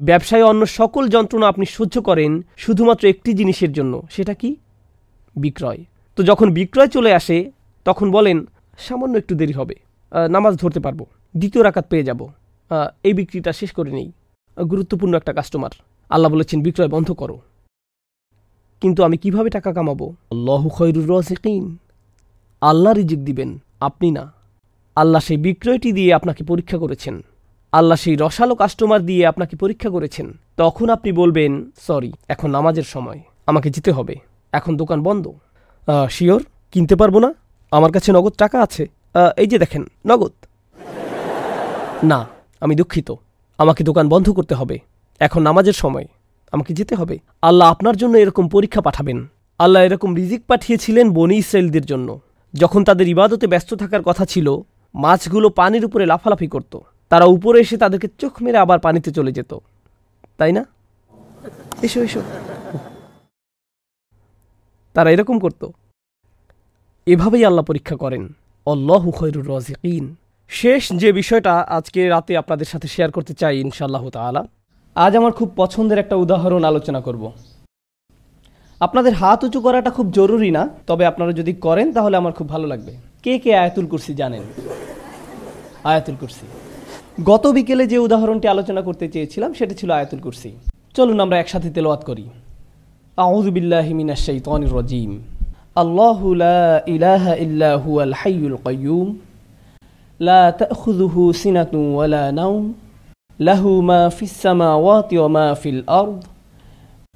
ব্যবসায় 0.00 0.44
অন্য 0.50 0.62
সকল 0.78 1.04
যন্ত্রণা 1.14 1.46
আপনি 1.52 1.66
সহ্য 1.76 1.96
করেন 2.08 2.32
শুধুমাত্র 2.64 3.04
একটি 3.12 3.30
জিনিসের 3.40 3.72
জন্য, 3.78 3.94
সেটা 4.14 4.34
কি? 4.40 4.50
বিক্রয়। 5.36 5.80
তো 6.18 6.20
যখন 6.30 6.48
বিক্রয় 6.58 6.90
চলে 6.96 7.10
আসে, 7.20 7.38
তখন 7.86 8.06
বলেন, 8.16 8.38
সামান্য 8.86 9.14
একটু 9.22 9.34
দেরি 9.40 9.54
হবে 9.60 9.76
নামাজ 10.34 10.52
ধরতে 10.62 10.80
পারব, 10.86 11.00
দ্বিতীয় 11.34 11.62
রাকাত 11.64 11.84
পেয়ে 11.90 12.08
যাব। 12.08 12.20
এই 13.02 13.14
বিক্রিটা 13.14 13.52
শেষ 13.52 13.70
করে 13.72 13.90
নেই। 13.92 14.12
গুরুত্বপূর্ণ 14.70 15.14
একটা 15.14 15.32
কাস্টমার 15.32 15.70
আল্লাহ 16.10 16.32
বলেছেন, 16.32 16.62
বিক্রয় 16.62 16.88
বন্ধ 16.88 17.12
করো। 17.12 17.40
কিন্তু 18.80 19.04
আমি 19.04 19.16
কীভাবে 19.16 19.50
টাকা 19.50 19.72
কামাবো? 19.72 20.06
আল্লাহু 20.30 20.68
খৈরুর 20.68 21.10
রাজিকিন। 21.10 21.76
আল্লাহ 22.60 22.92
রিজিক 22.92 23.24
দিবেন, 23.24 23.58
আপনি 23.80 24.10
না। 24.10 24.32
আল্লাহ 24.96 25.22
সেই 25.22 25.36
বিক্রয়টি 25.36 25.92
দিয়ে 25.92 26.14
আপনাকে 26.14 26.44
পরীক্ষা 26.44 26.78
করেছেন। 26.78 27.24
আল্লাহ 27.72 27.98
সেই 27.98 28.16
রসালো 28.20 28.54
কাস্টমার 28.54 29.02
দিয়ে 29.02 29.26
আপনাকে 29.26 29.56
পরীক্ষা 29.56 29.90
করেছেন। 29.90 30.26
তখন 30.56 30.90
আপনি 30.90 31.12
বলবেন, 31.12 31.70
সরি, 31.86 32.12
এখন 32.28 32.50
নামাজের 32.50 32.82
সময়। 32.82 33.20
আমাকে 33.46 33.70
যেতে 33.70 33.92
হবে। 33.92 34.14
এখন 34.52 34.76
দোকান 34.76 35.02
বন্ধ। 35.02 35.32
শিওর? 36.10 36.42
কিনতে 36.72 36.96
পারব 36.96 37.18
না? 37.18 37.34
আমার 37.70 37.92
কাছে 37.92 38.12
নগদ 38.12 38.34
টাকা 38.38 38.62
আছে। 38.62 38.86
এই 39.36 39.46
যে 39.46 39.58
দেখেন, 39.58 39.84
নগদ। 40.06 40.32
না 42.02 42.33
আমি 42.64 42.76
দুঃখিত। 42.76 43.12
আমাকে 43.58 43.84
দোকান 43.84 44.08
বন্ধ 44.08 44.30
করতে 44.30 44.54
হবে। 44.54 44.78
এখন 45.20 45.42
নামাজের 45.42 45.72
সময়। 45.72 46.06
আমাকে 46.52 46.74
যেতে 46.74 46.94
হবে। 46.94 47.18
আল্লাহ 47.42 47.70
আপনার 47.70 47.96
জন্য 47.96 48.16
এরকম 48.16 48.48
পরীক্ষা 48.48 48.80
পাঠাবেন। 48.80 49.26
আল্লাহ 49.58 49.82
এরকম 49.82 50.14
রিজিক 50.14 50.46
পাঠিয়েছিলেন 50.46 51.12
বনি 51.12 51.36
ইসরায়েলদের 51.36 51.86
জন্য। 51.86 52.20
যখন 52.54 52.84
তাদের 52.84 53.08
ইবাদতে 53.08 53.46
ব্যস্ত 53.46 53.74
থাকার 53.74 54.02
কথা 54.02 54.24
ছিল, 54.24 54.56
মাছগুলো 54.94 55.50
পানির 55.50 55.84
উপরে 55.84 56.06
লাফালাফি 56.06 56.46
করত। 56.46 56.78
তারা 57.08 57.24
উপরে 57.24 57.60
এসে 57.60 57.76
তাদেরকে 57.76 58.08
চোখ 58.18 58.42
মেরে 58.42 58.58
আবার 58.58 58.78
পানিতে 58.78 59.10
চলে 59.10 59.32
যেত। 59.32 59.54
তাই 60.36 60.52
না? 60.52 60.66
এসো 61.82 62.02
এসো। 62.02 62.22
তারা 64.92 65.10
এরকম 65.10 65.38
করত। 65.38 65.66
এভাবেই 67.06 67.44
আল্লাহ 67.44 67.64
পরীক্ষা 67.64 67.96
করেন। 67.96 68.34
অল্লাহ 68.66 69.10
খৈরুর 69.10 69.48
রাজিকিন। 69.48 70.16
শেষ 70.50 70.82
যে 71.02 71.08
বিষয়টা 71.12 71.54
আজকে 71.78 72.00
রাতে 72.08 72.32
আপনাদের 72.36 72.68
সাথে 72.72 72.88
শেয়ার 72.88 73.10
করতে 73.10 73.32
চাই 73.40 73.54
ইনশাআল্লাহ 73.60 74.04
তাআলা, 74.10 74.42
আজ 74.94 75.12
আমার 75.16 75.32
খুব 75.32 75.48
পছন্দের 75.56 75.98
একটা 75.98 76.16
উদাহরণ 76.16 76.62
আলোচনা 76.64 77.00
করব। 77.00 77.22
আপনাদের 78.80 79.14
হাত 79.14 79.40
উঁচু 79.44 79.60
করাটা 79.60 79.90
খুব 79.90 80.06
জরুরি 80.10 80.50
না, 80.50 80.62
তবে 80.86 81.04
আপনারা 81.10 81.32
যদি 81.32 81.52
করেন 81.66 81.86
তাহলে 81.92 82.14
আমার 82.16 82.32
খুব 82.32 82.46
ভালো 82.48 82.66
লাগবে। 82.72 82.92
কে 83.22 83.32
কে 83.38 83.50
আয়াতুল 83.56 83.86
কুরসি 83.86 84.12
জানেন? 84.14 84.42
আয়াতুল 85.90 86.16
কুরসি। 86.20 86.46
গত 87.30 87.44
বিকেলে 87.56 87.84
যে 87.92 87.98
উদাহরণটি 87.98 88.46
আলোচনা 88.54 88.82
করতে 88.82 89.04
চেয়েছিলাম, 89.08 89.50
সেটা 89.58 89.74
ছিল 89.74 89.90
আয়াতুল 89.90 90.20
কুরসি। 90.24 90.50
চলুন 90.96 91.18
আমরা 91.24 91.36
একসাথে 91.38 91.68
তেলাওয়াত 91.70 92.02
করি। 92.04 92.24
আউযু 93.16 93.50
বিল্লাহি 93.56 93.92
মিনাশ 94.00 94.20
শাইতানির 94.26 94.72
রাজিম। 94.76 95.12
আল্লাহু 95.82 96.26
লা 96.44 96.62
ইলাহা 96.96 97.32
ইল্লা 97.44 97.70
হুয়াল 97.84 98.12
হাইয়ুল 98.20 98.56
কাইয়্যুম 98.66 99.08
লা 100.19 100.41
তাখুযুহু 100.61 101.21
সিনাতুন 101.41 101.83
ওয়ালা 101.95 102.23
নাওম 102.39 102.63
লাহু 103.39 103.69
মা 103.81 104.01
ফিস 104.17 104.33
সামাওয়াতি 104.43 105.15
ওয়া 105.19 105.29
মা 105.37 105.47
ফিল 105.61 105.81
আরদ 106.01 106.21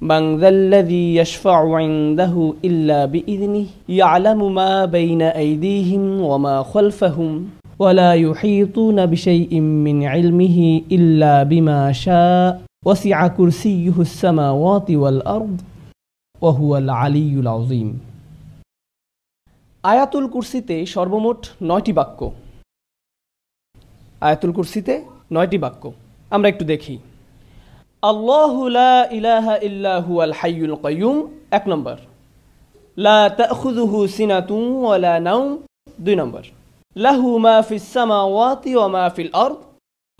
من 0.02 0.36
ذا 0.36 0.48
الذي 0.48 1.16
يشفع 1.16 1.76
عنده 1.76 2.34
إلا 2.64 3.04
بإذنه 3.06 3.66
يعلم 3.90 4.54
ما 4.54 4.84
بين 4.86 5.22
أيديهم 5.22 6.20
وما 6.20 6.62
خلفهم 6.64 7.30
ولا 7.78 8.14
يحيطون 8.14 9.06
بشيء 9.06 9.60
من 9.60 10.04
علمه 10.04 10.82
إلا 10.92 11.42
بما 11.42 11.92
شاء 11.94 12.62
وسع 12.86 13.26
كرسيه 13.28 13.96
السماوات 13.98 14.90
والأرض 14.92 15.56
وهو 16.42 16.76
العلي 16.76 17.34
العظيم 17.40 17.90
আয়াতুল 19.84 20.26
কুরসিতে 20.34 20.76
সর্বমোট 20.94 21.40
নয়টি 21.62 21.92
বাক্য 21.98 22.20
আয়াতুল 24.27 24.51
কুরসিতে 24.57 24.93
নয়টি 25.35 25.57
বাক্য। 25.63 25.83
আমরা 26.35 26.47
একটু 26.53 26.63
দেখি। 26.73 26.95
আল্লাহু 28.11 28.61
লা 28.79 28.93
ইলাহা 29.19 29.53
ইল্লা 29.67 29.93
হুয়াল 30.05 30.33
হাইয়ুল 30.39 30.75
কাইয়ুম, 30.83 31.17
এক 31.57 31.63
নম্বর। 31.71 31.97
লা 33.05 33.19
তাখুযুহু 33.41 33.97
সিনাতুন 34.15 34.63
ওয়ালা 34.83 35.13
নাওম, 35.27 35.49
দুই 36.05 36.15
নম্বর। 36.21 36.43
লাহু 36.95 37.29
মা 37.45 37.55
ফিস 37.67 37.85
সামাওয়াতি 37.93 38.71
ওয়া 38.75 38.87
মা 38.95 39.03
ফিল 39.15 39.31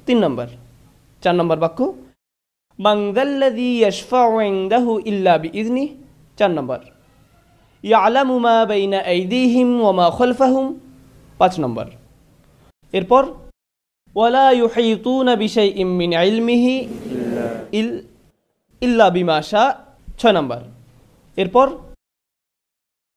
তিন 0.07 0.17
নম্বর। 0.25 0.47
চার 1.23 1.35
নম্বর 1.39 1.57
বাক্য। 1.63 1.79
যাল্লাযী 3.17 3.69
ইয়াশফাউ 3.79 4.31
ইনদাহু 4.51 4.91
ইল্লা 5.09 5.33
বিইذনি 5.43 5.85
চার 6.37 6.51
নম্বর। 6.57 6.79
ইয়ালামু 7.83 8.35
মা 8.47 8.55
বাইনা 8.71 8.99
আইদিহিম 9.13 9.69
ওয়া 9.81 9.93
মা 9.99 10.07
খালফাহুম, 10.17 10.65
পাঁচ 11.39 11.53
নম্বর। 11.63 11.85
এরপর 12.93 13.23
ওয়ালা 14.15 14.51
ইউহিতুনা 14.51 15.35
বিশাইইম 15.35 15.87
মিন 15.87 16.13
ইলমিহি 16.13 16.87
ইল, 17.71 18.01
ইল্লা 18.81 19.09
বিমাশা 19.09 19.85
ছয় 20.17 20.33
নম্বর। 20.33 20.61
এরপর, 21.37 21.67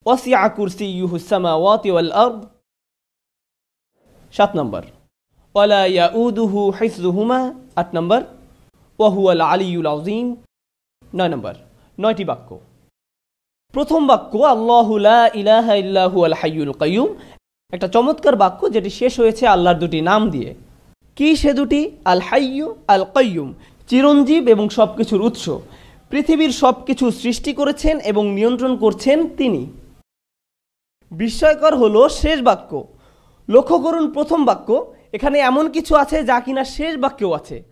ওয়াসিআ 0.07 0.49
কুরসিয়ুহু 0.49 1.19
সামাওয়াতি 1.19 1.91
ওয়াল 1.91 2.13
আরদ। 2.13 2.45
সাত 4.33 4.57
নম্বর। 4.57 4.83
ওয়ালা 5.55 5.87
ইয়াউদুহু 5.87 6.71
হিফযুহুমা 6.71 7.55
আট 7.77 7.87
নম্বর। 7.95 8.25
ওয়া 8.99 9.11
হুয়াল 9.11 9.41
আলিয়ুল 9.41 9.87
আযীম। 9.87 10.37
নয় 11.15 11.29
নম্বর। 11.29 11.55
নয়টি 12.01 12.25
বাক্য। 12.25 12.61
প্রথম 13.73 14.07
বাক্য, 14.07 14.39
আল্লাহু 14.39 14.99
লা 14.99 15.31
ইলাহা 15.35 15.75
ইল্লা 15.75 16.09
হুয়াল 16.09 16.33
হাইয়ুল 16.33 16.73
কাইয়ুম। 16.73 17.15
একটা 17.73 17.89
চমৎকার 17.89 18.37
বাক্য, 18.37 18.73
যেটি 18.73 18.91
শেষ 18.91 19.21
হয়েছে 19.21 19.47
আল্লাহর 19.47 19.79
দুটি 19.79 20.01
নাম 20.01 20.31
দিয়ে। 20.31 20.55
কি 21.23 21.37
সে 21.37 21.53
দুটি? 21.53 21.97
আল 22.05 22.21
হাইয়ু 22.21 22.75
আল 22.89 23.05
কাইয়ুম 23.05 23.55
চিরঞ্জীব 23.89 24.49
এবং 24.49 24.69
সব 24.69 24.97
কিছুর 24.97 25.21
উৎস। 25.21 25.51
পৃথিবীর 26.11 26.53
সবকিছু 26.53 27.11
সৃষ্টি 27.11 27.53
করেছেন 27.53 27.99
এবং 27.99 28.31
নিয়ন্ত্রণ 28.31 28.77
করছেন 28.77 29.29
তিনি। 29.37 29.73
বিস্ময়কর 31.11 31.77
হলো 31.77 32.09
শেষ 32.09 32.43
বাক্য। 32.43 32.87
লক্ষ্য 33.49 33.79
করুন 33.79 34.13
প্রথম 34.13 34.45
বাক্য। 34.45 34.95
এখানে 35.13 35.39
এমন 35.39 35.71
কিছু 35.71 35.95
আছে 35.97 36.25
যা 36.25 36.41
কিনা 36.41 36.65
শেষ 36.65 36.97
বাক্যেও 36.97 37.33
আছে। 37.33 37.63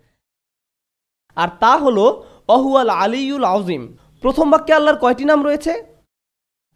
আর 1.37 1.49
তা 1.61 1.77
হলো, 1.77 2.27
অহুয়াল 2.49 2.91
আলিউল 2.91 3.45
আউজিম 3.45 3.97
প্রথম 4.21 4.51
বাক্যে 4.51 4.73
আল্লাহর 4.75 4.99
কয়টি 4.99 5.25
নাম 5.25 5.45
রয়েছে? 5.45 5.85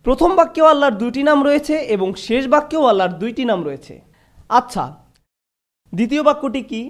প্রথম 0.03 0.37
বাক্যেও 0.37 0.67
আল্লাহর 0.67 0.95
দুইটি 0.95 1.23
নাম 1.23 1.45
রয়েছে 1.45 1.75
এবং 1.75 2.15
শেষ 2.15 2.49
বাক্যেও 2.49 2.85
আল্লাহর 2.85 3.13
দুইটি 3.13 3.45
নাম 3.45 3.65
রয়েছে। 3.65 4.01
আচ্ছা 4.49 5.04
দ্বিতীয় 5.95 6.23
বাক্যটি 6.23 6.63
কি? 6.63 6.83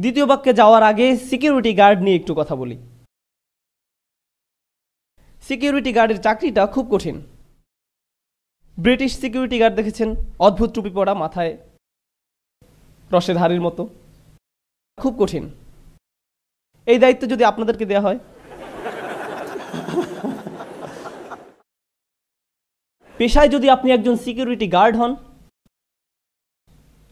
দ্বিতীয় 0.00 0.26
বাক্যে 0.26 0.52
যাওয়ার 0.52 0.82
আগে 0.82 1.16
সিকিউরিটি 1.16 1.72
গার্ড 1.74 1.98
নিয়ে 2.02 2.16
একটু 2.16 2.34
কথা 2.34 2.56
বলি। 2.56 2.76
সিকিউরিটি 5.48 5.92
গার্ডের 5.92 6.22
চাকরিটা 6.22 6.66
খুব 6.66 6.86
কঠিন। 6.90 7.16
ব্রিটিশ 8.78 9.20
সিকিউরিটি 9.20 9.58
গার্ড 9.58 9.74
দেখেছেন, 9.76 10.14
অদ্ভুত 10.38 10.70
টুপি 10.74 10.90
পরা, 10.90 11.14
মাথায় 11.14 11.52
রসের 13.12 13.36
হাড়ির 13.36 13.60
মতো। 13.60 13.88
খুব 14.96 15.14
কঠিন। 15.18 15.50
এই 16.86 16.98
দায়িত্ব 16.98 17.22
যদি 17.28 17.44
আপনাদেরকে 17.44 17.84
দেওয়া 17.86 18.06
হয়। 18.06 18.18
পেশায় 23.18 23.48
যদি 23.48 23.70
আপনি 23.70 23.88
একজন 23.92 24.16
সিকিউরিটি 24.16 24.66
গার্ড 24.68 24.96
হন 24.96 25.12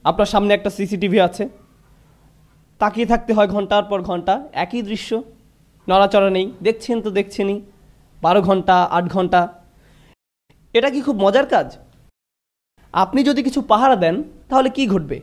আপনার 0.05 0.27
সামনে 0.27 0.55
একটা 0.55 0.71
সিসিটিভি 0.71 1.19
আছে। 1.21 1.49
তাকিয়ে 2.79 3.07
থাকতে 3.07 3.33
হয় 3.33 3.49
ঘণ্টার 3.49 3.85
পর 3.85 4.03
ঘণ্টা, 4.03 4.49
একই 4.53 4.83
দৃশ্য, 4.83 5.11
নড়াচড়া 5.89 6.31
নেই, 6.31 6.47
দেখছেন 6.63 6.97
তো 7.03 7.11
দেখছেনই, 7.11 7.61
বারো 8.23 8.41
ঘণ্টা, 8.43 8.77
আট 8.97 9.05
ঘণ্টা। 9.13 9.41
এটা 10.75 10.91
কি 10.91 11.01
খুব 11.01 11.17
মজার 11.17 11.47
কাজ? 11.47 11.79
আপনি 12.93 13.25
যদি 13.25 13.43
কিছু 13.43 13.61
পাহারা 13.63 13.97
দেন, 13.97 14.23
তাহলে 14.49 14.69
কি 14.71 14.87
ঘটবে? 14.87 15.21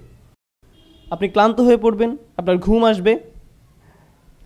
আপনি 1.12 1.28
ক্লান্ত 1.28 1.58
হয়ে 1.62 1.78
পড়বেন, 1.78 2.18
আপনার 2.38 2.58
ঘুম 2.58 2.86
আসবে। 2.86 3.14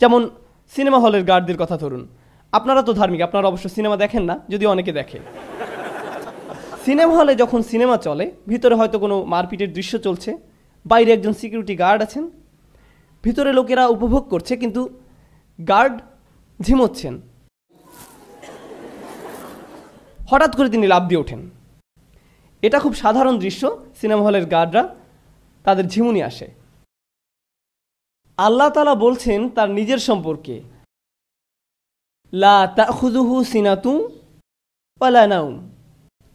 যেমন 0.01 0.29
সিনেমা 0.75 0.99
হলের 0.99 1.23
গার্ডদের 1.23 1.57
কথা 1.57 1.77
ধরুন। 1.77 2.07
আপনারা 2.51 2.81
তো 2.81 2.93
ধার্মিক, 2.93 3.21
আপনারা 3.21 3.47
অবশ্য 3.47 3.69
সিনেমা 3.69 3.97
দেখেন 3.97 4.23
না 4.23 4.39
যদি 4.49 4.65
অনেকে 4.65 4.91
দেখে। 4.91 5.19
সিনেমা 6.85 7.13
হলে 7.19 7.33
যখন 7.41 7.59
সিনেমা 7.71 7.95
চলে, 8.07 8.25
ভিতরে 8.51 8.75
হয়তো 8.79 8.97
কোনো 9.03 9.15
মারপিটের 9.33 9.71
দৃশ্য 9.77 9.93
চলছে, 10.05 10.31
বাইরে 10.85 11.09
একজন 11.13 11.33
সিকিউরিটি 11.41 11.75
গার্ড 11.83 11.99
আছেন, 12.05 12.23
ভিতরে 13.23 13.51
লোকেরা 13.59 13.83
উপভোগ 13.95 14.23
করছে, 14.33 14.53
কিন্তু 14.61 14.81
গার্ড 15.59 15.95
ঝিমোচ্ছেন। 16.59 17.13
হঠাৎ 20.19 20.51
করে 20.57 20.69
তিনি 20.75 20.85
লাভ 20.93 21.03
দিয়ে 21.09 21.21
ওঠেন। 21.23 21.41
এটা 22.63 22.77
খুব 22.83 22.93
সাধারণ 23.03 23.35
দৃশ্য, 23.43 23.63
সিনেমা 23.99 24.23
হলের 24.27 24.45
গার্ডরা 24.53 24.83
তাদের 25.65 25.85
ঝিমুনি 25.93 26.21
আসে। 26.29 26.47
আল্লাহ 28.37 28.69
তালা 28.75 28.95
বলছেন 29.05 29.39
তার 29.55 29.69
নিজের 29.77 30.01
সম্পর্কে, 30.07 30.55
লা 32.33 32.57
তা 32.67 32.73
তাখুদুহু 32.79 33.35
সিনাতু 33.51 33.93
ওয়ালা 35.01 35.23
নাউম 35.33 35.55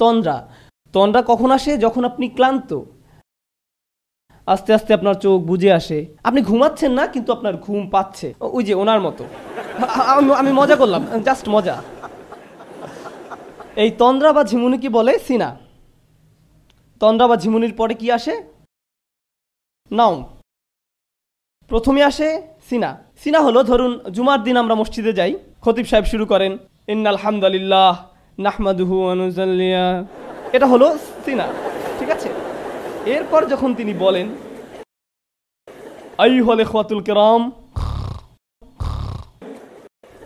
তন্দ্রা। 0.01 0.53
তন্দ্রা 0.93 1.23
কখন 1.27 1.51
আসে? 1.51 1.79
যখন 1.79 2.05
আপনি 2.05 2.29
ক্লান্ত। 2.29 2.81
আস্তে 4.47 4.75
আস্তে 4.75 4.95
আপনার 4.95 5.15
চোখ 5.15 5.43
বুঝে 5.43 5.73
আসে। 5.73 6.07
আপনি 6.25 6.43
ঘুমাচ্ছেন 6.43 6.93
না, 6.93 7.07
কিন্তু 7.07 7.33
আপনার 7.33 7.57
ঘুম 7.57 7.89
পাচ্ছে। 7.89 8.35
ওই 8.41 8.65
যে 8.65 8.75
ওনার 8.75 9.01
মতো। 9.01 9.25
আমি- 10.33 10.55
মজা 10.55 10.77
করলাম। 10.77 11.07
জাস্ট 11.23 11.49
মজা। 11.49 11.83
এই 13.77 13.91
তন্দ্রা 13.91 14.33
বা 14.33 14.45
ঝিমুনি 14.45 14.79
কি 14.79 14.89
বলে? 14.89 15.19
সিনা। 15.19 15.59
তন্দ্রা 17.01 17.29
বা 17.29 17.37
ঝিমুনির 17.37 17.75
পরে 17.75 17.95
কি 17.95 18.13
আসে? 18.13 18.43
নাও 19.91 20.29
প্রথমে 21.69 22.03
আসে 22.03 22.43
সিনা। 22.69 23.03
সিনা 23.19 23.41
হলো, 23.41 23.63
ধরুন, 23.63 24.11
জুমার 24.11 24.43
দিন 24.43 24.57
আমরা 24.57 24.75
মসজিদে 24.75 25.13
যাই। 25.13 25.39
খতিব 25.61 25.87
সাহেব 25.87 26.05
শুরু 26.05 26.27
করেন, 26.27 26.59
ইন্নাল 26.89 27.17
হামদালিল্লাহ 27.17 28.10
নাহমাদুহু 28.39 28.97
আনুজাল্লিয়া 29.13 29.87
এটা 30.57 30.67
হলো 30.73 30.87
সিনা, 31.25 31.47
ঠিক 31.99 32.11
আছে? 32.15 32.31
এরপর 33.15 33.41
যখন 33.53 33.71
তিনি 33.79 33.93
বলেন 34.05 34.27
আই 36.23 36.33
হলে 36.47 36.65
খাতুল 36.73 37.01
কেরাম, 37.09 37.43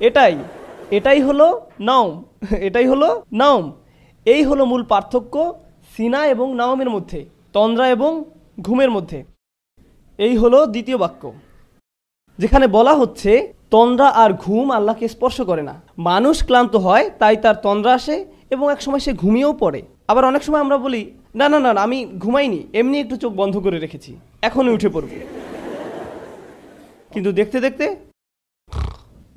এটাই 0.08 0.34
এটাই 0.96 1.20
হলো 1.26 1.46
নাওম, 1.88 2.10
এটাই 2.68 2.86
হলো 2.92 3.08
নাওম। 3.40 3.64
এই 4.26 4.42
হলো 4.48 4.62
মূল 4.70 4.82
পার্থক্য 4.92 5.34
সিনা 5.94 6.20
এবং 6.34 6.46
নাওমের 6.60 6.90
মধ্যে, 6.94 7.20
তন্দ্রা 7.54 7.86
এবং 7.96 8.12
ঘুমের 8.66 8.90
মধ্যে। 8.96 9.18
এই 10.18 10.34
হলো 10.42 10.58
দ্বিতীয় 10.74 10.98
বাক্য, 11.04 11.22
যেখানে 12.38 12.66
বলা 12.76 12.92
হচ্ছে 13.00 13.32
তন্দ্রা 13.70 14.08
আর 14.22 14.30
ঘুম 14.32 14.66
আল্লাহকে 14.70 15.06
স্পর্শ 15.08 15.40
করে 15.40 15.62
না। 15.62 15.74
মানুষ 15.98 16.36
ক্লান্ত 16.46 16.76
হয়, 16.76 17.10
তাই 17.18 17.36
তার 17.36 17.56
তন্দ্রা 17.62 17.92
আসে 17.94 18.16
এবং 18.50 18.72
এক 18.72 18.80
সময় 18.82 19.02
সে 19.06 19.12
ঘুমিয়েও 19.12 19.52
পড়ে। 19.62 19.82
আবার 20.08 20.24
অনেক 20.24 20.42
সময় 20.42 20.60
আমরা 20.60 20.76
বলি, 20.78 21.02
না 21.34 21.48
না 21.48 21.58
না, 21.64 21.70
আমি 21.86 21.98
ঘুমাইনি, 22.18 22.60
এমনি 22.80 22.96
একটু 23.00 23.16
চোখ 23.16 23.32
বন্ধ 23.32 23.54
করে 23.58 23.78
রেখেছি, 23.78 24.16
এখনই 24.42 24.74
উঠে 24.76 24.88
পড়ব। 24.88 25.10
কিন্তু 27.12 27.30
দেখতে 27.32 27.58
দেখতে, 27.60 27.86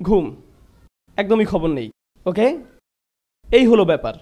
ঘুম, 0.02 0.24
একদমই 1.16 1.46
খবর 1.52 1.70
নেই 1.78 1.88
ওকে 2.26 2.46
এই 3.48 3.66
হলো 3.66 3.84
ব্যাপার। 3.84 4.14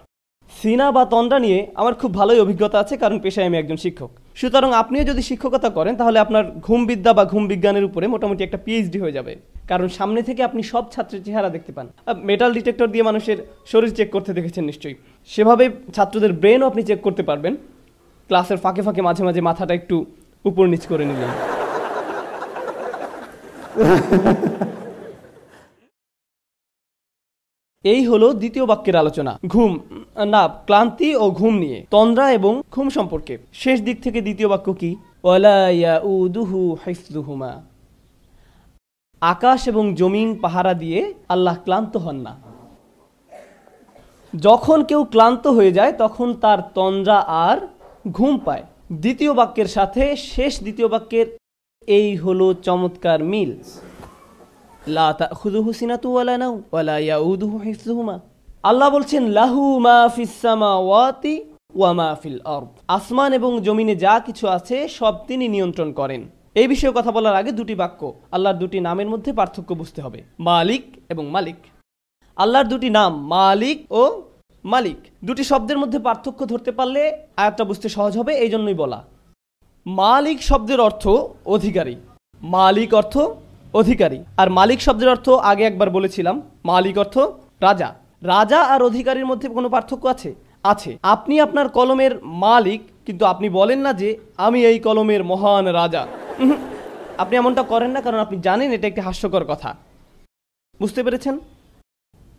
সিনা 0.63 0.87
বা 0.93 1.05
তন্দ্রা 1.05 1.39
নিয়ে 1.39 1.67
আমার 1.75 1.95
খুব 1.95 2.15
ভালোই 2.15 2.41
অভিজ্ঞতা 2.41 2.79
আছে, 2.79 2.97
কারণ 2.97 3.19
পেশায় 3.19 3.47
আমি 3.47 3.57
একজন 3.59 3.77
শিক্ষক। 3.77 4.11
সুতরাং 4.35 4.73
আপনিও 4.73 5.05
যদি 5.05 5.23
শিক্ষকতা 5.23 5.69
করেন, 5.69 5.97
তাহলে 5.97 6.19
আপনার 6.19 6.45
ঘুম 6.67 6.87
বিদ্যা 6.87 7.13
বা 7.13 7.25
ঘুম 7.25 7.47
বিজ্ঞানের 7.47 7.85
উপরে 7.85 8.07
মোটামুটি 8.07 8.45
একটা 8.45 8.59
পিএইচডি 8.65 8.99
হয়ে 8.99 9.13
যাবে। 9.13 9.37
কারণ 9.69 9.89
সামনে 9.89 10.23
থেকে 10.23 10.43
আপনি 10.43 10.63
সব 10.63 10.85
ছাত্রের 10.93 11.23
চেহারা 11.25 11.49
দেখতে 11.49 11.73
পান। 11.73 11.87
মেটাল 12.23 12.51
ডিটেক্টর 12.53 12.89
দিয়ে 12.89 13.05
মানুষের 13.05 13.39
শরীর 13.67 13.95
চেক 13.95 14.11
করতে 14.11 14.33
দেখেছেন 14.33 14.65
নিশ্চয়ই। 14.65 14.95
সেভাবে 15.27 15.65
ছাত্রদের 15.95 16.33
ব্রেনও 16.33 16.67
আপনি 16.67 16.83
চেক 16.83 17.01
করতে 17.01 17.23
পারবেন। 17.23 17.57
ক্লাসের 18.29 18.57
ফাঁকে 18.57 18.83
ফাঁকে 18.83 19.03
মাঝে 19.03 19.23
মাঝে 19.25 19.41
মাথাটা 19.41 19.75
একটু 19.75 19.97
উপর 20.45 20.67
নিচ 20.67 20.87
করে 20.87 21.05
নিলেন। 21.05 21.33
এই 27.93 28.03
হলো 28.11 28.27
দ্বিতীয় 28.41 28.65
বাক্যের 28.67 28.97
আলোচনা। 29.03 29.33
ঘুম, 29.47 29.73
না, 30.35 30.43
ক্লান্তি 30.69 31.11
ও 31.23 31.25
ঘুম 31.31 31.55
নিয়ে, 31.63 31.79
তন্দ্রা 31.91 32.27
এবং 32.39 32.53
ঘুম 32.75 32.87
সম্পর্কে। 32.97 33.35
শেষ 33.63 33.77
দিক 33.87 33.97
থেকে 34.05 34.19
দ্বিতীয় 34.27 34.49
বাক্য 34.49 34.69
কি? 34.81 34.91
আকাশ 39.21 39.61
এবং 39.73 39.85
জমিন 39.95 40.29
পাহারা 40.45 40.73
দিয়ে 40.83 41.01
আল্লাহ 41.35 41.57
ক্লান্ত 41.65 41.95
হন 42.05 42.17
না। 42.27 42.35
যখন 44.35 44.79
কেউ 44.85 45.03
ক্লান্ত 45.05 45.45
হয়ে 45.57 45.73
যায়, 45.73 45.93
তখন 46.03 46.29
তার 46.43 46.59
তন্দ্রা 46.75 47.19
আর 47.47 47.59
ঘুম 48.17 48.35
পায়। 48.47 48.65
দ্বিতীয় 49.03 49.33
বাক্যের 49.33 49.69
সাথে 49.77 50.03
শেষ 50.35 50.53
দ্বিতীয় 50.63 50.89
বাক্যের 50.89 51.27
এই 51.99 52.09
হলো 52.25 52.47
চমৎকার 52.67 53.21
মিল। 53.33 53.53
ওয়ালা 54.87 56.37
ওয়ালা 56.73 56.97
আল্লাহ 58.63 58.91
বলছেন, 58.91 59.23
লাহু 59.27 59.79
মা 59.79 59.99
ওয়া 60.79 62.67
আসমান 62.89 63.33
এবং 63.33 63.61
জমিনে 63.63 63.97
যা 63.97 64.21
কিছু 64.27 64.49
আছে, 64.49 64.89
সব 64.89 65.15
তিনি 65.29 65.49
নিয়ন্ত্রণ 65.49 65.93
করেন। 65.93 66.23
এই 66.55 66.69
বিষয়ে 66.69 66.93
কথা 66.97 67.11
বলার 67.13 67.37
আগে 67.37 67.53
দুটি 67.53 67.75
বাক্য, 67.75 68.01
আল্লাহর 68.33 68.57
দুটি 68.57 68.81
নামের 68.81 69.07
মধ্যে 69.07 69.33
পার্থক্য 69.33 69.75
বুঝতে 69.75 70.03
হবে। 70.03 70.23
মালিক 70.39 70.83
এবং 71.09 71.25
মালিক। 71.27 71.57
আল্লাহর 72.37 72.69
দুটি 72.69 72.91
নাম, 72.91 73.13
মালিক 73.27 73.93
ও 73.93 74.23
মালিক। 74.65 74.97
দুটি 75.25 75.45
শব্দের 75.45 75.79
মধ্যে 75.79 75.99
পার্থক্য 75.99 76.47
ধরতে 76.47 76.71
পারলে 76.71 77.03
আয়াতটা 77.37 77.65
বুঝতে 77.65 77.89
সহজ 77.89 78.19
হবে 78.19 78.33
এই 78.35 78.51
জন্যই 78.51 78.75
বলা। 78.75 79.05
মালিক 79.87 80.43
শব্দের 80.43 80.81
অর্থ 80.81 81.09
অধিকারী। 81.47 81.97
মালিক 82.43 82.95
অর্থ 82.95 83.19
অধিকারী। 83.81 84.19
আর 84.37 84.49
মালিক 84.51 84.81
শব্দের 84.81 85.13
অর্থ 85.15 85.27
আগে 85.51 85.65
একবার 85.65 85.89
বলেছিলাম, 85.91 86.37
মালিক 86.65 86.97
অর্থ 86.99 87.17
রাজা। 87.61 87.89
রাজা 88.23 88.61
আর 88.75 88.81
অধিকারীর 88.83 89.27
মধ্যে 89.27 89.49
কোনো 89.49 89.69
পার্থক্য 89.69 90.05
আছে? 90.15 90.31
আছে। 90.63 90.91
আপনি 91.15 91.35
আপনার 91.41 91.67
কলমের 91.69 92.13
মালিক, 92.23 92.81
কিন্তু 93.07 93.25
আপনি 93.27 93.47
বলেন 93.49 93.81
না 93.81 93.93
যে 93.93 94.09
আমি 94.37 94.59
এই 94.71 94.79
কলমের 94.79 95.23
মহান 95.25 95.65
রাজা। 95.81 96.03
আপনি 97.19 97.35
এমনটা 97.37 97.63
করেন 97.63 97.91
না, 97.91 98.01
কারণ 98.01 98.19
আপনি 98.19 98.37
জানেন 98.47 98.69
এটা 98.73 98.87
একটি 98.87 99.01
হাস্যকর 99.01 99.45
কথা। 99.45 99.71
বুঝতে 100.81 101.01
পেরেছেন? 101.03 101.35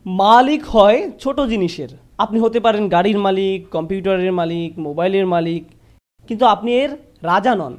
মালিক 0.06 0.62
হয় 0.66 1.00
ছোট 1.20 1.38
জিনিসের। 1.52 1.92
আপনি 2.18 2.38
হতে 2.40 2.60
পারেন 2.60 2.84
গাড়ির 2.90 3.20
মালিক, 3.20 3.60
কম্পিউটারের 3.70 4.34
মালিক, 4.40 4.72
মোবাইলের 4.80 5.26
মালিক, 5.28 5.64
কিন্তু 6.28 6.46
আপনি 6.46 6.70
এর 6.84 6.92
রাজা 7.24 7.54
নন। 7.56 7.74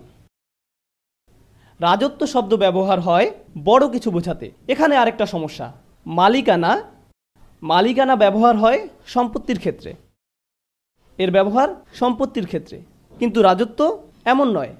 রাজত্ব 1.80 2.26
শব্দ 2.26 2.54
ব্যবহার 2.54 3.00
হয় 3.00 3.30
বড় 3.64 3.88
কিছু 3.88 4.10
বোঝাতে। 4.10 4.50
এখানে 4.68 4.96
আরেকটা 4.96 5.26
সমস্যা। 5.26 5.72
মালিকানা 6.06 6.82
মালিকানা 7.62 8.16
ব্যবহার 8.16 8.56
হয় 8.56 8.88
সম্পত্তির 9.06 9.58
ক্ষেত্রে। 9.58 9.94
এর 11.18 11.30
ব্যবহার 11.30 11.68
সম্পত্তির 11.94 12.46
ক্ষেত্রে। 12.46 12.80
কিন্তু 13.18 13.42
রাজত্ব 13.42 14.02
এমন 14.24 14.56
নয়। 14.56 14.74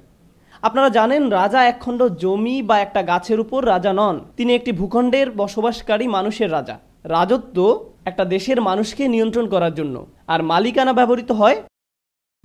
আপনারা 0.63 0.89
জানেন, 0.89 1.29
রাজা 1.29 1.65
একখণ্ড 1.65 2.03
জমি 2.03 2.63
বা 2.63 2.81
একটা 2.81 3.03
গাছের 3.03 3.41
উপর 3.41 3.67
রাজা 3.67 3.93
নন। 3.93 4.21
তিনি 4.37 4.55
একটি 4.55 4.73
ভূখণ্ডের 4.73 5.31
বসবাসকারী 5.31 6.07
মানুষের 6.07 6.53
রাজা। 6.53 6.79
রাজত্ব 7.05 7.91
একটা 8.05 8.25
দেশের 8.25 8.61
মানুষকে 8.61 9.09
নিয়ন্ত্রণ 9.09 9.49
করার 9.49 9.75
জন্য, 9.75 10.07
আর 10.27 10.43
মালিকানা 10.43 10.93
ব্যবহৃত 10.93 11.31
হয় 11.33 11.63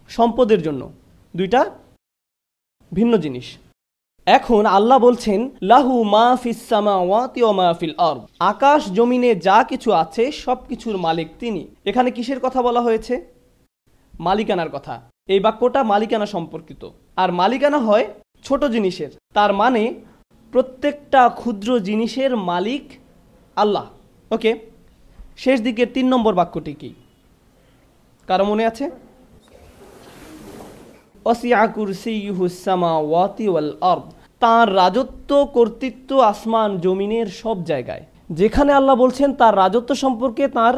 সম্পদের 0.10 0.62
জন্য। 0.62 0.92
দুইটা 1.36 1.72
ভিন্ন 2.94 3.18
জিনিস। 3.18 3.58
এখন 4.26 4.66
আল্লাহ 4.66 5.00
বলছেন, 5.00 5.50
লাহু 5.62 6.04
মা 6.04 6.38
ফিল 7.80 7.94
আকাশ 8.40 8.91
জমিনে 8.91 9.36
যা 9.36 9.64
কিছু 9.64 9.91
আছে 9.91 10.32
সব 10.32 10.58
কিছুর 10.68 10.98
মালিক 10.98 11.28
তিনি। 11.40 11.68
এখানে 11.86 12.12
কিসের 12.12 12.40
কথা 12.40 12.62
বলা 12.62 12.82
হয়েছে? 12.82 13.34
মালিকানার 14.20 14.70
কথা। 14.70 15.02
এই 15.28 15.40
বাক্যটা 15.40 15.84
মালিকানা 15.84 16.26
সম্পর্কিত। 16.26 16.90
আর 17.16 17.32
মালিকানা 17.32 17.78
হয় 17.78 18.06
ছোট 18.44 18.66
জিনিসের। 18.66 19.10
তার 19.34 19.54
মানে 19.54 19.94
প্রত্যেকটা 20.52 21.30
ক্ষুদ্র 21.30 21.80
জিনিসের 21.80 22.38
মালিক 22.38 22.84
আল্লাহ। 23.56 23.86
ওকে? 24.32 24.60
শেষ 25.38 25.62
দিকের 25.62 25.88
তিন 25.94 26.08
নম্বর 26.08 26.34
বাক্যটি 26.34 26.74
কি? 26.74 26.94
কারও 28.28 28.45
মনে 28.45 28.66
আছে 28.66 28.86
ওয়াসিআ 28.86 28.91
কুরসিয়ুহু 28.91 29.12
সামাওয়াতি 29.12 29.12
ওয়াল 30.94 31.12
আরদ 31.12 31.12
তার 34.40 34.76
রাজত্ব, 34.76 35.45
কর্তৃত্ব, 35.54 36.20
আসমান, 36.20 36.78
জমিনের 36.78 37.26
সব 37.26 37.64
জায়গায়। 37.64 38.06
যেখানে 38.30 38.74
আল্লাহ 38.74 38.95
বলছেন 38.95 39.34
তার 39.34 39.56
রাজত্ব 39.56 39.95
সম্পর্কে, 39.95 40.48
তার 40.48 40.74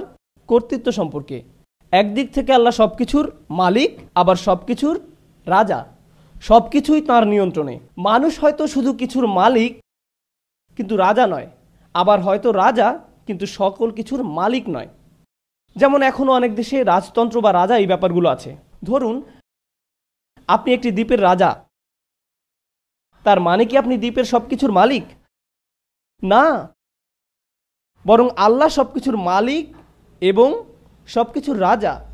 কর্তৃত্ব 0.47 0.91
সম্পর্কে। 0.91 1.43
একদিক 1.91 2.33
থেকে 2.33 2.53
আল্লাহ 2.53 2.73
সবকিছুর 2.73 3.31
মালিক, 3.49 3.99
আবার 4.15 4.35
সবকিছুর 4.35 4.99
রাজা। 5.45 5.85
সবকিছুই 6.41 7.01
তার 7.01 7.27
নিয়ন্ত্রণে। 7.27 7.79
মানুষ 7.97 8.39
হয়তো 8.39 8.67
শুধু 8.67 8.93
কিছুর 8.93 9.27
মালিক, 9.27 9.79
কিন্তু 10.77 10.97
রাজা 10.97 11.27
নয়। 11.27 11.47
আবার 11.93 12.21
হয়তো 12.21 12.51
রাজা, 12.51 12.99
কিন্তু 13.27 13.45
সকল 13.45 13.91
কিছুর 13.91 14.23
মালিক 14.23 14.63
নয়। 14.69 14.87
যেমন 15.75 16.01
এখনও 16.01 16.31
অনেক 16.31 16.55
দেশে 16.55 16.83
রাজতন্ত্র 16.83 17.41
বা 17.41 17.53
রাজা 17.53 17.77
এই 17.77 17.87
ব্যাপারগুলো 17.87 18.29
আছে। 18.29 18.55
ধরুন 18.83 19.21
আপনি 20.47 20.73
একটি 20.73 20.91
দ্বীপের 20.91 21.21
রাজা। 21.21 21.65
তার 23.23 23.39
মানে 23.41 23.65
কি 23.65 23.77
আপনি 23.77 23.97
দ্বীপের 23.97 24.23
সব 24.23 24.49
কিছুর 24.49 24.71
মালিক? 24.71 25.03
না। 26.23 26.73
বরং 28.07 28.29
আল্লাহ 28.35 28.69
সব 28.69 28.93
কিছুর 28.93 29.17
মালিক 29.17 29.75
এবং 30.21 30.63
সব 31.07 31.31
কিছুর 31.31 31.61
রাজা। 31.61 32.05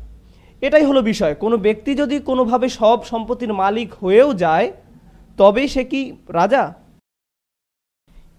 এটাই 0.60 0.84
হলো 0.84 1.02
বিষয়। 1.02 1.34
কোনো 1.34 1.56
ব্যক্তি 1.56 1.94
যদি 1.94 2.20
কোনোভাবে 2.20 2.68
সব 2.68 3.04
সম্পত্তির 3.04 3.52
মালিক 3.52 3.94
হয়েও 3.94 4.34
যায় 4.34 4.72
তবে 5.38 5.68
সে 5.68 5.84
কি 5.84 6.16
রাজা? 6.28 6.74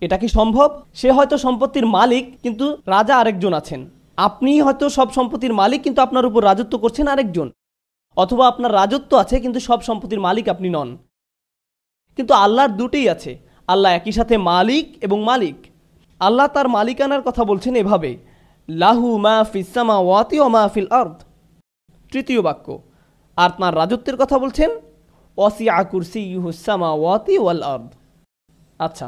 এটা 0.01 0.17
কি 0.17 0.27
সম্ভব? 0.27 0.69
সে 0.93 1.11
হয়তো 1.11 1.37
সম্পত্তির 1.37 1.85
মালিক, 1.85 2.39
কিন্তু 2.41 2.77
রাজা 2.85 3.17
আরেকজন 3.17 3.53
আছেন। 3.53 3.89
আপনি 4.17 4.61
হয়তো 4.61 4.89
সব 4.89 5.11
সম্পত্তির 5.11 5.53
মালিক, 5.53 5.81
কিন্তু 5.81 6.01
আপনার 6.01 6.25
উপর 6.25 6.43
রাজত্ব 6.43 6.77
করছেন 6.77 7.07
আরেকজন। 7.07 7.51
অথবা 8.17 8.43
আপনার 8.51 8.75
রাজত্ব 8.79 9.11
আছে, 9.23 9.35
কিন্তু 9.43 9.59
সব 9.67 9.79
সম্পত্তির 9.87 10.25
মালিক 10.27 10.45
আপনি 10.53 10.67
নন। 10.75 10.89
কিন্তু 12.17 12.33
আল্লাহর 12.43 12.71
দুটোই 12.79 13.05
আছে। 13.15 13.31
আল্লাহ 13.67 13.89
একই 13.99 14.13
সাথে 14.17 14.35
মালিক 14.51 14.85
এবং 15.05 15.17
মালিক। 15.29 15.57
আল্লাহ 16.21 16.47
তার 16.55 16.67
মালিকানার 16.77 17.25
কথা 17.27 17.43
বলছেন 17.51 17.73
এভাবে, 17.81 18.11
লাহু 18.69 19.09
মা 19.25 19.35
ফিসামা 19.53 19.97
ওয়াতি 20.07 20.37
ও 20.45 20.47
মা 20.55 20.63
ফিল 20.73 20.89
আর্দ। 21.01 21.17
তৃতীয় 22.11 22.41
বাক্য, 22.47 22.67
আর 23.37 23.49
তাঁর 23.59 23.73
রাজত্বের 23.81 24.17
কথা 24.21 24.37
বলছেন 24.43 24.69
ওয়াসি 25.37 25.65
আকুরসি 25.81 26.21
ইহুসামা 26.35 26.89
ওয়াতি 27.01 27.35
ওয়াল 27.43 27.61
আর্দ। 27.73 27.89
আচ্ছা 28.79 29.07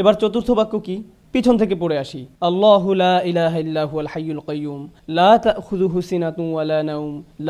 এবার 0.00 0.14
চতুর্থ 0.20 0.48
বাক্য 0.58 0.74
কি? 0.86 0.96
পিছন 1.34 1.54
থেকে 1.62 1.74
পড়ে 1.82 1.96
আসি। 2.04 2.20
লা 5.18 5.32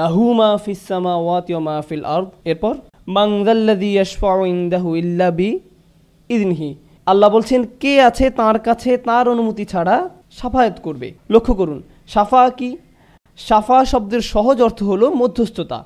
লাহু 0.01 0.24
মা 0.40 0.51
এরপর 2.51 2.74
ইল্লা 5.02 5.28
বি 5.39 5.51
আল্লাহ 7.11 7.28
বলছেন, 7.36 7.61
কে 7.82 7.93
আছে 8.09 8.27
তার 8.40 8.56
কাছে 8.66 8.90
তার 9.09 9.24
অনুমতি 9.35 9.65
ছাড়া 9.73 9.97
সাফায়াত 10.39 10.77
করবে? 10.86 11.09
লক্ষ্য 11.35 11.52
করুন, 11.61 11.78
সাফা 12.15 12.43
কি? 12.59 12.70
সাফা 13.48 13.78
শব্দের 13.93 14.23
সহজ 14.35 14.56
অর্থ 14.66 14.81
হলো 14.90 15.06
মধ্যস্থতা। 15.23 15.78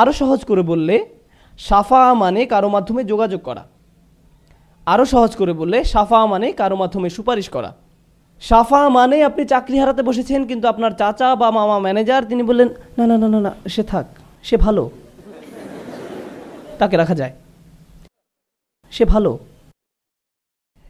আরও 0.00 0.12
সহজ 0.20 0.40
করে 0.48 0.62
বললে, 0.72 0.96
সাফা 1.68 2.02
মানে 2.22 2.40
কারও 2.52 2.68
মাধ্যমে 2.76 3.02
যোগাযোগ 3.12 3.40
করা। 3.48 3.62
আরও 4.92 5.04
সহজ 5.04 5.36
করে 5.36 5.52
বললে, 5.52 5.78
সাফা 5.84 6.26
মানে 6.26 6.52
কারও 6.52 6.76
মাধ্যমে 6.76 7.08
সুপারিশ 7.10 7.48
করা। 7.48 7.70
সাফা 8.40 8.80
মানে 8.88 9.16
আপনি 9.24 9.42
চাকরি 9.44 9.76
হারাতে 9.78 10.02
বসেছেন, 10.02 10.40
কিন্তু 10.46 10.66
আপনার 10.68 10.92
চাচা 11.00 11.28
বা 11.36 11.48
মামা 11.50 11.78
ম্যানেজার, 11.78 12.22
তিনি 12.24 12.42
বললেন, 12.42 12.68
না 12.98 13.04
না 13.06 13.16
না 13.18 13.28
না 13.28 13.40
না, 13.40 13.52
সে 13.68 13.82
থাক, 13.82 14.06
সে 14.42 14.56
ভালো। 14.56 14.90
তাকে 16.78 16.96
রাখা 16.96 17.14
যায়। 17.14 17.34
সে 18.90 19.04
ভালো। 19.04 19.38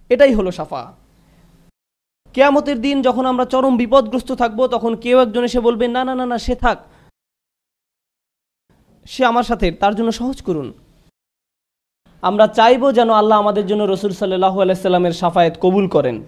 এটাই 0.08 0.32
হলো 0.34 0.50
সাফা। 0.50 0.82
কেয়ামতের 2.34 2.78
দিন 2.80 2.96
যখন 3.02 3.24
আমরা 3.26 3.44
চরম 3.44 3.76
বিপদগ্রস্ত 3.76 4.30
থাকব, 4.32 4.60
তখন 4.66 4.92
কেউ 4.96 5.16
একজন 5.18 5.44
এসে 5.44 5.60
বলবে, 5.60 5.84
না 5.88 6.02
না 6.04 6.14
না 6.14 6.26
না, 6.26 6.36
সে 6.38 6.54
থাক। 6.54 6.78
সে 9.06 9.22
আমার 9.24 9.42
সাথে, 9.42 9.66
তার 9.72 9.92
জন্য 9.94 10.10
সহজ 10.12 10.38
করুন। 10.42 10.68
আমরা 12.22 12.46
চাইব 12.46 12.82
যেন 12.92 13.10
আল্লাহ 13.10 13.38
আমাদের 13.38 13.66
জন্য 13.66 13.82
রসুল 13.84 14.10
সাল্লাহ 14.10 14.60
আলাইসাল্লামের 14.60 15.12
সাফায়েত 15.12 15.54
কবুল 15.60 15.88
করেন। 15.88 16.22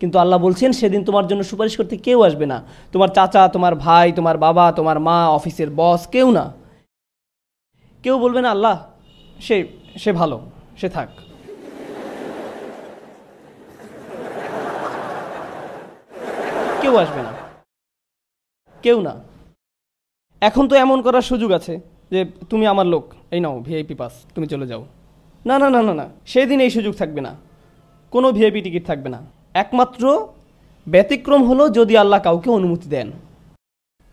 কিন্তু 0.00 0.18
আল্লাহ 0.18 0.38
বলছেন, 0.40 0.72
সেদিন 0.72 1.04
তোমার 1.04 1.26
জন্য 1.26 1.44
সুপারিশ 1.44 1.76
করতে 1.76 1.96
কেউ 1.96 2.22
আসবে 2.22 2.46
না। 2.46 2.58
তোমার 2.92 3.08
চাচা, 3.08 3.48
তোমার 3.48 3.74
ভাই, 3.74 4.12
তোমার 4.12 4.38
বাবা, 4.38 4.72
তোমার 4.72 5.00
মা, 5.00 5.28
অফিসের 5.28 5.70
বস, 5.76 6.06
কেউ 6.06 6.30
না। 6.30 6.52
কেউ 8.02 8.18
বলবে 8.18 8.40
না, 8.40 8.50
আল্লাহ, 8.50 8.86
সে 9.40 9.66
সে 9.96 10.12
ভালো, 10.12 10.40
সে 10.80 10.88
থাক। 10.88 11.08
কেউ 16.82 16.96
আসবে 16.96 17.22
না। 17.22 17.32
কেউ 18.82 19.00
না। 19.00 19.14
এখন 20.40 20.68
তো 20.68 20.74
এমন 20.76 21.02
করার 21.02 21.22
সুযোগ 21.22 21.50
আছে 21.52 21.80
যে, 22.10 22.24
তুমি 22.50 22.66
আমার 22.66 22.86
লোক, 22.86 23.04
এই 23.30 23.40
নাও, 23.40 23.60
ভিআইপি 23.60 23.94
পাস, 23.94 24.12
তুমি 24.34 24.46
চলে 24.46 24.66
যাও। 24.66 24.86
না 25.46 25.58
না 25.58 25.70
না 25.70 25.82
না 25.82 25.94
না। 25.94 26.08
সেদিন 26.26 26.60
এই 26.60 26.70
সুযোগ 26.70 26.94
থাকবে 26.94 27.20
না। 27.20 27.36
কোনো 28.10 28.32
ভিআইপি 28.32 28.60
টিকিট 28.60 28.86
থাকবে 28.86 29.08
না। 29.08 29.22
একমাত্র 29.54 30.28
ব্যতিক্রম 30.88 31.44
হলো 31.44 31.68
যদি 31.68 31.96
আল্লাহ 31.96 32.22
কাউকে 32.22 32.50
অনুমতি 32.50 32.88
দেন। 32.88 33.10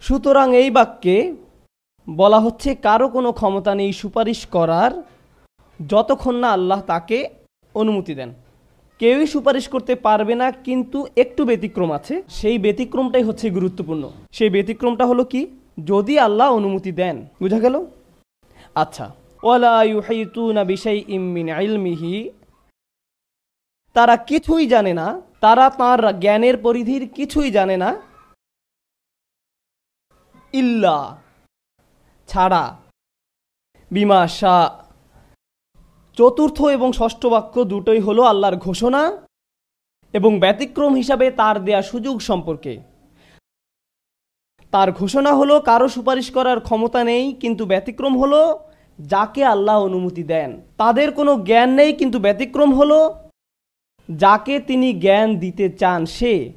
সুতরাং 0.01 0.55
এই 0.55 0.69
বাক্যে 0.69 1.35
বলা 2.09 2.39
হচ্ছে, 2.39 2.75
কারও 2.75 3.09
কোনো 3.09 3.31
ক্ষমতা 3.31 3.75
নেই 3.75 3.93
সুপারিশ 3.93 4.45
করার 4.45 5.03
যতক্ষণ 5.87 6.35
না 6.35 6.51
আল্লাহ 6.51 6.81
তাকে 6.81 7.29
অনুমতি 7.73 8.15
দেন। 8.15 8.33
কেউই 8.99 9.27
সুপারিশ 9.27 9.67
করতে 9.67 9.95
পারবে 9.95 10.35
না, 10.35 10.51
কিন্তু 10.51 11.07
একটু 11.17 11.45
ব্যতিক্রম 11.45 11.91
আছে। 11.91 12.23
সেই 12.29 12.57
ব্যতিক্রমটাই 12.57 13.23
হচ্ছে 13.23 13.49
গুরুত্বপূর্ণ। 13.49 14.09
সেই 14.31 14.49
ব্যতিক্রমটা 14.49 15.05
হলো 15.05 15.23
কি? 15.23 15.47
যদি 15.85 16.19
আল্লাহ 16.19 16.53
অনুমতি 16.53 16.91
দেন। 16.91 17.25
বুঝা 17.41 17.59
গেল? 17.59 17.85
আচ্ছা। 18.75 19.15
ইলমিহি। 21.63 22.17
তারা 23.95 24.15
কিছুই 24.29 24.65
জানে 24.67 24.93
না, 24.93 25.07
তারা 25.41 25.65
তার 25.69 26.19
জ্ঞানের 26.19 26.55
পরিধির 26.57 27.03
কিছুই 27.09 27.49
জানে 27.51 27.77
না। 27.77 27.89
ইল্লা, 30.53 30.97
ছাড়া, 32.27 32.63
বিমা 33.91 34.27
শাহ। 34.27 34.69
চতুর্থ 36.17 36.57
এবং 36.77 36.89
ষষ্ঠ 36.91 37.25
বাক্য 37.25 37.63
দুটোই 37.63 37.99
হলো 37.99 38.21
আল্লাহর 38.23 38.57
ঘোষণা 38.57 39.01
এবং 40.13 40.39
ব্যতিক্রম 40.39 40.93
হিসাবে 40.95 41.31
তার 41.31 41.55
দেয়া 41.65 41.81
সুযোগ 41.81 42.15
সম্পর্কে। 42.21 42.73
তার 44.73 44.89
ঘোষণা 44.91 45.31
হলো, 45.33 45.55
কারও 45.59 45.87
সুপারিশ 45.87 46.27
করার 46.31 46.59
ক্ষমতা 46.59 47.03
নেই, 47.03 47.33
কিন্তু 47.33 47.63
ব্যতিক্রম 47.65 48.13
হলো 48.21 48.41
যাকে 48.99 49.45
আল্লাহ 49.45 49.83
অনুমতি 49.83 50.23
দেন। 50.23 50.61
তাদের 50.77 51.11
কোনো 51.11 51.35
জ্ঞান 51.35 51.73
নেই, 51.73 51.93
কিন্তু 51.93 52.19
ব্যতিক্রম 52.19 52.73
হলো 52.73 53.15
যাকে 54.17 54.59
তিনি 54.59 54.93
জ্ঞান 54.93 55.35
দিতে 55.35 55.69
চান 55.69 56.05
সে। 56.05 56.51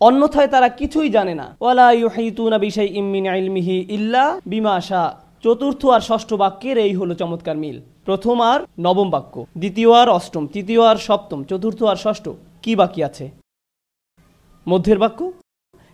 অন্যথায় 0.00 0.46
তারা 0.46 0.68
কিছুই 0.68 1.08
জানে 1.08 1.34
না। 1.34 1.56
ওয়ালা 1.60 1.92
ইউহাইতুনা 1.92 2.58
বিশাইইম 2.58 3.04
মিন 3.04 3.26
ইলমিহি 3.26 3.86
ইল্লা 3.88 4.40
বিমা 4.46 4.80
শা 4.80 5.20
চতুর্থ 5.42 5.86
আর 5.86 6.00
ষষ্ঠ 6.00 6.32
বাক্যের 6.32 6.78
এই 6.78 6.94
হলো 6.94 7.14
চমৎকার 7.14 7.56
মিল। 7.56 7.80
প্রথম 8.04 8.40
আর 8.40 8.60
নবম 8.78 9.10
বাক্য। 9.10 9.46
দ্বিতীয় 9.58 9.92
আর 9.92 10.08
অষ্টম। 10.08 10.46
তৃতীয় 10.46 10.86
আর 10.86 10.96
সপ্তম। 10.96 11.44
চতুর্থ 11.44 11.82
আর 11.82 11.96
ষষ্ঠ। 11.96 12.28
কি 12.62 12.76
বাকি 12.76 13.04
আছে? 13.04 13.30
মধ্যের 14.68 14.98
বাক্য। 14.98 15.32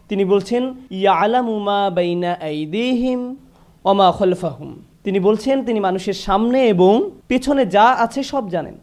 তিনি 0.09 0.24
বলছেন, 0.24 0.74
ইয়ালামু 0.90 1.59
মা 1.59 1.90
বাইনা 1.90 2.36
আইদিহিম 2.42 3.36
ওমা 3.84 4.12
খলফাহুম। 4.12 4.82
তিনি 5.04 5.20
বলছেন, 5.20 5.64
তিনি 5.64 5.80
মানুষের 5.80 6.12
সামনে 6.12 6.68
এবং 6.68 7.10
পেছনে 7.28 7.66
যা 7.66 7.84
আছে 7.84 8.22
সব 8.22 8.48
জানেন। 8.48 8.78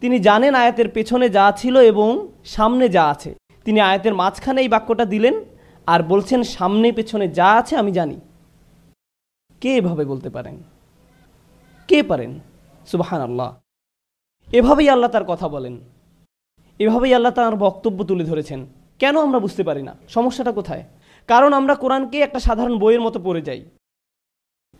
তিনি 0.00 0.18
জানেন 0.18 0.54
আয়াতের 0.54 0.88
পেছনে 0.88 1.28
যা 1.28 1.52
ছিল 1.56 1.80
এবং 1.80 2.28
সামনে 2.44 2.88
যা 2.88 3.08
আছে। 3.08 3.34
তিনি 3.64 3.80
আয়াতের 3.80 4.14
মাঝখানে 4.14 4.60
এই 4.60 4.68
বাক্যটা 4.68 5.04
দিলেন 5.04 5.44
আর 5.86 6.02
বলছেন, 6.02 6.42
সামনে 6.42 6.92
পেছনে 6.92 7.28
যা 7.28 7.52
আছে 7.52 7.76
আমি 7.76 7.92
জানি। 7.92 8.20
কে 9.60 9.76
এভাবে 9.76 10.04
বলতে 10.04 10.30
পারেন? 10.30 10.62
কে 11.88 12.02
পারেন? 12.02 12.40
সুবাহান 12.86 13.20
আল্লাহ 13.20 13.54
এভাবেই 14.52 14.88
আল্লাহ 14.88 15.10
তার 15.10 15.24
কথা 15.24 15.48
বলেন। 15.48 15.78
এভাবেই 16.78 17.14
আল্লাহ 17.14 17.32
তার 17.32 17.56
বক্তব্য 17.56 18.04
তুলে 18.04 18.24
ধরেছেন। 18.24 18.66
কেন 18.98 19.20
আমরা 19.20 19.38
বুঝতে 19.38 19.62
পারি 19.62 19.82
না? 19.82 19.94
সমস্যাটা 20.08 20.52
কোথায়? 20.52 20.84
কারণ 21.26 21.52
আমরা 21.52 21.74
কোরআনকে 21.74 22.20
একটা 22.20 22.40
সাধারণ 22.40 22.78
বইয়ের 22.78 23.00
মতো 23.00 23.20
পড়ে 23.24 23.42
যাই। 23.42 23.64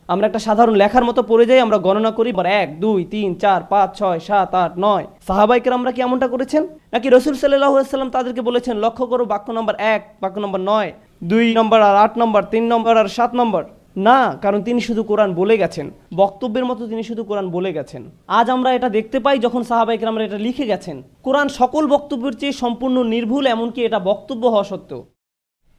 আমরা 0.09 0.25
একটা 0.27 0.41
সাধারণ 0.47 0.75
লেখার 0.81 1.05
মতো 1.09 1.21
পড়ে 1.29 1.45
যাই, 1.49 1.59
আমরা 1.65 1.77
গণনা 1.85 2.11
করি 2.17 2.31
এক, 2.61 2.69
দুই, 2.83 2.99
তিন, 3.13 3.29
চার, 3.43 3.61
পাঁচ, 3.71 3.89
ছয়, 3.99 4.19
সাত, 4.27 4.49
আট, 4.63 4.73
নয়। 4.85 5.05
সাহাবাইকের 5.27 5.73
আমরা 5.77 5.91
কি 5.95 5.99
এমনটা 6.07 6.27
করেছেন? 6.33 6.63
নাকি 6.93 7.07
রসুল 7.09 7.33
সাল্লাম 7.35 8.09
তাদেরকে 8.15 8.41
বলেছেন, 8.49 8.75
লক্ষ্য 8.85 9.05
করো, 9.11 9.23
বাক্য 9.33 9.47
নম্বর 9.57 9.75
এক, 9.93 10.01
বাক্য 10.23 10.37
নম্বর 10.43 10.61
নয়, 10.71 10.89
দুই 11.31 11.45
নম্বর 11.57 11.79
আর 11.87 11.95
আট 12.03 12.13
নম্বর, 12.21 12.41
তিন 12.53 12.63
নম্বর 12.73 12.93
আর 13.01 13.09
সাত 13.17 13.31
নম্বর। 13.39 13.63
না, 14.07 14.17
কারণ 14.43 14.59
তিনি 14.67 14.79
শুধু 14.87 15.01
কোরআন 15.09 15.29
বলে 15.39 15.55
গেছেন, 15.61 15.87
বক্তব্যের 16.21 16.65
মতো 16.69 16.81
তিনি 16.91 17.03
শুধু 17.09 17.21
কোরআন 17.29 17.47
বলে 17.55 17.71
গেছেন। 17.77 18.01
আজ 18.39 18.47
আমরা 18.55 18.69
এটা 18.77 18.89
দেখতে 18.97 19.17
পাই 19.25 19.37
যখন 19.45 19.61
সাহাবাইকের 19.69 20.11
আমরা 20.11 20.23
এটা 20.27 20.39
লিখে 20.47 20.65
গেছেন। 20.71 20.97
কোরআন 21.25 21.47
সকল 21.59 21.83
বক্তব্যের 21.95 22.35
চেয়ে 22.41 22.55
সম্পূর্ণ 22.63 22.97
নির্ভুল, 23.13 23.43
এমনকি 23.55 23.79
এটা 23.87 23.99
বক্তব্য 24.09 24.43
হওয়া 24.53 24.69
সত্ত্বেও। 24.71 25.01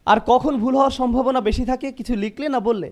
আর 0.06 0.18
কখন 0.30 0.52
ভুল 0.62 0.74
হওয়ার 0.78 0.94
সম্ভাবনা 1.00 1.40
বেশি 1.48 1.64
থাকে, 1.70 1.86
কিছু 1.98 2.12
লিখলে 2.24 2.46
না 2.54 2.60
বললে? 2.68 2.88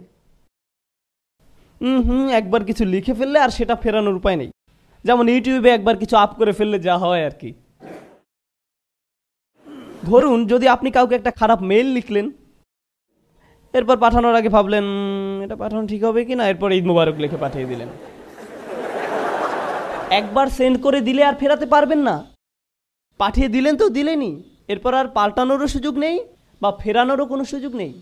হুম 1.81 2.27
একবার 2.41 2.63
কিছু 2.69 2.85
লিখে 2.85 3.15
ফেললে 3.19 3.39
আর 3.45 3.51
সেটা 3.51 3.75
ফেরানোর 3.83 4.17
উপায় 4.21 4.37
নেই। 4.37 4.51
যেমন 5.05 5.25
ইউটিউবে 5.29 5.71
একবার 5.71 5.97
কিছু 6.03 6.15
আপ 6.17 6.31
করে 6.39 6.53
ফেললে 6.59 6.79
যা 6.87 6.95
হয় 6.99 7.23
আর 7.29 7.35
কি। 7.41 7.51
ধরুন, 10.11 10.39
যদি 10.47 10.67
আপনি 10.69 10.89
কাউকে 10.97 11.15
একটা 11.17 11.33
খারাপ 11.41 11.61
মেল 11.71 11.87
লিখলেন, 11.87 12.27
এরপর 13.75 13.97
পাঠানোর 14.05 14.35
আগে 14.41 14.51
ভাবলেন 14.57 14.87
এটা 15.45 15.57
পাঠানো 15.63 15.83
ঠিক 15.93 16.03
হবে 16.05 16.21
কি 16.29 16.35
না 16.35 16.45
এরপর 16.49 16.69
ঈদ 16.79 16.85
মুবারক 16.91 17.17
লিখে 17.23 17.39
পাঠিয়ে 17.45 17.67
দিলেন। 17.67 17.89
একবার 20.11 20.47
সেন্ড 20.59 20.77
করে 20.85 21.01
দিলে 21.01 21.23
আর 21.25 21.35
ফেরাতে 21.41 21.67
পারবেন 21.67 22.01
না। 22.09 22.17
পাঠিয়ে 23.21 23.49
দিলেন 23.49 23.75
তো 23.77 23.87
দিলেনই। 23.89 24.33
এরপর 24.73 24.93
আর 25.01 25.07
পাল্টানোরও 25.17 25.69
সুযোগ 25.75 25.95
নেই 26.05 26.17
বা 26.63 26.71
ফেরানোরও 26.83 27.27
কোনো 27.33 27.45
সুযোগ 27.53 27.73
নেই। 27.77 27.93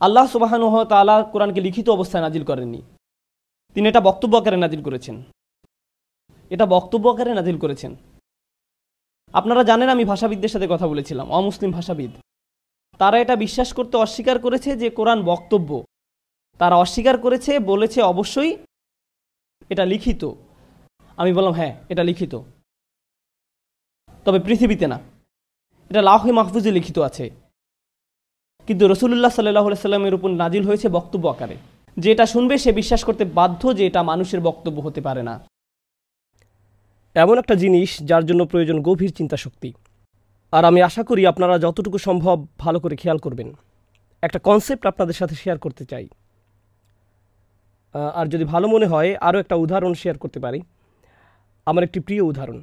আল্লাহ 0.00 0.26
সুবাহান 0.26 0.62
তালা 0.84 1.16
কোরআনকে 1.32 1.60
লিখিত 1.60 1.88
অবস্থায় 1.88 2.22
নাজিল 2.22 2.44
করেননি। 2.44 2.82
তিনি 3.74 3.88
এটা 3.88 4.00
বক্তব্য 4.00 4.36
আকারে 4.36 4.56
নাজিল 4.56 4.82
করেছেন। 4.82 5.22
এটা 6.50 6.66
বক্তব্য 6.66 7.08
আকারে 7.08 7.34
নাজিল 7.34 7.58
করেছেন। 7.58 7.96
আপনারা 9.32 9.62
জানেন 9.64 9.88
আমি 9.88 10.04
ভাষাবিদদের 10.04 10.48
সাথে 10.48 10.66
কথা 10.70 10.86
বলেছিলাম, 10.88 11.26
অমুসলিম 11.30 11.70
ভাষাবিদ। 11.72 12.10
তারা 12.98 13.16
এটা 13.18 13.36
বিশ্বাস 13.36 13.72
করতে 13.72 13.94
অস্বীকার 13.96 14.38
করেছে 14.38 14.70
যে 14.76 14.90
কোরআন 14.90 15.18
বক্তব্য। 15.22 15.70
তারা 16.58 16.76
অস্বীকার 16.76 17.18
করেছে, 17.18 17.58
বলেছে 17.58 18.02
অবশ্যই 18.02 18.56
এটা 19.70 19.84
লিখিত। 19.84 20.22
আমি 21.16 21.30
বললাম 21.32 21.52
হ্যাঁ 21.52 21.74
এটা 21.88 22.02
লিখিত। 22.04 22.34
তবে 24.24 24.38
পৃথিবীতে 24.46 24.86
না, 24.86 24.98
এটা 25.90 26.02
লাহে 26.02 26.32
মাহফুজে 26.32 26.70
লিখিত 26.70 26.98
আছে। 26.98 27.30
কিন্তু 28.68 28.84
রসুল্লাহ 28.88 29.30
সাল্লাহ 29.30 29.74
সাল্লামের 29.74 30.14
উপর 30.14 30.28
নাজিল 30.30 30.64
হয়েছে 30.66 30.88
বক্তব্য 30.88 31.28
আকারে। 31.28 31.56
যে 31.96 32.12
এটা 32.12 32.26
শুনবে 32.26 32.58
সে 32.58 32.70
বিশ্বাস 32.72 33.04
করতে 33.04 33.24
বাধ্য 33.24 33.76
যে 33.76 33.86
এটা 33.86 34.02
মানুষের 34.02 34.40
বক্তব্য 34.40 34.80
হতে 34.80 35.00
পারে 35.00 35.22
না। 35.22 35.34
এমন 37.14 37.38
একটা 37.38 37.54
জিনিস 37.54 37.90
যার 38.04 38.24
জন্য 38.26 38.46
প্রয়োজন 38.46 38.82
গভীর 38.82 39.12
চিন্তা 39.12 39.36
শক্তি 39.36 39.72
আর 40.52 40.64
আমি 40.64 40.82
আশা 40.82 41.02
করি 41.02 41.22
আপনারা 41.26 41.58
যতটুকু 41.58 41.98
সম্ভব 41.98 42.46
ভালো 42.58 42.80
করে 42.80 42.96
খেয়াল 42.96 43.18
করবেন। 43.18 43.48
একটা 44.22 44.38
কনসেপ্ট 44.38 44.86
আপনাদের 44.86 45.14
সাথে 45.14 45.34
শেয়ার 45.34 45.58
করতে 45.58 45.84
চাই। 45.84 46.08
আর 48.14 48.26
যদি 48.26 48.44
ভালো 48.44 48.68
মনে 48.68 48.86
হয়, 48.86 49.10
আরও 49.16 49.38
একটা 49.38 49.54
উদাহরণ 49.54 49.94
শেয়ার 49.94 50.18
করতে 50.18 50.40
পারি। 50.40 50.60
আমার 51.66 51.84
একটি 51.84 52.00
প্রিয় 52.00 52.22
উদাহরণ। 52.22 52.58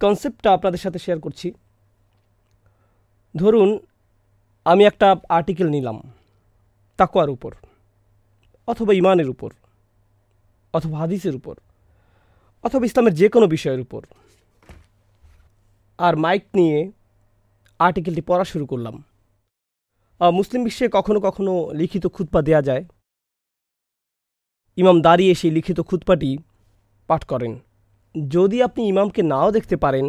কনসেপ্টটা 0.00 0.52
আপনাদের 0.52 0.78
সাথে 0.78 0.98
শেয়ার 0.98 1.20
করছি। 1.20 1.52
ধরুন 3.36 3.78
আমি 4.66 4.82
একটা 4.84 5.08
আর্টিকেল 5.28 5.68
নিলাম 5.68 5.98
তাকোয়ার 6.98 7.30
উপর, 7.30 7.52
অথবা 8.68 8.92
ইমানের 8.94 9.28
উপর, 9.34 9.50
অথবা 10.74 10.96
হাদিসের 10.98 11.34
উপর, 11.36 11.54
অথবা 12.64 12.84
ইসলামের 12.86 13.14
যে 13.20 13.26
কোনো 13.28 13.46
বিষয়ের 13.54 13.80
উপর। 13.80 14.02
আর 15.98 16.14
মাইক 16.16 16.44
নিয়ে 16.54 16.78
আর্টিকেলটি 17.78 18.22
পড়া 18.28 18.44
শুরু 18.44 18.64
করলাম। 18.66 18.96
মুসলিম 20.20 20.60
বিশ্বে 20.64 20.86
কখনো 20.92 21.18
কখনো 21.20 21.52
লিখিত 21.80 22.04
খুতপা 22.14 22.40
দেয়া 22.42 22.62
যায়। 22.62 22.84
ইমাম 24.76 24.96
দাঁড়িয়ে 25.02 25.32
সেই 25.40 25.52
লিখিত 25.56 25.78
খুতপাটি 25.88 26.30
পাঠ 27.08 27.22
করেন। 27.24 27.52
যদি 28.14 28.56
আপনি 28.62 28.80
ইমামকে 28.88 29.22
নাও 29.22 29.48
দেখতে 29.56 29.76
পারেন 29.84 30.06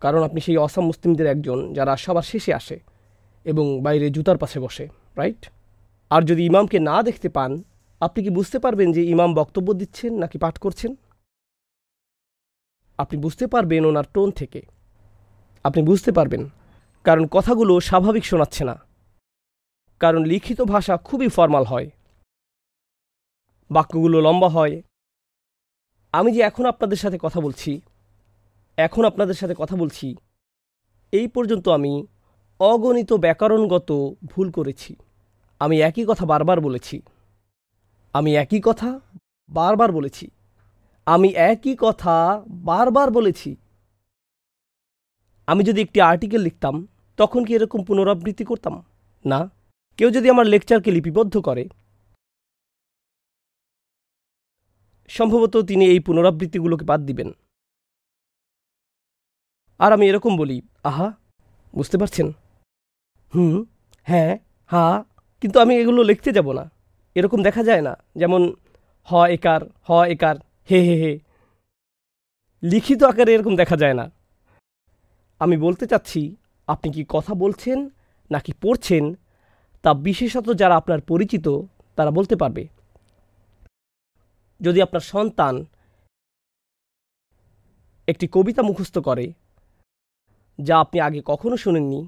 কারণ 0.00 0.20
আপনি 0.22 0.40
সেই 0.46 0.56
অসাম 0.64 0.84
মুসলিমদের 0.90 1.26
একজন 1.26 1.58
যারা 1.74 1.92
সবার 2.04 2.26
শেষে 2.32 2.52
আসে। 2.60 2.76
এবং 3.44 3.66
বাইরে 3.82 4.06
জুতার 4.10 4.38
পাশে 4.38 4.58
বসে 4.60 4.84
রাইট 5.16 5.42
আর 6.10 6.22
যদি 6.22 6.42
ইমামকে 6.46 6.78
না 6.88 6.96
দেখতে 7.02 7.28
পান, 7.28 7.50
আপনি 8.00 8.18
কি 8.24 8.30
বুঝতে 8.30 8.58
পারবেন 8.58 8.88
যে 8.92 9.02
ইমাম 9.04 9.30
বক্তব্য 9.34 9.68
দিচ্ছেন 9.74 10.12
নাকি 10.18 10.36
পাঠ 10.38 10.54
করছেন? 10.58 10.92
আপনি 12.98 13.16
বুঝতে 13.18 13.44
পারবেন 13.46 13.82
ওনার 13.84 14.06
টোন 14.14 14.30
থেকে। 14.30 14.60
আপনি 15.64 15.80
বুঝতে 15.82 16.10
পারবেন, 16.12 16.42
কারণ 17.04 17.24
কথাগুলো 17.26 17.72
স্বাভাবিক 17.80 18.24
শোনাচ্ছে 18.24 18.62
না। 18.64 18.76
কারণ 20.00 20.24
লিখিত 20.24 20.60
ভাষা 20.62 20.94
খুবই 20.96 21.28
ফর্মাল 21.28 21.64
হয়। 21.64 21.88
বাক্যগুলো 23.70 24.18
লম্বা 24.20 24.48
হয়। 24.48 24.74
আমি 26.12 26.30
যে 26.32 26.40
এখন 26.40 26.64
আপনাদের 26.66 26.96
সাথে 26.96 27.18
কথা 27.22 27.40
বলছি, 27.40 27.80
এখন 28.78 29.02
আপনাদের 29.04 29.34
সাথে 29.34 29.54
কথা 29.58 29.76
বলছি, 29.76 30.06
এই 31.12 31.26
পর্যন্ত 31.28 31.66
আমি 31.68 31.92
অগণিত 32.62 33.12
ব্যাকরণগত 33.12 33.92
ভুল 34.24 34.50
করেছি। 34.50 34.96
আমি 35.60 35.80
একই 35.80 36.04
কথা 36.08 36.26
বারবার 36.26 36.60
বলেছি। 36.60 37.02
আমি 38.12 38.34
একই 38.34 38.60
কথা 38.64 39.00
বারবার 39.48 39.92
বলেছি। 39.92 40.30
আমি 41.06 41.28
একই 41.28 41.76
কথা 41.78 42.44
বারবার 42.48 43.10
বলেছি। 43.10 43.56
আমি 45.46 45.64
যদি 45.64 45.80
একটি 45.80 46.00
আর্টিকেল 46.00 46.40
লিখতাম, 46.40 46.88
তখন 47.16 47.44
কি 47.44 47.54
এরকম 47.54 47.84
পুনরাবৃত্তি 47.84 48.44
করতাম? 48.44 48.84
না। 49.26 49.50
কেউ 49.96 50.10
যদি 50.10 50.30
আমার 50.30 50.46
লেকচারকে 50.46 50.90
লিপিবদ্ধ 50.90 51.38
করে, 51.38 51.68
সম্ভবত 55.08 55.56
তিনি 55.56 55.84
এই 55.84 56.00
পুনরাবৃত্তিগুলোকে 56.00 56.84
বাদ 56.84 57.00
দিবেন। 57.00 57.32
আর 59.78 59.92
আমি 59.92 60.08
এরকম 60.08 60.36
বলি, 60.36 60.62
আহা, 60.84 61.12
বুঝতে 61.74 61.98
পারছেন? 61.98 62.32
হুম 63.32 63.56
হ্যাঁ 64.06 64.32
হা, 64.70 64.84
কিন্তু 65.42 65.56
আমি 65.60 65.72
এগুলো 65.76 66.00
লিখতে 66.02 66.30
যাব 66.32 66.48
না। 66.52 66.64
এরকম 67.16 67.42
দেখা 67.42 67.62
যায় 67.68 67.82
না, 67.82 67.92
যেমন 68.16 68.42
হ 69.08 69.12
একার 69.36 69.62
হ 69.88 69.90
একার, 70.14 70.36
হে 70.70 70.78
হে 70.88 70.96
হে। 71.02 71.12
লিখিত 72.62 73.00
আকারে 73.02 73.30
এরকম 73.34 73.54
দেখা 73.56 73.76
যায় 73.76 73.96
না। 74.00 74.06
আমি 75.40 75.56
বলতে 75.56 75.84
চাচ্ছি, 75.86 76.36
আপনি 76.68 76.88
কি 76.92 77.02
কথা 77.08 77.32
বলছেন 77.34 77.78
নাকি 78.30 78.52
পড়ছেন? 78.62 79.04
তা 79.84 79.90
বিশেষত 79.94 80.46
যারা 80.60 80.74
আপনার 80.76 81.00
পরিচিত, 81.00 81.46
তারা 81.98 82.10
বলতে 82.10 82.34
পারবে। 82.36 82.64
যদি 84.60 84.78
আপনার 84.82 85.04
সন্তান 85.12 85.54
একটি 88.08 88.26
কবিতা 88.32 88.62
মুখস্থ 88.62 88.96
করে, 88.98 89.26
যা 90.58 90.74
আপনি 90.80 90.98
আগে 91.00 91.20
কখনো 91.24 91.56
শোনেননি 91.56 92.00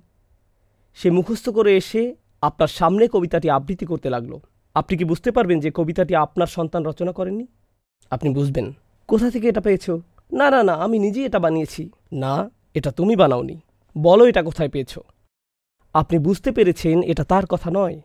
সে 0.95 1.11
মুখস্থ 1.11 1.49
করে 1.49 1.77
এসে 1.77 2.17
আপনার 2.43 2.69
সামনে 2.69 3.09
কবিতাটি 3.09 3.51
আবৃত্তি 3.51 3.87
করতে 3.87 4.11
লাগল। 4.11 4.39
আপনি 4.75 4.99
কি 4.99 5.05
বুঝতে 5.05 5.31
পারবেন 5.31 5.61
যে 5.61 5.71
কবিতাটি 5.75 6.15
আপনার 6.15 6.47
সন্তান 6.47 6.87
রচনা 6.87 7.13
করেননি? 7.13 7.47
আপনি 8.11 8.35
বুঝবেন। 8.35 8.73
কোথা 9.09 9.31
থেকে 9.31 9.49
এটা 9.49 9.61
পেয়েছ? 9.61 9.91
না 10.33 10.51
না 10.51 10.63
না, 10.63 10.73
আমি 10.73 10.99
নিজেই 10.99 11.25
এটা 11.25 11.39
বানিয়েছি। 11.39 11.91
না, 12.13 12.51
এটা 12.75 12.91
তুমি 12.91 13.17
বানাওনি। 13.17 13.61
বলো 13.99 14.27
এটা 14.27 14.43
কোথায় 14.43 14.69
পেয়েছ? 14.69 14.99
আপনি 15.95 16.19
বুঝতে 16.19 16.53
পেরেছেন 16.53 17.03
এটা 17.03 17.25
তার 17.25 17.47
কথা 17.47 17.71
নয়। 17.73 18.01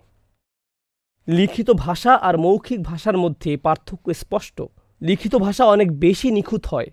লিখিত 1.28 1.72
ভাষা 1.72 2.16
আর 2.16 2.38
মৌখিক 2.38 2.84
ভাষার 2.84 3.18
মধ্যে 3.18 3.58
পার্থক্য 3.58 4.14
স্পষ্ট। 4.14 4.62
লিখিত 5.02 5.36
ভাষা 5.36 5.66
অনেক 5.66 6.00
বেশি 6.00 6.32
নিখুঁত 6.32 6.66
হয়। 6.66 6.88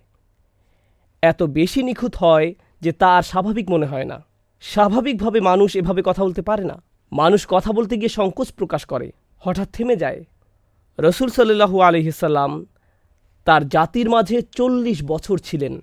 এত 1.21 1.43
বেশি 1.43 1.83
নিখুঁত 1.83 2.15
হয় 2.15 2.53
যে 2.81 2.91
তা 2.91 3.17
আর 3.17 3.23
স্বাভাবিক 3.23 3.69
মনে 3.69 3.85
হয় 3.85 4.05
না। 4.05 4.25
স্বাভাবিকভাবে 4.59 5.39
মানুষ 5.39 5.75
এভাবে 5.75 6.01
কথা 6.05 6.23
বলতে 6.23 6.41
পারে 6.41 6.63
না। 6.63 6.81
মানুষ 7.11 7.47
কথা 7.49 7.71
বলতে 7.71 7.97
গিয়ে 7.97 8.09
সংকোচ 8.09 8.51
প্রকাশ 8.51 8.85
করে, 8.85 9.11
হঠাৎ 9.37 9.69
থেমে 9.69 9.95
যায়। 9.95 10.25
রসুল 10.99 11.29
সাল্লু 11.29 11.81
আলহিসাল্লাম 11.81 12.65
তার 13.45 13.69
জাতির 13.69 14.09
মাঝে 14.09 14.41
চল্লিশ 14.41 15.03
বছর 15.03 15.37
ছিলেন। 15.37 15.81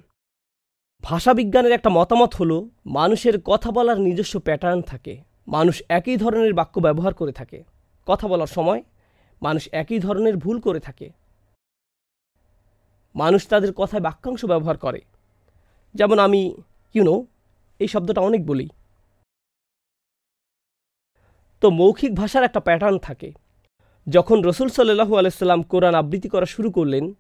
ভাষাবিজ্ঞানের 1.03 1.73
একটা 1.73 1.91
মতামত 1.91 2.35
হলো, 2.35 2.69
মানুষের 2.87 3.41
কথা 3.41 3.71
বলার 3.71 4.01
নিজস্ব 4.01 4.41
প্যাটার্ন 4.41 4.83
থাকে। 4.83 5.23
মানুষ 5.49 5.83
একই 5.89 6.17
ধরনের 6.17 6.55
বাক্য 6.55 6.81
ব্যবহার 6.81 7.15
করে 7.15 7.33
থাকে। 7.33 7.65
কথা 8.07 8.29
বলার 8.29 8.47
সময় 8.47 8.83
মানুষ 9.43 9.69
একই 9.73 9.99
ধরনের 9.99 10.37
ভুল 10.37 10.61
করে 10.61 10.81
থাকে। 10.81 11.11
মানুষ 13.15 13.49
তাদের 13.49 13.73
কথায় 13.73 14.03
বাক্যাংশ 14.03 14.45
ব্যবহার 14.45 14.77
করে। 14.77 15.01
যেমন 15.95 16.19
আমি 16.19 16.57
ইউনো 16.95 17.27
এই 17.79 17.89
শব্দটা 17.89 18.21
অনেক 18.21 18.47
বলি। 18.47 18.69
তো 21.61 21.71
মৌখিক 21.71 22.15
ভাষার 22.15 22.45
একটা 22.45 22.61
প্যাটার্ন 22.61 22.99
থাকে। 22.99 23.33
যখন 24.09 24.43
রসুল 24.43 24.69
সাল্লু 24.69 25.17
আলাইসাল্লাম 25.17 25.63
কোরআন 25.63 25.95
আবৃত্তি 25.95 26.29
করা 26.29 26.47
শুরু 26.47 26.71
করলেন, 26.71 27.15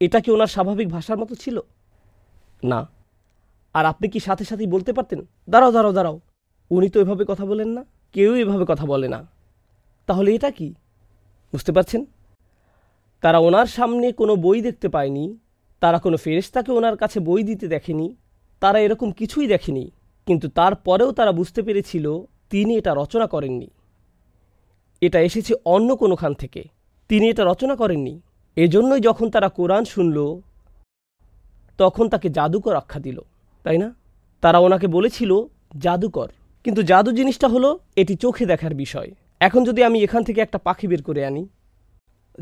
এটা 0.00 0.20
কি 0.20 0.30
ওনার 0.30 0.46
স্বাভাবিক 0.46 0.88
ভাষার 0.88 1.18
মতো 1.18 1.34
ছিল? 1.34 1.60
না। 2.64 2.88
আর 3.74 3.84
আপনি 3.84 4.08
কি 4.08 4.20
সাথে 4.20 4.44
সাথেই 4.44 4.66
বলতে 4.66 4.92
পারতেন? 4.92 5.26
দাঁড়াও 5.50 5.72
দাঁড়াও 5.72 5.92
দাঁড়াও। 5.92 6.20
উনি 6.70 6.90
তো 6.90 7.00
এভাবে 7.00 7.24
কথা 7.28 7.46
বলেন 7.46 7.68
না। 7.68 7.84
কেউ 8.12 8.34
এভাবে 8.34 8.64
কথা 8.68 8.86
বলে 8.86 9.08
না। 9.08 9.26
তাহলে 10.06 10.34
এটা 10.34 10.50
কি? 10.50 10.74
বুঝতে 11.52 11.72
পারছেন? 11.72 12.04
তারা 13.20 13.38
ওনার 13.38 13.66
সামনে 13.66 14.12
কোনো 14.12 14.36
বই 14.36 14.62
দেখতে 14.62 14.88
পায়নি। 14.88 15.38
তারা 15.80 15.98
কোনো 15.98 16.16
ফেরেশতাকে 16.16 16.72
ওনার 16.72 16.96
কাছে 16.96 17.20
বই 17.20 17.42
দিতে 17.42 17.68
দেখেনি, 17.68 18.16
তারা 18.60 18.78
এরকম 18.80 19.10
কিছুই 19.10 19.46
দেখেনি, 19.46 19.90
কিন্তু 20.26 20.48
তারপরেও 20.48 21.12
তারা 21.12 21.32
বুঝতে 21.32 21.62
পেরেছিল 21.62 22.06
তিনি 22.50 22.72
এটা 22.76 22.92
রচনা 22.94 23.26
করেননি। 23.26 23.70
এটা 25.02 25.20
এসেছে 25.20 25.54
অন্য 25.64 25.96
কোনোখান 25.96 26.34
থেকে, 26.34 26.62
তিনি 27.08 27.24
এটা 27.28 27.44
রচনা 27.44 27.76
করেননি। 27.76 28.20
এজন্যই 28.56 29.00
যখন 29.00 29.30
তারা 29.30 29.48
কোরআন 29.48 29.84
শুনল, 29.84 30.40
তখন 31.78 32.08
তাকে 32.08 32.28
জাদুকর 32.28 32.74
আখ্যা 32.76 33.00
দিল, 33.00 33.18
তাই 33.64 33.78
না? 33.78 33.94
তারা 34.42 34.58
ওনাকে 34.58 34.86
বলেছিল, 34.86 35.32
জাদুকর। 35.78 36.28
কিন্তু 36.64 36.82
জাদু 36.82 37.10
জিনিসটা 37.12 37.48
হলো 37.48 37.78
এটি 37.96 38.14
চোখে 38.16 38.46
দেখার 38.46 38.74
বিষয়। 38.74 39.10
এখন 39.40 39.64
যদি 39.64 39.80
আমি 39.84 39.98
এখান 40.02 40.22
থেকে 40.24 40.40
একটা 40.40 40.58
পাখি 40.58 40.86
বের 40.86 41.02
করে 41.02 41.26
আনি, 41.26 41.48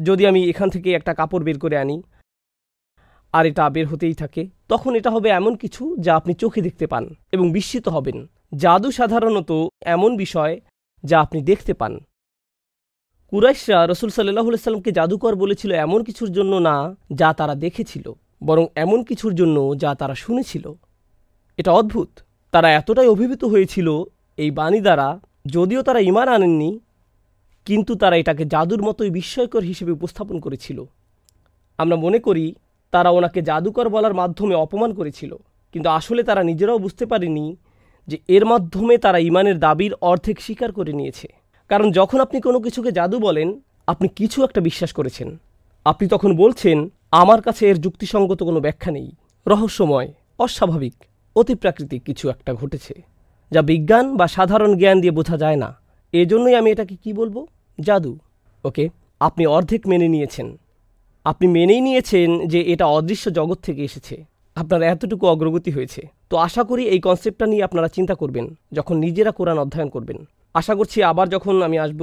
যদি 0.02 0.26
আমি 0.26 0.40
এখান 0.50 0.68
থেকে 0.70 0.88
একটা 0.92 1.14
কাপড় 1.14 1.44
বের 1.44 1.58
করে 1.58 1.76
আনি 1.78 2.02
আর 3.36 3.44
এটা 3.46 3.64
বের 3.70 3.86
হতেই 3.86 4.14
থাকে। 4.14 4.42
তখন 4.68 4.92
এটা 4.98 5.10
হবে 5.10 5.28
এমন 5.30 5.52
কিছু 5.62 5.82
যা 6.04 6.12
আপনি 6.16 6.32
চোখে 6.34 6.60
দেখতে 6.60 6.86
পান 6.86 7.04
এবং 7.32 7.46
বিস্মিত 7.52 7.86
হবেন। 7.88 8.18
জাদু 8.56 8.88
সাধারণত 8.90 9.50
এমন 9.94 10.10
বিষয় 10.16 10.54
যা 11.04 11.16
আপনি 11.20 11.38
দেখতে 11.42 11.72
পান। 11.74 11.92
কুরাইশরা 13.32 13.78
রসুল 13.86 14.10
সাল্লাহ 14.10 14.46
সাল্লামকে 14.56 14.92
জাদুকর 14.92 15.34
বলেছিল 15.34 15.70
এমন 15.86 16.00
কিছুর 16.04 16.30
জন্য 16.32 16.52
না 16.68 16.76
যা 17.10 17.28
তারা 17.32 17.54
দেখেছিল, 17.54 18.06
বরং 18.42 18.64
এমন 18.74 18.98
কিছুর 19.04 19.32
জন্য 19.34 19.56
যা 19.82 19.90
তারা 19.94 20.14
শুনেছিল। 20.14 20.64
এটা 21.58 21.70
অদ্ভুত। 21.72 22.10
তারা 22.52 22.68
এতটাই 22.70 23.08
অভিভূত 23.08 23.42
হয়েছিল 23.44 23.88
এই 24.38 24.50
বাণী 24.50 24.80
দ্বারা, 24.80 25.08
যদিও 25.46 25.80
তারা 25.82 26.00
ইমান 26.00 26.28
আনেননি, 26.28 26.70
কিন্তু 27.66 27.92
তারা 27.94 28.16
এটাকে 28.16 28.44
জাদুর 28.44 28.82
মতোই 28.82 29.10
বিস্ময়কর 29.10 29.62
হিসেবে 29.62 29.92
উপস্থাপন 29.92 30.36
করেছিল। 30.40 30.78
আমরা 31.78 31.96
মনে 31.96 32.18
করি 32.18 32.54
তারা 32.94 33.10
ওনাকে 33.10 33.40
জাদুকর 33.42 33.88
বলার 33.88 34.14
মাধ্যমে 34.14 34.54
অপমান 34.54 34.94
করেছিল। 34.94 35.32
কিন্তু 35.72 35.88
আসলে 35.90 36.22
তারা 36.22 36.42
নিজেরাও 36.42 36.78
বুঝতে 36.78 37.06
পারেনি 37.06 37.56
যে 38.08 38.16
এর 38.28 38.44
মাধ্যমে 38.44 38.98
তারা 38.98 39.18
ইমানের 39.18 39.58
দাবির 39.58 39.92
অর্ধেক 40.00 40.40
স্বীকার 40.40 40.72
করে 40.72 40.92
নিয়েছে। 40.92 41.28
কারণ 41.68 41.90
যখন 41.90 42.18
আপনি 42.20 42.40
কোনো 42.40 42.60
কিছুকে 42.60 42.92
জাদু 42.92 43.16
বলেন, 43.18 43.48
আপনি 43.86 44.08
কিছু 44.08 44.44
একটা 44.44 44.60
বিশ্বাস 44.60 44.92
করেছেন। 44.92 45.28
আপনি 45.84 46.08
তখন 46.08 46.36
বলছেন, 46.36 46.78
আমার 47.10 47.42
কাছে 47.42 47.62
এর 47.70 47.76
যুক্তিসঙ্গত 47.80 48.42
কোনো 48.42 48.60
ব্যাখ্যা 48.60 48.92
নেই। 48.92 49.08
রহস্যময়, 49.46 50.08
অস্বাভাবিক, 50.38 50.94
অতিপ্রাকৃতিক 51.36 52.02
কিছু 52.02 52.24
একটা 52.28 52.54
ঘটেছে, 52.54 52.94
যা 53.50 53.62
বিজ্ঞান 53.62 54.16
বা 54.16 54.26
সাধারণ 54.26 54.78
জ্ঞান 54.78 55.00
দিয়ে 55.00 55.16
বোঝা 55.18 55.36
যায় 55.36 55.56
না। 55.56 55.70
এজন্যই 56.12 56.54
আমি 56.54 56.70
এটাকে 56.70 56.94
কি 57.04 57.10
বলব? 57.12 57.46
জাদু। 57.80 58.18
ওকে, 58.64 58.84
আপনি 59.20 59.46
অর্ধেক 59.46 59.82
মেনে 59.86 60.08
নিয়েছেন। 60.08 60.48
আপনি 61.30 61.46
মেনেই 61.56 61.82
নিয়েছেন 61.86 62.30
যে 62.52 62.60
এটা 62.72 62.86
অদৃশ্য 62.96 63.26
জগৎ 63.38 63.58
থেকে 63.66 63.82
এসেছে। 63.88 64.16
আপনার 64.56 64.80
এতটুকু 64.92 65.24
অগ্রগতি 65.32 65.70
হয়েছে। 65.76 66.02
তো 66.30 66.34
আশা 66.46 66.62
করি 66.70 66.82
এই 66.94 67.00
কনসেপ্টটা 67.06 67.46
নিয়ে 67.52 67.66
আপনারা 67.68 67.88
চিন্তা 67.96 68.14
করবেন 68.20 68.46
যখন 68.76 68.94
নিজেরা 69.04 69.32
কোরআন 69.38 69.58
অধ্যয়ন 69.64 69.90
করবেন। 69.94 70.18
আশা 70.60 70.74
করছি 70.78 70.98
আবার 71.10 71.26
যখন 71.34 71.54
আমি 71.68 71.76
আসব 71.84 72.00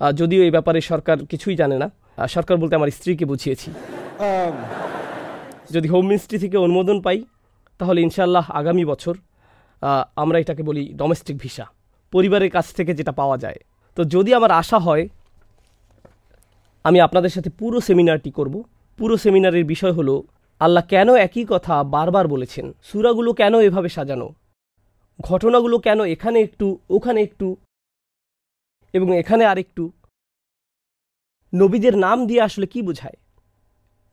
যদিও 0.00 0.40
এই 0.46 0.52
ব্যাপারে 0.56 0.80
সরকার 0.90 1.16
কিছুই 1.30 1.56
জানে 1.60 1.76
না। 1.82 1.88
সরকার 2.34 2.56
বলতে 2.60 2.74
আমার 2.78 2.90
স্ত্রীকে 2.98 3.24
বুঝিয়েছি। 3.32 3.68
যদি 5.74 5.86
হোম 5.92 6.04
মিনিস্ট্রি 6.10 6.36
থেকে 6.44 6.56
অনুমোদন 6.66 6.96
পাই 7.06 7.18
তাহলে 7.80 7.98
ইনশাল্লাহ 8.06 8.44
আগামী 8.60 8.84
বছর 8.92 9.14
আমরা 10.22 10.36
এটাকে 10.42 10.62
বলি 10.68 10.84
ডোমেস্টিক 11.00 11.36
ভিসা 11.42 11.66
পরিবারের 12.12 12.50
কাছ 12.56 12.66
থেকে 12.78 12.92
যেটা 12.98 13.12
পাওয়া 13.20 13.36
যায়। 13.44 13.58
তো 13.96 14.02
যদি 14.14 14.30
আমার 14.38 14.52
আশা 14.62 14.78
হয় 14.86 15.04
আমি 16.84 17.00
আপনাদের 17.00 17.30
সাথে 17.30 17.50
পুরো 17.50 17.80
সেমিনারটি 17.80 18.30
করব। 18.30 18.64
পুরো 18.98 19.16
সেমিনারের 19.16 19.64
বিষয় 19.64 19.92
হলো, 19.92 20.24
আল্লাহ 20.60 20.84
কেন 20.86 21.14
একই 21.14 21.46
কথা 21.48 21.84
বারবার 21.84 22.28
বলেছেন? 22.28 22.72
সুরাগুলো 22.82 23.32
কেন 23.32 23.60
এভাবে 23.60 23.88
সাজানো? 23.88 24.34
ঘটনাগুলো 25.20 25.78
কেন 25.78 26.04
এখানে 26.04 26.40
একটু, 26.40 26.78
ওখানে 26.90 27.22
একটু, 27.22 27.56
এবং 28.92 29.16
এখানে 29.16 29.44
আরেকটু? 29.44 29.92
নবীদের 31.54 31.98
নাম 31.98 32.26
দিয়ে 32.26 32.40
আসলে 32.40 32.66
কি 32.66 32.82
বোঝায়? 32.82 33.16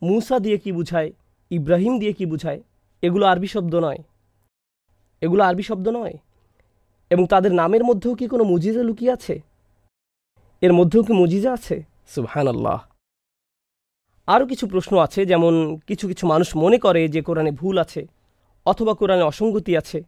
মূসা 0.01 0.39
দিয়ে 0.39 0.57
কি 0.57 0.71
বোঝায়? 0.71 1.13
ইব্রাহিম 1.49 1.99
দিয়ে 1.99 2.13
কি 2.13 2.25
বোঝায়? 2.25 2.63
এগুলো 3.01 3.25
আরবি 3.25 3.47
শব্দ 3.47 3.75
নয়। 3.75 3.97
এগুলো 5.21 5.43
আরবি 5.43 5.63
শব্দ 5.63 5.87
নয়। 5.87 6.17
এবং 7.09 7.27
তাদের 7.27 7.53
নামের 7.53 7.83
মধ্যেও 7.83 8.15
কি 8.15 8.27
কোনো 8.27 8.43
মুজিজা 8.43 8.83
লুকিয়ে 8.83 9.11
আছে? 9.11 9.41
এর 10.61 10.73
মধ্যেও 10.73 11.03
কি 11.03 11.13
মুজিজা 11.13 11.53
আছে? 11.53 11.96
সুবহান 12.13 12.47
আল্লাহ 12.47 12.79
আরও 14.27 14.45
কিছু 14.45 14.67
প্রশ্ন 14.67 14.93
আছে, 14.97 15.25
যেমন 15.25 15.53
কিছু 15.87 16.07
কিছু 16.07 16.27
মানুষ 16.27 16.49
মনে 16.55 16.77
করে 16.77 17.01
যে 17.07 17.21
কোরআনে 17.21 17.51
ভুল 17.51 17.77
আছে 17.77 18.01
অথবা 18.65 18.93
কোরআনে 18.93 19.23
অসঙ্গতি 19.23 19.77
আছে। 19.77 19.99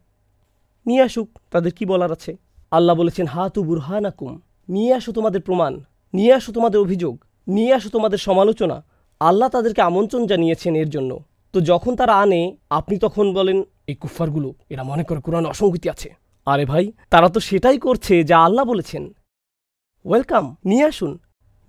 নিয়ে 0.85 1.01
আসুক, 1.01 1.27
তাদের 1.51 1.71
কি 1.77 1.84
বলার 1.85 2.11
আছে? 2.11 2.31
আল্লাহ 2.71 2.95
বলেছেন 2.95 3.26
হা 3.27 3.49
তু 3.49 3.63
বুরহানাকুম। 3.63 4.41
নিয়ে 4.69 4.93
আসো 4.93 5.11
তোমাদের 5.11 5.41
প্রমাণ, 5.41 5.73
নিয়ে 6.13 6.34
আসো 6.34 6.49
তোমাদের 6.51 6.80
অভিযোগ, 6.81 7.26
নিয়ে 7.47 7.73
আসো 7.73 7.89
তোমাদের 7.89 8.17
সমালোচনা। 8.17 8.84
আল্লাহ 9.19 9.49
তাদেরকে 9.49 9.81
আমন্ত্রণ 9.81 10.23
জানিয়েছেন 10.26 10.76
এর 10.76 10.89
জন্য। 10.89 11.11
তো 11.53 11.61
যখন 11.61 11.95
তারা 11.95 12.13
আনে, 12.23 12.41
আপনি 12.69 12.95
তখন 12.97 13.34
বলেন, 13.34 13.57
এই 13.88 13.95
কুফারগুলো 13.95 14.53
এরা 14.69 14.84
মনে 14.84 15.03
করে 15.03 15.19
কোরআন 15.21 15.45
অসঙ্গতি 15.45 15.89
আছে। 15.89 16.09
আরে 16.45 16.65
ভাই, 16.65 16.85
তারা 17.09 17.27
তো 17.30 17.39
সেটাই 17.39 17.77
করছে 17.77 18.13
যা 18.23 18.38
আল্লাহ 18.47 18.65
বলেছেন। 18.65 19.03
ওয়েলকাম, 20.05 20.55
নিয়ে 20.65 20.85
আসুন। 20.85 21.11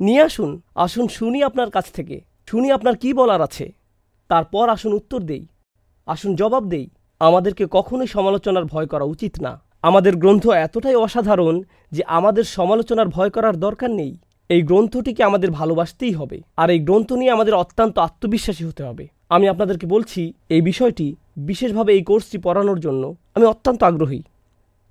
নিয়ে 0.01 0.23
আসুন 0.23 0.61
আসুন 0.75 1.09
শুনি 1.09 1.43
আপনার 1.43 1.71
কাছ 1.71 1.93
থেকে। 1.93 2.21
শুনি 2.47 2.71
আপনার 2.71 2.97
কি 2.97 3.13
বলার 3.13 3.41
আছে। 3.43 3.73
তারপর 4.29 4.69
আসুন 4.69 4.93
উত্তর 4.93 5.21
দেই। 5.23 5.47
আসুন 6.07 6.35
জবাব 6.35 6.69
দেই, 6.69 6.91
আমাদেরকে 7.21 7.67
কখনোই 7.71 8.07
সমালোচনার 8.07 8.65
ভয় 8.65 8.87
করা 8.87 9.05
উচিত 9.05 9.41
না। 9.41 9.61
আমাদের 9.83 10.17
গ্রন্থ 10.17 10.49
এতটাই 10.49 10.95
অসাধারণ 10.95 11.63
যে 11.93 12.03
আমাদের 12.07 12.45
সমালোচনার 12.45 13.09
ভয় 13.09 13.31
করার 13.31 13.57
দরকার 13.57 13.91
নেই। 13.91 14.19
এই 14.49 14.63
গ্রন্থটিকে 14.63 15.23
আমাদের 15.23 15.51
ভালোবাসতেই 15.51 16.13
হবে, 16.13 16.43
আর 16.57 16.71
এই 16.71 16.79
গ্রন্থ 16.79 17.13
নিয়ে 17.13 17.31
আমাদের 17.31 17.55
অত্যন্ত 17.55 17.99
আত্মবিশ্বাসী 17.99 18.65
হতে 18.65 18.83
হবে। 18.83 19.09
আমি 19.29 19.49
আপনাদেরকে 19.49 19.87
বলছি, 19.87 20.33
এই 20.49 20.61
বিষয়টি, 20.61 21.17
বিশেষভাবে 21.37 21.93
এই 21.93 22.03
কোর্সটি 22.03 22.39
পড়ানোর 22.39 22.81
জন্য, 22.81 23.15
আমি 23.35 23.47
অত্যন্ত 23.47 23.83
আগ্রহী। 23.83 24.23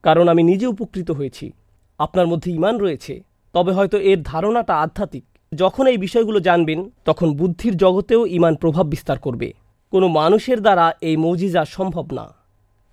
কারণ 0.04 0.28
আমি 0.28 0.44
নিজে 0.44 0.68
উপকৃত 0.68 1.12
হয়েছি। 1.12 1.52
আপনার 2.00 2.28
মধ্যে 2.28 2.52
ইমান 2.52 2.78
রয়েছে। 2.78 3.29
তবে 3.54 3.72
হয়তো 3.72 3.98
এর 3.98 4.22
ধারণাটা 4.24 4.78
আধ্যাত্মিক। 4.78 5.24
যখন 5.56 5.88
এই 5.88 5.98
বিষয়গুলো 5.98 6.40
জানবেন, 6.40 6.90
তখন 7.06 7.34
বুদ্ধির 7.34 7.78
জগতেও 7.78 8.26
ইমান 8.26 8.56
প্রভাব 8.56 8.88
বিস্তার 8.88 9.20
করবে। 9.20 9.54
কোনো 9.92 10.08
মানুষের 10.08 10.62
দ্বারা 10.62 10.94
এই 11.02 11.18
মজিজা 11.18 11.66
সম্ভব 11.66 12.14
না। 12.14 12.34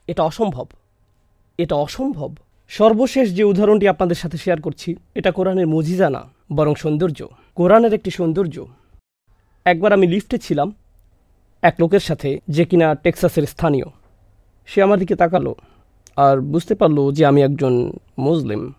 এটা 0.07 0.23
অসম্ভব। 0.23 0.67
এটা 1.59 1.75
অসম্ভব। 1.75 2.35
সর্বশেষ 2.69 3.37
যে 3.37 3.45
উদাহরণটি 3.45 3.89
আপনাদের 3.89 4.17
সাথে 4.17 4.39
শেয়ার 4.39 4.61
করছি, 4.61 4.95
এটা 5.15 5.31
কোরআনের 5.31 5.67
মজিজা 5.67 6.11
না, 6.11 6.25
বরং 6.53 6.75
সৌন্দর্য। 6.75 7.29
কোরআনের 7.55 7.95
একটি 7.95 8.11
সৌন্দর্য। 8.11 8.67
একবার 9.65 9.93
আমি 9.93 10.07
লিফটে 10.07 10.39
ছিলাম, 10.39 10.73
এক 11.63 11.75
লোকের 11.81 12.01
সাথে, 12.01 12.41
যে 12.49 12.65
কিনা 12.65 12.95
টেক্সাসের 12.95 13.43
স্থানীয়। 13.43 13.85
সে 14.67 14.83
আমার 14.83 14.99
দিকে 14.99 15.17
তাকালো, 15.17 15.55
আর 16.17 16.41
বুঝতে 16.41 16.75
পারল 16.75 17.13
যে 17.13 17.27
আমি 17.27 17.43
একজন 17.43 17.93
মুসলিম। 18.19 18.73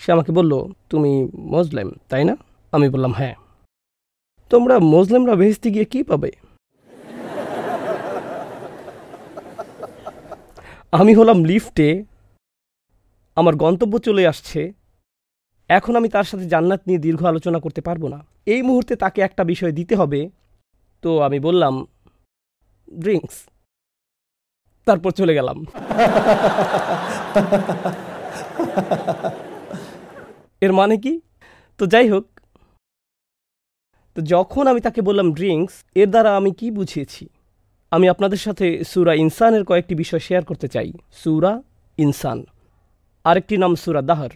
সে 0.00 0.12
আমাকে 0.12 0.32
বলল, 0.32 0.52
তুমি 0.90 1.28
মুসলিম, 1.34 1.90
তাই 2.08 2.24
না? 2.24 2.36
আমি 2.72 2.88
বললাম 2.88 3.12
হ্যাঁ। 3.12 3.34
তোমরা 4.50 4.78
মুসলিমরা 4.78 5.34
ভেস্তে 5.34 5.70
গিয়ে 5.70 5.84
কি 5.84 6.02
পাবে? 6.02 6.30
আমি 10.92 11.14
হলাম 11.14 11.44
লিফটে, 11.44 12.04
আমার 13.36 13.56
গন্তব্য 13.56 13.98
চলে 13.98 14.26
আসছে। 14.26 14.72
এখন 15.68 15.96
আমি 15.96 16.08
তার 16.08 16.24
সাথে 16.24 16.48
জান্নাত 16.48 16.80
নিয়ে 16.86 16.98
দীর্ঘ 16.98 17.24
আলোচনা 17.24 17.60
করতে 17.60 17.80
পারব 17.80 18.08
না। 18.08 18.24
এই 18.46 18.62
মুহূর্তে 18.62 18.96
তাকে 18.96 19.20
একটা 19.20 19.44
বিষয় 19.44 19.72
দিতে 19.72 19.94
হবে। 19.96 20.30
তো 21.02 21.20
আমি 21.20 21.40
বললাম, 21.40 21.86
ড্রিঙ্কস। 22.98 23.38
তারপর 24.84 25.10
চলে 25.10 25.34
গেলাম। 25.34 25.66
এর 30.60 30.72
মানে 30.72 30.96
কি? 30.96 31.20
তো 31.78 31.86
যাই 31.86 32.08
হোক। 32.08 32.26
তো 34.14 34.22
যখন 34.22 34.66
আমি 34.66 34.80
তাকে 34.80 35.02
বললাম 35.02 35.32
ড্রিঙ্কস, 35.32 35.84
এর 35.94 36.10
দ্বারা 36.10 36.36
আমি 36.36 36.50
কি 36.50 36.70
বুঝিয়েছি? 36.70 37.28
আমি 37.90 38.08
আপনাদের 38.08 38.38
সাথে 38.38 38.84
সুরা 38.84 39.14
ইনসানের 39.14 39.64
কয়েকটি 39.64 39.94
বিষয় 39.94 40.18
শেয়ার 40.18 40.44
করতে 40.44 40.68
চাই। 40.68 40.92
সুরা 41.12 41.62
ইনসান। 41.98 42.44
আরেকটি 43.24 43.56
নাম 43.56 43.74
সুরা 43.74 44.02
দাহর। 44.02 44.28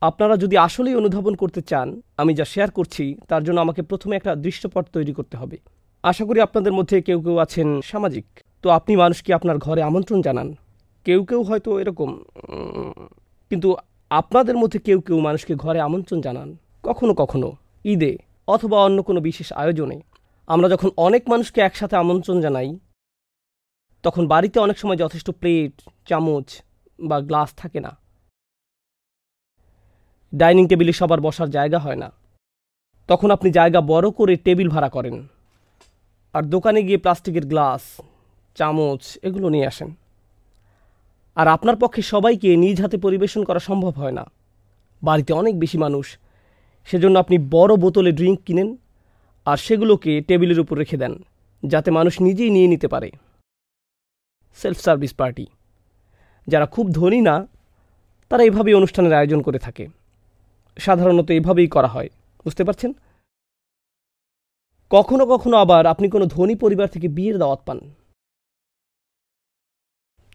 আপনারা 0.00 0.36
যদি 0.36 0.56
আসলেই 0.56 0.94
অনুধাবন 0.94 1.34
করতে 1.34 1.62
চান, 1.62 2.02
আমি 2.16 2.34
যা 2.34 2.44
শেয়ার 2.44 2.70
করছি, 2.70 3.14
তার 3.28 3.44
জন্য 3.44 3.60
আমাকে 3.60 3.82
প্রথমে 3.82 4.16
একটা 4.16 4.34
দৃশ্যপট 4.34 4.88
তৈরি 4.92 5.12
করতে 5.12 5.36
হবে। 5.36 5.58
আশা 6.02 6.24
করি 6.24 6.40
আপনাদের 6.40 6.72
মধ্যে 6.72 7.02
কেউ 7.02 7.22
কেউ 7.22 7.38
আছেন 7.38 7.80
সামাজিক। 7.80 8.26
তো 8.62 8.70
আপনি 8.70 8.96
মানুষকে 8.96 9.34
আপনার 9.34 9.58
ঘরে 9.58 9.82
আমন্ত্রণ 9.82 10.22
জানান। 10.22 10.54
কেউ 11.04 11.24
কেউ 11.24 11.42
হয়তো 11.42 11.80
এরকম 11.80 12.24
কিন্তু 13.50 13.76
আপনাদের 14.10 14.56
মধ্যে 14.56 14.78
কেউ 14.78 15.00
কেউ 15.00 15.20
মানুষকে 15.20 15.54
ঘরে 15.54 15.80
আমন্ত্রণ 15.80 16.20
জানান। 16.20 16.56
কখনো 16.82 17.14
কখনো 17.14 17.56
ঈদে 17.84 18.18
অথবা 18.46 18.80
অন্য 18.80 19.02
কোনো 19.02 19.20
বিশেষ 19.20 19.52
আয়োজনে। 19.52 20.00
আমরা 20.46 20.68
যখন 20.68 20.90
অনেক 20.96 21.28
মানুষকে 21.28 21.60
একসাথে 21.60 21.96
আমন্ত্রণ 21.96 22.40
জানাই, 22.40 22.78
তখন 24.02 24.26
বাড়িতে 24.26 24.60
অনেক 24.60 24.78
সময় 24.78 24.96
যথেষ্ট 24.96 25.30
প্লেট, 25.30 25.72
চামচ 26.06 26.62
বা 27.00 27.20
গ্লাস 27.20 27.54
থাকে 27.54 27.80
না। 27.80 27.96
ডাইনিং 30.34 30.68
টেবিলে 30.68 30.92
সবার 30.92 31.20
বসার 31.20 31.50
জায়গা 31.50 31.78
হয় 31.78 31.96
না। 31.96 32.12
তখন 33.08 33.30
আপনি 33.30 33.50
জায়গা 33.50 33.80
বড় 33.80 34.10
করে 34.10 34.36
টেবিল 34.36 34.68
ভাড়া 34.68 34.88
করেন। 34.88 35.26
আর 36.32 36.42
দোকানে 36.42 36.82
গিয়ে 36.82 36.98
প্লাস্টিকের 36.98 37.46
গ্লাস, 37.46 38.00
চামচ 38.54 39.18
এগুলো 39.22 39.48
নিয়ে 39.48 39.66
আসেন। 39.66 39.94
আর 41.34 41.48
আপনার 41.48 41.76
পক্ষে 41.76 42.02
সবাইকে 42.02 42.56
নিজ 42.56 42.82
হাতে 42.82 42.96
পরিবেশন 42.98 43.44
করা 43.44 43.58
সম্ভব 43.58 43.90
হয় 43.90 44.12
না। 44.12 44.30
বাড়িতে 45.02 45.32
অনেক 45.32 45.58
বেশি 45.58 45.78
মানুষ। 45.78 46.18
সেজন্য 46.84 47.18
আপনি 47.18 47.38
বড় 47.50 47.76
বোতলে 47.76 48.12
ড্রিঙ্ক 48.12 48.40
কিনেন 48.40 48.76
আর 49.44 49.56
সেগুলোকে 49.56 50.20
টেবিলের 50.20 50.60
উপর 50.60 50.78
রেখে 50.78 50.96
দেন, 50.96 51.24
যাতে 51.66 51.90
মানুষ 51.90 52.22
নিজেই 52.22 52.50
নিয়ে 52.50 52.66
নিতে 52.66 52.88
পারে। 52.88 53.10
Self 54.54 54.78
service 54.80 55.14
party. 55.14 55.46
যারা 56.46 56.66
খুব 56.66 56.90
ধনী 56.90 57.20
না, 57.20 57.46
তারা 58.28 58.42
এভাবেই 58.42 58.74
অনুষ্ঠানের 58.74 59.12
আয়োজন 59.12 59.42
করে 59.42 59.58
থাকে। 59.58 59.88
সাধারণত 60.78 61.30
এভাবেই 61.30 61.66
করা 61.66 61.86
হয়। 61.86 62.08
বুঝতে 62.44 62.64
পারছেন? 62.64 62.92
কখনো 64.90 65.26
কখনো 65.26 65.56
আবার 65.56 65.86
আপনি 65.86 66.10
কোনো 66.10 66.26
ধনী 66.26 66.54
পরিবার 66.54 66.88
থেকে 66.88 67.08
বিয়ের 67.08 67.38
দাওয়াত 67.38 67.60
পান। 67.66 67.94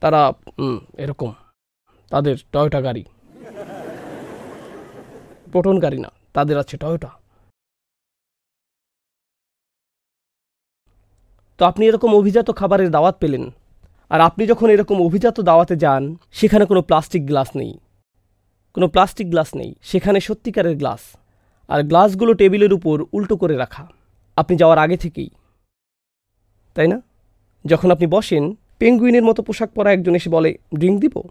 তারা 0.05 0.33
এরকম 0.97 1.33
তাদের 2.09 2.35
টয়োটা 2.51 2.81
গাড়ি। 2.81 3.03
পটন 5.53 5.79
গাড়ি 5.79 5.99
না 5.99 6.09
তাদের 6.33 6.57
আছে 6.57 6.77
টয়োটা। 6.77 7.09
তো 11.57 11.65
আপনি 11.65 11.85
এরকম 11.85 12.15
অভিজাত 12.15 12.51
খাবারের 12.51 12.91
দাওয়াত 12.91 13.15
পেলেন 13.19 13.51
আর 14.09 14.21
আপনি 14.21 14.47
যখন 14.47 14.69
এরকম 14.69 14.97
অভিজাত 15.05 15.39
দাওয়াতে 15.39 15.75
যান 15.75 16.03
সেখানে 16.31 16.65
কোনো 16.65 16.81
প্লাস্টিক 16.81 17.25
গ্লাস 17.25 17.49
নেই। 17.55 17.73
কোনো 18.73 18.87
প্লাস্টিক 18.87 19.27
গ্লাস 19.29 19.55
নেই 19.55 19.71
সেখানে 19.81 20.19
সত্যিকারের 20.19 20.75
গ্লাস। 20.77 21.01
আর 21.67 21.83
গ্লাসগুলো 21.83 22.33
টেবিলের 22.33 22.73
উপর 22.73 23.05
উল্টো 23.11 23.37
করে 23.37 23.55
রাখা 23.57 23.87
আপনি 24.35 24.57
যাওয়ার 24.57 24.79
আগে 24.79 24.97
থেকেই। 24.97 25.29
তাই 26.73 26.87
না? 26.87 27.01
যখন 27.65 27.91
আপনি 27.91 28.07
বসেন 28.07 28.55
পেঙ্গুইনের 28.79 29.23
মতো 29.23 29.43
পোশাক 29.43 29.69
পরা 29.71 29.91
একজন 29.91 30.15
এসে 30.15 30.29
বলে 30.29 30.57
ড্রিঙ্ক 30.77 31.01
দিব? 31.01 31.21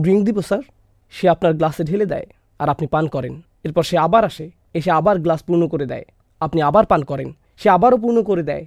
ড্রিঙ্ক 0.00 0.24
দিব 0.24 0.40
স্যার 0.40 0.62
সে 1.10 1.28
আপনার 1.28 1.54
গ্লাসে 1.54 1.84
ঢেলে 1.84 2.06
দেয় 2.06 2.26
আর 2.58 2.68
আপনি 2.68 2.86
পান 2.86 3.06
করেন। 3.06 3.42
এরপর 3.64 3.82
সে 3.82 3.98
আবার 3.98 4.24
আসে, 4.24 4.50
এসে 4.74 4.90
আবার 4.90 5.18
গ্লাস 5.18 5.42
পূর্ণ 5.42 5.68
করে 5.68 5.86
দেয়। 5.86 6.04
আপনি 6.40 6.62
আবার 6.62 6.86
পান 6.86 7.02
করেন, 7.04 7.32
সে 7.56 7.70
আবারও 7.70 7.96
পূর্ণ 7.96 8.22
করে 8.22 8.42
দেয়। 8.42 8.66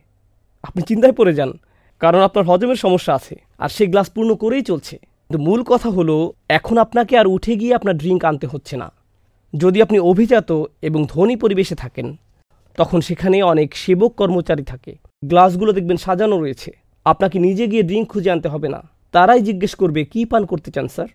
আপনি 0.63 0.81
চিন্তায় 0.81 1.13
পড়ে 1.13 1.33
যান, 1.33 1.51
কারণ 1.99 2.19
আপনার 2.19 2.45
হজমের 2.45 2.75
সমস্যা 2.75 3.15
আছে 3.15 3.35
আর 3.57 3.69
সে 3.69 3.87
গ্লাস 3.87 4.09
পূর্ণ 4.09 4.35
করেই 4.35 4.61
চলছে। 4.61 4.97
কিন্তু 4.97 5.43
মূল 5.43 5.63
কথা 5.63 5.89
হলো, 5.89 6.33
এখন 6.49 6.77
আপনাকে 6.77 7.17
আর 7.17 7.27
উঠে 7.27 7.55
গিয়ে 7.55 7.75
আপনার 7.75 7.97
ড্রিঙ্ক 7.97 8.25
আনতে 8.25 8.47
হচ্ছে 8.47 8.77
না। 8.77 8.91
যদি 9.55 9.81
আপনি 9.81 9.99
অভিজাত 9.99 10.51
এবং 10.81 11.05
ধনী 11.09 11.35
পরিবেশে 11.35 11.75
থাকেন, 11.75 12.15
তখন 12.77 13.01
সেখানে 13.01 13.43
অনেক 13.43 13.75
সেবক 13.75 14.15
কর্মচারী 14.15 14.63
থাকে। 14.63 14.95
গ্লাসগুলো 15.25 15.71
দেখবেন 15.71 15.97
সাজানো 15.97 16.41
রয়েছে। 16.41 16.78
আপনাকে 17.05 17.39
নিজে 17.39 17.67
গিয়ে 17.67 17.83
ড্রিঙ্ক 17.83 18.09
খুঁজে 18.09 18.31
আনতে 18.31 18.49
হবে 18.49 18.69
না। 18.69 18.81
তারাই 19.11 19.41
জিজ্ঞেস 19.41 19.75
করবে, 19.75 20.05
কি 20.05 20.25
পান 20.25 20.45
করতে 20.45 20.71
চান 20.71 20.87
স্যার 20.87 21.07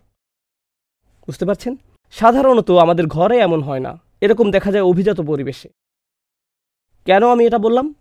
বুঝতে 1.27 1.45
পারছেন? 1.45 1.75
সাধারণত 2.11 2.71
আমাদের 2.71 3.07
ঘরে 3.07 3.39
এমন 3.39 3.61
হয় 3.61 3.79
না। 3.79 3.99
এরকম 4.21 4.51
দেখা 4.51 4.71
যায় 4.71 4.83
অভিজাত 4.83 5.21
পরিবেশে। 5.21 5.69
কেন 7.05 7.27
আমি 7.27 7.45
এটা 7.45 7.57
বললাম? 7.57 7.95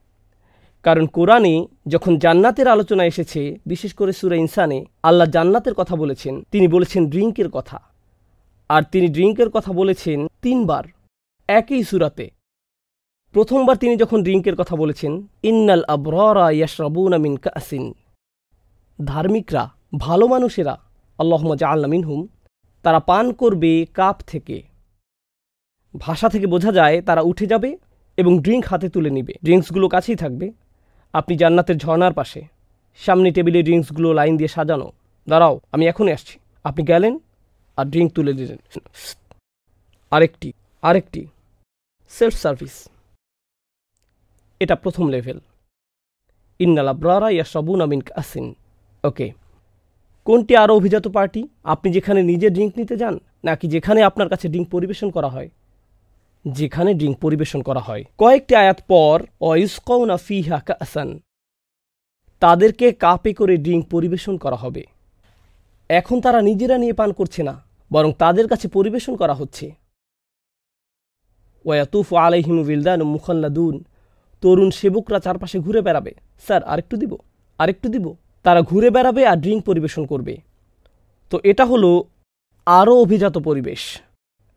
কারণ 0.82 1.06
কোরআনে 1.06 1.66
যখন 1.88 2.18
জান্নাতের 2.18 2.68
আলোচনা 2.68 3.04
এসেছে, 3.04 3.58
বিশেষ 3.66 3.94
করে 3.94 4.12
সুরা 4.12 4.36
ইনসানে, 4.36 4.84
আল্লাহ 5.02 5.28
জান্নাতের 5.28 5.74
কথা 5.74 5.96
বলেছেন, 5.96 6.42
তিনি 6.50 6.68
বলেছেন 6.68 7.10
ড্রিঙ্কের 7.10 7.48
কথা। 7.48 7.80
আর 8.68 8.82
তিনি 8.82 9.06
ড্রিঙ্কের 9.06 9.50
কথা 9.50 9.72
বলেছেন 9.72 10.26
তিনবার। 10.42 10.84
একই 11.48 11.84
সুরাতে। 11.84 12.30
প্রথমবার 13.34 13.76
তিনি 13.76 13.96
যখন 13.96 14.22
ড্রিঙ্কের 14.22 14.56
কথা 14.56 14.76
বলেছেন, 14.76 15.26
ইন্নাল 15.42 15.84
আবরা 15.88 16.50
ইয়াশরাবুনা 16.50 17.18
মিন 17.18 17.36
কাসিন। 17.36 17.94
ধার্মিকরা, 19.04 19.70
ভালো 19.98 20.26
মানুষেরা 20.26 20.78
আল্লাহমা 21.18 21.56
জাআল্লা 21.56 21.88
মিনহুম, 21.88 22.26
তারা 22.82 23.00
পান 23.00 23.32
করবে 23.32 23.86
কাপ 23.94 24.20
থেকে। 24.26 24.62
ভাষা 25.98 26.28
থেকে 26.28 26.46
বোঝা 26.46 26.72
যায়, 26.72 27.02
তারা 27.02 27.20
উঠে 27.20 27.46
যাবে 27.46 27.78
এবং 28.16 28.42
ড্রিঙ্ক 28.42 28.66
হাতে 28.66 28.88
তুলে 28.88 29.10
নিবে। 29.10 29.32
ড্রিঙ্কসগুলো 29.42 29.88
কাছেই 29.88 30.16
থাকবে। 30.16 30.52
আপনি 31.12 31.36
জান্নাতের 31.36 31.76
ঝর্ণার 31.76 32.12
পাশে। 32.12 32.42
সামনে 32.96 33.30
টেবিলে 33.30 33.62
ড্রিঙ্কসগুলো 33.62 34.12
লাইন 34.12 34.36
দিয়ে 34.36 34.48
সাজানো। 34.48 34.92
দাঁড়াও, 35.28 35.60
আমি 35.72 35.86
এখনই 35.86 36.12
আসছি। 36.12 36.38
আপনি 36.64 36.84
গেলেন 36.84 37.18
আর 37.76 37.84
ড্রিঙ্ক 37.84 38.12
তুলে 38.12 38.32
দিলেন। 38.32 38.80
আরেকটি 40.10 40.52
আরেকটি। 40.82 41.26
Self 42.08 42.34
service. 42.34 42.88
এটা 44.60 44.74
প্রথম 44.76 45.04
লেভেল 45.08 45.38
ইন্নাল 46.60 46.88
আব্রারা 46.88 47.28
ইয়া 47.30 47.46
সবুন 47.52 47.80
আমিন 47.80 48.00
কাসিন 48.08 48.46
ওকে 49.04 49.26
কোনটি 50.26 50.52
আরও 50.56 50.72
অভিজাত 50.76 51.06
পার্টি? 51.08 51.42
আপনি 51.64 51.88
যেখানে 51.96 52.20
নিজে 52.22 52.48
ড্রিঙ্ক 52.50 52.72
নিতে 52.80 52.94
যান, 52.96 53.14
নাকি 53.44 53.66
যেখানে 53.68 54.00
আপনার 54.02 54.28
কাছে 54.28 54.46
ড্রিঙ্ক 54.48 54.68
পরিবেশন 54.70 55.08
করা 55.10 55.28
হয়? 55.28 55.48
যেখানে 56.44 56.90
ড্রিঙ্ক 56.94 57.16
পরিবেশন 57.18 57.60
করা 57.62 57.80
হয়। 57.80 58.02
কয়েকটি 58.18 58.54
আয়াত 58.62 58.80
পর 58.88 59.16
অয়ুস্কৌনা 59.40 60.16
ফিহা 60.16 60.58
কাসান 60.68 61.08
তাদেরকে 62.42 62.86
কাপে 63.04 63.32
করে 63.34 63.54
ড্রিঙ্ক 63.56 63.84
পরিবেশন 63.90 64.34
করা 64.38 64.56
হবে। 64.56 64.82
এখন 65.90 66.16
তারা 66.20 66.40
নিজেরা 66.42 66.76
নিয়ে 66.78 66.94
পান 67.00 67.10
করছে 67.12 67.40
না, 67.42 67.54
বরং 67.90 68.10
তাদের 68.22 68.46
কাছে 68.48 68.66
পরিবেশন 68.68 69.14
করা 69.16 69.34
হচ্ছে। 69.34 69.66
ওয়াতুফ 71.64 72.08
আলাইহিম 72.24 72.56
উইলদান 72.62 73.00
মুখাল্লাদুন। 73.14 73.76
তরুণ 74.44 74.70
সেবকরা 74.70 75.18
চারপাশে 75.18 75.58
ঘুরে 75.58 75.80
বেড়াবে। 75.80 76.14
স্যার 76.38 76.64
আরেকটু 76.64 76.96
দিব। 76.96 77.16
আরেকটু 77.58 77.88
দিব। 77.88 78.14
তারা 78.42 78.62
ঘুরে 78.62 78.90
বেড়াবে 78.90 79.26
আর 79.26 79.36
ড্রিঙ্ক 79.36 79.64
পরিবেশন 79.64 80.06
করবে। 80.06 80.36
তো 81.30 81.40
এটা 81.44 81.64
হলো 81.64 82.04
আরও 82.66 83.00
অভিজাত 83.00 83.38
পরিবেশ। 83.38 84.00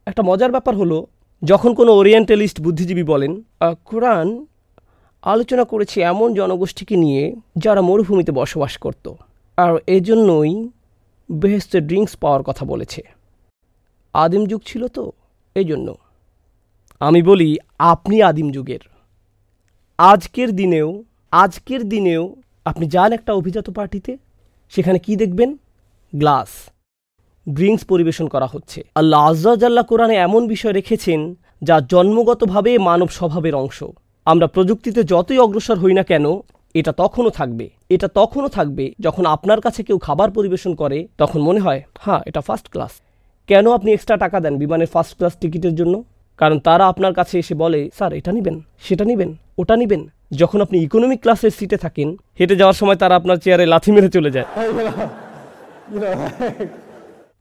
একটা 0.05 0.23
মজার 0.26 0.51
ব্যাপার 0.51 0.76
হলো 0.76 1.07
যখন 1.43 1.73
কোনো 1.73 1.91
ওরিয়েন্টালিস্ট 1.91 2.61
বুদ্ধিজীবী 2.61 3.03
বলেন 3.03 3.43
"আহ, 3.59 3.73
কোরআন 3.85 4.45
আলোচনা 5.22 5.64
করেছে 5.64 6.01
এমন 6.01 6.34
জনগোষ্ঠীকে 6.34 6.95
নিয়ে 6.95 7.35
যারা 7.57 7.81
মরুভূমিতে 7.81 8.31
বসবাস 8.31 8.77
করত 8.77 9.14
আর 9.57 9.77
এজন্যই 9.88 10.69
বেহেস্তে 11.31 11.81
ড্রিঙ্কস 11.81 12.15
পাওয়ার 12.15 12.43
কথা 12.43 12.65
বলেছে। 12.65 13.01
আদিম 14.14 14.45
যুগ 14.45 14.61
ছিল 14.65 14.88
তো 14.88 15.11
এই 15.55 15.64
জন্য 15.64 15.95
আমি 16.99 17.22
বলি 17.22 17.57
আপনি 17.80 18.22
আদিম 18.22 18.51
যুগের। 18.51 18.80
আজকের 19.99 20.56
দিনেও 20.56 21.03
আজকের 21.32 21.90
দিনেও 21.90 22.36
আপনি 22.65 22.88
যান 22.88 23.14
একটা 23.14 23.34
অভিজাত 23.34 23.69
পার্টিতে, 23.69 24.18
সেখানে 24.69 24.99
কি 24.99 25.15
দেখবেন? 25.15 25.57
গ্লাস। 26.14 26.49
ড্রিঙ্কস 27.49 27.84
পরিবেশন 27.86 28.28
করা 28.28 28.48
হচ্ছে। 28.48 28.84
আল্লাহ 28.95 29.22
আজ্লাহ 29.28 29.84
কোরআনে 29.84 30.15
এমন 30.15 30.48
বিষয় 30.48 30.74
রেখেছেন, 30.74 31.36
যা 31.61 31.80
জন্মগতভাবে 31.80 32.78
মানব 32.78 33.07
স্বভাবের 33.07 33.56
অংশ। 33.56 33.84
আমরা 34.26 34.48
প্রযুক্তিতে 34.48 35.03
যতই 35.03 35.38
অগ্রসর 35.38 35.78
হই 35.78 35.94
না 35.94 36.03
কেন, 36.03 36.26
এটা 36.76 36.91
তখনও 36.91 37.30
থাকবে। 37.30 37.69
এটা 37.90 38.07
তখনও 38.07 38.48
থাকবে 38.48 38.94
যখন 38.99 39.26
আপনার 39.26 39.61
কাছে 39.61 39.84
কেউ 39.84 39.98
খাবার 39.98 40.32
পরিবেশন 40.32 40.76
করে, 40.76 41.07
তখন 41.18 41.41
মনে 41.41 41.60
হয় 41.60 41.84
হ্যাঁ 41.99 42.22
এটা 42.26 42.41
ফার্স্ট 42.41 42.69
ক্লাস 42.69 42.91
কেন 43.48 43.72
আপনি 43.72 43.91
এক্সট্রা 43.94 44.18
টাকা 44.18 44.40
দেন 44.40 44.57
বিমানের 44.57 44.88
ফার্স্ট 44.88 45.18
ক্লাস 45.18 45.34
টিকিটের 45.38 45.76
জন্য? 45.76 46.03
কারণ 46.38 46.59
তারা 46.59 46.88
আপনার 46.88 47.14
কাছে 47.14 47.39
এসে 47.39 47.55
বলে, 47.55 47.89
স্যার, 47.97 48.14
এটা 48.14 48.31
নেবেন, 48.31 48.61
সেটা 48.80 49.05
নেবেন, 49.05 49.35
ওটা 49.57 49.76
নেবেন। 49.76 50.07
যখন 50.31 50.61
আপনি 50.61 50.84
ইকোনমিক 50.84 51.22
ক্লাসের 51.22 51.51
সিটে 51.51 51.77
থাকেন, 51.77 52.18
হেঁটে 52.39 52.55
যাওয়ার 52.55 52.73
সময় 52.73 52.95
তারা 52.95 53.15
আপনার 53.15 53.38
চেয়ারে 53.38 53.65
লাথি 53.65 53.91
মেরে 53.91 54.09
চলে 54.09 54.31
যায়। 54.31 54.45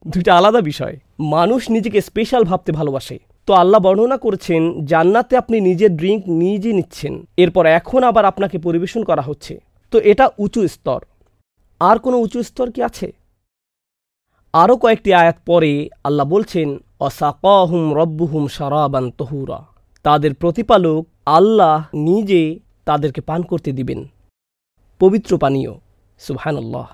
দুইটা 0.07 0.37
আলাদা 0.37 0.61
বিষয়। 0.61 0.97
মানুষ 1.19 1.71
নিজেকে 1.71 2.01
স্পেশাল 2.01 2.45
ভাবতে 2.45 2.73
ভালোবাসে। 2.73 3.19
তো 3.47 3.53
আল্লাহ 3.53 3.81
বর্ণনা 3.81 4.17
করেছেন, 4.17 4.85
জান্নাতে 4.85 5.37
আপনি 5.37 5.61
নিজের 5.61 5.97
ড্রিঙ্ক 5.97 6.23
নিজে 6.29 6.73
নিচ্ছেন। 6.73 7.27
এরপর 7.37 7.67
এখন 7.67 8.05
আবার 8.05 8.25
আপনাকে 8.25 8.59
পরিবেশন 8.59 9.05
করা 9.05 9.23
হচ্ছে। 9.23 9.61
তো 9.91 9.99
এটা 9.99 10.31
উঁচু 10.39 10.69
স্তর। 10.69 11.01
আর 11.81 11.99
কোনো 11.99 12.17
উঁচু 12.19 12.43
স্তর 12.43 12.71
কি 12.71 12.83
আছে? 12.83 13.13
আরও 14.53 14.77
কয়েকটি 14.77 15.15
আয়াত 15.15 15.37
পরে 15.47 15.89
আল্লাহ 16.05 16.27
বলছেন, 16.27 16.79
অসাকাহুম 17.01 17.95
রব্বুহুম 17.95 18.47
সারাবান 18.47 19.11
তহুরা। 19.11 19.65
তাদের 20.03 20.35
প্রতিপালক 20.35 21.07
আল্লাহ 21.27 21.85
নিজে 21.95 22.59
তাদেরকে 22.85 23.21
পান 23.21 23.43
করতে 23.43 23.73
দিবেন। 23.73 24.05
পবিত্র 24.99 25.39
পানীয়। 25.39 25.73
সুবহানাল্লাহ। 26.19 26.87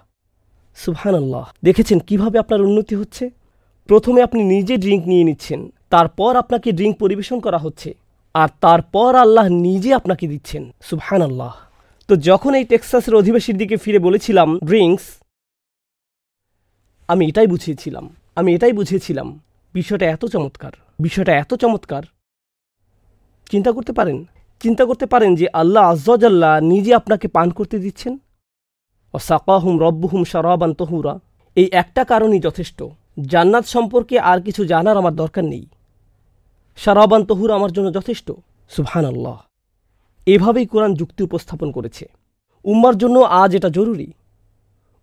সুবহানাল্লাহ। 0.75 1.51
দেখেছেন 1.65 1.99
কীভাবে 1.99 2.39
আপনার 2.39 2.63
উন্নতি 2.63 2.95
হচ্ছে? 2.95 3.31
প্রথমে 3.87 4.23
আপনি 4.23 4.45
নিজে 4.45 4.77
ড্রিঙ্ক 4.77 5.07
নিয়ে 5.07 5.25
নিচ্ছেন, 5.25 5.73
তারপর 5.91 6.37
আপনাকে 6.37 6.73
ড্রিঙ্ক 6.73 6.97
পরিবেশন 6.97 7.41
করা 7.41 7.59
হচ্ছে, 7.59 7.95
আর 8.35 8.49
তারপর 8.61 9.15
আল্লাহ 9.15 9.49
নিজে 9.49 9.95
আপনাকে 9.95 10.27
দিচ্ছেন। 10.27 10.71
সুবহানাল্লাহ। 10.83 11.55
তো 12.09 12.17
যখন 12.17 12.55
এই 12.55 12.65
টেক্সাসের 12.65 13.15
অধিবাসীর 13.15 13.57
দিকে 13.57 13.77
ফিরে 13.77 13.99
বলেছিলাম 13.99 14.59
ড্রিঙ্কস 14.59 15.03
আমি 17.09 17.27
এটাই 17.27 17.47
বুঝিয়েছিলাম, 17.47 18.17
আমি 18.37 18.55
এটাই 18.55 18.73
বুঝিয়েছিলাম, 18.73 19.41
বিষয়টা 19.75 20.07
এত 20.07 20.25
চমৎকার, 20.25 20.73
বিষয়টা 21.01 21.33
এত 21.37 21.55
চমৎকার। 21.55 22.03
চিন্তা 23.51 23.73
করতে 23.73 23.93
পারেন? 23.93 24.25
চিন্তা 24.61 24.85
করতে 24.85 25.07
পারেন 25.07 25.35
যে 25.35 25.47
আল্লাহ 25.53 25.85
আজ্লাহ 25.91 26.61
নিজে 26.61 26.95
আপনাকে 26.95 27.29
পান 27.29 27.51
করতে 27.51 27.79
দিচ্ছেন? 27.79 28.19
ও 29.15 29.19
সাকাহুম 29.19 29.81
রব্বুহুম 29.81 30.25
সারাবান 30.25 30.73
তহুরা। 30.75 31.19
এই 31.57 31.69
একটা 31.73 32.05
কারণই 32.05 32.41
যথেষ্ট। 32.41 32.83
জান্নাত 33.27 33.65
সম্পর্কে 33.65 34.19
আর 34.19 34.43
কিছু 34.43 34.65
জানার 34.65 34.97
আমার 34.97 35.17
দরকার 35.17 35.45
নেই। 35.45 35.67
সারাবান 36.77 37.25
তহুরা 37.25 37.55
আমার 37.55 37.73
জন্য 37.73 37.95
যথেষ্ট। 37.95 38.33
সুবহান 38.71 39.05
আল্লাহ 39.05 39.39
এভাবেই 40.27 40.67
কোরআন 40.67 40.95
যুক্তি 40.95 41.25
উপস্থাপন 41.25 41.73
করেছে। 41.73 42.05
উম্মার 42.65 42.99
জন্য 42.99 43.19
আজ 43.19 43.57
এটা 43.57 43.69
জরুরি। 43.69 44.13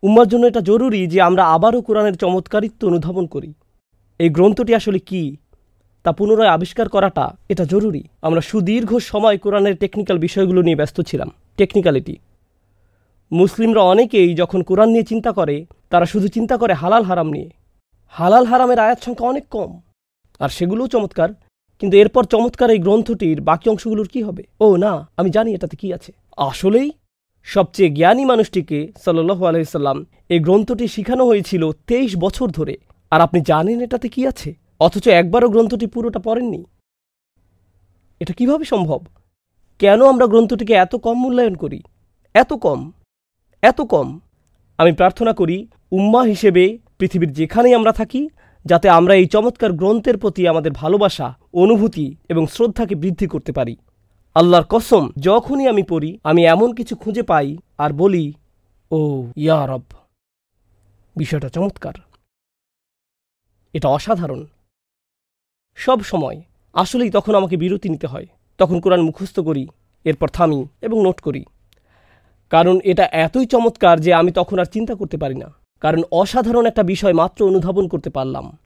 উম্মার 0.03 0.27
জন্য 0.27 0.45
এটা 0.45 0.61
জরুরি 0.61 1.07
যে 1.07 1.21
আমরা 1.21 1.45
আবারও 1.45 1.81
কোরআনের 1.81 2.15
চমৎকারিত্ব 2.15 2.87
অনুধাবন 2.87 3.25
করি। 3.25 3.53
এই 4.19 4.29
গ্রন্থটি 4.29 4.75
আসলে 4.75 4.99
কি? 4.99 5.37
তা 6.03 6.11
পুনরায় 6.11 6.49
আবিষ্কার 6.49 6.89
করাটা 6.89 7.29
এটা 7.49 7.65
জরুরি। 7.65 8.03
আমরা 8.21 8.41
সুদীর্ঘ 8.41 8.97
সময় 8.97 9.37
কোরআনের 9.37 9.75
টেকনিক্যাল 9.77 10.17
বিষয়গুলো 10.17 10.61
নিয়ে 10.61 10.75
ব্যস্ত 10.75 11.01
ছিলাম। 11.01 11.31
টেকনিক্যালিটি 11.57 12.17
মুসলিমরা 13.31 13.81
অনেকেই 13.81 14.35
যখন 14.35 14.63
কোরআন 14.63 14.89
নিয়ে 14.89 15.03
চিন্তা 15.03 15.31
করে, 15.31 15.65
তারা 15.89 16.05
শুধু 16.05 16.27
চিন্তা 16.27 16.57
করে 16.57 16.73
হালাল 16.73 17.03
হারাম 17.03 17.29
নিয়ে। 17.29 17.49
হালাল 18.07 18.45
হারামের 18.45 18.79
আয়াত 18.79 19.03
সংখ্যা 19.03 19.27
অনেক 19.27 19.47
কম। 19.49 19.81
আর 20.39 20.49
সেগুলোও 20.49 20.87
চমৎকার। 20.87 21.29
কিন্তু 21.79 21.97
এরপর 21.97 22.23
চমৎকার 22.23 22.69
এই 22.69 22.79
গ্রন্থটির 22.79 23.41
বাকি 23.41 23.69
অংশগুলোর 23.69 24.07
কি 24.07 24.23
হবে? 24.23 24.43
ও 24.59 24.75
না, 24.75 25.09
আমি 25.17 25.29
জানি 25.29 25.53
এটাতে 25.53 25.77
কি 25.77 25.93
আছে। 25.93 26.13
আসলেই 26.37 26.91
সবচেয়ে 27.43 27.89
জ্ঞানী 27.89 28.25
মানুষটিকে 28.25 28.91
সাল্লু 29.05 29.45
আলহিসাল্লাম 29.45 30.05
এই 30.29 30.39
গ্রন্থটি 30.39 30.87
শিখানো 30.87 31.25
হয়েছিল 31.25 31.71
তেইশ 31.87 32.17
বছর 32.17 32.47
ধরে। 32.49 32.77
আর 33.11 33.21
আপনি 33.21 33.41
জানেন 33.41 33.81
এটাতে 33.81 34.09
কি 34.09 34.27
আছে? 34.27 34.55
অথচ 34.79 35.07
একবারও 35.07 35.49
গ্রন্থটি 35.49 35.87
পুরোটা 35.87 36.19
পড়েননি। 36.19 36.63
এটা 38.19 38.33
কীভাবে 38.33 38.65
সম্ভব? 38.65 39.05
কেন 39.79 40.05
আমরা 40.05 40.25
গ্রন্থটিকে 40.25 40.73
এত 40.73 40.95
কম 40.95 41.13
মূল্যায়ন 41.13 41.55
করি? 41.55 41.81
এত 42.33 42.53
কম? 42.53 42.91
এত 43.61 43.81
কম? 43.81 44.19
আমি 44.77 44.91
প্রার্থনা 44.93 45.33
করি 45.33 45.67
উম্মা 45.91 46.23
হিসেবে 46.23 46.77
পৃথিবীর 46.97 47.33
যেখানেই 47.33 47.73
আমরা 47.73 47.91
থাকি, 47.91 48.29
যাতে 48.65 48.89
আমরা 48.89 49.15
এই 49.15 49.25
চমৎকার 49.25 49.73
গ্রন্থের 49.73 50.17
প্রতি 50.17 50.47
আমাদের 50.47 50.71
ভালোবাসা, 50.71 51.37
অনুভূতি 51.53 52.15
এবং 52.29 52.47
শ্রদ্ধাকে 52.47 52.95
বৃদ্ধি 52.95 53.27
করতে 53.27 53.51
পারি। 53.51 53.77
আল্লাহর 54.39 54.63
কসম, 54.69 55.09
যখনই 55.19 55.67
আমি 55.67 55.83
পড়ি, 55.83 56.19
আমি 56.23 56.45
এমন 56.45 56.73
কিছু 56.73 56.95
খুঁজে 56.95 57.23
পাই 57.23 57.57
আর 57.77 57.93
বলি, 57.93 58.33
ও, 58.91 59.27
ইয়া 59.35 59.67
রব। 59.67 59.81
বিষয়টা 61.17 61.49
চমৎকার। 61.49 61.93
এটা 63.73 63.89
অসাধারণ। 63.89 64.45
সব 65.75 66.01
সময়, 66.01 66.41
আসলেই 66.73 67.09
তখন 67.09 67.35
আমাকে 67.35 67.57
বিরতি 67.57 67.89
নিতে 67.89 68.07
হয়। 68.07 68.27
তখন 68.57 68.79
কোরআন 68.79 69.01
মুখস্থ 69.01 69.39
করি, 69.39 69.67
এরপর 70.03 70.29
থামি 70.29 70.67
এবং 70.81 71.03
নোট 71.03 71.21
করি। 71.21 71.45
কারণ 72.49 72.79
এটা 72.83 73.05
এতই 73.05 73.45
চমৎকার 73.45 73.99
যে 73.99 74.13
আমি 74.13 74.31
তখন 74.31 74.59
আর 74.59 74.65
চিন্তা 74.65 74.95
করতে 74.95 75.17
পারি 75.17 75.35
না। 75.35 75.53
কারণ 75.79 76.01
অসাধারণ 76.11 76.65
একটা 76.65 76.83
বিষয় 76.83 77.13
মাত্র 77.13 77.47
অনুধাবন 77.47 77.87
করতে 77.87 78.09
পারলাম। 78.09 78.57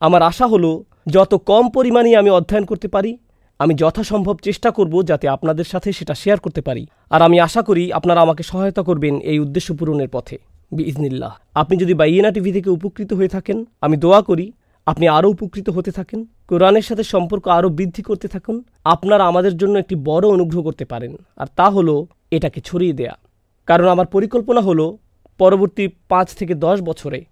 আমার 0.00 0.22
আশা 0.22 0.46
হলো, 0.46 0.84
যত 1.06 1.34
কম 1.34 1.70
পরিমাণে 1.70 2.16
আমি 2.16 2.30
অধ্যয়ন 2.30 2.64
করতে 2.64 2.88
পারি 2.88 3.18
আমি 3.58 3.74
যথাসম্ভব 3.74 4.36
চেষ্টা 4.36 4.70
করব 4.70 5.02
যাতে 5.02 5.28
আপনাদের 5.28 5.64
সাথে 5.64 5.92
সেটা 5.92 6.14
শেয়ার 6.14 6.40
করতে 6.40 6.60
পারি। 6.60 6.86
আর 7.10 7.22
আমি 7.22 7.40
আশা 7.40 7.62
করি 7.62 7.92
আপনারা 7.92 8.20
আমাকে 8.20 8.42
সহায়তা 8.42 8.82
করবেন 8.82 9.20
এই 9.20 9.38
উদ্দেশ্য 9.38 9.74
পূরণের 9.74 10.08
পথে। 10.08 10.38
বিজনিল্লাহ 10.72 11.34
আপনি 11.54 11.78
যদি 11.78 11.94
বাইয়েনা 11.94 12.30
টিভি 12.30 12.52
থেকে 12.52 12.70
উপকৃত 12.70 13.12
হয়ে 13.12 13.28
থাকেন, 13.28 13.64
আমি 13.80 13.96
দোয়া 13.96 14.22
করি 14.22 14.52
আপনি 14.86 15.08
আরও 15.08 15.30
উপকৃত 15.30 15.70
হতে 15.70 15.90
থাকেন, 15.90 16.26
কোরআনের 16.48 16.82
সাথে 16.82 17.02
সম্পর্ক 17.02 17.48
আরও 17.48 17.68
বৃদ্ধি 17.68 18.02
করতে 18.02 18.28
থাকুন, 18.28 18.64
আপনারা 18.84 19.26
আমাদের 19.26 19.56
জন্য 19.56 19.78
একটি 19.78 19.94
বড় 19.94 20.28
অনুগ্রহ 20.28 20.62
করতে 20.62 20.84
পারেন। 20.84 21.16
আর 21.36 21.46
তা 21.56 21.70
হলো 21.70 22.06
এটাকে 22.30 22.60
ছড়িয়ে 22.60 22.92
দেয়া। 22.92 23.18
কারণ 23.66 23.88
আমার 23.88 24.06
পরিকল্পনা 24.06 24.60
হলো 24.60 24.98
পরবর্তী 25.38 25.88
পাঁচ 26.08 26.34
থেকে 26.34 26.54
দশ 26.54 26.80
বছরে 26.80 27.24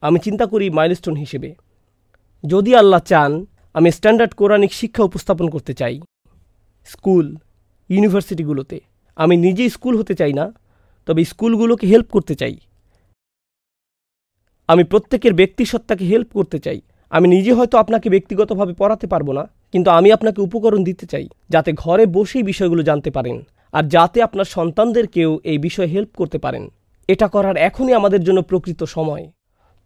আমি 0.00 0.18
চিন্তা 0.18 0.46
করি 0.46 0.70
মাইলস্টোন 0.70 1.14
হিসেবে। 1.14 1.54
যদি 2.46 2.74
আল্লাহ 2.74 3.00
চান 3.00 3.46
আমি 3.76 3.90
স্ট্যান্ডার্ড 3.90 4.34
কোরআনিক 4.34 4.72
শিক্ষা 4.72 5.02
উপস্থাপন 5.02 5.48
করতে 5.48 5.74
চাই। 5.74 6.00
স্কুল, 6.84 7.36
ইউনিভার্সিটিগুলোতে। 7.88 8.80
আমি 9.16 9.36
নিজেই 9.36 9.68
স্কুল 9.68 9.98
হতে 9.98 10.14
চাই 10.14 10.32
না, 10.32 10.52
তবে 11.06 11.24
স্কুলগুলোকে 11.24 11.86
হেল্প 11.86 12.08
করতে 12.10 12.34
চাই। 12.34 12.56
আমি 14.66 14.84
প্রত্যেকের 14.84 15.34
ব্যক্তিসত্তাকে 15.34 16.04
হেল্প 16.04 16.28
করতে 16.32 16.58
চাই। 16.58 16.80
আমি 17.10 17.28
নিজে 17.28 17.52
হয়তো 17.52 17.78
আপনাকে 17.78 18.10
ব্যক্তিগতভাবে 18.10 18.74
পড়াতে 18.74 19.06
পারব 19.06 19.32
না, 19.32 19.50
কিন্তু 19.72 19.90
আমি 19.90 20.12
আপনাকে 20.12 20.42
উপকরণ 20.42 20.84
দিতে 20.84 21.06
চাই, 21.06 21.28
যাতে 21.50 21.72
ঘরে 21.72 22.06
বসেই 22.06 22.42
বিষয়গুলো 22.42 22.82
জানতে 22.82 23.10
পারেন, 23.10 23.46
আর 23.72 23.84
যাতে 23.88 24.22
আপনার 24.22 24.44
সন্তানদেরকেও 24.44 25.40
এই 25.44 25.58
বিষয়ে 25.58 25.86
হেল্প 25.86 26.08
করতে 26.16 26.38
পারেন। 26.38 26.68
এটা 27.08 27.28
করার 27.28 27.56
এখনই 27.56 27.92
আমাদের 27.92 28.24
জন্য 28.24 28.42
প্রকৃত 28.42 28.84
সময়। 28.84 29.30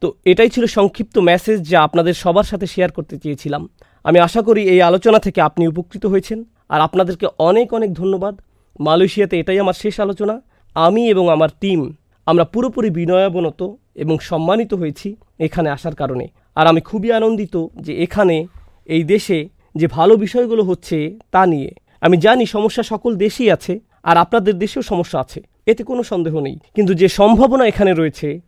তো 0.01 0.15
এটাই 0.25 0.49
ছিল 0.49 0.67
সংক্ষিপ্ত 0.67 1.19
মেসেজ 1.19 1.69
যা 1.69 1.83
আপনাদের 1.83 2.15
সবার 2.15 2.45
সাথে 2.45 2.67
শেয়ার 2.67 2.93
করতে 2.93 3.19
চেয়েছিলাম। 3.19 3.69
আমি 4.05 4.19
আশা 4.19 4.43
করি 4.43 4.69
এই 4.69 4.83
আলোচনা 4.83 5.19
থেকে 5.19 5.41
আপনি 5.41 5.69
উপকৃত 5.69 6.07
হয়েছেন। 6.07 6.45
আর 6.69 6.81
আপনাদেরকে 6.81 7.27
অনেক 7.39 7.75
অনেক 7.75 7.95
ধন্যবাদ। 7.95 8.41
মালয়েশিয়াতে 8.81 9.39
এটাই 9.39 9.59
আমার 9.59 9.75
শেষ 9.75 10.01
আলোচনা। 10.01 10.41
আমি 10.75 11.09
এবং 11.09 11.29
আমার 11.29 11.49
টিম 11.61 11.95
আমরা 12.27 12.45
পুরোপুরি 12.45 12.91
বিনয়াবনত 12.91 13.61
এবং 13.95 14.19
সম্মানিত 14.19 14.75
হয়েছি 14.75 15.17
এখানে 15.39 15.71
আসার 15.71 15.95
কারণে। 15.95 16.29
আর 16.55 16.67
আমি 16.67 16.81
খুবই 16.81 17.13
আনন্দিত 17.13 17.67
যে 17.77 18.03
এখানে 18.03 18.47
এই 18.87 19.05
দেশে 19.05 19.49
যে 19.75 19.87
ভালো 19.87 20.17
বিষয়গুলো 20.17 20.63
হচ্ছে 20.63 21.19
তা 21.31 21.47
নিয়ে। 21.47 21.71
আমি 22.01 22.17
জানি 22.17 22.47
সমস্যা 22.47 22.83
সকল 22.83 23.17
দেশেই 23.17 23.51
আছে, 23.51 23.81
আর 24.03 24.17
আপনাদের 24.17 24.59
দেশেও 24.59 24.83
সমস্যা 24.83 25.21
আছে। 25.21 25.43
এতে 25.67 25.85
কোনো 25.85 26.03
সন্দেহ 26.03 26.41
নেই। 26.41 26.59
কিন্তু 26.75 26.95
যে 26.95 27.09
সম্ভাবনা 27.09 27.67
এখানে 27.67 27.93
রয়েছে 27.93 28.41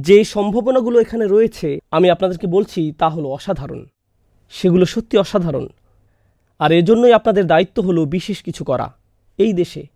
যে 0.00 0.24
সম্ভাবনাগুলো 0.24 1.00
এখানে 1.00 1.26
রয়েছে, 1.26 1.78
আমি 1.90 2.10
আপনাদেরকে 2.10 2.46
বলছি 2.46 2.92
তা 2.98 3.08
হলো 3.08 3.28
অসাধারণ। 3.28 3.86
সেগুলো 4.50 4.84
সত্যি 4.84 5.18
অসাধারণ। 5.18 5.68
আর 6.58 6.72
এজন্যই 6.72 7.12
আপনাদের 7.12 7.46
দায়িত্ব 7.46 7.82
হলো 7.82 8.04
বিশেষ 8.04 8.42
কিছু 8.42 8.64
করা 8.64 8.92
এই 9.38 9.52
দেশে, 9.52 9.86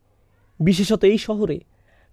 বিশেষত 0.61 1.05
এই 1.05 1.19
শহরে। 1.19 1.61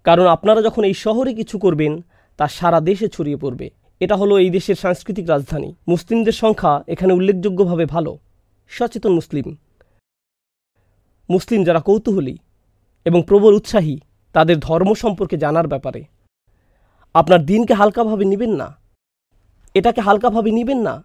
কারণ 0.04 0.26
আপনারা 0.26 0.62
যখন 0.62 0.84
এই 0.84 0.94
শহরে 0.94 1.34
কিছু 1.34 1.58
করবেন, 1.58 2.04
তা 2.36 2.48
সারা 2.48 2.80
দেশে 2.80 3.08
ছড়িয়ে 3.08 3.36
পড়বে। 3.36 3.70
এটা 4.00 4.16
হলো 4.16 4.38
এই 4.38 4.50
দেশের 4.50 4.74
সাংস্কৃতিক 4.74 5.28
রাজধানী। 5.28 5.74
মুসলিমদের 5.88 6.32
সংখ্যা 6.32 6.84
এখানে 6.88 7.12
উল্লেখযোগ্যভাবে 7.12 7.86
ভালো। 7.86 8.18
সচেতন 8.68 9.12
মুসলিম। 9.12 9.56
মুসলিম 11.30 11.64
যারা 11.64 11.80
কৌতূহলী 11.80 12.38
এবং 13.04 13.22
প্রবল 13.22 13.54
উৎসাহী, 13.54 13.98
তাদের 14.32 14.58
ধর্ম 14.58 14.94
সম্পর্কে 14.94 15.36
জানার 15.36 15.68
ব্যাপারে। 15.68 16.15
আপনার 17.16 17.44
দিনকে 17.44 17.74
হালকাভাবে 17.74 18.24
নেবেন 18.24 18.52
না। 18.56 18.76
এটাকে 19.74 20.00
হালকাভাবে 20.00 20.50
নেবেন 20.50 20.78
না। 20.78 21.02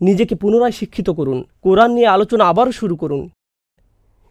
নিজেকে 0.00 0.34
পুনরায় 0.34 0.70
শিক্ষিত 0.70 1.10
করুন। 1.10 1.44
কোরআন 1.62 1.90
নিয়ে 1.92 2.06
আলোচনা 2.06 2.44
আবারও 2.44 2.72
শুরু 2.72 2.96
করুন। 2.96 3.30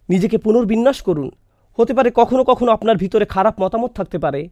নিজেকে 0.09 0.37
পুনর্বিন্যাস 0.37 1.01
করুন। 1.01 1.31
হতে 1.79 1.93
পারে 1.93 2.11
কখনো 2.13 2.43
কখনো 2.43 2.71
আপনার 2.71 2.97
ভিতরে 2.97 3.25
খারাপ 3.25 3.61
মতামত 3.61 3.91
থাকতে 3.91 4.19
পারে। 4.19 4.49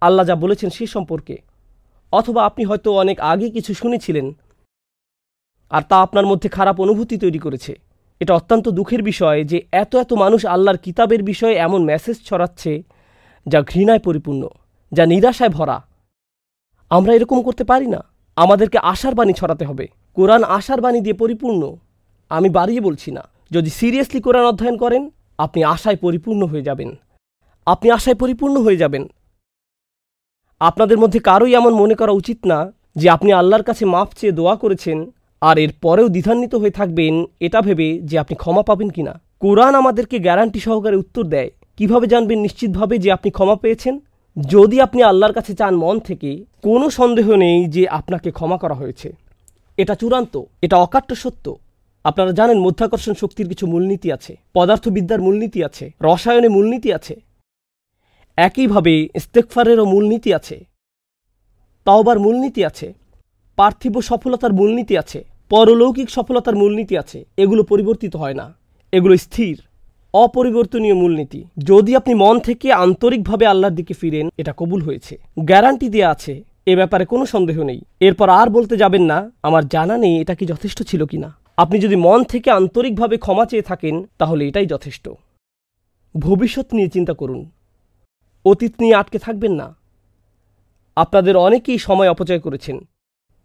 আল্লাহ 0.00 0.26
যা 0.26 0.36
বলেছেন 0.36 0.70
সে 0.70 0.86
সম্পর্কে। 0.86 1.38
অথবা 2.12 2.46
আপনি 2.46 2.64
হয়তো 2.64 2.92
অনেক 2.92 3.20
আগে 3.20 3.50
কিছু 3.50 3.74
শুনেছিলেন। 3.74 4.32
আর 5.70 5.82
তা 5.82 6.02
আপনার 6.02 6.26
মধ্যে 6.26 6.48
খারাপ 6.48 6.80
অনুভূতি 6.80 7.18
তৈরি 7.18 7.38
করেছে। 7.38 7.78
এটা 8.20 8.34
অত্যন্ত 8.34 8.68
দুঃখের 8.68 9.02
বিষয় 9.02 9.44
যে 9.44 9.62
এত 9.72 9.96
এত 9.96 10.12
মানুষ 10.12 10.46
আল্লাহর 10.46 10.78
কিতাবের 10.78 11.22
বিষয়ে 11.22 11.54
এমন 11.54 11.84
মেসেজ 11.84 12.22
ছড়াচ্ছে 12.24 12.82
যা 13.46 13.62
ঘৃণায় 13.62 13.98
পরিপূর্ণ, 13.98 14.48
যা 14.92 15.06
নিরাশায় 15.06 15.50
ভরা। 15.50 15.78
আমরা 16.90 17.14
এরকম 17.14 17.42
করতে 17.42 17.64
পারি 17.64 17.86
না। 17.86 18.00
আমাদেরকে 18.36 18.78
আশার 18.78 19.14
বাণী 19.14 19.32
ছড়াতে 19.32 19.64
হবে। 19.64 19.88
কোরআন 20.14 20.44
আশার 20.44 20.80
বাণী 20.80 21.00
দিয়ে 21.00 21.14
পরিপূর্ণ। 21.14 21.76
আমি 22.30 22.48
বাড়িয়ে 22.48 22.80
বলছি 22.80 23.10
না, 23.10 23.22
যদি 23.50 23.70
সিরিয়াসলি 23.70 24.20
কোরআন 24.20 24.46
অধ্যয়ন 24.46 24.76
করেন, 24.76 25.10
আপনি 25.38 25.64
আশায় 25.64 25.96
পরিপূর্ণ 25.96 26.46
হয়ে 26.46 26.62
যাবেন। 26.62 26.90
আপনি 27.66 27.90
আশায় 27.90 28.16
পরিপূর্ণ 28.16 28.62
হয়ে 28.62 28.76
যাবেন। 28.76 29.04
আপনাদের 30.60 30.98
মধ্যে 30.98 31.18
কারোই 31.18 31.54
এমন 31.54 31.72
মনে 31.74 31.94
করা 31.94 32.12
উচিত 32.12 32.46
না 32.46 32.72
যে 32.96 33.10
আপনি 33.10 33.32
আল্লাহর 33.32 33.62
কাছে 33.62 33.84
মাফ 33.84 34.08
চেয়ে 34.14 34.32
দোয়া 34.32 34.56
করেছেন 34.56 35.10
আর 35.40 35.58
এর 35.58 35.72
পরেও 35.82 36.08
দ্বিধান্বিত 36.08 36.54
হয়ে 36.54 36.70
থাকবেন, 36.70 37.24
এটা 37.40 37.60
ভেবে 37.60 37.98
যে 37.98 38.18
আপনি 38.18 38.36
ক্ষমা 38.36 38.62
পাবেন 38.62 38.90
কিনা। 38.90 39.20
কোরআন 39.40 39.74
আমাদেরকে 39.74 40.18
গ্যারান্টি 40.18 40.60
সহকারে 40.60 40.96
উত্তর 40.96 41.24
দেয়। 41.24 41.50
কীভাবে 41.76 42.06
জানবেন 42.06 42.40
নিশ্চিতভাবে 42.40 42.98
যে 42.98 43.12
আপনি 43.12 43.30
ক্ষমা 43.30 43.56
পেয়েছেন? 43.56 44.00
যদি 44.48 44.80
আপনি 44.80 45.02
আল্লাহর 45.02 45.32
কাছে 45.32 45.54
চান 45.54 45.76
মন 45.76 45.98
থেকে, 45.98 46.44
কোনো 46.62 46.90
সন্দেহ 46.90 47.34
নেই 47.34 47.66
যে 47.66 47.88
আপনাকে 47.88 48.30
ক্ষমা 48.30 48.58
করা 48.58 48.74
হয়েছে। 48.74 49.16
এটা 49.76 49.94
চূড়ান্ত, 49.94 50.42
এটা 50.62 50.76
অকাট্য 50.76 51.14
সত্য। 51.14 51.56
আপনারা 52.04 52.32
জানেন 52.32 52.58
মধ্যাকর্ষণ 52.58 53.14
শক্তির 53.14 53.48
কিছু 53.48 53.66
মূলনীতি 53.66 54.12
আছে, 54.12 54.38
পদার্থবিদ্যার 54.54 55.22
মূলনীতি 55.22 55.64
আছে, 55.64 55.90
রসায়নে 56.02 56.48
মূলনীতি 56.48 56.92
আছে। 56.92 57.20
একইভাবে 58.36 59.08
ইস্তেকফারেরও 59.14 59.84
মূলনীতি 59.84 60.34
আছে। 60.34 60.66
তাওবার 61.84 62.18
মূলনীতি 62.18 62.64
আছে। 62.64 62.94
পার্থিব 63.56 64.00
সফলতার 64.00 64.52
মূলনীতি 64.52 64.98
আছে। 64.98 65.24
পরলৌকিক 65.48 66.10
সফলতার 66.10 66.56
মূলনীতি 66.56 66.98
আছে। 66.98 67.24
এগুলো 67.36 67.62
পরিবর্তিত 67.62 68.16
হয় 68.16 68.34
না। 68.34 68.54
এগুলো 68.92 69.16
স্থির। 69.16 69.62
অপরিবর্তনীয় 70.14 70.94
মূলনীতি। 70.94 71.44
যদি 71.58 71.96
আপনি 71.96 72.14
মন 72.14 72.38
থেকে 72.38 72.72
আন্তরিকভাবে 72.72 73.46
আল্লাহর 73.46 73.74
দিকে 73.74 73.94
ফিরেন, 73.94 74.28
এটা 74.38 74.54
কবুল 74.56 74.82
হয়েছে। 74.82 75.18
গ্যারান্টি 75.38 75.88
দেওয়া 75.88 76.10
আছে, 76.10 76.44
এ 76.66 76.76
ব্যাপারে 76.76 77.04
কোনো 77.04 77.26
সন্দেহ 77.26 77.62
নেই। 77.62 77.80
এরপর 78.00 78.28
আর 78.28 78.50
বলতে 78.50 78.76
যাবেন 78.76 79.02
না, 79.02 79.30
আমার 79.42 79.68
জানা 79.68 79.96
নেই 79.96 80.20
এটা 80.20 80.34
কি 80.34 80.46
যথেষ্ট 80.46 80.82
ছিল 80.82 81.06
কিনা। 81.06 81.36
আপনি 81.56 81.78
যদি 81.78 81.96
মন 81.96 82.24
থেকে 82.24 82.50
আন্তরিকভাবে 82.50 83.16
ক্ষমা 83.16 83.44
চেয়ে 83.44 83.62
থাকেন, 83.62 84.08
তাহলে 84.18 84.48
এটাই 84.48 84.66
যথেষ্ট। 84.66 85.08
ভবিষ্যৎ 86.18 86.74
নিয়ে 86.74 86.88
চিন্তা 86.88 87.12
করুন। 87.12 87.50
অতীত 88.44 88.72
নিয়ে 88.80 88.94
আটকে 88.94 89.18
থাকবেন 89.18 89.52
না। 89.52 89.76
আপনাদের 90.96 91.36
অনেকেই 91.36 91.78
সময় 91.78 92.10
অপচয় 92.10 92.38
করেছেন। 92.38 92.80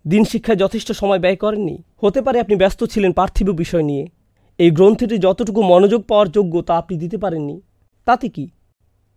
দিন 0.07 0.23
শিক্ষায় 0.23 0.57
যথেষ্ট 0.57 0.91
সময় 0.91 1.19
ব্যয় 1.19 1.35
করেননি। 1.35 1.83
হতে 2.03 2.21
পারে 2.21 2.39
আপনি 2.39 2.55
ব্যস্ত 2.55 2.83
ছিলেন 2.83 3.11
পার্থিব 3.11 3.51
বিষয় 3.51 3.83
নিয়ে। 3.83 4.07
এই 4.59 4.71
গ্রন্থটি 4.71 5.17
যতটুকু 5.17 5.63
মনোযোগ 5.63 6.03
পাওয়ার 6.03 6.29
যোগ্য 6.29 6.61
তা 6.61 6.77
আপনি 6.77 6.97
দিতে 6.97 7.17
পারেননি। 7.17 7.61
তাতে 8.05 8.29
কি? 8.29 8.49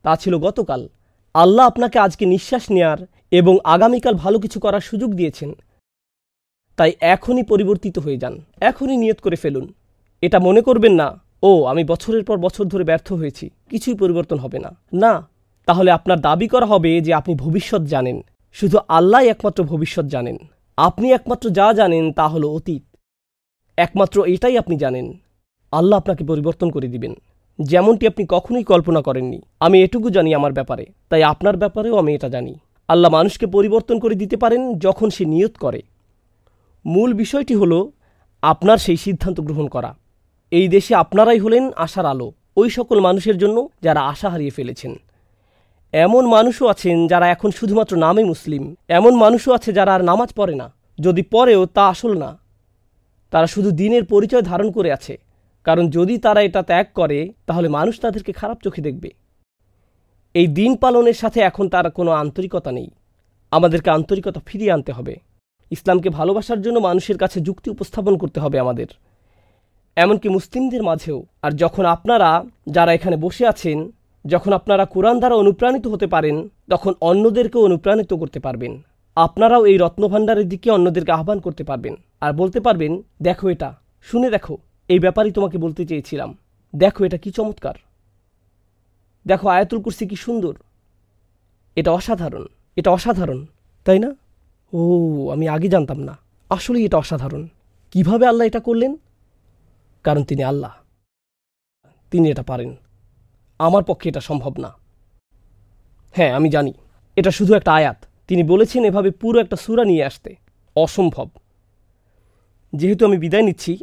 তা 0.02 0.16
ছিল 0.16 0.38
গতকাল। 0.38 0.88
আল্লাহ 1.34 1.66
আপনাকে 1.66 1.98
আজকে 1.98 2.26
নিঃশ্বাস 2.26 2.70
নেয়ার 2.70 2.98
এবং 3.30 3.58
আগামীকাল 3.64 4.14
ভালো 4.14 4.38
কিছু 4.38 4.60
করার 4.60 4.80
সুযোগ 4.80 5.14
দিয়েছেন। 5.14 5.54
তাই 6.76 6.92
এখনই 7.00 7.42
পরিবর্তিত 7.42 7.98
হয়ে 7.98 8.16
যান। 8.16 8.44
এখনই 8.60 8.96
নিয়ত 8.96 9.20
করে 9.20 9.36
ফেলুন। 9.36 9.74
এটা 10.20 10.38
মনে 10.38 10.62
করবেন 10.62 10.92
না, 10.92 11.20
ও, 11.42 11.64
আমি 11.64 11.84
বছরের 11.84 12.24
পর 12.24 12.38
বছর 12.38 12.64
ধরে 12.64 12.84
ব্যর্থ 12.84 13.12
হয়েছি। 13.12 13.50
কিছুই 13.70 13.94
পরিবর্তন 13.94 14.38
হবে 14.38 14.58
না। 14.58 14.76
না, 14.92 15.28
তাহলে 15.66 15.90
আপনার 15.90 16.20
দাবি 16.20 16.48
করা 16.48 16.66
হবে 16.66 17.00
যে 17.00 17.14
আপনি 17.14 17.34
ভবিষ্যৎ 17.34 17.82
জানেন। 17.82 18.24
শুধু 18.52 18.78
আল্লাহ 18.88 19.22
একমাত্র 19.22 19.64
ভবিষ্যৎ 19.64 20.04
জানেন। 20.04 20.38
আপনি 20.76 21.12
একমাত্র 21.12 21.50
যা 21.50 21.72
জানেন 21.72 22.12
তা 22.12 22.28
হলো 22.28 22.50
অতীত। 22.50 22.82
একমাত্র 23.76 24.24
এটাই 24.24 24.58
আপনি 24.58 24.76
জানেন। 24.76 25.21
আল্লাহ 25.72 25.98
আপনাকে 25.98 26.24
পরিবর্তন 26.24 26.70
করে 26.70 26.88
দিবেন। 26.88 27.14
যেমনটি 27.60 28.06
আপনি 28.06 28.26
কখনোই 28.28 28.64
কল্পনা 28.64 29.02
করেননি। 29.02 29.40
আমি 29.60 29.82
এটুকু 29.82 30.10
জানি 30.10 30.34
আমার 30.34 30.52
ব্যাপারে, 30.52 30.86
তাই 31.08 31.22
আপনার 31.22 31.56
ব্যাপারেও 31.56 31.96
আমি 31.96 32.14
এটা 32.14 32.28
জানি। 32.28 32.54
আল্লাহ 32.88 33.12
মানুষকে 33.12 33.46
পরিবর্তন 33.46 33.98
করে 33.98 34.14
দিতে 34.14 34.36
পারেন 34.36 34.78
যখন 34.78 35.10
সে 35.10 35.24
নিয়ত 35.24 35.56
করে। 35.56 35.82
মূল 36.86 37.14
বিষয়টি 37.14 37.54
হলো 37.54 37.92
আপনার 38.42 38.78
সেই 38.78 38.96
সিদ্ধান্ত 38.96 39.40
গ্রহণ 39.40 39.68
করা। 39.68 39.94
এই 40.50 40.68
দেশে 40.68 40.94
আপনারাই 40.94 41.38
হলেন 41.38 41.70
আশার 41.76 42.06
আলো, 42.06 42.32
ওই 42.56 42.70
সকল 42.70 43.00
মানুষের 43.00 43.38
জন্য 43.38 43.68
যারা 43.82 44.00
আশা 44.00 44.28
হারিয়ে 44.28 44.50
ফেলেছেন। 44.50 44.94
এমন 45.92 46.26
মানুষও 46.26 46.66
আছেন 46.66 47.06
যারা 47.06 47.28
এখন 47.28 47.50
শুধুমাত্র 47.50 47.96
নামে 47.96 48.24
মুসলিম। 48.24 48.74
এমন 48.88 49.14
মানুষও 49.14 49.52
আছে 49.52 49.72
যারা 49.72 49.94
আর 49.94 50.04
নামাজ 50.04 50.32
পড়ে 50.32 50.54
না। 50.54 50.72
যদি 51.00 51.22
পড়েও 51.22 51.66
তা 51.66 51.88
আসল 51.88 52.18
না। 52.18 52.38
তারা 53.30 53.46
শুধু 53.46 53.70
দিনের 53.70 54.04
পরিচয় 54.04 54.42
ধারণ 54.42 54.70
করে 54.70 54.92
আছে। 54.92 55.18
কারণ 55.64 55.90
যদি 55.90 56.18
তারা 56.18 56.40
এটা 56.40 56.62
ত্যাগ 56.62 56.86
করে, 56.94 57.32
তাহলে 57.46 57.68
মানুষ 57.68 58.00
তাদেরকে 58.00 58.32
খারাপ 58.32 58.58
চোখে 58.64 58.82
দেখবে। 58.82 59.10
এই 60.34 60.46
দিন 60.46 60.76
পালনের 60.76 61.14
সাথে 61.14 61.40
এখন 61.40 61.68
তার 61.68 61.90
কোনো 61.90 62.10
আন্তরিকতা 62.10 62.72
নেই। 62.72 62.90
আমাদেরকে 63.50 63.90
আন্তরিকতা 63.90 64.40
ফিরিয়ে 64.46 64.72
আনতে 64.72 64.92
হবে। 64.92 65.16
ইসলামকে 65.70 66.08
ভালোবাসার 66.08 66.62
জন্য 66.62 66.78
মানুষের 66.78 67.18
কাছে 67.18 67.40
যুক্তি 67.40 67.70
উপস্থাপন 67.70 68.16
করতে 68.16 68.40
হবে 68.40 68.58
আমাদের। 68.58 68.86
এমনকি 69.96 70.28
মুসলিমদের 70.28 70.82
মাঝেও। 70.82 71.26
আর 71.42 71.50
যখন 71.50 71.84
আপনারা 71.84 72.44
যারা 72.66 72.92
এখানে 72.92 73.16
বসে 73.16 73.46
আছেন, 73.46 73.92
যখন 74.26 74.52
আপনারা 74.52 74.84
কোরআন 74.84 75.18
দ্বারা 75.18 75.34
অনুপ্রাণিত 75.34 75.86
হতে 75.86 76.06
পারেন, 76.06 76.48
তখন 76.70 76.94
অন্যদেরকেও 77.00 77.64
অনুপ্রাণিত 77.64 78.14
করতে 78.14 78.40
পারবেন। 78.40 78.82
আপনারাও 79.16 79.66
এই 79.66 79.78
রত্নভাণ্ডারের 79.78 80.48
দিকে 80.48 80.70
অন্যদেরকে 80.70 81.12
আহ্বান 81.12 81.40
করতে 81.40 81.64
পারবেন। 81.64 81.96
আর 82.20 82.32
বলতে 82.32 82.60
পারবেন, 82.60 83.02
দেখো 83.22 83.48
এটা, 83.48 83.74
শুনে 84.02 84.30
দেখো। 84.30 84.58
এই 84.92 84.98
ব্যাপারেই 84.98 85.32
তোমাকে 85.32 85.58
বলতে 85.58 85.86
চেয়েছিলাম। 85.86 86.38
দেখো 86.76 87.04
এটা 87.04 87.18
কি 87.18 87.30
চমৎকার। 87.30 87.74
দেখো, 89.26 89.48
আয়াতুল 89.48 89.82
কুরসি 89.82 90.06
কি 90.06 90.16
সুন্দর। 90.16 90.54
এটা 91.76 91.92
অসাধারণ 91.92 92.46
এটা 92.76 92.90
অসাধারণ, 92.90 93.46
তাই 93.84 93.98
না? 93.98 94.14
ও, 94.72 95.30
আমি 95.32 95.48
আগে 95.48 95.68
জানতাম 95.68 95.98
না। 95.98 96.18
আসলেই 96.50 96.84
এটা 96.84 96.96
অসাধারণ। 96.96 97.48
কীভাবে 97.90 98.26
আল্লাহ 98.26 98.46
এটা 98.46 98.60
করলেন? 98.60 98.96
কারণ 100.02 100.24
তিনি 100.24 100.44
আল্লাহ। 100.44 100.74
তিনি 102.10 102.30
এটা 102.30 102.42
পারেন। 102.42 102.76
আমার 103.58 103.84
পক্ষে 103.84 104.08
এটা 104.08 104.20
সম্ভব 104.20 104.58
না। 104.58 104.74
হ্যাঁ 106.12 106.32
আমি 106.32 106.50
জানি। 106.50 106.72
এটা 107.16 107.30
শুধু 107.30 107.54
একটা 107.54 107.72
আয়াত। 107.72 108.04
তিনি 108.28 108.42
বলেছেন 108.42 108.84
এভাবে 108.84 109.10
পুরো 109.10 109.40
একটা 109.40 109.56
সুরা 109.56 109.84
নিয়ে 109.84 110.04
আসতে। 110.04 110.36
অসম্ভব। 110.76 111.28
যেহেতু 112.72 113.06
আমি 113.06 113.18
বিদায় 113.18 113.42
নিচ্ছি 113.42 113.78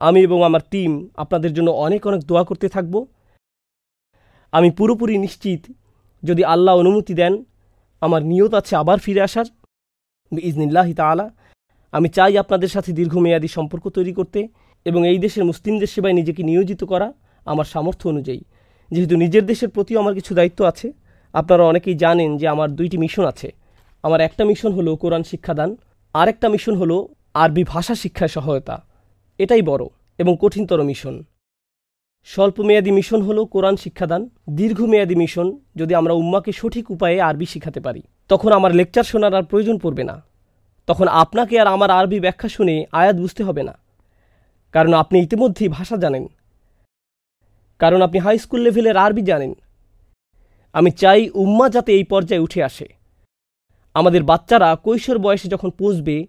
আমি 0.00 0.20
এবং 0.20 0.38
আমার 0.44 0.62
টিম 0.70 0.90
আপনাদের 1.16 1.54
জন্য 1.54 1.70
অনেক 1.70 2.06
অনেক 2.06 2.20
দোয়া 2.20 2.44
করতে 2.44 2.68
থাকব। 2.68 2.94
আমি 4.52 4.70
পুরোপুরি 4.70 5.18
নিশ্চিত, 5.18 5.62
যদি 6.22 6.44
আল্লাহ 6.44 6.78
অনুমতি 6.78 7.14
দেন, 7.14 7.34
আমার 8.00 8.22
নিয়ত 8.22 8.54
আছে 8.54 8.76
আবার 8.76 8.98
ফিরে 8.98 9.20
আসার। 9.20 9.46
ইজনিল্লাহি 10.32 10.94
তালা 10.94 11.26
আমি 11.92 12.08
চাই 12.08 12.38
আপনাদের 12.38 12.68
সাথে 12.68 12.92
দীর্ঘমেয়াদী 12.92 13.48
সম্পর্ক 13.48 13.88
তৈরি 13.88 14.12
করতে 14.12 14.48
এবং 14.84 15.00
এই 15.08 15.18
দেশের 15.18 15.44
মুসলিমদের 15.44 15.86
সেবায় 15.86 16.14
নিজেকে 16.14 16.42
নিয়োজিত 16.42 16.84
করা 16.84 17.12
আমার 17.46 17.64
সামর্থ্য 17.64 18.08
অনুযায়ী। 18.08 18.42
যেহেতু 18.90 19.16
নিজের 19.16 19.44
দেশের 19.46 19.68
প্রতিও 19.68 20.00
আমার 20.00 20.14
কিছু 20.14 20.34
দায়িত্ব 20.34 20.64
আছে, 20.64 20.92
আপনারা 21.32 21.62
অনেকেই 21.64 21.94
জানেন 21.94 22.30
যে 22.36 22.46
আমার 22.48 22.68
দুইটি 22.78 22.96
মিশন 22.98 23.24
আছে। 23.24 23.48
আমার 24.02 24.20
একটা 24.20 24.44
মিশন 24.44 24.72
হলো 24.72 24.96
কোরআন 24.96 25.22
শিক্ষাদান, 25.22 25.76
আরেকটা 26.14 26.46
মিশন 26.48 26.74
হলো 26.76 26.96
আরবি 27.34 27.64
ভাষা 27.64 27.94
শিক্ষায় 27.94 28.28
সহায়তা। 28.28 28.89
এটাই 29.40 29.62
বড় 29.62 29.86
এবং 30.18 30.36
কঠিনতর 30.40 30.82
মিশন। 30.82 31.24
স্বল্পমেয়াদী 32.24 32.90
মিশন 32.90 33.22
হলো 33.22 33.46
কোরআন 33.46 33.76
শিক্ষাদান, 33.76 34.28
দীর্ঘমেয়াদী 34.50 35.14
মিশন 35.14 35.58
যদি 35.76 35.94
আমরা 35.94 36.12
উম্মাকে 36.12 36.52
সঠিক 36.52 36.90
উপায়ে 36.90 37.20
আরবি 37.20 37.46
শিখাতে 37.46 37.80
পারি। 37.80 38.02
তখন 38.28 38.52
আমার 38.52 38.74
লেকচার 38.74 39.04
শোনার 39.04 39.34
আর 39.34 39.42
প্রয়োজন 39.42 39.78
পড়বে 39.78 40.04
না। 40.04 40.22
তখন 40.86 41.08
আপনাকে 41.08 41.60
আর 41.60 41.66
আমার 41.66 41.90
আরবি 41.90 42.20
ব্যাখ্যা 42.20 42.48
শুনে 42.48 42.84
আয়াত 42.92 43.16
বুঝতে 43.16 43.44
হবে 43.44 43.62
না। 43.62 43.78
কারণ 44.72 44.94
আপনি 44.94 45.20
ইতিমধ্যেই 45.20 45.68
ভাষা 45.68 45.96
জানেন। 45.96 46.26
কারণ 47.78 48.02
আপনি 48.02 48.18
হাই 48.18 48.38
স্কুল 48.38 48.60
লেভেলের 48.60 48.96
আরবি 48.96 49.22
জানেন। 49.22 49.54
আমি 50.72 50.90
চাই 50.90 51.30
উম্মা 51.30 51.68
যাতে 51.68 51.92
এই 51.92 52.04
পর্যায়ে 52.04 52.40
উঠে 52.40 52.62
আসে। 52.62 52.88
আমাদের 53.94 54.22
বাচ্চারা 54.22 54.76
কৈশোর 54.76 55.18
বয়সে 55.18 55.48
যখন 55.48 55.70
পৌঁছবে 55.70 56.26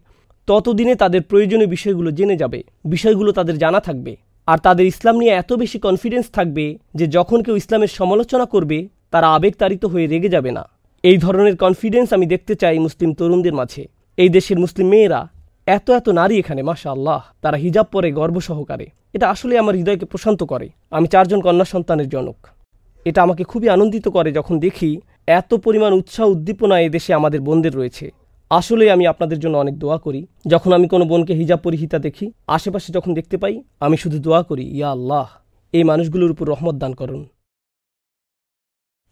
ততদিনে 0.47 0.95
তাদের 0.95 1.21
প্রয়োজনীয় 1.21 1.69
বিষয়গুলো 1.69 2.11
জেনে 2.11 2.35
যাবে, 2.37 2.63
বিষয়গুলো 2.85 3.31
তাদের 3.31 3.57
জানা 3.57 3.79
থাকবে। 3.79 4.15
আর 4.47 4.57
তাদের 4.57 4.85
ইসলাম 4.85 5.17
নিয়ে 5.17 5.31
এত 5.31 5.53
বেশি 5.53 5.79
কনফিডেন্স 5.79 6.29
থাকবে 6.29 6.77
যে 6.95 7.07
যখন 7.07 7.43
কেউ 7.43 7.55
ইসলামের 7.55 7.87
সমালোচনা 7.87 8.45
করবে, 8.45 8.87
তারা 9.11 9.27
আবেগতাড়িত 9.27 9.85
হয়ে 9.85 10.07
রেগে 10.07 10.29
যাবে 10.29 10.51
না। 10.51 10.69
এই 11.03 11.17
ধরনের 11.17 11.57
কনফিডেন্স 11.57 12.13
আমি 12.13 12.25
দেখতে 12.25 12.55
চাই 12.55 12.79
মুসলিম 12.79 13.13
তরুণদের 13.13 13.53
মাঝে। 13.53 13.87
এই 14.17 14.29
দেশের 14.29 14.59
মুসলিম 14.59 14.87
মেয়েরা, 14.87 15.27
এত 15.65 15.89
এত 15.89 16.09
নারী 16.09 16.39
এখানে 16.39 16.63
মাশা 16.63 16.91
আল্লাহ 16.91 17.21
তারা 17.41 17.57
হিজাব 17.57 17.85
পরে 17.91 18.11
গর্ব 18.11 18.39
সহকারে। 18.39 18.87
এটা 19.13 19.29
আসলে 19.29 19.57
আমার 19.57 19.75
হৃদয়কে 19.75 20.05
প্রশান্ত 20.05 20.43
করে। 20.43 20.69
আমি 20.91 21.07
চারজন 21.07 21.41
কন্যা 21.41 21.65
সন্তানের 21.65 22.09
জনক। 22.09 22.47
এটা 23.05 23.21
আমাকে 23.21 23.43
খুবই 23.43 23.69
আনন্দিত 23.69 24.07
করে 24.07 24.31
যখন 24.31 24.59
দেখি 24.59 25.01
এত 25.27 25.53
পরিমাণ 25.53 25.93
উৎসাহ 25.93 26.27
উদ্দীপনা 26.27 26.89
দেশে 26.89 27.13
আমাদের 27.13 27.41
বোনদের 27.41 27.73
রয়েছে। 27.73 28.11
আসলে 28.51 28.91
আমি 28.91 29.07
আপনাদের 29.07 29.39
জন্য 29.39 29.57
অনেক 29.57 29.79
দোয়া 29.79 29.97
করি। 29.97 30.27
যখন 30.47 30.73
আমি 30.73 30.87
কোনো 30.87 31.05
বোনকে 31.05 31.33
হিজাব 31.33 31.59
পরিহিতা 31.59 31.99
দেখি, 31.99 32.31
আশেপাশে 32.47 32.93
যখন 32.93 33.13
দেখতে 33.13 33.37
পাই, 33.37 33.63
আমি 33.79 33.97
শুধু 33.97 34.19
দোয়া 34.19 34.43
করি, 34.43 34.63
ইয়া 34.65 34.91
আল্লাহ, 34.91 35.29
এই 35.73 35.83
মানুষগুলোর 35.83 36.31
উপর 36.31 36.47
রহমত 36.47 36.75
দান 36.75 36.93
করুন। 36.93 37.25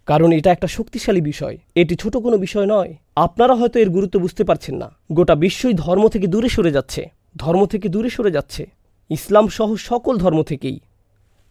কারণ 0.06 0.32
এটা 0.32 0.52
একটা 0.52 0.68
শক্তিশালী 0.68 1.22
বিষয়। 1.22 1.58
এটি 1.76 1.96
ছোট 1.96 2.18
কোনো 2.18 2.38
বিষয় 2.38 2.66
নয়। 2.66 2.96
আপনারা 3.16 3.56
হয়তো 3.56 3.80
এর 3.80 3.90
গুরুত্ব 3.90 4.20
বুঝতে 4.20 4.44
পারছেন 4.44 4.76
না। 4.76 4.92
গোটা 5.12 5.36
বিশ্বই 5.36 5.74
ধর্ম 5.74 6.08
থেকে 6.08 6.28
দূরে 6.28 6.50
সরে 6.50 6.72
যাচ্ছে। 6.72 7.10
ধর্ম 7.38 7.66
থেকে 7.66 7.90
দূরে 7.90 8.10
সরে 8.10 8.32
যাচ্ছে। 8.32 8.70
ইসলাম 9.10 9.48
সহ 9.48 9.76
সকল 9.76 10.18
ধর্ম 10.18 10.44
থেকেই। 10.44 10.80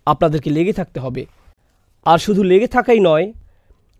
আপনাদেরকে 0.07 0.51
লেগে 0.51 0.73
থাকতে 0.73 1.01
হবে। 1.01 1.27
আর 2.05 2.19
শুধু 2.19 2.43
লেগে 2.43 2.67
থাকাই 2.67 2.99
নয়, 3.01 3.33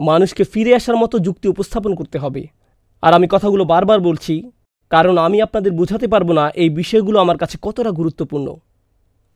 মানুষকে 0.01 0.45
ফিরে 0.45 0.75
আসার 0.75 0.97
মতো 0.97 1.19
যুক্তি 1.19 1.49
উপস্থাপন 1.49 1.95
করতে 1.95 2.19
হবে। 2.19 2.58
আর 3.03 3.15
আমি 3.15 3.27
কথাগুলো 3.31 3.65
বারবার 3.65 4.01
বলছি, 4.01 4.51
কারণ 4.91 5.19
আমি 5.19 5.43
আপনাদের 5.43 5.73
বোঝাতে 5.73 6.07
পারব 6.09 6.33
না 6.33 6.45
এই 6.63 6.71
বিষয়গুলো 6.71 7.17
আমার 7.21 7.39
কাছে 7.39 7.59
কতটা 7.63 7.91
গুরুত্বপূর্ণ। 7.91 8.57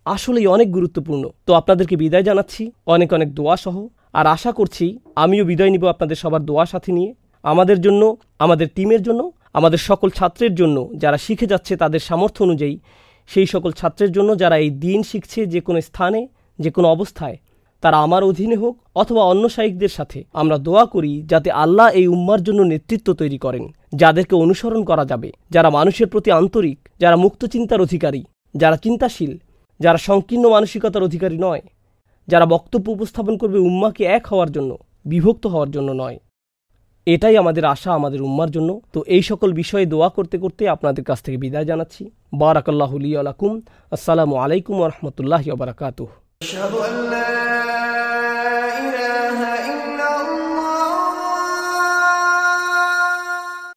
আসলেই 0.07 0.47
অনেক 0.47 0.73
গুরুত্বপূর্ণ। 0.73 1.25
তো 1.47 1.55
আপনাদেরকে 1.55 1.97
বিদায় 1.97 2.23
জানাচ্ছি। 2.23 2.73
অনেক 2.87 3.13
অনেক 3.13 3.35
দোয়া 3.35 3.57
সহ। 3.57 3.87
আর 4.13 4.27
আশা 4.27 4.53
করছি 4.53 4.99
আমিও 5.17 5.45
বিদায় 5.45 5.71
নিব 5.71 5.85
আপনাদের 5.89 6.17
সবার 6.17 6.43
দোয়া 6.45 6.67
সাথে 6.67 6.93
নিয়ে। 6.93 7.15
আমাদের 7.43 7.81
জন্য, 7.81 8.17
আমাদের 8.39 8.69
টিমের 8.75 9.03
জন্য, 9.03 9.33
আমাদের 9.53 9.79
সকল 9.79 10.11
ছাত্রের 10.11 10.55
জন্য 10.55 10.77
যারা 10.95 11.19
শিখে 11.19 11.47
যাচ্ছে 11.47 11.77
তাদের 11.77 12.01
সামর্থ্য 12.01 12.41
অনুযায়ী, 12.45 12.79
সেই 13.27 13.47
সকল 13.47 13.71
ছাত্রের 13.73 14.13
জন্য 14.13 14.31
যারা 14.39 14.57
এই 14.57 14.71
দিন 14.71 15.03
শিখছে 15.03 15.41
যে 15.47 15.61
কোনো 15.61 15.81
স্থানে, 15.81 16.21
যে 16.59 16.71
কোনো 16.71 16.89
অবস্থায় 16.89 17.37
তারা 17.83 17.97
আমার 18.07 18.23
অধীনে 18.31 18.57
হোক 18.57 18.75
অথবা 18.95 19.23
অন্য 19.25 19.45
শাহিকদের 19.49 19.89
সাথে। 19.89 20.19
আমরা 20.41 20.57
দোয়া 20.67 20.85
করি 20.87 21.13
যাতে 21.23 21.49
আল্লাহ 21.63 21.87
এই 22.01 22.07
উম্মার 22.07 22.41
জন্য 22.47 22.61
নেতৃত্ব 22.63 23.09
তৈরি 23.21 23.39
করেন, 23.39 23.65
যাদেরকে 24.01 24.35
অনুসরণ 24.37 24.83
করা 24.91 25.05
যাবে, 25.05 25.31
যারা 25.51 25.69
মানুষের 25.71 26.09
প্রতি 26.13 26.31
আন্তরিক, 26.31 26.79
যারা 27.01 27.17
মুক্ত 27.17 27.43
চিন্তার 27.55 27.85
অধিকারী, 27.87 28.23
যারা 28.55 28.77
চিন্তাশীল, 28.77 29.33
যারা 29.81 29.99
সংকীর্ণ 30.09 30.45
মানসিকতার 30.49 31.07
অধিকারী 31.09 31.39
নয়, 31.47 31.63
যারা 32.29 32.47
বক্তব্য 32.47 32.87
উপস্থাপন 32.91 33.35
করবে 33.37 33.59
উম্মাকে 33.69 34.03
এক 34.17 34.25
হওয়ার 34.27 34.51
জন্য, 34.57 34.71
বিভক্ত 35.05 35.45
হওয়ার 35.47 35.71
জন্য 35.71 35.91
নয়। 36.03 36.19
এটাই 37.07 37.37
আমাদের 37.43 37.65
আশা 37.65 37.91
আমাদের 37.99 38.21
উম্মার 38.23 38.51
জন্য। 38.51 38.71
তো 38.95 38.99
এই 39.07 39.23
সকল 39.31 39.49
বিষয়ে 39.53 39.87
দোয়া 39.87 40.09
করতে 40.09 40.37
করতে 40.39 40.63
আপনাদের 40.69 41.05
কাছ 41.05 41.19
থেকে 41.23 41.39
বিদায় 41.45 41.67
জানাচ্ছি। 41.71 42.03
বারাকাল্লাহ 42.43 42.93
আলাইকুম 43.23 43.53
আসসালামু 43.97 44.35
আলাইকুম 44.45 44.77
রহমতুল্লাহ 44.91 45.43
বারাকাতুহ। 45.61 46.11